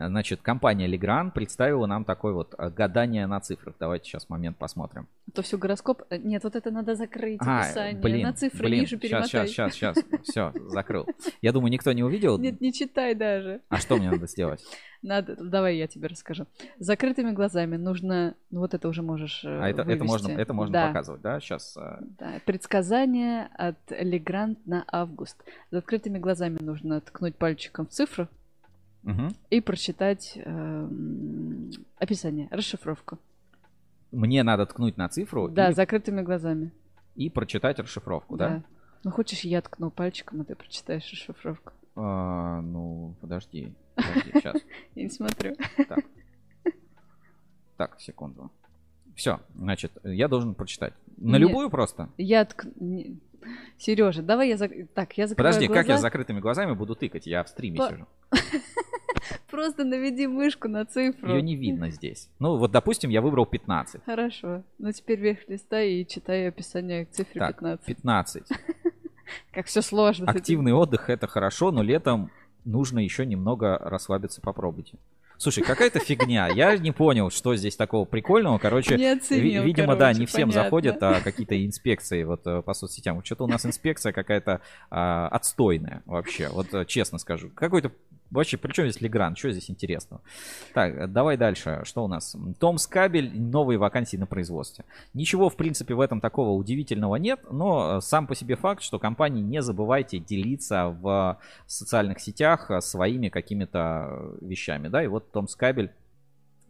[0.09, 3.75] Значит, компания Legrand представила нам такой вот э, гадание на цифрах.
[3.79, 5.09] Давайте сейчас момент посмотрим.
[5.35, 6.03] То все гороскоп.
[6.09, 8.01] Э, нет, вот это надо закрыть а, описание.
[8.01, 9.47] Блин, на цифры блин, ниже перемотай.
[9.47, 9.99] Сейчас, сейчас, сейчас.
[10.23, 11.07] Все, закрыл.
[11.43, 12.39] Я думаю, никто не увидел.
[12.39, 13.61] Нет, не читай даже.
[13.69, 14.65] А что мне надо сделать?
[15.03, 16.47] Надо, давай я тебе расскажу.
[16.79, 20.87] закрытыми глазами нужно, ну вот это уже можешь А это, это можно, это можно да.
[20.89, 21.41] показывать, да?
[21.41, 21.75] Сейчас.
[22.19, 22.35] Да.
[22.45, 25.43] Предсказание от Легрант на август.
[25.71, 28.29] За открытыми глазами нужно ткнуть пальчиком в цифру,
[29.05, 29.29] угу.
[29.51, 30.89] и прочитать э,
[31.99, 33.19] описание, расшифровку.
[34.13, 35.49] Мне надо ткнуть на цифру.
[35.49, 35.73] Да, и...
[35.73, 36.73] закрытыми глазами.
[37.15, 38.49] И прочитать расшифровку, да?
[38.49, 38.65] да?
[39.05, 41.73] Ну, хочешь, я ткну пальчиком, а ты прочитаешь расшифровку.
[41.97, 43.73] А, ну, подожди.
[43.95, 44.57] Подожди, сейчас.
[44.95, 45.55] Я не смотрю.
[45.89, 46.05] Так.
[47.77, 48.51] Так, секунду.
[49.15, 50.95] Все, значит, я должен прочитать.
[51.17, 52.11] На Нет, любую просто?
[52.17, 52.67] Я тк...
[53.79, 54.57] Сережа, давай я...
[54.57, 54.71] Зак...
[54.95, 55.81] Так, я закрываю Подожди, глаза.
[55.81, 57.27] как я с закрытыми глазами буду тыкать?
[57.27, 57.89] Я в стриме По...
[57.89, 58.07] сижу.
[59.51, 61.29] Просто наведи мышку на цифру.
[61.35, 62.29] Ее не видно здесь.
[62.39, 64.03] Ну, вот, допустим, я выбрал 15.
[64.05, 64.63] Хорошо.
[64.79, 67.87] Ну, теперь вверх листа и читай описание к цифре так, 15.
[67.87, 68.43] 15.
[69.53, 70.31] Как все сложно.
[70.31, 72.31] Активный отдых это хорошо, но летом
[72.65, 74.41] нужно еще немного расслабиться.
[74.41, 74.99] Попробуйте.
[75.41, 76.49] Слушай, какая-то фигня.
[76.49, 78.59] Я не понял, что здесь такого прикольного.
[78.59, 80.63] Короче, не оценил, видимо, короче, да, не всем понятно.
[80.65, 83.25] заходят а, какие-то инспекции вот э, по соцсетям.
[83.25, 86.49] Что-то у нас инспекция какая-то а, отстойная вообще.
[86.51, 87.49] Вот э, честно скажу.
[87.55, 87.91] Какой-то
[88.31, 89.35] Вообще, при чем здесь Легран?
[89.35, 90.23] Что здесь интересного?
[90.73, 91.83] Так, давай дальше.
[91.85, 92.37] Что у нас?
[92.59, 94.85] Томс Кабель, новые вакансии на производстве.
[95.15, 98.99] Ничего, в принципе, в этом такого удивительного нет, но э, сам по себе факт, что
[98.99, 105.57] компании не забывайте делиться в социальных сетях э, своими какими-то вещами, да, и вот Томс
[105.57, 105.91] Кабель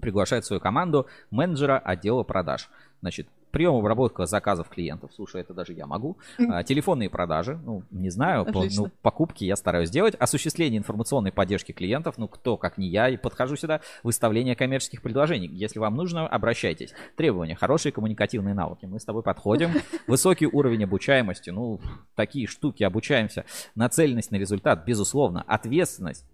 [0.00, 2.70] приглашает свою команду менеджера отдела продаж.
[3.02, 5.10] Значит, прием обработка заказов клиентов.
[5.14, 6.16] Слушай, это даже я могу.
[6.38, 10.14] А, телефонные продажи, ну, не знаю, по, ну, покупки я стараюсь делать.
[10.18, 13.80] Осуществление информационной поддержки клиентов, ну, кто, как не я, и подхожу сюда.
[14.02, 15.50] Выставление коммерческих предложений.
[15.52, 16.92] Если вам нужно, обращайтесь.
[17.16, 18.86] Требования, хорошие коммуникативные навыки.
[18.86, 19.70] Мы с тобой подходим.
[20.06, 21.80] Высокий уровень обучаемости, ну,
[22.14, 23.44] такие штуки, обучаемся.
[23.74, 25.44] Нацеленность на результат, безусловно.
[25.46, 26.24] Ответственность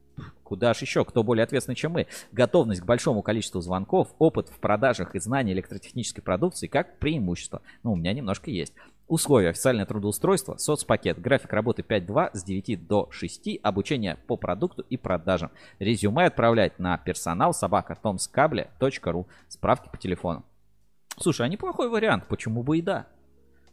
[0.43, 1.05] Куда же еще?
[1.05, 2.07] Кто более ответственный, чем мы?
[2.33, 7.63] Готовность к большому количеству звонков, опыт в продажах и знание электротехнической продукции как преимущество.
[7.83, 8.73] Ну, у меня немножко есть.
[9.09, 9.51] Условия.
[9.51, 15.51] Официальное трудоустройство, соцпакет, график работы 5.2 с 9 до 6, обучение по продукту и продажам.
[15.79, 19.27] Резюме отправлять на персонал собака tomskable.ru.
[19.49, 20.45] Справки по телефону.
[21.19, 23.07] Слушай, а неплохой вариант, почему бы и да?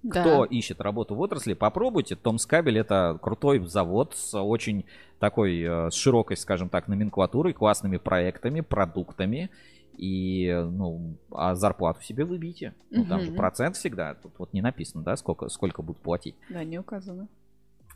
[0.03, 0.21] Да.
[0.21, 2.15] Кто ищет работу в отрасли, попробуйте.
[2.15, 4.85] Томскабель это крутой завод с очень
[5.19, 9.49] такой, э, с широкой, скажем так, номенклатурой, классными проектами, продуктами.
[9.97, 12.73] И, ну, а зарплату себе выбейте.
[12.89, 14.15] Ну, там же процент всегда.
[14.15, 16.35] Тут вот не написано, да, сколько, сколько будут платить.
[16.49, 17.27] Да, не указано.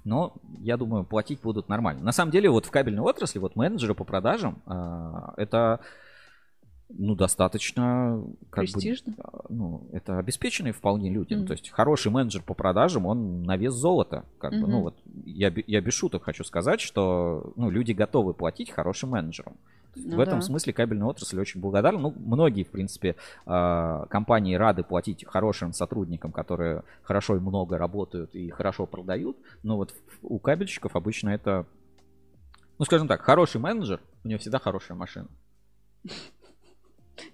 [0.05, 2.03] Но я думаю, платить будут нормально.
[2.03, 5.81] На самом деле, вот в кабельной отрасли, вот менеджеры по продажам, э, это
[6.89, 8.23] ну, достаточно...
[8.49, 9.13] Как Престижно?
[9.13, 11.33] Бы, ну, это обеспеченные вполне люди.
[11.33, 11.37] Mm.
[11.37, 14.25] Ну, то есть хороший менеджер по продажам, он на вес золота.
[14.37, 14.61] Как mm-hmm.
[14.61, 19.09] бы, ну, вот я, я без шуток хочу сказать, что ну, люди готовы платить хорошим
[19.09, 19.57] менеджерам.
[19.95, 20.45] Ну, в этом да.
[20.45, 21.99] смысле кабельная отрасль очень благодарна.
[21.99, 28.35] Ну, многие, в принципе, а, компании рады платить хорошим сотрудникам, которые хорошо и много работают
[28.35, 29.37] и хорошо продают.
[29.63, 31.65] Но вот у кабельщиков обычно это,
[32.77, 35.27] ну, скажем так, хороший менеджер, у него всегда хорошая машина.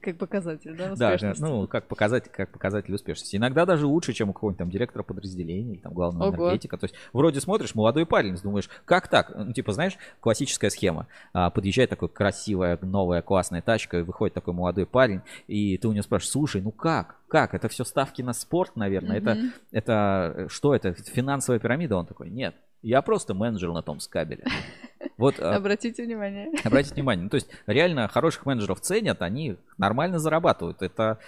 [0.02, 1.42] Как показатель, да, успешности?
[1.42, 3.36] Да, ну, как показатель, как показатель успешности.
[3.36, 6.46] Иногда даже лучше, чем у какого-нибудь там директора подразделения или там главного Ого.
[6.48, 6.78] энергетика.
[6.78, 9.34] То есть вроде смотришь, молодой парень, думаешь, как так?
[9.36, 11.08] Ну, типа, знаешь, классическая схема.
[11.34, 15.92] А, подъезжает такой красивая, новая, классная тачка, и выходит такой молодой парень, и ты у
[15.92, 17.18] него спрашиваешь, слушай, ну как?
[17.28, 17.54] Как?
[17.54, 19.20] Это все ставки на спорт, наверное?
[19.20, 19.52] Mm-hmm.
[19.72, 20.94] Это, это что это?
[20.94, 21.98] Финансовая пирамида?
[21.98, 24.44] Он такой, нет, я просто менеджер на том скабеле.
[25.18, 26.52] Вот, а, обратите внимание.
[26.64, 27.24] Обратите внимание.
[27.24, 30.82] Ну, то есть реально хороших менеджеров ценят, они нормально зарабатывают.
[30.82, 31.20] Это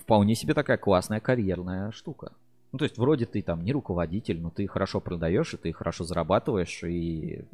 [0.00, 2.32] вполне себе такая классная карьерная штука.
[2.72, 6.04] Ну, то есть вроде ты там не руководитель, но ты хорошо продаешь, и ты хорошо
[6.04, 7.44] зарабатываешь, и...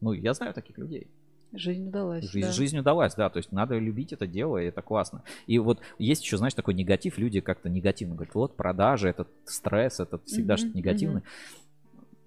[0.00, 1.08] Ну, я знаю таких людей.
[1.52, 2.24] Жизнь удалась.
[2.24, 2.52] Жизнь, да.
[2.52, 3.30] жизнь удалась, да.
[3.30, 5.22] То есть надо любить это дело, и это классно.
[5.46, 7.16] И вот есть еще, знаешь, такой негатив.
[7.18, 11.22] Люди как-то негативно говорят, вот продажи, этот стресс, это всегда mm-hmm, что-то негативное.
[11.22, 11.67] Mm-hmm.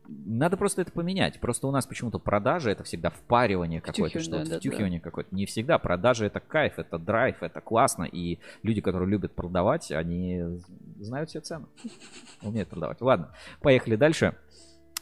[0.07, 1.39] Надо просто это поменять.
[1.39, 5.03] Просто у нас почему-то продажи это всегда впаривание какое-то, что-то, да, втюхивание да.
[5.03, 5.33] какое-то.
[5.33, 5.77] Не всегда.
[5.77, 8.03] Продажи это кайф, это драйв, это классно.
[8.03, 10.43] И люди, которые любят продавать, они
[10.99, 11.65] знают все цены.
[12.41, 13.01] Умеют продавать.
[13.01, 13.29] Ладно,
[13.61, 14.35] поехали дальше.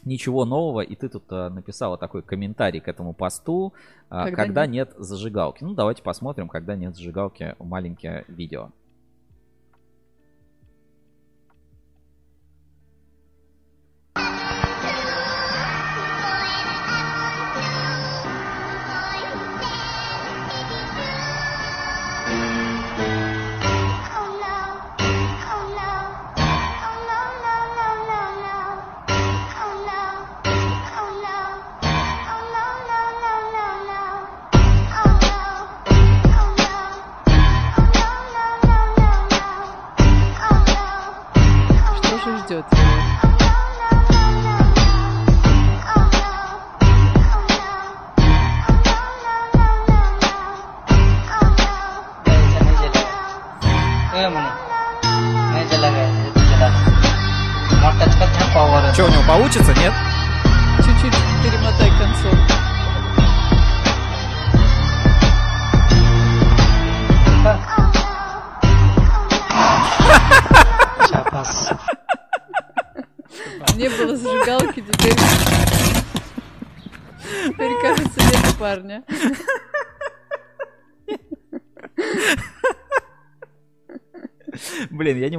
[0.06, 3.74] Ничего нового, и ты тут а, написала такой комментарий к этому посту,
[4.10, 4.94] а, когда, когда нет.
[4.96, 5.64] нет зажигалки.
[5.64, 8.72] Ну, давайте посмотрим, когда нет зажигалки, маленькое видео.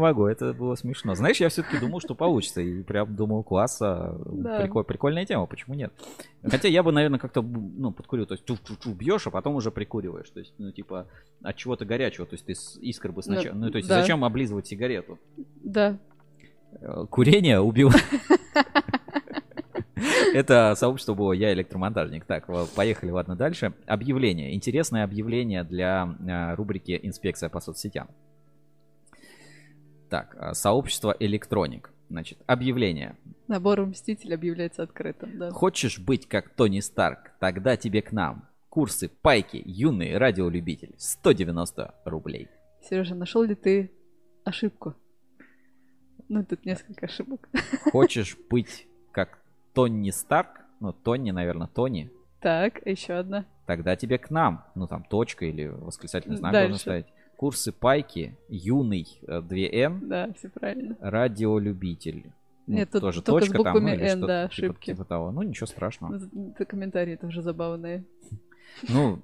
[0.01, 1.15] Могу, это было смешно.
[1.15, 2.61] Знаешь, я все-таки думал, что получится.
[2.61, 4.61] И прям думал, класса, да.
[4.61, 5.93] приколь, прикольная тема, почему нет?
[6.43, 10.31] Хотя я бы, наверное, как-то, ну, подкурил, то есть чу-чу-чу бьешь, а потом уже прикуриваешь.
[10.31, 11.07] То есть, ну, типа,
[11.43, 12.27] от чего-то горячего.
[12.27, 13.55] То есть ты искр бы сначала...
[13.55, 14.01] Ну, то есть да.
[14.01, 15.19] зачем облизывать сигарету?
[15.63, 15.99] Да.
[16.81, 17.91] Э, курение убил.
[20.33, 22.25] Это сообщество было «Я электромонтажник».
[22.25, 23.75] Так, поехали, ладно, дальше.
[23.87, 24.55] Объявление.
[24.55, 28.09] Интересное объявление для э, рубрики «Инспекция по соцсетям».
[30.11, 31.93] Так, а, сообщество Электроник.
[32.09, 33.17] Значит, объявление.
[33.47, 35.51] Набор Мститель объявляется открытым, да.
[35.51, 37.31] Хочешь быть как Тони Старк?
[37.39, 38.49] Тогда тебе к нам.
[38.69, 40.95] Курсы пайки, юный радиолюбитель.
[40.99, 42.49] 190 рублей.
[42.83, 43.93] Сережа, нашел ли ты
[44.45, 44.97] ошибку?
[46.29, 47.49] Ну, тут несколько ошибок.
[47.93, 49.39] Хочешь быть как
[49.75, 50.61] Тони Старк?
[50.81, 52.11] Ну, Тони, наверное, Тони.
[52.41, 53.45] Так, еще одна.
[53.67, 54.65] Тогда тебе к нам.
[54.75, 56.69] Ну, там точка или восклицательный знак Дальше.
[56.69, 57.07] должен ставить.
[57.41, 59.97] Курсы пайки, юный 2Н.
[59.97, 60.95] Э, да, все правильно.
[61.01, 62.35] Радиолюбитель.
[62.67, 64.87] Ну, Нет, тут тоже только точка с буквами там, N, да, типа, ошибки.
[64.91, 65.33] Типа того.
[65.33, 66.21] Ну, ничего страшного.
[66.55, 68.05] Это комментарии тоже забавные.
[68.91, 69.21] Ну,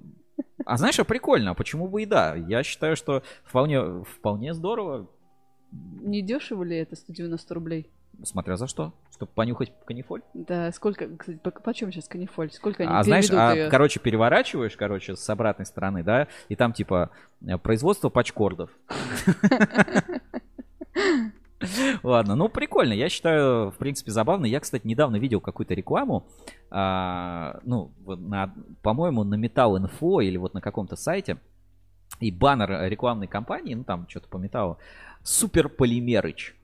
[0.65, 2.33] а знаешь, а прикольно, а почему бы и да?
[2.33, 5.07] Я считаю, что вполне, вполне здорово.
[5.71, 7.91] Не дешево ли это 190 рублей?
[8.23, 8.93] Смотря за что.
[9.11, 10.21] Чтобы понюхать канифоль?
[10.33, 12.51] Да, сколько, кстати, по, почем сейчас канифоль?
[12.51, 13.69] Сколько они А знаешь, а, ее?
[13.69, 17.11] короче, переворачиваешь, короче, с обратной стороны, да, и там типа
[17.45, 18.71] э, производство пачкордов.
[22.03, 24.45] Ладно, ну прикольно, я считаю, в принципе, забавно.
[24.45, 26.27] Я, кстати, недавно видел какую-то рекламу,
[26.69, 31.37] а, ну, на, по-моему, на Metal Info или вот на каком-то сайте,
[32.19, 34.77] и баннер рекламной кампании, ну там что-то по металлу,
[35.23, 36.55] Супер Полимерыч.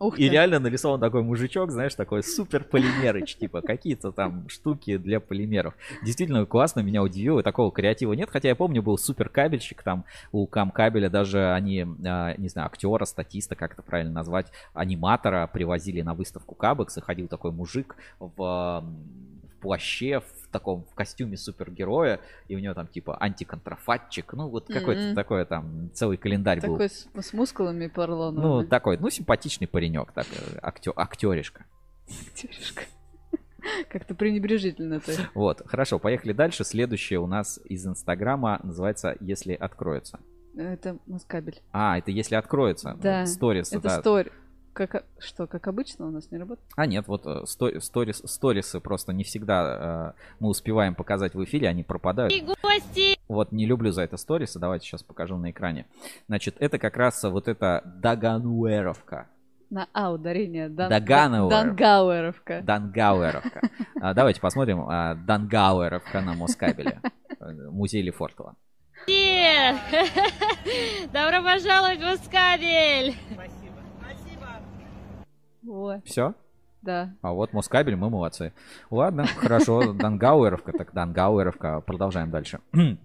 [0.00, 5.20] Ух и реально нарисован такой мужичок, знаешь, такой супер полимерыч, типа какие-то там штуки для
[5.20, 5.74] полимеров.
[6.02, 10.46] Действительно классно, меня удивило, такого креатива нет, хотя я помню, был супер кабельщик, там у
[10.46, 16.00] кам кабеля даже они, а, не знаю, актера, статиста, как это правильно назвать, аниматора привозили
[16.00, 18.82] на выставку Кабекс, и ходил такой мужик в
[19.60, 25.00] плаще, в таком в костюме супергероя, и у него там типа антиконтрафатчик, ну вот какой-то
[25.02, 25.14] Мгм.
[25.14, 26.72] такое там целый календарь был.
[26.74, 28.62] Такой с, с мускулами поролоновыми.
[28.62, 31.64] Ну, такой, ну, симпатичный паренек, так, э, актё- актеришка.
[32.08, 32.82] Актеришка.
[33.90, 35.16] Как-то пренебрежительно ты.
[35.34, 36.64] Вот, хорошо, поехали дальше.
[36.64, 40.18] Следующее у нас из Инстаграма называется «Если откроется».
[40.56, 41.60] Это москабель.
[41.70, 42.96] А, это «Если откроется».
[43.00, 43.24] Да.
[43.26, 44.00] Сторис, Это да.
[44.00, 44.30] стори.
[44.86, 46.66] Как, что, как обычно у нас не работает?
[46.76, 51.44] А нет, вот э, сто- сторис, сторисы просто не всегда э, мы успеваем показать в
[51.44, 52.32] эфире, они пропадают.
[52.62, 53.18] гости!
[53.28, 55.86] Вот не люблю за это сторисы, давайте сейчас покажу на экране.
[56.28, 59.28] Значит, это как раз вот эта Дагануэровка.
[59.70, 60.68] На А ударение.
[60.68, 60.90] Дан...
[60.90, 61.48] Дагановер.
[61.48, 62.60] Дангауэровка.
[62.62, 63.60] Дангауэровка.
[64.00, 67.00] А, Давайте посмотрим а, Дангауэровка на Москабеле.
[67.70, 68.56] Музей Лефортово.
[69.06, 69.76] Привет!
[71.12, 73.14] Добро пожаловать в Москабель!
[75.66, 76.34] Ой, Все?
[76.82, 77.14] да.
[77.22, 78.52] А вот Москабель, мы молодцы.
[78.90, 81.80] Ладно, хорошо, Дангауэровка, так Дангауэровка.
[81.82, 82.60] Продолжаем дальше.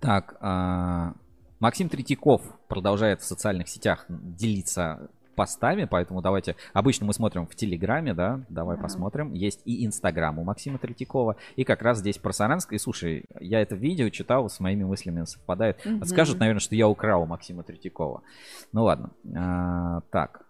[0.00, 1.12] Так, а,
[1.58, 6.56] Максим Третьяков продолжает в социальных сетях делиться постами, поэтому давайте...
[6.72, 8.40] Обычно мы смотрим в Телеграме, да?
[8.48, 8.84] Давай Ага.
[8.84, 9.32] посмотрим.
[9.34, 11.36] Есть и Инстаграм у Максима Третьякова.
[11.56, 12.72] И как раз здесь про Саранск.
[12.72, 15.84] И слушай, я это видео читал, с моими мыслями совпадает.
[15.84, 16.04] Мгм.
[16.04, 18.22] Скажут, наверное, что я украл у Максима Третьякова.
[18.72, 19.10] Ну ладно.
[19.36, 20.46] А, так.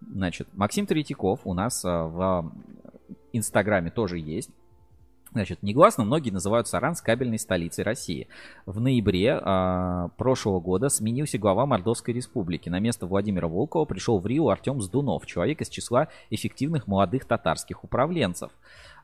[0.00, 2.52] Значит, Максим Третьяков у нас а, в
[3.32, 4.50] Инстаграме тоже есть.
[5.32, 8.28] Значит, негласно многие называют Саранск кабельной столицей России.
[8.64, 12.68] В ноябре а, прошлого года сменился глава Мордовской республики.
[12.68, 17.84] На место Владимира Волкова пришел в Рио Артем Сдунов, человек из числа эффективных молодых татарских
[17.84, 18.50] управленцев,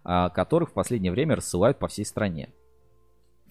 [0.05, 2.49] а, которых в последнее время рассылают по всей стране.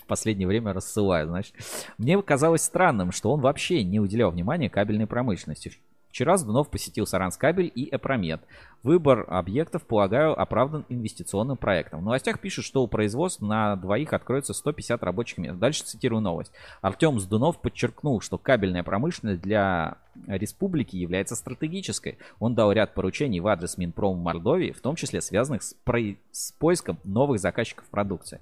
[0.01, 1.55] В последнее время рассылают, значит.
[1.99, 5.73] Мне казалось странным, что он вообще не уделял внимания кабельной промышленности.
[6.11, 8.41] Вчера Сдунов посетил Саранскабель и Эпромет.
[8.83, 12.01] Выбор объектов, полагаю, оправдан инвестиционным проектом.
[12.01, 15.57] В новостях пишут, что у производства на двоих откроется 150 рабочих мест.
[15.57, 16.51] Дальше цитирую новость.
[16.81, 22.17] Артем Сдунов подчеркнул, что кабельная промышленность для республики является стратегической.
[22.39, 26.51] Он дал ряд поручений в адрес Минпрома Мордовии, в том числе связанных с, про- с
[26.51, 28.41] поиском новых заказчиков продукции.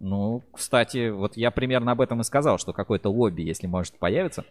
[0.00, 4.44] Ну, кстати, вот я примерно об этом и сказал, что какое-то лобби, если может появиться.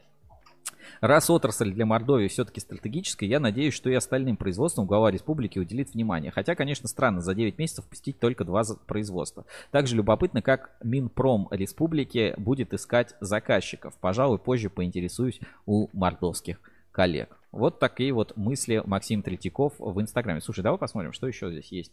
[1.02, 5.94] Раз отрасль для Мордовии все-таки стратегическая, я надеюсь, что и остальным производствам глава республики уделит
[5.94, 6.32] внимание.
[6.32, 9.46] Хотя, конечно, странно за 9 месяцев посетить только два производства.
[9.72, 13.94] Также любопытно, как Минпром республики будет искать заказчиков.
[14.00, 16.60] Пожалуй, позже поинтересуюсь у мордовских
[16.92, 17.38] коллег.
[17.52, 20.42] Вот такие вот мысли Максим Третьяков в Инстаграме.
[20.42, 21.92] Слушай, давай посмотрим, что еще здесь есть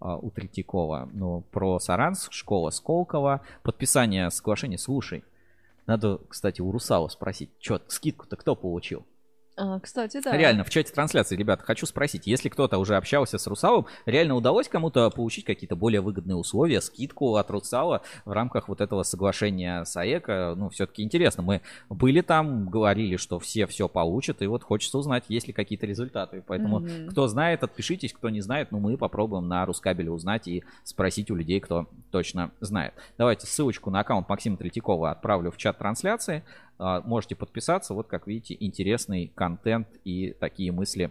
[0.00, 1.10] а, у Третьякова.
[1.12, 4.78] Ну, про Саранск, школа Сколково, подписание соглашения.
[4.78, 5.24] Слушай,
[5.86, 9.04] надо, кстати, у Русала спросить, что, скидку-то кто получил?
[9.56, 10.36] А, кстати, да.
[10.36, 14.68] Реально, в чате трансляции, ребята, хочу спросить, если кто-то уже общался с Русалом, реально удалось
[14.68, 19.94] кому-то получить какие-то более выгодные условия, скидку от Русала в рамках вот этого соглашения с
[19.96, 20.54] АЭКО?
[20.56, 25.24] Ну, все-таки интересно, мы были там, говорили, что все все получат, и вот хочется узнать,
[25.28, 26.42] есть ли какие-то результаты.
[26.46, 27.08] Поэтому, Мгм.
[27.10, 31.34] кто знает, отпишитесь, кто не знает, ну, мы попробуем на Рускабеле узнать и спросить у
[31.34, 32.94] людей, кто точно знает.
[33.18, 36.42] Давайте ссылочку на аккаунт Максима Третьякова отправлю в чат трансляции.
[36.84, 37.94] А, Можете подписаться.
[37.94, 41.10] Вот, как видите, интересный контент и такие мысли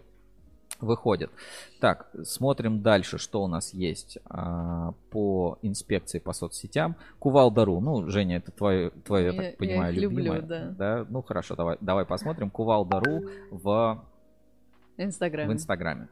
[0.82, 1.32] выходят.
[1.80, 6.96] Так, смотрим дальше, что у нас есть а, по инспекции по соцсетям.
[7.20, 10.42] Кувалдару, ну, Женя, это твое, твое я, Я- так понимаю, я их люблю, любимое.
[10.72, 11.06] да.
[11.10, 12.50] Ну, хорошо, давай, давай посмотрим.
[12.50, 14.04] Кувалдару в,
[14.98, 15.48] Инстаграм.
[15.48, 16.08] в Инстаграме.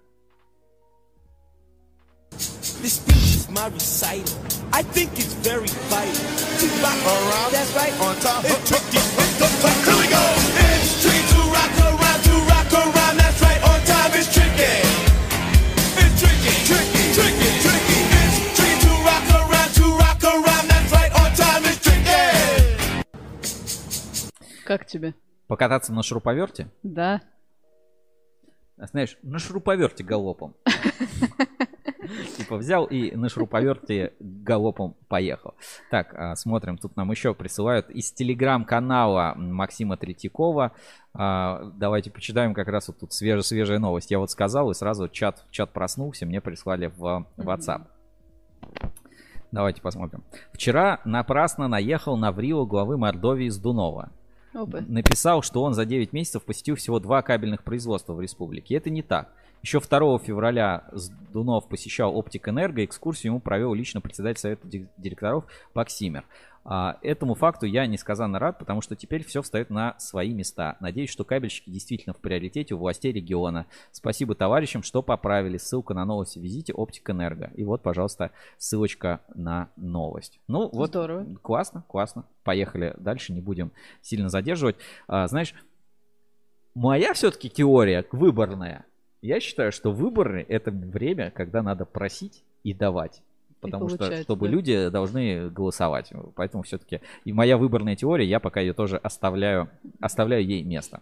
[2.82, 4.40] This speech is my recital.
[4.72, 7.52] I think it's very vital.
[7.52, 7.94] That's right.
[8.00, 8.46] On top.
[8.46, 9.78] It's the top.
[9.88, 10.24] Here we go.
[10.68, 13.16] It's tricky to rock around, to rock around.
[13.22, 13.62] That's right.
[13.70, 14.12] On time.
[14.20, 14.74] It's tricky.
[16.02, 16.54] It's tricky.
[16.70, 17.04] Tricky.
[17.18, 17.50] Tricky.
[17.64, 18.00] Tricky.
[18.20, 20.66] It's tricky to rock around, to rock around.
[20.72, 21.12] That's right.
[21.22, 21.64] On time.
[21.70, 22.22] It's tricky.
[24.66, 25.14] Как тебе?
[25.48, 26.70] Покататься на шуруповерте?
[26.84, 27.22] Да.
[28.78, 30.56] А Знаешь, на шуруповерте галопом.
[32.50, 35.54] Типа взял и на шуруповерте галопом поехал.
[35.92, 40.72] Так, а, смотрим, тут нам еще присылают из телеграм-канала Максима Третьякова.
[41.14, 44.10] А, Давайте почитаем как раз вот тут свежая-свежая новость.
[44.10, 47.84] Я вот сказал, и сразу чат, чат проснулся, мне прислали в WhatsApp.
[49.52, 50.24] Давайте посмотрим.
[50.52, 54.10] Вчера напрасно наехал на Врио главы Мордовии Сдунова.
[54.56, 54.80] Опа.
[54.88, 58.74] Написал, что он за 9 месяцев посетил всего два кабельных производства в республике.
[58.74, 59.30] Это не так.
[59.62, 60.86] Еще 2 февраля
[61.34, 62.84] Дунов посещал Оптик Энерго.
[62.86, 66.26] Экскурсию ему провел лично председатель совета директоров Паксимер.
[66.66, 70.78] А, этому факту я несказанно рад, потому что теперь все встает на свои места.
[70.80, 73.66] Надеюсь, что кабельщики действительно в приоритете у властей региона.
[73.92, 75.58] Спасибо товарищам, что поправили.
[75.58, 77.52] Ссылка на новость визите Оптик Энерго.
[77.56, 80.40] И вот, пожалуйста, ссылочка на новость.
[80.48, 80.90] Ну, вот.
[80.90, 81.26] Здорово.
[81.42, 82.26] Классно, классно.
[82.44, 83.72] Поехали дальше, не будем
[84.02, 84.76] сильно задерживать.
[85.08, 85.54] А, знаешь,
[86.76, 88.86] моя все-таки теория выборная.
[89.22, 93.22] Я считаю, что выборы это время, когда надо просить и давать
[93.62, 94.54] потому что чтобы да?
[94.54, 96.12] люди должны голосовать.
[96.36, 101.02] Поэтому все-таки и моя выборная теория, я пока ее тоже оставляю, оставляю ей место.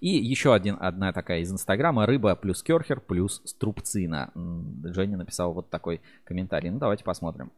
[0.00, 2.06] И еще один, одна такая из Инстаграма.
[2.06, 4.30] Рыба плюс керхер плюс струбцина.
[4.84, 6.70] Женя написал вот такой комментарий.
[6.70, 7.50] Ну, давайте посмотрим.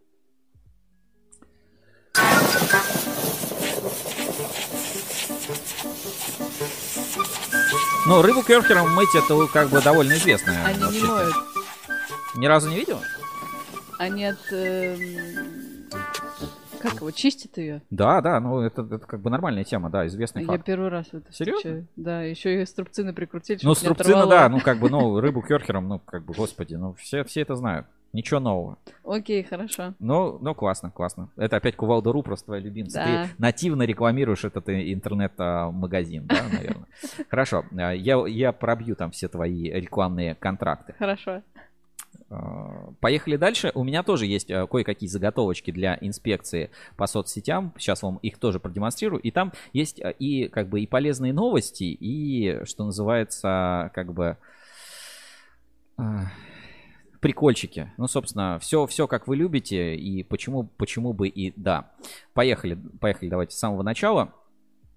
[8.10, 10.52] Ну, рыбу керхером мыть это как бы довольно известно.
[10.66, 11.32] Они не моют.
[12.34, 12.98] Ни разу не видел?
[13.98, 14.52] Они от...
[14.52, 14.97] Э,
[16.80, 17.82] как его, чистят ее?
[17.90, 20.58] Да, да, ну это, это как бы нормальная тема, да, известный факт.
[20.58, 21.58] Я первый раз это Серьезно?
[21.58, 21.86] встречаю.
[21.94, 23.60] Да, еще и струбцины прикрутили.
[23.62, 27.22] Ну, струбцина, да, ну как бы, ну, рыбу керхером, ну, как бы, господи, ну, все,
[27.22, 27.86] все это знают.
[28.12, 28.78] Ничего нового.
[29.05, 29.94] Окей, хорошо.
[30.00, 31.30] Ну, ну классно, классно.
[31.36, 32.98] Это опять Кувалда.ру, просто твоя любимца.
[32.98, 33.24] Да.
[33.24, 36.89] Ты нативно рекламируешь этот интернет-магазин, да, наверное.
[37.28, 40.94] Хорошо, я, я пробью там все твои рекламные контракты.
[40.98, 41.42] Хорошо.
[42.30, 43.72] А, поехали дальше.
[43.74, 47.72] У меня тоже есть а, кое-какие заготовочки для инспекции по соцсетям.
[47.76, 49.20] Сейчас вам их тоже продемонстрирую.
[49.20, 54.36] И там есть а, и как бы и полезные новости, и что называется как бы
[57.20, 57.92] прикольчики.
[57.97, 61.92] Ну, собственно, все, все как вы любите, и почему, почему бы и да.
[62.32, 64.34] Поехали, поехали, давайте с самого начала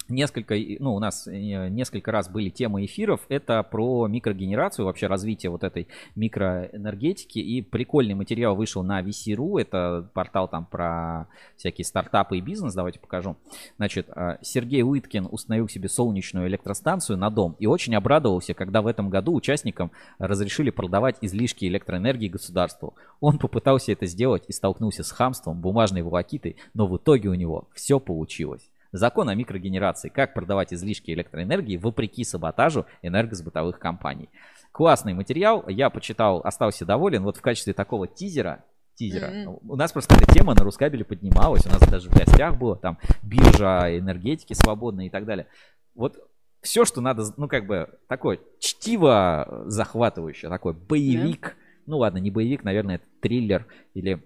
[0.09, 3.21] несколько, ну, у нас э, несколько раз были темы эфиров.
[3.29, 7.39] Это про микрогенерацию, вообще развитие вот этой микроэнергетики.
[7.39, 9.59] И прикольный материал вышел на VC.ru.
[9.59, 12.73] Это портал там про всякие стартапы и бизнес.
[12.73, 13.35] Давайте покажу.
[13.77, 18.87] Значит, э, Сергей Уиткин установил себе солнечную электростанцию на дом и очень обрадовался, когда в
[18.87, 22.95] этом году участникам разрешили продавать излишки электроэнергии государству.
[23.19, 27.67] Он попытался это сделать и столкнулся с хамством, бумажной волокитой, но в итоге у него
[27.73, 28.69] все получилось.
[28.93, 30.09] Закон о микрогенерации.
[30.09, 34.29] Как продавать излишки электроэнергии вопреки саботажу энергосбытовых компаний.
[34.71, 35.67] Классный материал.
[35.67, 37.23] Я почитал, остался доволен.
[37.23, 38.63] Вот в качестве такого тизера
[38.95, 39.31] тизера.
[39.31, 39.59] Mm-hmm.
[39.67, 41.65] У нас просто эта тема на Рускабеле поднималась.
[41.65, 45.47] У нас даже в гостях было там биржа энергетики свободной и так далее.
[45.95, 46.17] Вот
[46.61, 51.47] все, что надо, ну как бы такое чтиво захватывающее, такой боевик.
[51.47, 51.81] Yeah.
[51.87, 53.65] Ну ладно, не боевик, наверное, это триллер
[53.95, 54.23] или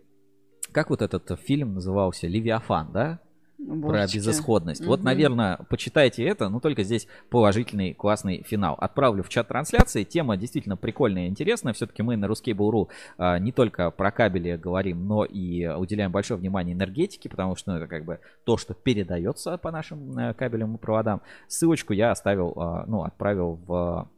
[0.71, 2.27] как вот этот фильм назывался?
[2.27, 3.21] Левиафан, да?
[3.57, 3.87] Божечки.
[3.87, 4.81] про безысходность.
[4.81, 4.89] Угу.
[4.89, 8.75] Вот, наверное, почитайте это, но только здесь положительный, классный финал.
[8.75, 10.03] Отправлю в чат трансляции.
[10.03, 11.73] Тема действительно прикольная и интересная.
[11.73, 16.75] Все-таки мы на Ruskable.ru а, не только про кабели говорим, но и уделяем большое внимание
[16.75, 20.77] энергетике, потому что ну, это как бы то, что передается по нашим а, кабелям и
[20.77, 21.21] проводам.
[21.47, 24.09] Ссылочку я оставил, а, ну, отправил в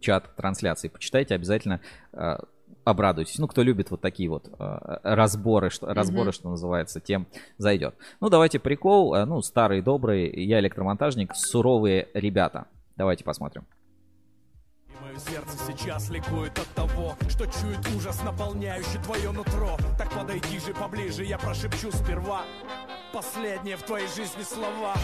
[0.00, 0.88] чат трансляции.
[0.88, 1.80] Почитайте обязательно.
[2.12, 2.40] А,
[2.84, 3.38] обрадуйтесь.
[3.38, 5.92] Ну, кто любит вот такие вот э, разборы, что, mm-hmm.
[5.92, 7.26] разборы, что называется, тем
[7.58, 7.94] зайдет.
[8.20, 9.14] Ну, давайте прикол.
[9.14, 12.66] Э, ну, старый добрый, я электромонтажник, суровые ребята.
[12.96, 13.66] Давайте посмотрим.
[15.00, 19.76] Мое сердце сейчас ликует от того, что чует ужас, наполняющий твое нутро.
[19.98, 22.42] Так подойди же поближе, я прошепчу сперва
[23.12, 24.94] последние в твоей жизни слова.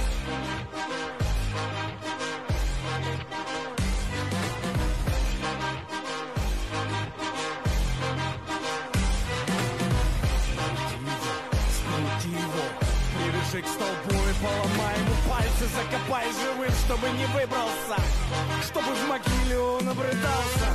[13.50, 17.96] Привяжи к столбу и поломай ему пальцы Закопай живым, чтобы не выбрался
[18.62, 20.66] Чтобы в могиле он обрыдался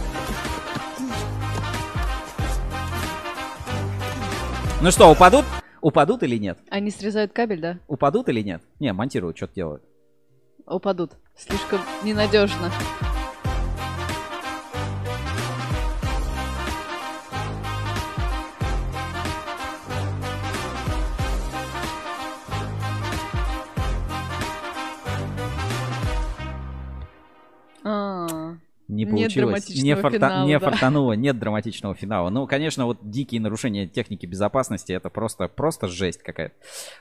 [4.82, 5.46] Ну что, упадут?
[5.82, 6.58] Упадут или нет?
[6.70, 7.80] Они срезают кабель, да?
[7.88, 8.62] Упадут или нет?
[8.80, 9.84] Не, монтируют, что-то делают.
[10.66, 11.12] Упадут.
[11.38, 12.72] Слишком ненадежно.
[28.96, 29.70] Не получилось.
[29.70, 30.18] Нет не, форта...
[30.18, 30.60] финала, не да.
[30.60, 32.30] фартануло, нет драматичного финала.
[32.30, 36.56] Ну, конечно, вот дикие нарушения техники безопасности это просто, просто жесть какая-то.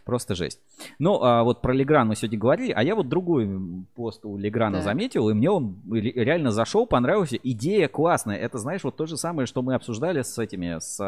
[0.04, 0.60] Просто жесть.
[0.98, 3.48] Ну, а вот про Легран мы сегодня говорили, а я вот другой
[3.94, 4.84] пост у Леграна да.
[4.84, 7.36] заметил, и мне он реально зашел, понравился.
[7.36, 8.36] Идея классная.
[8.36, 11.00] Это, знаешь, вот то же самое, что мы обсуждали с этими, с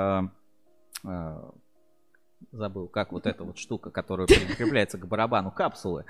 [1.04, 1.50] а,
[2.55, 6.05] забыл, как вот эта вот штука, которая прикрепляется к барабану капсулы.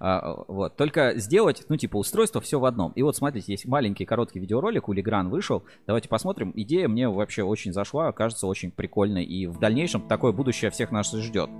[0.00, 0.76] А, вот.
[0.76, 2.92] Только сделать, ну, типа, устройство все в одном.
[2.92, 5.64] И вот, смотрите, есть маленький короткий видеоролик, у Легран вышел.
[5.86, 6.52] Давайте посмотрим.
[6.54, 9.24] Идея мне вообще очень зашла, кажется очень прикольной.
[9.24, 11.50] И в дальнейшем такое будущее всех нас ждет.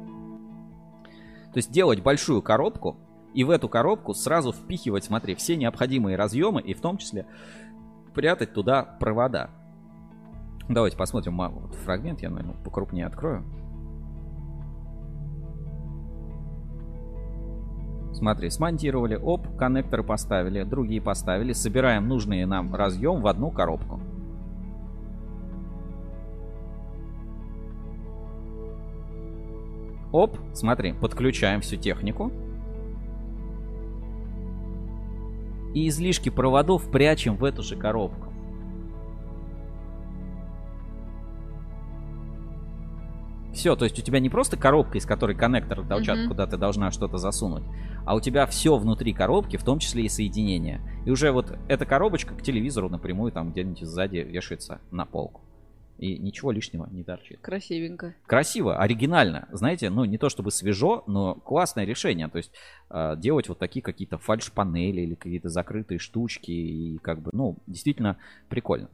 [1.53, 2.97] То есть делать большую коробку,
[3.35, 7.27] и в эту коробку сразу впихивать, смотри, все необходимые разъемы, и в том числе
[8.15, 9.51] прятать туда провода.
[10.69, 13.45] Давайте посмотрим вот фрагмент, я, наверное, покрупнее открою.
[18.23, 21.53] Смотри, смонтировали, оп, коннекторы поставили, другие поставили.
[21.53, 23.99] Собираем нужные нам разъем в одну коробку.
[30.13, 32.31] Оп, смотри, подключаем всю технику.
[35.75, 38.32] И излишки проводов прячем в эту же коробку.
[43.53, 46.29] Все, то есть у тебя не просто коробка, из которой коннектор торчат, mm-hmm.
[46.29, 47.65] куда ты должна что-то засунуть,
[48.07, 50.81] а у тебя все внутри коробки, в том числе и соединение.
[51.05, 55.43] И уже вот эта коробочка к телевизору напрямую там где-нибудь сзади вешается на полку.
[55.99, 57.39] И ничего лишнего не торчит.
[57.43, 58.15] Красивенько.
[58.27, 59.47] Красиво, оригинально.
[59.53, 62.27] Знаете, ну не то чтобы свежо, но классное решение.
[62.27, 62.51] То есть
[62.91, 66.51] э, делать вот такие какие-то фальш-панели или какие-то закрытые штучки.
[66.51, 68.17] И как бы, ну, действительно
[68.49, 68.89] прикольно.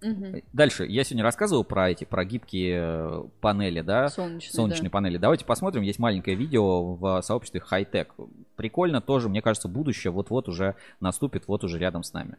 [0.00, 0.42] Угу.
[0.52, 4.08] Дальше, я сегодня рассказывал про эти, про гибкие э, панели, да?
[4.08, 4.92] Солнечные, Солнечные да.
[4.92, 5.18] панели.
[5.18, 8.08] Давайте посмотрим, есть маленькое видео в сообществе Hightech.
[8.56, 12.36] Прикольно тоже, мне кажется, будущее вот-вот уже наступит, вот уже рядом с нами.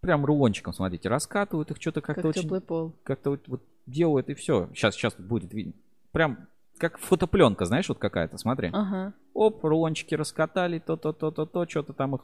[0.00, 2.60] Прям рулончиком, смотрите, раскатывают их что-то как-то как очень...
[2.60, 2.92] пол.
[3.04, 4.68] Как-то вот, вот делают и все.
[4.74, 5.72] Сейчас, сейчас будет видно.
[6.10, 8.70] Прям как фотопленка, знаешь, вот какая-то, смотри.
[8.72, 9.14] Ага.
[9.32, 12.22] Оп, рулончики раскатали, то-то-то-то-то, что-то там их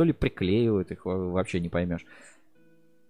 [0.00, 2.06] то ли приклеивают их, вообще не поймешь.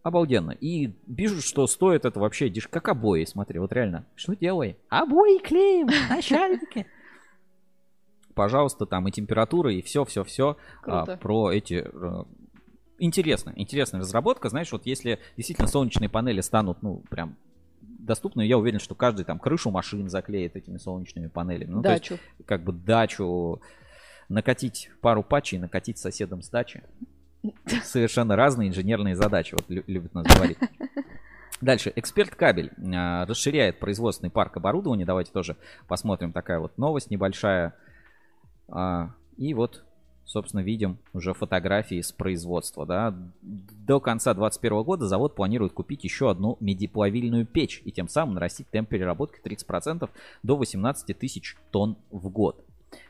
[0.03, 0.51] Обалденно.
[0.51, 2.67] И пишут, что стоит это вообще деш...
[2.67, 4.07] как обои, смотри, вот реально.
[4.17, 4.77] Что делай?
[4.89, 6.87] Обои клеим, начальники.
[8.35, 11.89] Пожалуйста, там и температура, и все-все-все а, про эти...
[11.95, 12.27] А,
[12.99, 14.49] интересно, интересная разработка.
[14.49, 17.37] Знаешь, вот если действительно солнечные панели станут, ну, прям
[17.81, 21.71] доступны, я уверен, что каждый там крышу машин заклеит этими солнечными панелями.
[21.71, 22.15] Ну, дачу.
[22.15, 23.63] Есть, как бы дачу
[24.31, 26.83] накатить пару патчей, накатить соседом с дачи.
[27.85, 30.59] Совершенно разные инженерные задачи, вот любят нас говорить.
[31.61, 31.93] Дальше.
[31.95, 35.05] Эксперт кабель а, расширяет производственный парк оборудования.
[35.05, 35.57] Давайте тоже
[35.89, 36.33] посмотрим.
[36.33, 37.75] Такая вот новость небольшая.
[38.69, 39.85] А, и вот,
[40.25, 42.87] собственно, видим уже фотографии с производства.
[42.87, 43.15] Да.
[43.43, 48.71] До конца 2021 года завод планирует купить еще одну медиплавильную печь и тем самым нарастить
[48.71, 50.09] темп переработки 30%
[50.43, 52.65] до 18 тысяч тонн в год.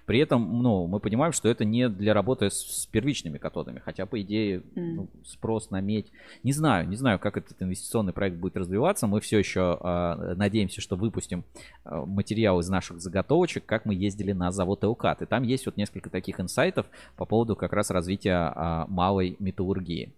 [0.07, 4.07] При этом, ну, мы понимаем, что это не для работы с, с первичными катодами, хотя,
[4.07, 4.63] по идее, mm.
[4.75, 6.11] ну, спрос на медь.
[6.43, 9.07] Не знаю, не знаю, как этот инвестиционный проект будет развиваться.
[9.07, 11.45] Мы все еще э, надеемся, что выпустим
[11.85, 15.23] э, материал из наших заготовочек, как мы ездили на завод Элкат.
[15.23, 16.87] И там есть вот несколько таких инсайтов
[17.17, 20.13] по поводу как раз развития э, малой металлургии.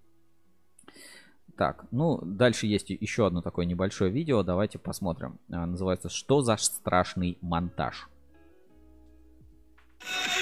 [1.56, 4.42] Так, ну, дальше есть еще одно такое небольшое видео.
[4.42, 5.38] Давайте посмотрим.
[5.48, 8.08] Называется «Что за страшный монтаж?»
[10.04, 10.41] you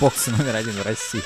[0.00, 1.22] бокса номер один в России.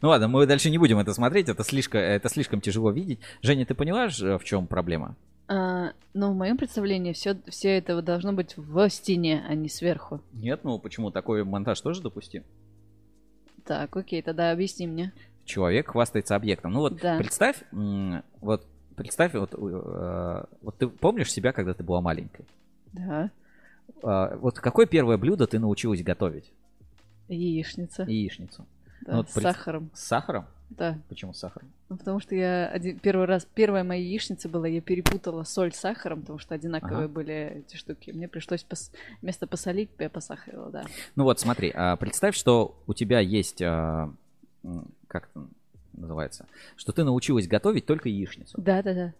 [0.00, 3.20] Ну ладно, мы дальше не будем это смотреть, это слишком, это слишком тяжело видеть.
[3.40, 5.16] Женя, ты поняла, э, в чем проблема?
[5.46, 10.20] А, но в моем представлении все, все это должно быть в стене, а не сверху.
[10.32, 11.10] Нет, ну почему?
[11.10, 12.44] Такой монтаж тоже допустим?
[13.64, 15.12] Так, окей, тогда объясни мне.
[15.44, 16.72] Человек хвастается объектом.
[16.72, 17.18] Ну вот Да.
[17.18, 17.62] представь,
[18.40, 18.66] вот
[18.96, 22.46] представь, вот, э, вот ты помнишь себя, когда ты была маленькой?
[22.92, 23.30] Да.
[24.02, 26.50] А, вот какое первое блюдо ты научилась готовить?
[27.28, 28.04] Яичница.
[28.04, 28.66] Яичницу.
[29.02, 29.90] Да, Ну вот с пред- сахаром.
[29.92, 30.46] С сахаром?
[30.70, 30.98] Да.
[31.08, 31.70] Почему с сахаром?
[31.88, 35.76] Ну, потому что я один, первый раз, первая моя яичница была, я перепутала соль с
[35.76, 37.08] сахаром, потому что одинаковые Ага.
[37.08, 38.10] были эти штуки.
[38.10, 38.90] Мне пришлось пос-
[39.22, 40.84] вместо посолить, я посахарила, да.
[41.16, 44.10] Ну вот, смотри, а, представь, что у тебя есть, а,
[45.06, 45.46] как это
[45.92, 48.60] называется, что ты научилась готовить только яичницу.
[48.60, 49.12] Да-да-да.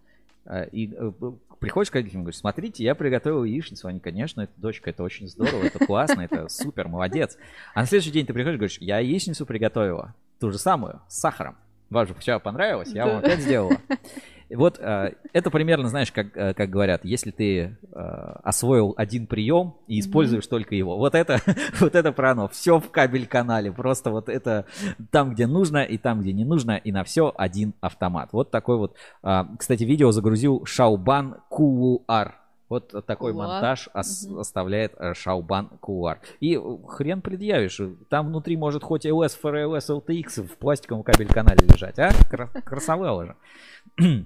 [0.45, 1.11] А, И э,
[1.59, 3.87] приходишь к родителям и говоришь, смотрите, я приготовил яичницу.
[3.87, 7.37] Они, конечно, это дочка, это очень здорово, это классно, это супер, молодец.
[7.73, 11.19] А на следующий день ты приходишь и говоришь, я яичницу приготовила, ту же самую, с
[11.19, 11.57] сахаром.
[11.89, 13.77] Вам же вчера понравилось, я вам опять сделала.
[14.49, 17.99] Вот э, это примерно, знаешь, как, э, как говорят, если ты э,
[18.43, 20.97] освоил один прием и используешь только его.
[20.97, 21.39] Вот это,
[21.79, 22.47] вот это про оно.
[22.49, 23.71] Все в кабель-канале.
[23.71, 24.65] Просто вот это
[25.11, 28.29] там, где нужно, и там, где не нужно, и на все один автомат.
[28.33, 28.95] Вот такой вот.
[29.23, 32.35] а, Кстати, видео загрузил Шаубан Кулуар.
[32.75, 33.47] Вот такой Кулуар.
[33.47, 36.19] монтаж ос- оставляет э, Шаубан Кулуар.
[36.41, 37.79] И э, хрен предъявишь.
[38.09, 41.97] Там внутри может хоть LS, FRLS, LTX в пластиковом кабель-канале лежать.
[41.99, 42.11] А?
[42.29, 44.25] Кра- Красавело же.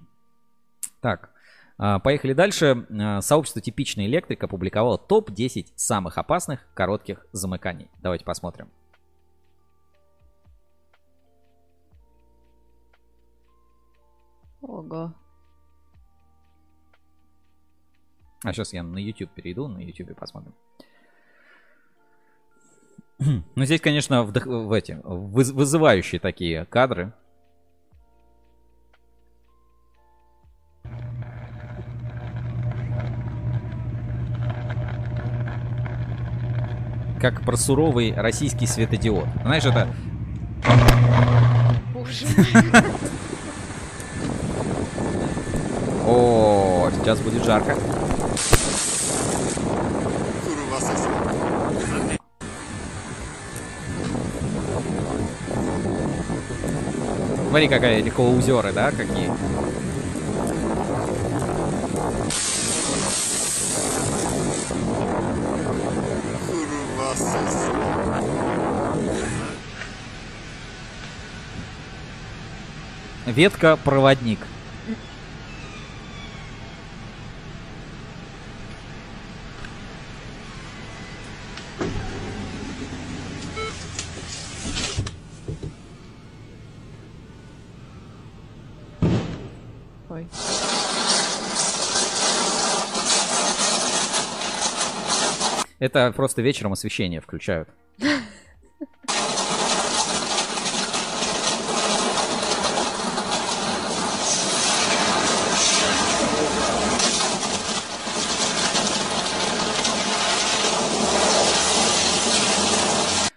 [0.99, 1.29] Так,
[1.77, 2.87] а, поехали дальше.
[3.21, 7.87] Сообщество «Типичный электрик» опубликовало топ-10 самых опасных коротких замыканий.
[8.01, 8.67] Давайте посмотрим.
[14.61, 15.13] Ого.
[18.43, 20.53] А сейчас я на YouTube перейду, на YouTube посмотрим.
[23.55, 27.13] Ну, здесь, конечно, вдох- в эти, выз- вызывающие такие кадры.
[37.19, 39.27] Как про суровый российский светодиод.
[39.43, 39.87] Знаешь, это...
[46.07, 47.75] О, сейчас будет жарко.
[57.49, 59.32] Смотри, какая легко узеры, да, какие.
[73.25, 74.40] Ветка-проводник.
[95.89, 97.67] Это просто вечером освещение включают.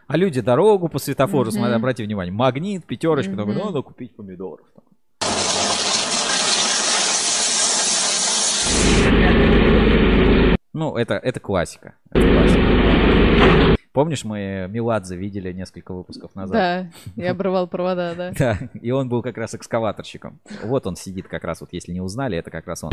[0.07, 1.53] А люди дорогу по светофору, Мгм.
[1.53, 3.65] смотри, обратите внимание, магнит, пятерочка, такой, Мгм.
[3.67, 4.67] надо купить помидоров.
[10.73, 11.95] Ну, это, это классика.
[12.11, 13.77] это классика.
[13.93, 16.53] Помнишь, мы Меладзе видели несколько выпусков назад?
[16.55, 18.33] Да, я обрывал провода, да.
[18.39, 20.41] Да, и он был как раз экскаваторщиком.
[20.65, 22.93] Вот он сидит как раз, вот если не узнали, это как раз он.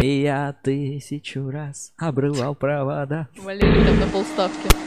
[0.00, 3.26] Я тысячу раз обрывал провода.
[3.42, 4.83] Валерий там на полставки.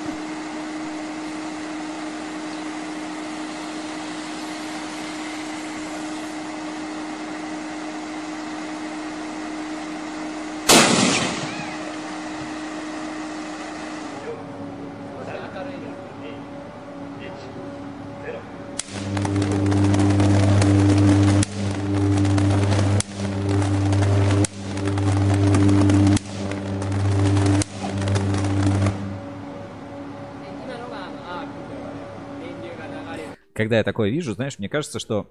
[33.67, 35.29] Когда я такое вижу, знаешь, мне кажется, что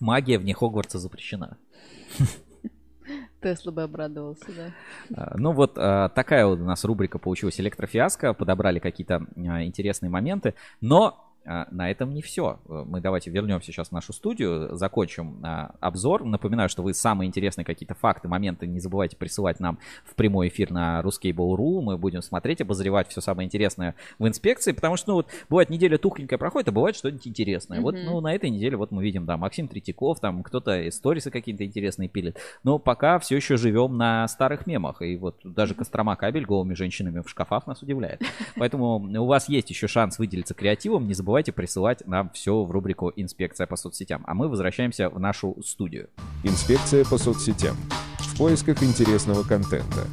[0.00, 1.56] магия вне Хогвартса запрещена.
[3.40, 4.72] Тесла бы обрадовался, да.
[5.14, 8.34] А, Ну вот а, такая вот у нас рубрика получилась электрофиаско.
[8.34, 10.54] Подобрали какие-то а, интересные моменты.
[10.80, 12.58] Но на этом не все.
[12.66, 16.24] Мы давайте вернемся сейчас в нашу студию, закончим а, обзор.
[16.24, 20.70] Напоминаю, что вы самые интересные какие-то факты, моменты не забывайте присылать нам в прямой эфир
[20.70, 21.80] на ruskable.ru.
[21.80, 25.98] Мы будем смотреть, обозревать все самое интересное в инспекции, потому что, ну, вот, бывает неделя
[25.98, 27.78] тухленькая проходит, а бывает что-нибудь интересное.
[27.78, 27.82] Mm-hmm.
[27.82, 31.64] Вот, ну, на этой неделе вот мы видим, да, Максим Третьяков, там кто-то сторисы какие-то
[31.64, 32.38] интересные пилит.
[32.64, 35.02] Но пока все еще живем на старых мемах.
[35.02, 38.22] И вот даже Кострома кабель голыми женщинами в шкафах нас удивляет.
[38.56, 41.06] Поэтому у вас есть еще шанс выделиться креативом.
[41.06, 44.22] Не забывайте присылать нам все в рубрику «Инспекция по соцсетям».
[44.26, 46.08] А мы возвращаемся в нашу студию.
[46.44, 47.76] Инспекция по соцсетям.
[48.18, 50.06] В поисках интересного контента.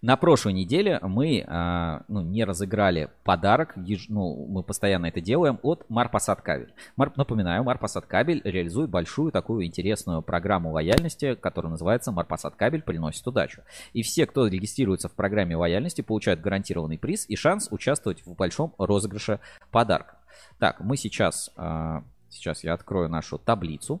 [0.00, 5.58] На прошлой неделе мы а, ну, не разыграли подарок, еж, ну, мы постоянно это делаем,
[5.62, 6.72] от Марпасад Кабель.
[6.94, 13.26] Мар, напоминаю, Марпасад Кабель реализует большую такую интересную программу лояльности, которая называется Марпасад Кабель приносит
[13.26, 13.62] удачу.
[13.92, 18.76] И все, кто регистрируется в программе лояльности, получают гарантированный приз и шанс участвовать в большом
[18.78, 19.40] розыгрыше
[19.72, 20.18] подарка.
[20.60, 24.00] Так, мы сейчас, а, сейчас я открою нашу таблицу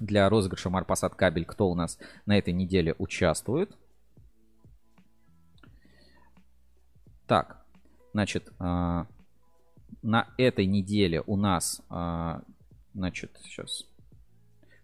[0.00, 3.76] для розыгрыша Марпасад Кабель, кто у нас на этой неделе участвует.
[7.26, 7.64] Так,
[8.12, 9.06] значит, а,
[10.02, 12.42] на этой неделе у нас, а,
[12.92, 13.86] значит, сейчас,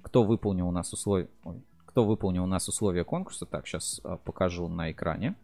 [0.02, 4.16] кто выполнил у нас условия, ой, кто выполнил у нас условия конкурса, так, сейчас а,
[4.16, 5.34] покажу на экране.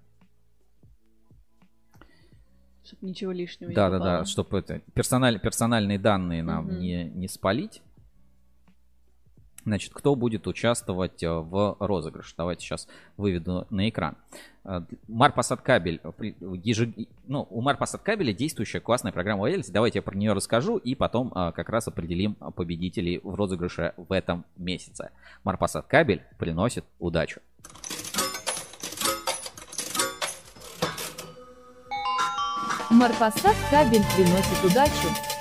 [2.84, 6.74] Чтобы ничего лишнего да, не Да, да, да, чтобы это, персональ, персональные данные нам угу.
[6.74, 7.82] не, не спалить.
[9.66, 12.34] Значит, кто будет участвовать в розыгрыше?
[12.38, 12.86] Давайте сейчас
[13.16, 14.16] выведу на экран.
[14.64, 16.00] Э, Марпасад кабель,
[16.62, 16.90] ежед...
[17.26, 19.72] ну, у Марпасад кабеля действующая классная программа лояльности.
[19.72, 24.44] Давайте я про нее расскажу и потом как раз определим победителей в розыгрыше в этом
[24.56, 25.10] месяце.
[25.42, 27.40] Марпасад кабель приносит удачу.
[32.88, 35.35] Марпасад кабель приносит удачу.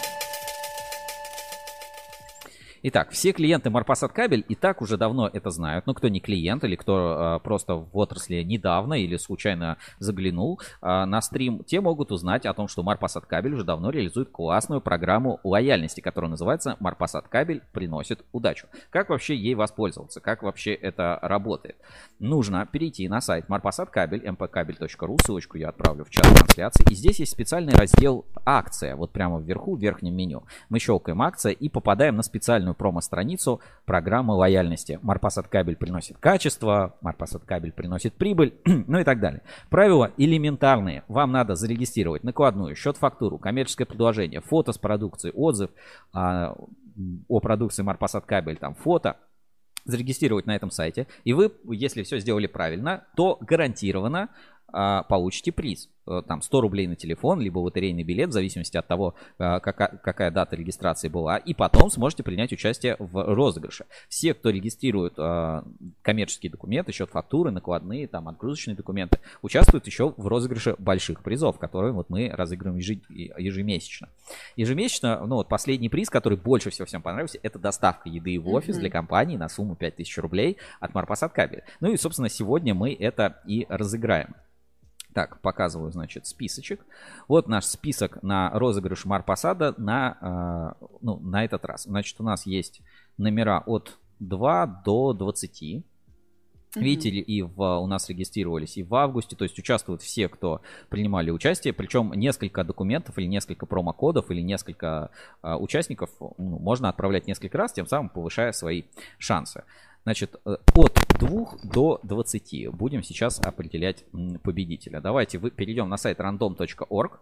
[2.87, 5.87] Итак, все клиенты Марпасад кабель и так уже давно это знают.
[5.87, 11.05] Ну, кто не клиент или кто э, просто в отрасли недавно или случайно заглянул э,
[11.05, 15.39] на стрим, те могут узнать о том, что Марпасад кабель уже давно реализует классную программу
[15.43, 18.67] лояльности, которая называется Марпасад кабель приносит удачу.
[18.91, 20.21] Как вообще ей воспользоваться?
[20.21, 21.77] Как вообще это работает?
[22.19, 26.85] Нужно перейти на сайт Марпасад кабель, mpkabel.ru, ссылочку я отправлю в чат трансляции.
[26.91, 30.43] И здесь есть специальный раздел акция, вот прямо вверху, в верхнем меню.
[30.69, 34.99] Мы щелкаем акция и попадаем на специальную промо-страницу программы лояльности.
[35.01, 39.41] Марпасад кабель приносит качество, Марпасад кабель приносит прибыль, ну и так далее.
[39.69, 41.03] Правила элементарные.
[41.07, 45.71] Вам надо зарегистрировать накладную, счет-фактуру, коммерческое предложение, фото с продукцией, отзыв
[46.13, 46.55] а,
[47.27, 49.17] о продукции Марпасад кабель, там фото,
[49.85, 51.07] зарегистрировать на этом сайте.
[51.23, 54.29] И вы, если все сделали правильно, то гарантированно
[55.07, 55.89] получите приз.
[56.07, 59.99] Э, там 100 рублей на телефон, либо лотерейный билет, в зависимости от того, э, какая,
[60.03, 61.37] какая дата регистрации была.
[61.37, 63.85] И потом сможете принять участие в розыгрыше.
[64.07, 65.63] Все, кто регистрирует э,
[66.01, 71.93] коммерческие документы, счет фактуры, накладные, там, отгрузочные документы, участвуют еще в розыгрыше больших призов, которые
[71.93, 74.09] вот мы разыгрываем ежемесячно.
[74.55, 78.75] Ежемесячно, ну вот последний приз, который больше всего всем понравился, это доставка еды в офис
[78.75, 78.79] mm-hmm.
[78.79, 81.63] для компании на сумму 5000 рублей от Марпасад Кабель.
[81.79, 84.35] Ну и, собственно, сегодня мы это и разыграем.
[85.15, 86.85] Так, показываю, значит, списочек.
[87.29, 91.83] Вот наш список на розыгрыш Марпасада на, э, ну, на этот раз.
[91.83, 92.81] Значит, у нас есть
[93.17, 95.63] номера от 2 до 20.
[95.63, 95.83] Mm-hmm.
[96.75, 101.31] Видите, и в, у нас регистрировались и в августе, то есть участвуют все, кто принимали
[101.31, 105.11] участие, причем несколько документов или несколько промокодов или несколько
[105.41, 108.83] э, участников ну, можно отправлять несколько раз, тем самым повышая свои
[109.17, 109.63] шансы.
[110.05, 114.05] Значит, э, от 2 до 20 будем сейчас определять
[114.43, 115.01] победителя.
[115.01, 117.19] Давайте вы перейдем на сайт random.org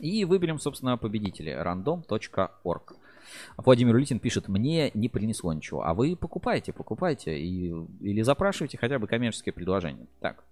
[0.00, 2.96] и выберем, собственно, победителя random.org.
[3.56, 5.86] Владимир Улитин пишет, мне не принесло ничего.
[5.86, 7.68] А вы покупайте, покупайте и,
[8.00, 10.08] или запрашивайте хотя бы коммерческое предложение.
[10.18, 10.42] Так.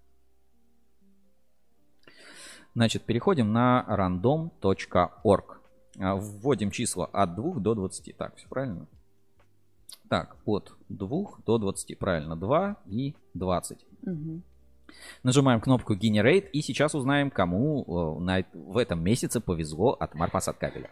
[2.77, 5.61] Значит, переходим на random.org.
[5.99, 8.17] А, вводим числа от 2 до 20.
[8.17, 8.87] Так, все правильно?
[10.09, 11.09] Так, от 2
[11.47, 11.99] до 20.
[11.99, 13.79] Правильно, 2 и 20.
[14.03, 14.43] Угу.
[15.23, 20.57] Нажимаем кнопку Generate и сейчас узнаем, кому э, на, в этом месяце повезло от Марпасад
[20.57, 20.91] кабеля.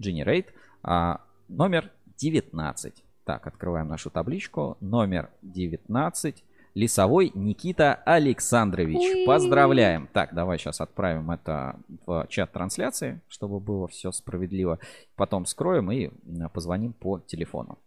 [0.00, 0.46] Generate.
[0.82, 3.04] А, номер 19.
[3.24, 4.76] Так, открываем нашу табличку.
[4.80, 6.44] Номер 19.
[6.74, 8.96] Лесовой Никита Александрович.
[8.98, 9.26] Уи.
[9.26, 10.08] Поздравляем.
[10.12, 14.80] Так, давай сейчас отправим это в чат трансляции, чтобы было все справедливо.
[15.14, 16.10] Потом скроем и
[16.52, 17.78] позвоним по телефону.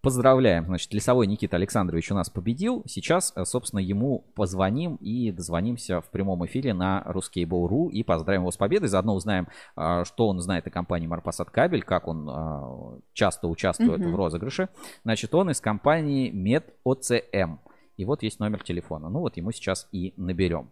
[0.00, 0.64] Поздравляем.
[0.66, 2.84] Значит, Лесовой Никита Александрович у нас победил.
[2.86, 8.52] Сейчас, э, собственно, ему позвоним и дозвонимся в прямом эфире на Ruskable.ru и поздравим его
[8.52, 8.88] с победой.
[8.88, 14.12] Заодно узнаем, а, что он знает о компании Марпасад Кабель, как он часто участвует Мгм.
[14.12, 14.68] в розыгрыше.
[15.02, 17.58] Значит, он из компании MedOCM.
[17.98, 19.10] И вот есть номер телефона.
[19.10, 20.70] Ну вот ему сейчас и наберем.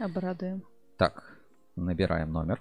[0.00, 0.64] Обрадуем.
[0.98, 1.38] Так,
[1.76, 2.60] набираем номер.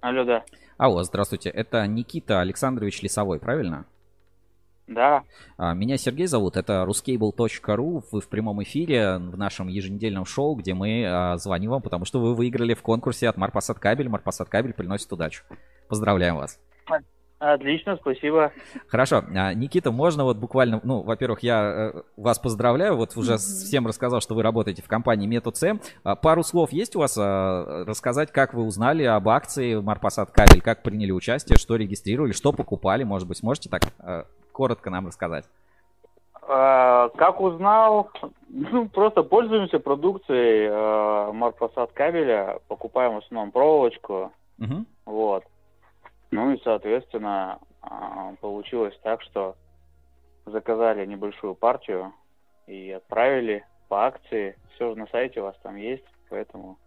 [0.00, 0.44] Алло, да.
[0.78, 1.50] Алло, здравствуйте.
[1.50, 3.86] Это Никита Александрович Лесовой, правильно?
[4.86, 5.22] Да.
[5.56, 8.02] А, Меня Сергей зовут, это ruscable.ru.
[8.10, 12.20] Вы в прямом эфире в нашем еженедельном шоу, где мы а, звоним вам, потому что
[12.20, 14.08] вы выиграли в конкурсе от Марпасад Кабель.
[14.08, 15.44] Марпасад Кабель приносит удачу.
[15.88, 16.58] Поздравляем вас.
[17.38, 18.52] Отлично, спасибо.
[18.86, 23.86] Хорошо, А, Никита, можно вот буквально, ну, во-первых, я э, вас поздравляю, вот уже всем
[23.86, 25.78] рассказал, что вы работаете в компании Метод С.
[26.04, 30.82] А, Пару слов есть у вас рассказать, как вы узнали об акции Марпасад Кабель, как
[30.82, 33.82] приняли участие, что регистрировали, что покупали, может быть, сможете так
[34.54, 35.44] коротко нам рассказать?
[36.46, 38.10] А, как узнал,
[38.48, 44.86] ну, просто пользуемся продукцией э, Марпасад кабеля, покупаем в основном проволочку, Мгм.
[45.04, 45.44] вот.
[46.30, 49.56] Ну и, соответственно, а, получилось так, что
[50.46, 52.12] заказали небольшую партию
[52.66, 54.56] и отправили по акции.
[54.74, 56.78] Все же на сайте у вас там есть, поэтому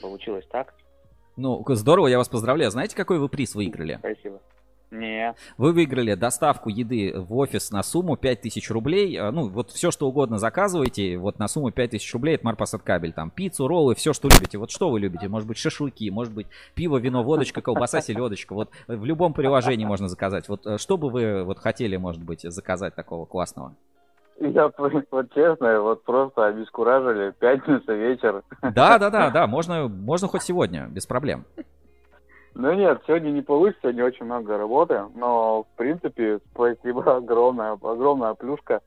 [0.00, 0.74] получилось так.
[1.36, 2.70] Ну, здорово, я вас поздравляю.
[2.70, 3.96] Знаете, какой вы приз выиграли?
[3.98, 4.40] Спасибо.
[4.90, 5.34] Не.
[5.58, 9.16] Вы выиграли доставку еды в офис на сумму 5000 рублей.
[9.18, 13.12] А, Ну, вот все, что угодно заказываете, вот на сумму 5000 рублей от Марпасад Кабель.
[13.12, 14.56] Там пиццу, роллы, все, что любите.
[14.56, 15.28] Вот что вы любите?
[15.28, 18.54] Может быть, шашлыки, может быть, пиво, вино, водочка, колбаса, селедочка.
[18.54, 20.48] Вот в любом приложении можно заказать.
[20.48, 23.74] Вот э, что бы вы вот хотели, может быть, заказать такого классного?
[24.40, 24.70] Я
[25.10, 27.34] вот честно, вот просто обескуражили.
[27.38, 28.42] Пятница вечер.
[28.62, 31.44] Да, да, да, да, можно, можно хоть сегодня, без проблем.
[32.58, 38.34] Ну нет, сегодня не получится, сегодня очень много работы, но в принципе спасибо огромное, огромная
[38.34, 38.80] плюшка.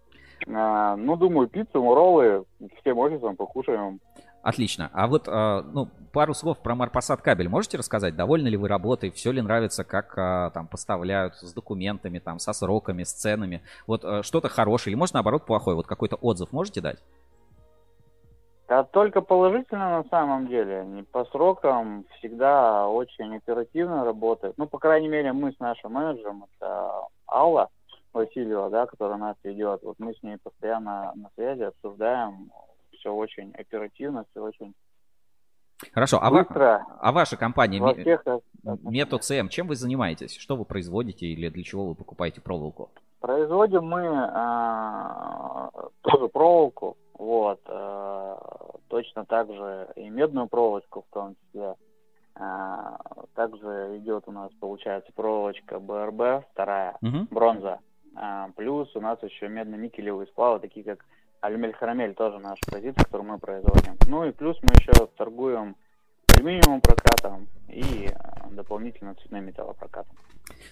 [0.53, 2.43] А, ну, думаю, пиццу, роллы
[2.82, 4.01] всем офисом покушаем.
[4.43, 4.90] Отлично.
[4.91, 8.17] А вот, а, ну, пару слов про Марпасад кабель можете рассказать?
[8.17, 9.09] Довольны ли вы работой?
[9.09, 13.61] Все ли нравится, как а, там поставляют с документами, там, со сроками, с ценами?
[13.88, 15.77] Вот а, что-то хорошее или, может, наоборот, плохое?
[15.77, 17.00] Вот какой-то отзыв можете дать?
[18.72, 20.85] Да только положительно на самом деле.
[20.85, 24.53] Не по срокам всегда очень оперативно работает.
[24.56, 27.67] Ну, по крайней мере, мы с нашим менеджером, это Алла
[28.14, 29.83] Васильева, да, которая нас ведет.
[29.83, 32.50] Вот мы с ней постоянно на связи, обсуждаем.
[32.93, 34.74] Все очень оперативно, все очень
[35.91, 36.19] Хорошо.
[36.22, 36.85] А, ва- Быстро.
[37.01, 38.24] а ваша компания во всех
[38.83, 40.38] Метод ЦМ, чем вы занимаетесь?
[40.38, 42.90] Что вы производите или для чего вы покупаете проволоку?
[43.19, 45.69] Производим мы а,
[46.03, 48.35] тоже проволоку, вот, а,
[48.88, 51.75] точно так же и медную проволочку в том числе.
[52.33, 52.98] А,
[53.35, 57.27] также идет у нас, получается, проволочка БРБ, вторая, Мгм.
[57.30, 57.80] бронза.
[58.16, 61.06] А, плюс у нас еще медно-никелевые сплавы, такие как
[61.41, 63.98] алюмель-харамель, тоже наша позиция, которую мы производим.
[64.08, 65.75] Ну и плюс мы еще торгуем
[66.41, 70.15] алюминиевым прокатом и а, дополнительно цветным металлопрокатом.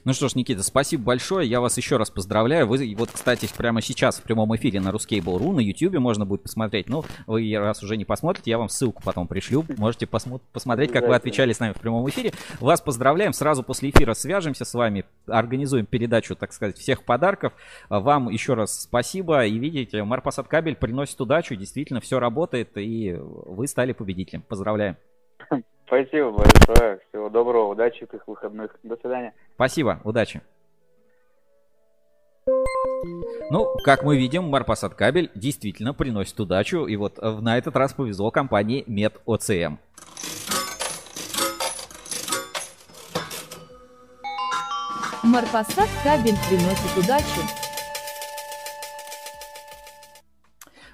[0.04, 1.48] Ну что ж, Никита, спасибо большое.
[1.48, 2.68] Я вас еще раз поздравляю.
[2.68, 6.90] Вы вот, кстати, прямо сейчас в прямом эфире на Ruskable.ru на YouTube можно будет посмотреть.
[6.90, 9.64] Ну, вы раз уже не посмотрите, я вам ссылку потом пришлю.
[9.78, 12.34] Можете посмо- посмотреть, как вы отвечали с нами в прямом эфире.
[12.60, 13.32] Вас поздравляем.
[13.32, 17.54] Сразу после эфира свяжемся с вами, организуем передачу, так сказать, всех подарков.
[17.90, 19.46] Вам еще раз спасибо.
[19.46, 21.56] И видите, Марпасад Кабель приносит удачу.
[21.56, 24.42] Действительно, все работает, и вы стали победителем.
[24.42, 24.98] Поздравляем.
[25.90, 27.00] Спасибо большое.
[27.10, 28.76] Всего доброго, удачи в их выходных.
[28.84, 29.34] До свидания.
[29.56, 30.42] Спасибо, удачи.
[33.50, 36.86] Ну, как мы видим, Марпасад кабель действительно приносит удачу.
[36.86, 39.78] И вот э, на этот раз повезло компании MedOCM.
[45.24, 47.69] Марпасад кабель приносит удачу.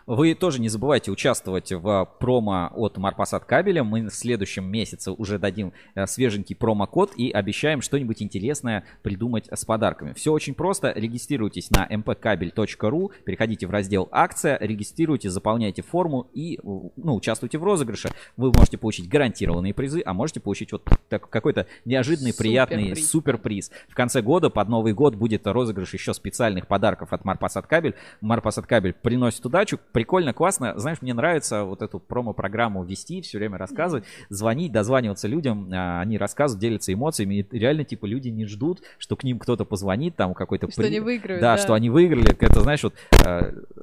[0.08, 3.84] Вы тоже не забывайте участвовать в промо от Марпасад кабеля.
[3.84, 9.66] Мы в следующем месяце уже дадим э, свеженький промокод и обещаем что-нибудь интересное придумать с
[9.66, 10.14] подарками.
[10.14, 10.92] Все очень просто.
[10.96, 18.10] Регистрируйтесь на mpkabel.ru, переходите в раздел «Акция», регистрируйте, заполняйте форму и ну, участвуйте в розыгрыше.
[18.38, 23.10] Вы можете получить гарантированные призы, а можете получить вот так- какой-то неожиданный, приятный Суперприз.
[23.10, 23.72] суперприз.
[23.90, 27.96] В конце года, под Новый год, будет розыгрыш еще специальных подарков от Марпасад Кабель.
[28.22, 29.80] Марпасад Кабель приносит удачу.
[29.96, 30.78] Прикольно, классно.
[30.78, 35.70] Знаешь, мне нравится вот эту промо-программу вести, все время рассказывать, звонить, дозваниваться людям.
[35.74, 37.36] а, Они рассказывают, делятся эмоциями.
[37.36, 40.70] И реально, типа, люди не ждут, что к ним кто-то позвонит, там какой-то...
[40.70, 41.62] Что они выиграют, Да, да.
[41.62, 42.36] что они выиграли.
[42.38, 42.94] Это, знаешь, вот,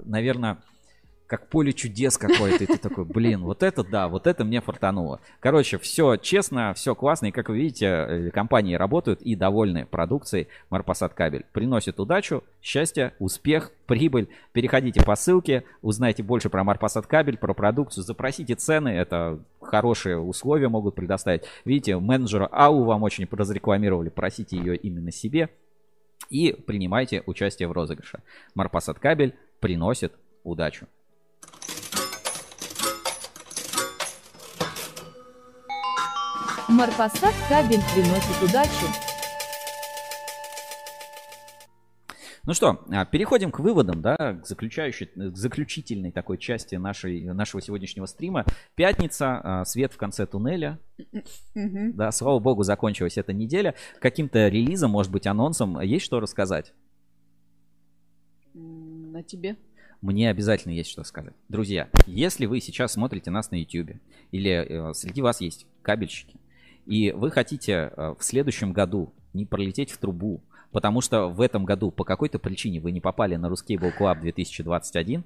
[0.04, 0.58] наверное,
[1.26, 5.20] как поле чудес какое-то, и ты такой, блин, вот это да, вот это мне фартануло.
[5.40, 10.48] Короче, все честно, все классно, и как вы видите, э, компании работают и довольны продукцией
[10.70, 11.44] Марпасад кабель.
[11.52, 14.28] Приносит удачу, счастье, успех, прибыль.
[14.52, 20.68] Переходите по ссылке, узнайте больше про Марпасад кабель, про продукцию, запросите цены, это хорошие условия
[20.68, 21.44] могут предоставить.
[21.64, 25.48] Видите, менеджера АУ вам очень разрекламировали, просите ее именно себе
[26.30, 28.20] и принимайте участие в розыгрыше.
[28.54, 30.12] Марпасад кабель приносит
[30.44, 30.86] удачу.
[36.72, 38.86] Марпасад кабель приносит удачу.
[42.44, 47.62] Ну что, а, переходим к выводам, да, к, заключающей, к заключительной такой части нашей, нашего
[47.62, 48.46] сегодняшнего стрима.
[48.74, 50.80] Пятница, а, свет в конце туннеля.
[51.54, 51.94] Мгм.
[51.94, 53.74] Да, слава богу, закончилась эта неделя.
[54.00, 56.72] Каким-то релизом, может быть, анонсом есть что рассказать?
[58.54, 59.56] На тебе.
[60.00, 61.34] Мне обязательно есть что сказать.
[61.48, 64.00] Друзья, если вы сейчас смотрите нас на YouTube,
[64.32, 66.40] или э, среди вас есть кабельщики,
[66.86, 70.40] и вы хотите э, в следующем году не пролететь в трубу,
[70.72, 75.24] потому что в этом году по какой-то причине вы не попали на Ruscable Club 2021,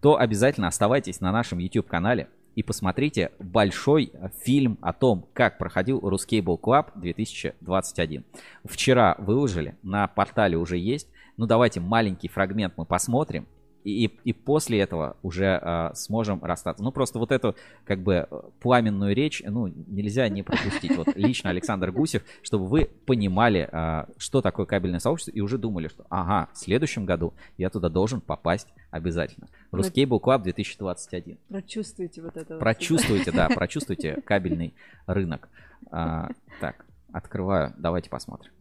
[0.00, 4.12] то обязательно оставайтесь на нашем YouTube-канале и посмотрите большой
[4.44, 8.24] фильм о том, как проходил Ruscable Club 2021.
[8.64, 11.08] Вчера выложили, на портале уже есть.
[11.36, 13.46] Ну давайте маленький фрагмент мы посмотрим.
[13.84, 16.84] И, и после этого уже э, сможем расстаться.
[16.84, 20.96] Ну, просто вот эту, как бы, э, пламенную речь, ну, нельзя не пропустить.
[20.96, 25.88] Вот лично Александр Гусев, чтобы вы понимали, э, что такое кабельное сообщество, и уже думали,
[25.88, 29.48] что, ага, в следующем году я туда должен попасть обязательно.
[29.72, 31.38] Ruscable Club 2021.
[31.48, 32.54] Прочувствуйте вот это.
[32.54, 32.60] вот.
[32.60, 34.74] Прочувствуйте, да, прочувствуйте кабельный
[35.06, 35.48] рынок.
[35.90, 36.28] А,
[36.60, 38.52] так, открываю, давайте посмотрим.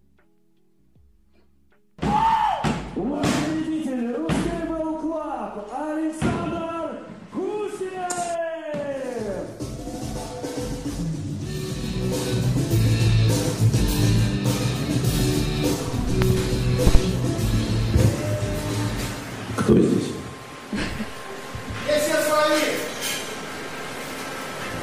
[2.96, 3.31] Победитель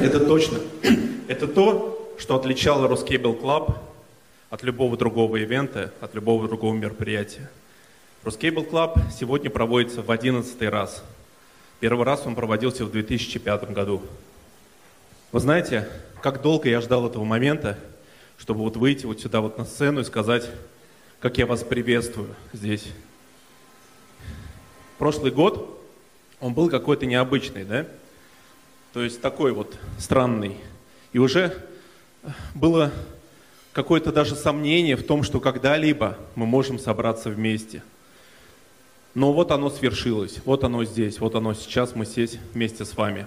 [0.09, 0.61] Это точно.
[1.29, 3.77] Это то, что отличало Ruscable Club
[4.49, 7.51] от любого другого ивента, от любого другого мероприятия.
[8.25, 11.05] Ruscable Club сегодня проводится в 11 раз.
[11.81, 14.01] Первый раз он проводился в 2005 году.
[15.31, 15.87] Вы знаете,
[16.23, 17.79] как долго я ждал этого момента,
[18.39, 20.49] чтобы вот выйти вот сюда вот на сцену и сказать,
[21.21, 22.87] как я вас приветствую здесь.
[24.97, 25.79] Прошлый год,
[26.41, 27.85] он был какой-то необычный, да?
[28.93, 30.57] То есть такой вот странный.
[31.13, 31.55] И уже
[32.55, 32.91] было
[33.73, 37.83] какое-то даже сомнение в том, что когда-либо мы можем собраться вместе.
[39.15, 43.27] Но вот оно свершилось, вот оно здесь, вот оно сейчас, мы здесь вместе с вами.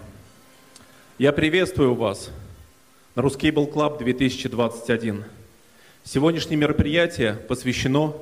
[1.17, 2.29] Я приветствую вас
[3.15, 5.25] на Ruscable Club 2021.
[6.03, 8.13] Сегодняшнее мероприятие посвящено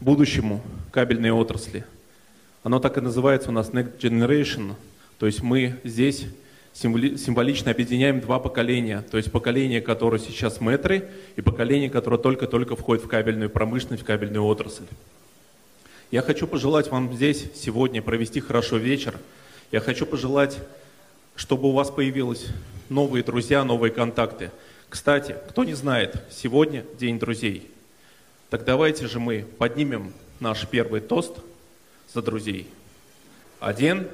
[0.00, 0.60] будущему
[0.92, 1.84] кабельной отрасли.
[2.62, 4.74] Оно так и называется у нас Next Generation,
[5.18, 6.26] то есть мы здесь
[6.74, 12.76] символи- символично объединяем два поколения, то есть поколение, которое сейчас мэтры, и поколение, которое только-только
[12.76, 14.84] входит в кабельную промышленность, в кабельную отрасль.
[16.10, 19.18] Я хочу пожелать вам здесь сегодня провести хорошо вечер.
[19.72, 20.58] Я хочу пожелать,
[21.34, 22.46] чтобы у вас появились
[22.88, 24.52] новые друзья, новые контакты.
[24.88, 27.68] Кстати, кто не знает, сегодня День друзей.
[28.50, 31.38] Так давайте же мы поднимем наш первый тост
[32.14, 32.68] за друзей.
[33.58, 34.06] Один,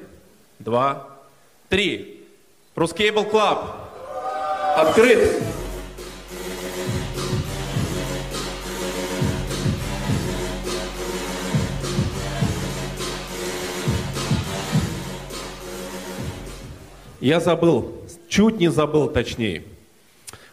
[0.62, 1.08] два,
[1.68, 2.24] три.
[2.74, 3.70] Ruscable Club
[4.76, 5.42] открыт.
[17.20, 17.92] Я забыл,
[18.28, 19.62] чуть не забыл точнее.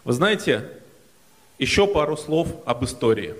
[0.03, 0.69] Вы знаете,
[1.57, 3.33] еще пару слов об истории.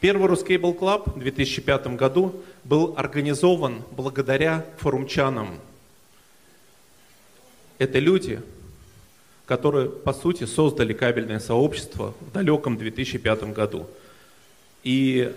[0.00, 5.60] Первый Ruscable Club в 2005 году был организован благодаря форумчанам.
[7.78, 8.40] Это люди,
[9.46, 13.86] которые, по сути, создали кабельное сообщество в далеком 2005 году.
[14.82, 15.32] И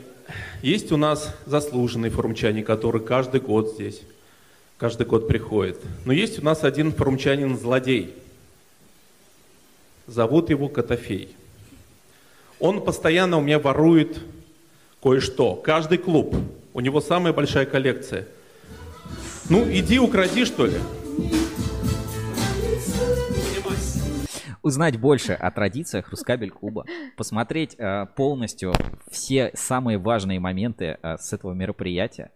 [0.62, 4.02] есть у нас заслуженные форумчане, которые каждый год здесь,
[4.78, 5.78] каждый год приходят.
[6.06, 8.14] Но есть у нас один форумчанин-злодей.
[10.06, 11.36] Зовут его Котофей.
[12.60, 14.20] Он постоянно у меня ворует
[15.02, 15.56] кое-что.
[15.56, 16.36] Каждый клуб,
[16.74, 18.26] у него самая большая коллекция.
[19.50, 20.78] Ну, иди укради, что ли.
[24.68, 28.74] Узнать больше о традициях Рускабель клуба, посмотреть э, полностью
[29.10, 32.34] все самые важные моменты э, с этого мероприятия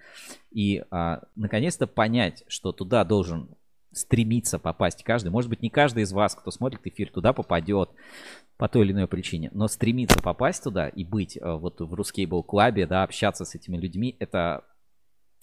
[0.49, 3.49] и э, наконец-то понять, что туда должен
[3.91, 5.27] стремиться попасть каждый.
[5.27, 7.89] Может быть, не каждый из вас, кто смотрит эфир, туда попадет
[8.55, 12.87] по той или иной причине, но стремиться попасть туда и быть вот в Рускейбл клабе,
[12.87, 14.63] да, общаться с этими людьми, это,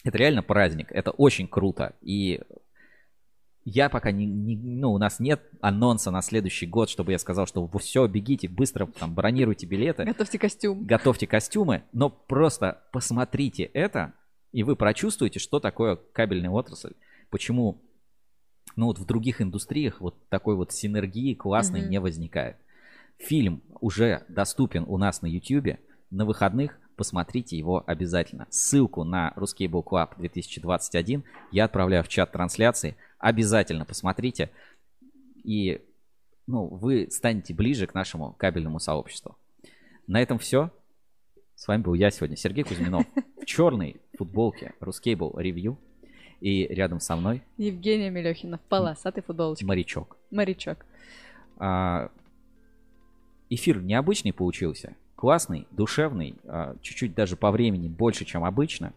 [0.05, 1.97] это реально праздник, это очень круто.
[2.01, 2.41] И
[3.65, 7.47] я пока не, не, ну, у нас нет анонса на следующий год, чтобы я сказал,
[7.47, 10.05] что вы все, бегите, быстро там бронируйте билеты.
[10.05, 10.85] Готовьте костюм.
[10.85, 14.15] Готовьте костюмы, но просто посмотрите это,
[14.53, 16.95] и вы прочувствуете, что такое кабельная отрасль.
[17.31, 17.83] Почему,
[18.77, 21.89] ну вот в других индустриях вот такой вот синергии классной mm-hmm.
[21.89, 22.57] не возникает.
[23.19, 25.79] Фильм уже доступен у нас на YouTube.
[26.11, 28.47] На выходных посмотрите его обязательно.
[28.51, 32.97] Ссылку на Ruscable Club 2021 я отправляю в чат трансляции.
[33.19, 34.51] Обязательно посмотрите.
[35.45, 35.81] И
[36.47, 39.37] ну, вы станете ближе к нашему кабельному сообществу.
[40.07, 40.71] На этом все.
[41.55, 43.05] С вами был я сегодня, Сергей Кузьминов,
[43.41, 45.77] в черной футболке Ruscable Review.
[46.41, 47.43] И рядом со мной...
[47.57, 49.67] Евгения Мелехина в полосатой футболочке.
[49.67, 50.17] Морячок.
[50.31, 50.87] Морячок.
[51.59, 52.11] А,
[53.51, 54.95] эфир необычный получился.
[55.17, 58.93] Классный, душевный, а, чуть-чуть даже по времени больше, чем обычно.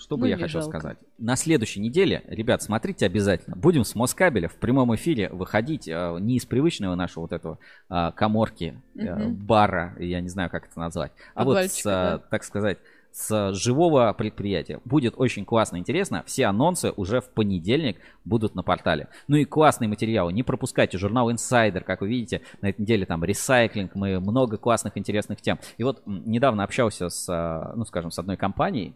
[0.00, 0.78] Что бы ну, я хотел жалко.
[0.78, 0.98] сказать?
[1.18, 3.54] На следующей неделе, ребят, смотрите обязательно.
[3.54, 7.58] Будем с Москабеля в прямом эфире выходить э, не из привычного нашего вот этого
[7.90, 9.30] э, коморки, э, угу.
[9.34, 12.18] бара, я не знаю, как это назвать, а вот с, да.
[12.30, 12.78] так сказать,
[13.12, 14.80] с живого предприятия.
[14.86, 16.22] Будет очень классно, интересно.
[16.26, 19.08] Все анонсы уже в понедельник будут на портале.
[19.28, 20.32] Ну и классные материалы.
[20.32, 24.96] Не пропускайте журнал Insider, как вы видите, на этой неделе там ресайклинг, мы много классных
[24.96, 25.58] интересных тем.
[25.76, 28.94] И вот недавно общался с, ну скажем, с одной компанией,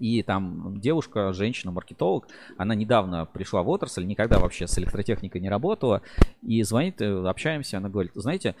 [0.00, 5.48] и там девушка, женщина, маркетолог, она недавно пришла в отрасль, никогда вообще с электротехникой не
[5.48, 6.02] работала.
[6.42, 8.54] И звонит, э, общаемся, она говорит, знаете,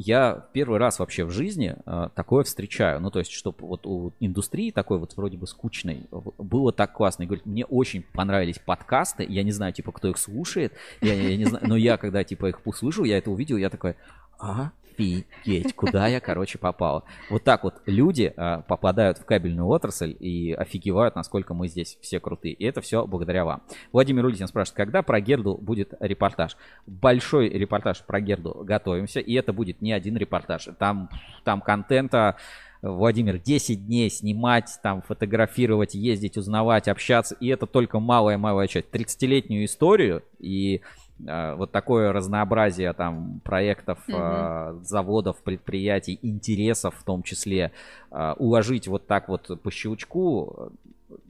[0.00, 3.00] я первый раз вообще в жизни э, такое встречаю.
[3.00, 6.06] Ну, то есть, чтобы вот у индустрии такой вот вроде бы скучной
[6.38, 7.24] было так классно.
[7.24, 9.26] И говорит, мне очень понравились подкасты.
[9.28, 10.72] Я не знаю, типа, кто их слушает.
[11.00, 13.96] Я, я не знаю, но я, когда, типа, их услышал, я это увидел, я такой,
[14.38, 17.04] а, офигеть, куда я, короче, попал.
[17.30, 22.20] Вот так вот люди а, попадают в кабельную отрасль и офигевают, насколько мы здесь все
[22.20, 22.54] крутые.
[22.54, 23.62] И это все благодаря вам.
[23.92, 26.56] Владимир Улитин спрашивает, когда про Герду будет репортаж?
[26.86, 30.68] Большой репортаж про Герду готовимся, и это будет не один репортаж.
[30.78, 31.10] Там,
[31.44, 32.36] там контента...
[32.80, 37.34] Владимир, 10 дней снимать, там, фотографировать, ездить, узнавать, общаться.
[37.40, 38.86] И это только малая-малая часть.
[38.92, 44.82] 30-летнюю историю и Э, вот такое разнообразие там проектов, угу.
[44.82, 47.72] заводов, предприятий, интересов в том числе,
[48.10, 50.72] э, уложить вот так вот по щелчку,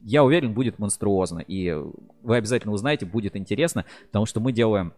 [0.03, 1.39] я уверен, будет монструозно.
[1.39, 1.71] И
[2.21, 4.93] вы обязательно узнаете, будет интересно, потому что мы делаем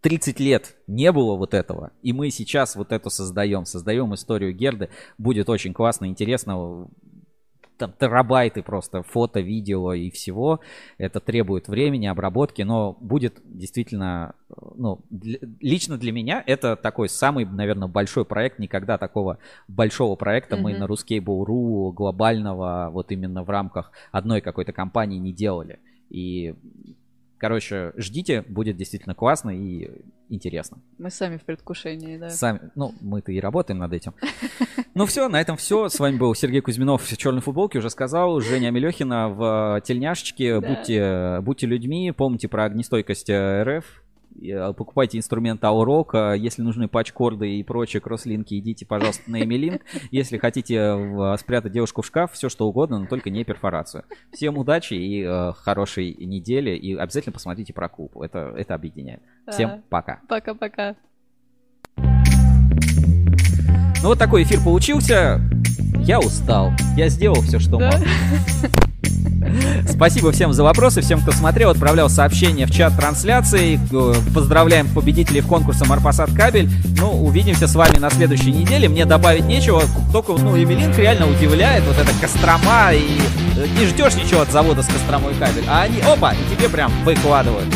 [0.00, 4.90] 30 лет не было вот этого, и мы сейчас вот это создаем, создаем историю Герды,
[5.18, 6.88] будет очень классно, интересно,
[7.78, 10.60] там терабайты просто фото, видео и всего.
[10.98, 14.34] Это требует времени, обработки, но будет действительно,
[14.74, 18.58] ну, для, лично для меня это такой самый, наверное, большой проект.
[18.58, 20.60] Никогда такого большого проекта mm-hmm.
[20.60, 25.78] мы на Ruskable.ru глобального вот именно в рамках одной какой-то компании не делали.
[26.10, 26.54] И
[27.38, 29.90] Короче, ждите, будет действительно классно и
[30.28, 30.78] интересно.
[30.98, 32.30] Мы сами в предвкушении, да.
[32.30, 34.14] Сами, ну, мы-то и работаем над этим.
[34.94, 35.88] Ну все, на этом все.
[35.88, 38.40] С вами был Сергей Кузьминов в черной футболке, уже сказал.
[38.40, 40.60] Женя Мелехина в тельняшечке.
[40.60, 44.02] Будьте, будьте людьми, помните про огнестойкость э, РФ.
[44.42, 46.14] Э, покупайте инструмент Аурок.
[46.36, 49.82] Если нужны патчкорды и прочие кросслинки, идите, пожалуйста, на Эмилинк.
[50.10, 54.04] Если хотите э, спрятать девушку в шкаф, все что угодно, но только не перфорацию.
[54.32, 56.70] Всем удачи и э, хорошей недели.
[56.70, 58.16] И обязательно посмотрите про клуб.
[58.20, 59.22] Это, это объединяет.
[59.48, 60.20] Всем пока.
[60.28, 60.96] Пока-пока.
[64.00, 65.40] Ну вот такой эфир получился.
[65.98, 66.70] Я устал.
[66.96, 67.90] Я сделал все, что да?
[67.90, 68.00] мог.
[69.88, 73.80] Спасибо всем за вопросы, всем, кто смотрел, отправлял сообщения в чат трансляции.
[73.92, 76.70] Э, поздравляем победителей в конкурсе Марпасад Кабель.
[76.98, 78.88] Ну, увидимся с вами на следующей неделе.
[78.88, 79.82] Мне добавить нечего,
[80.12, 81.84] только, ну, Емелинк реально удивляет.
[81.84, 83.20] Вот эта Кострома, и
[83.56, 85.64] э, не ждешь ничего от завода с Костромой Кабель.
[85.68, 87.66] А они, опа, и тебе прям выкладывают.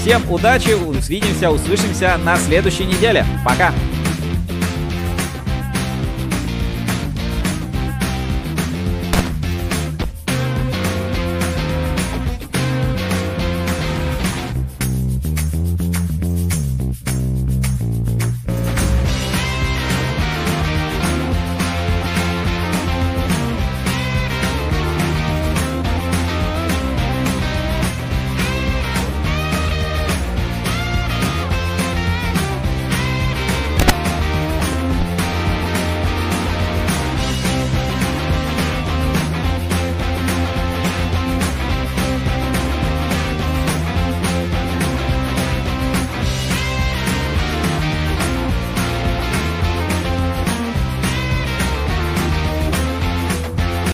[0.00, 3.24] Всем удачи, увидимся, услышимся на следующей неделе.
[3.44, 3.72] Пока!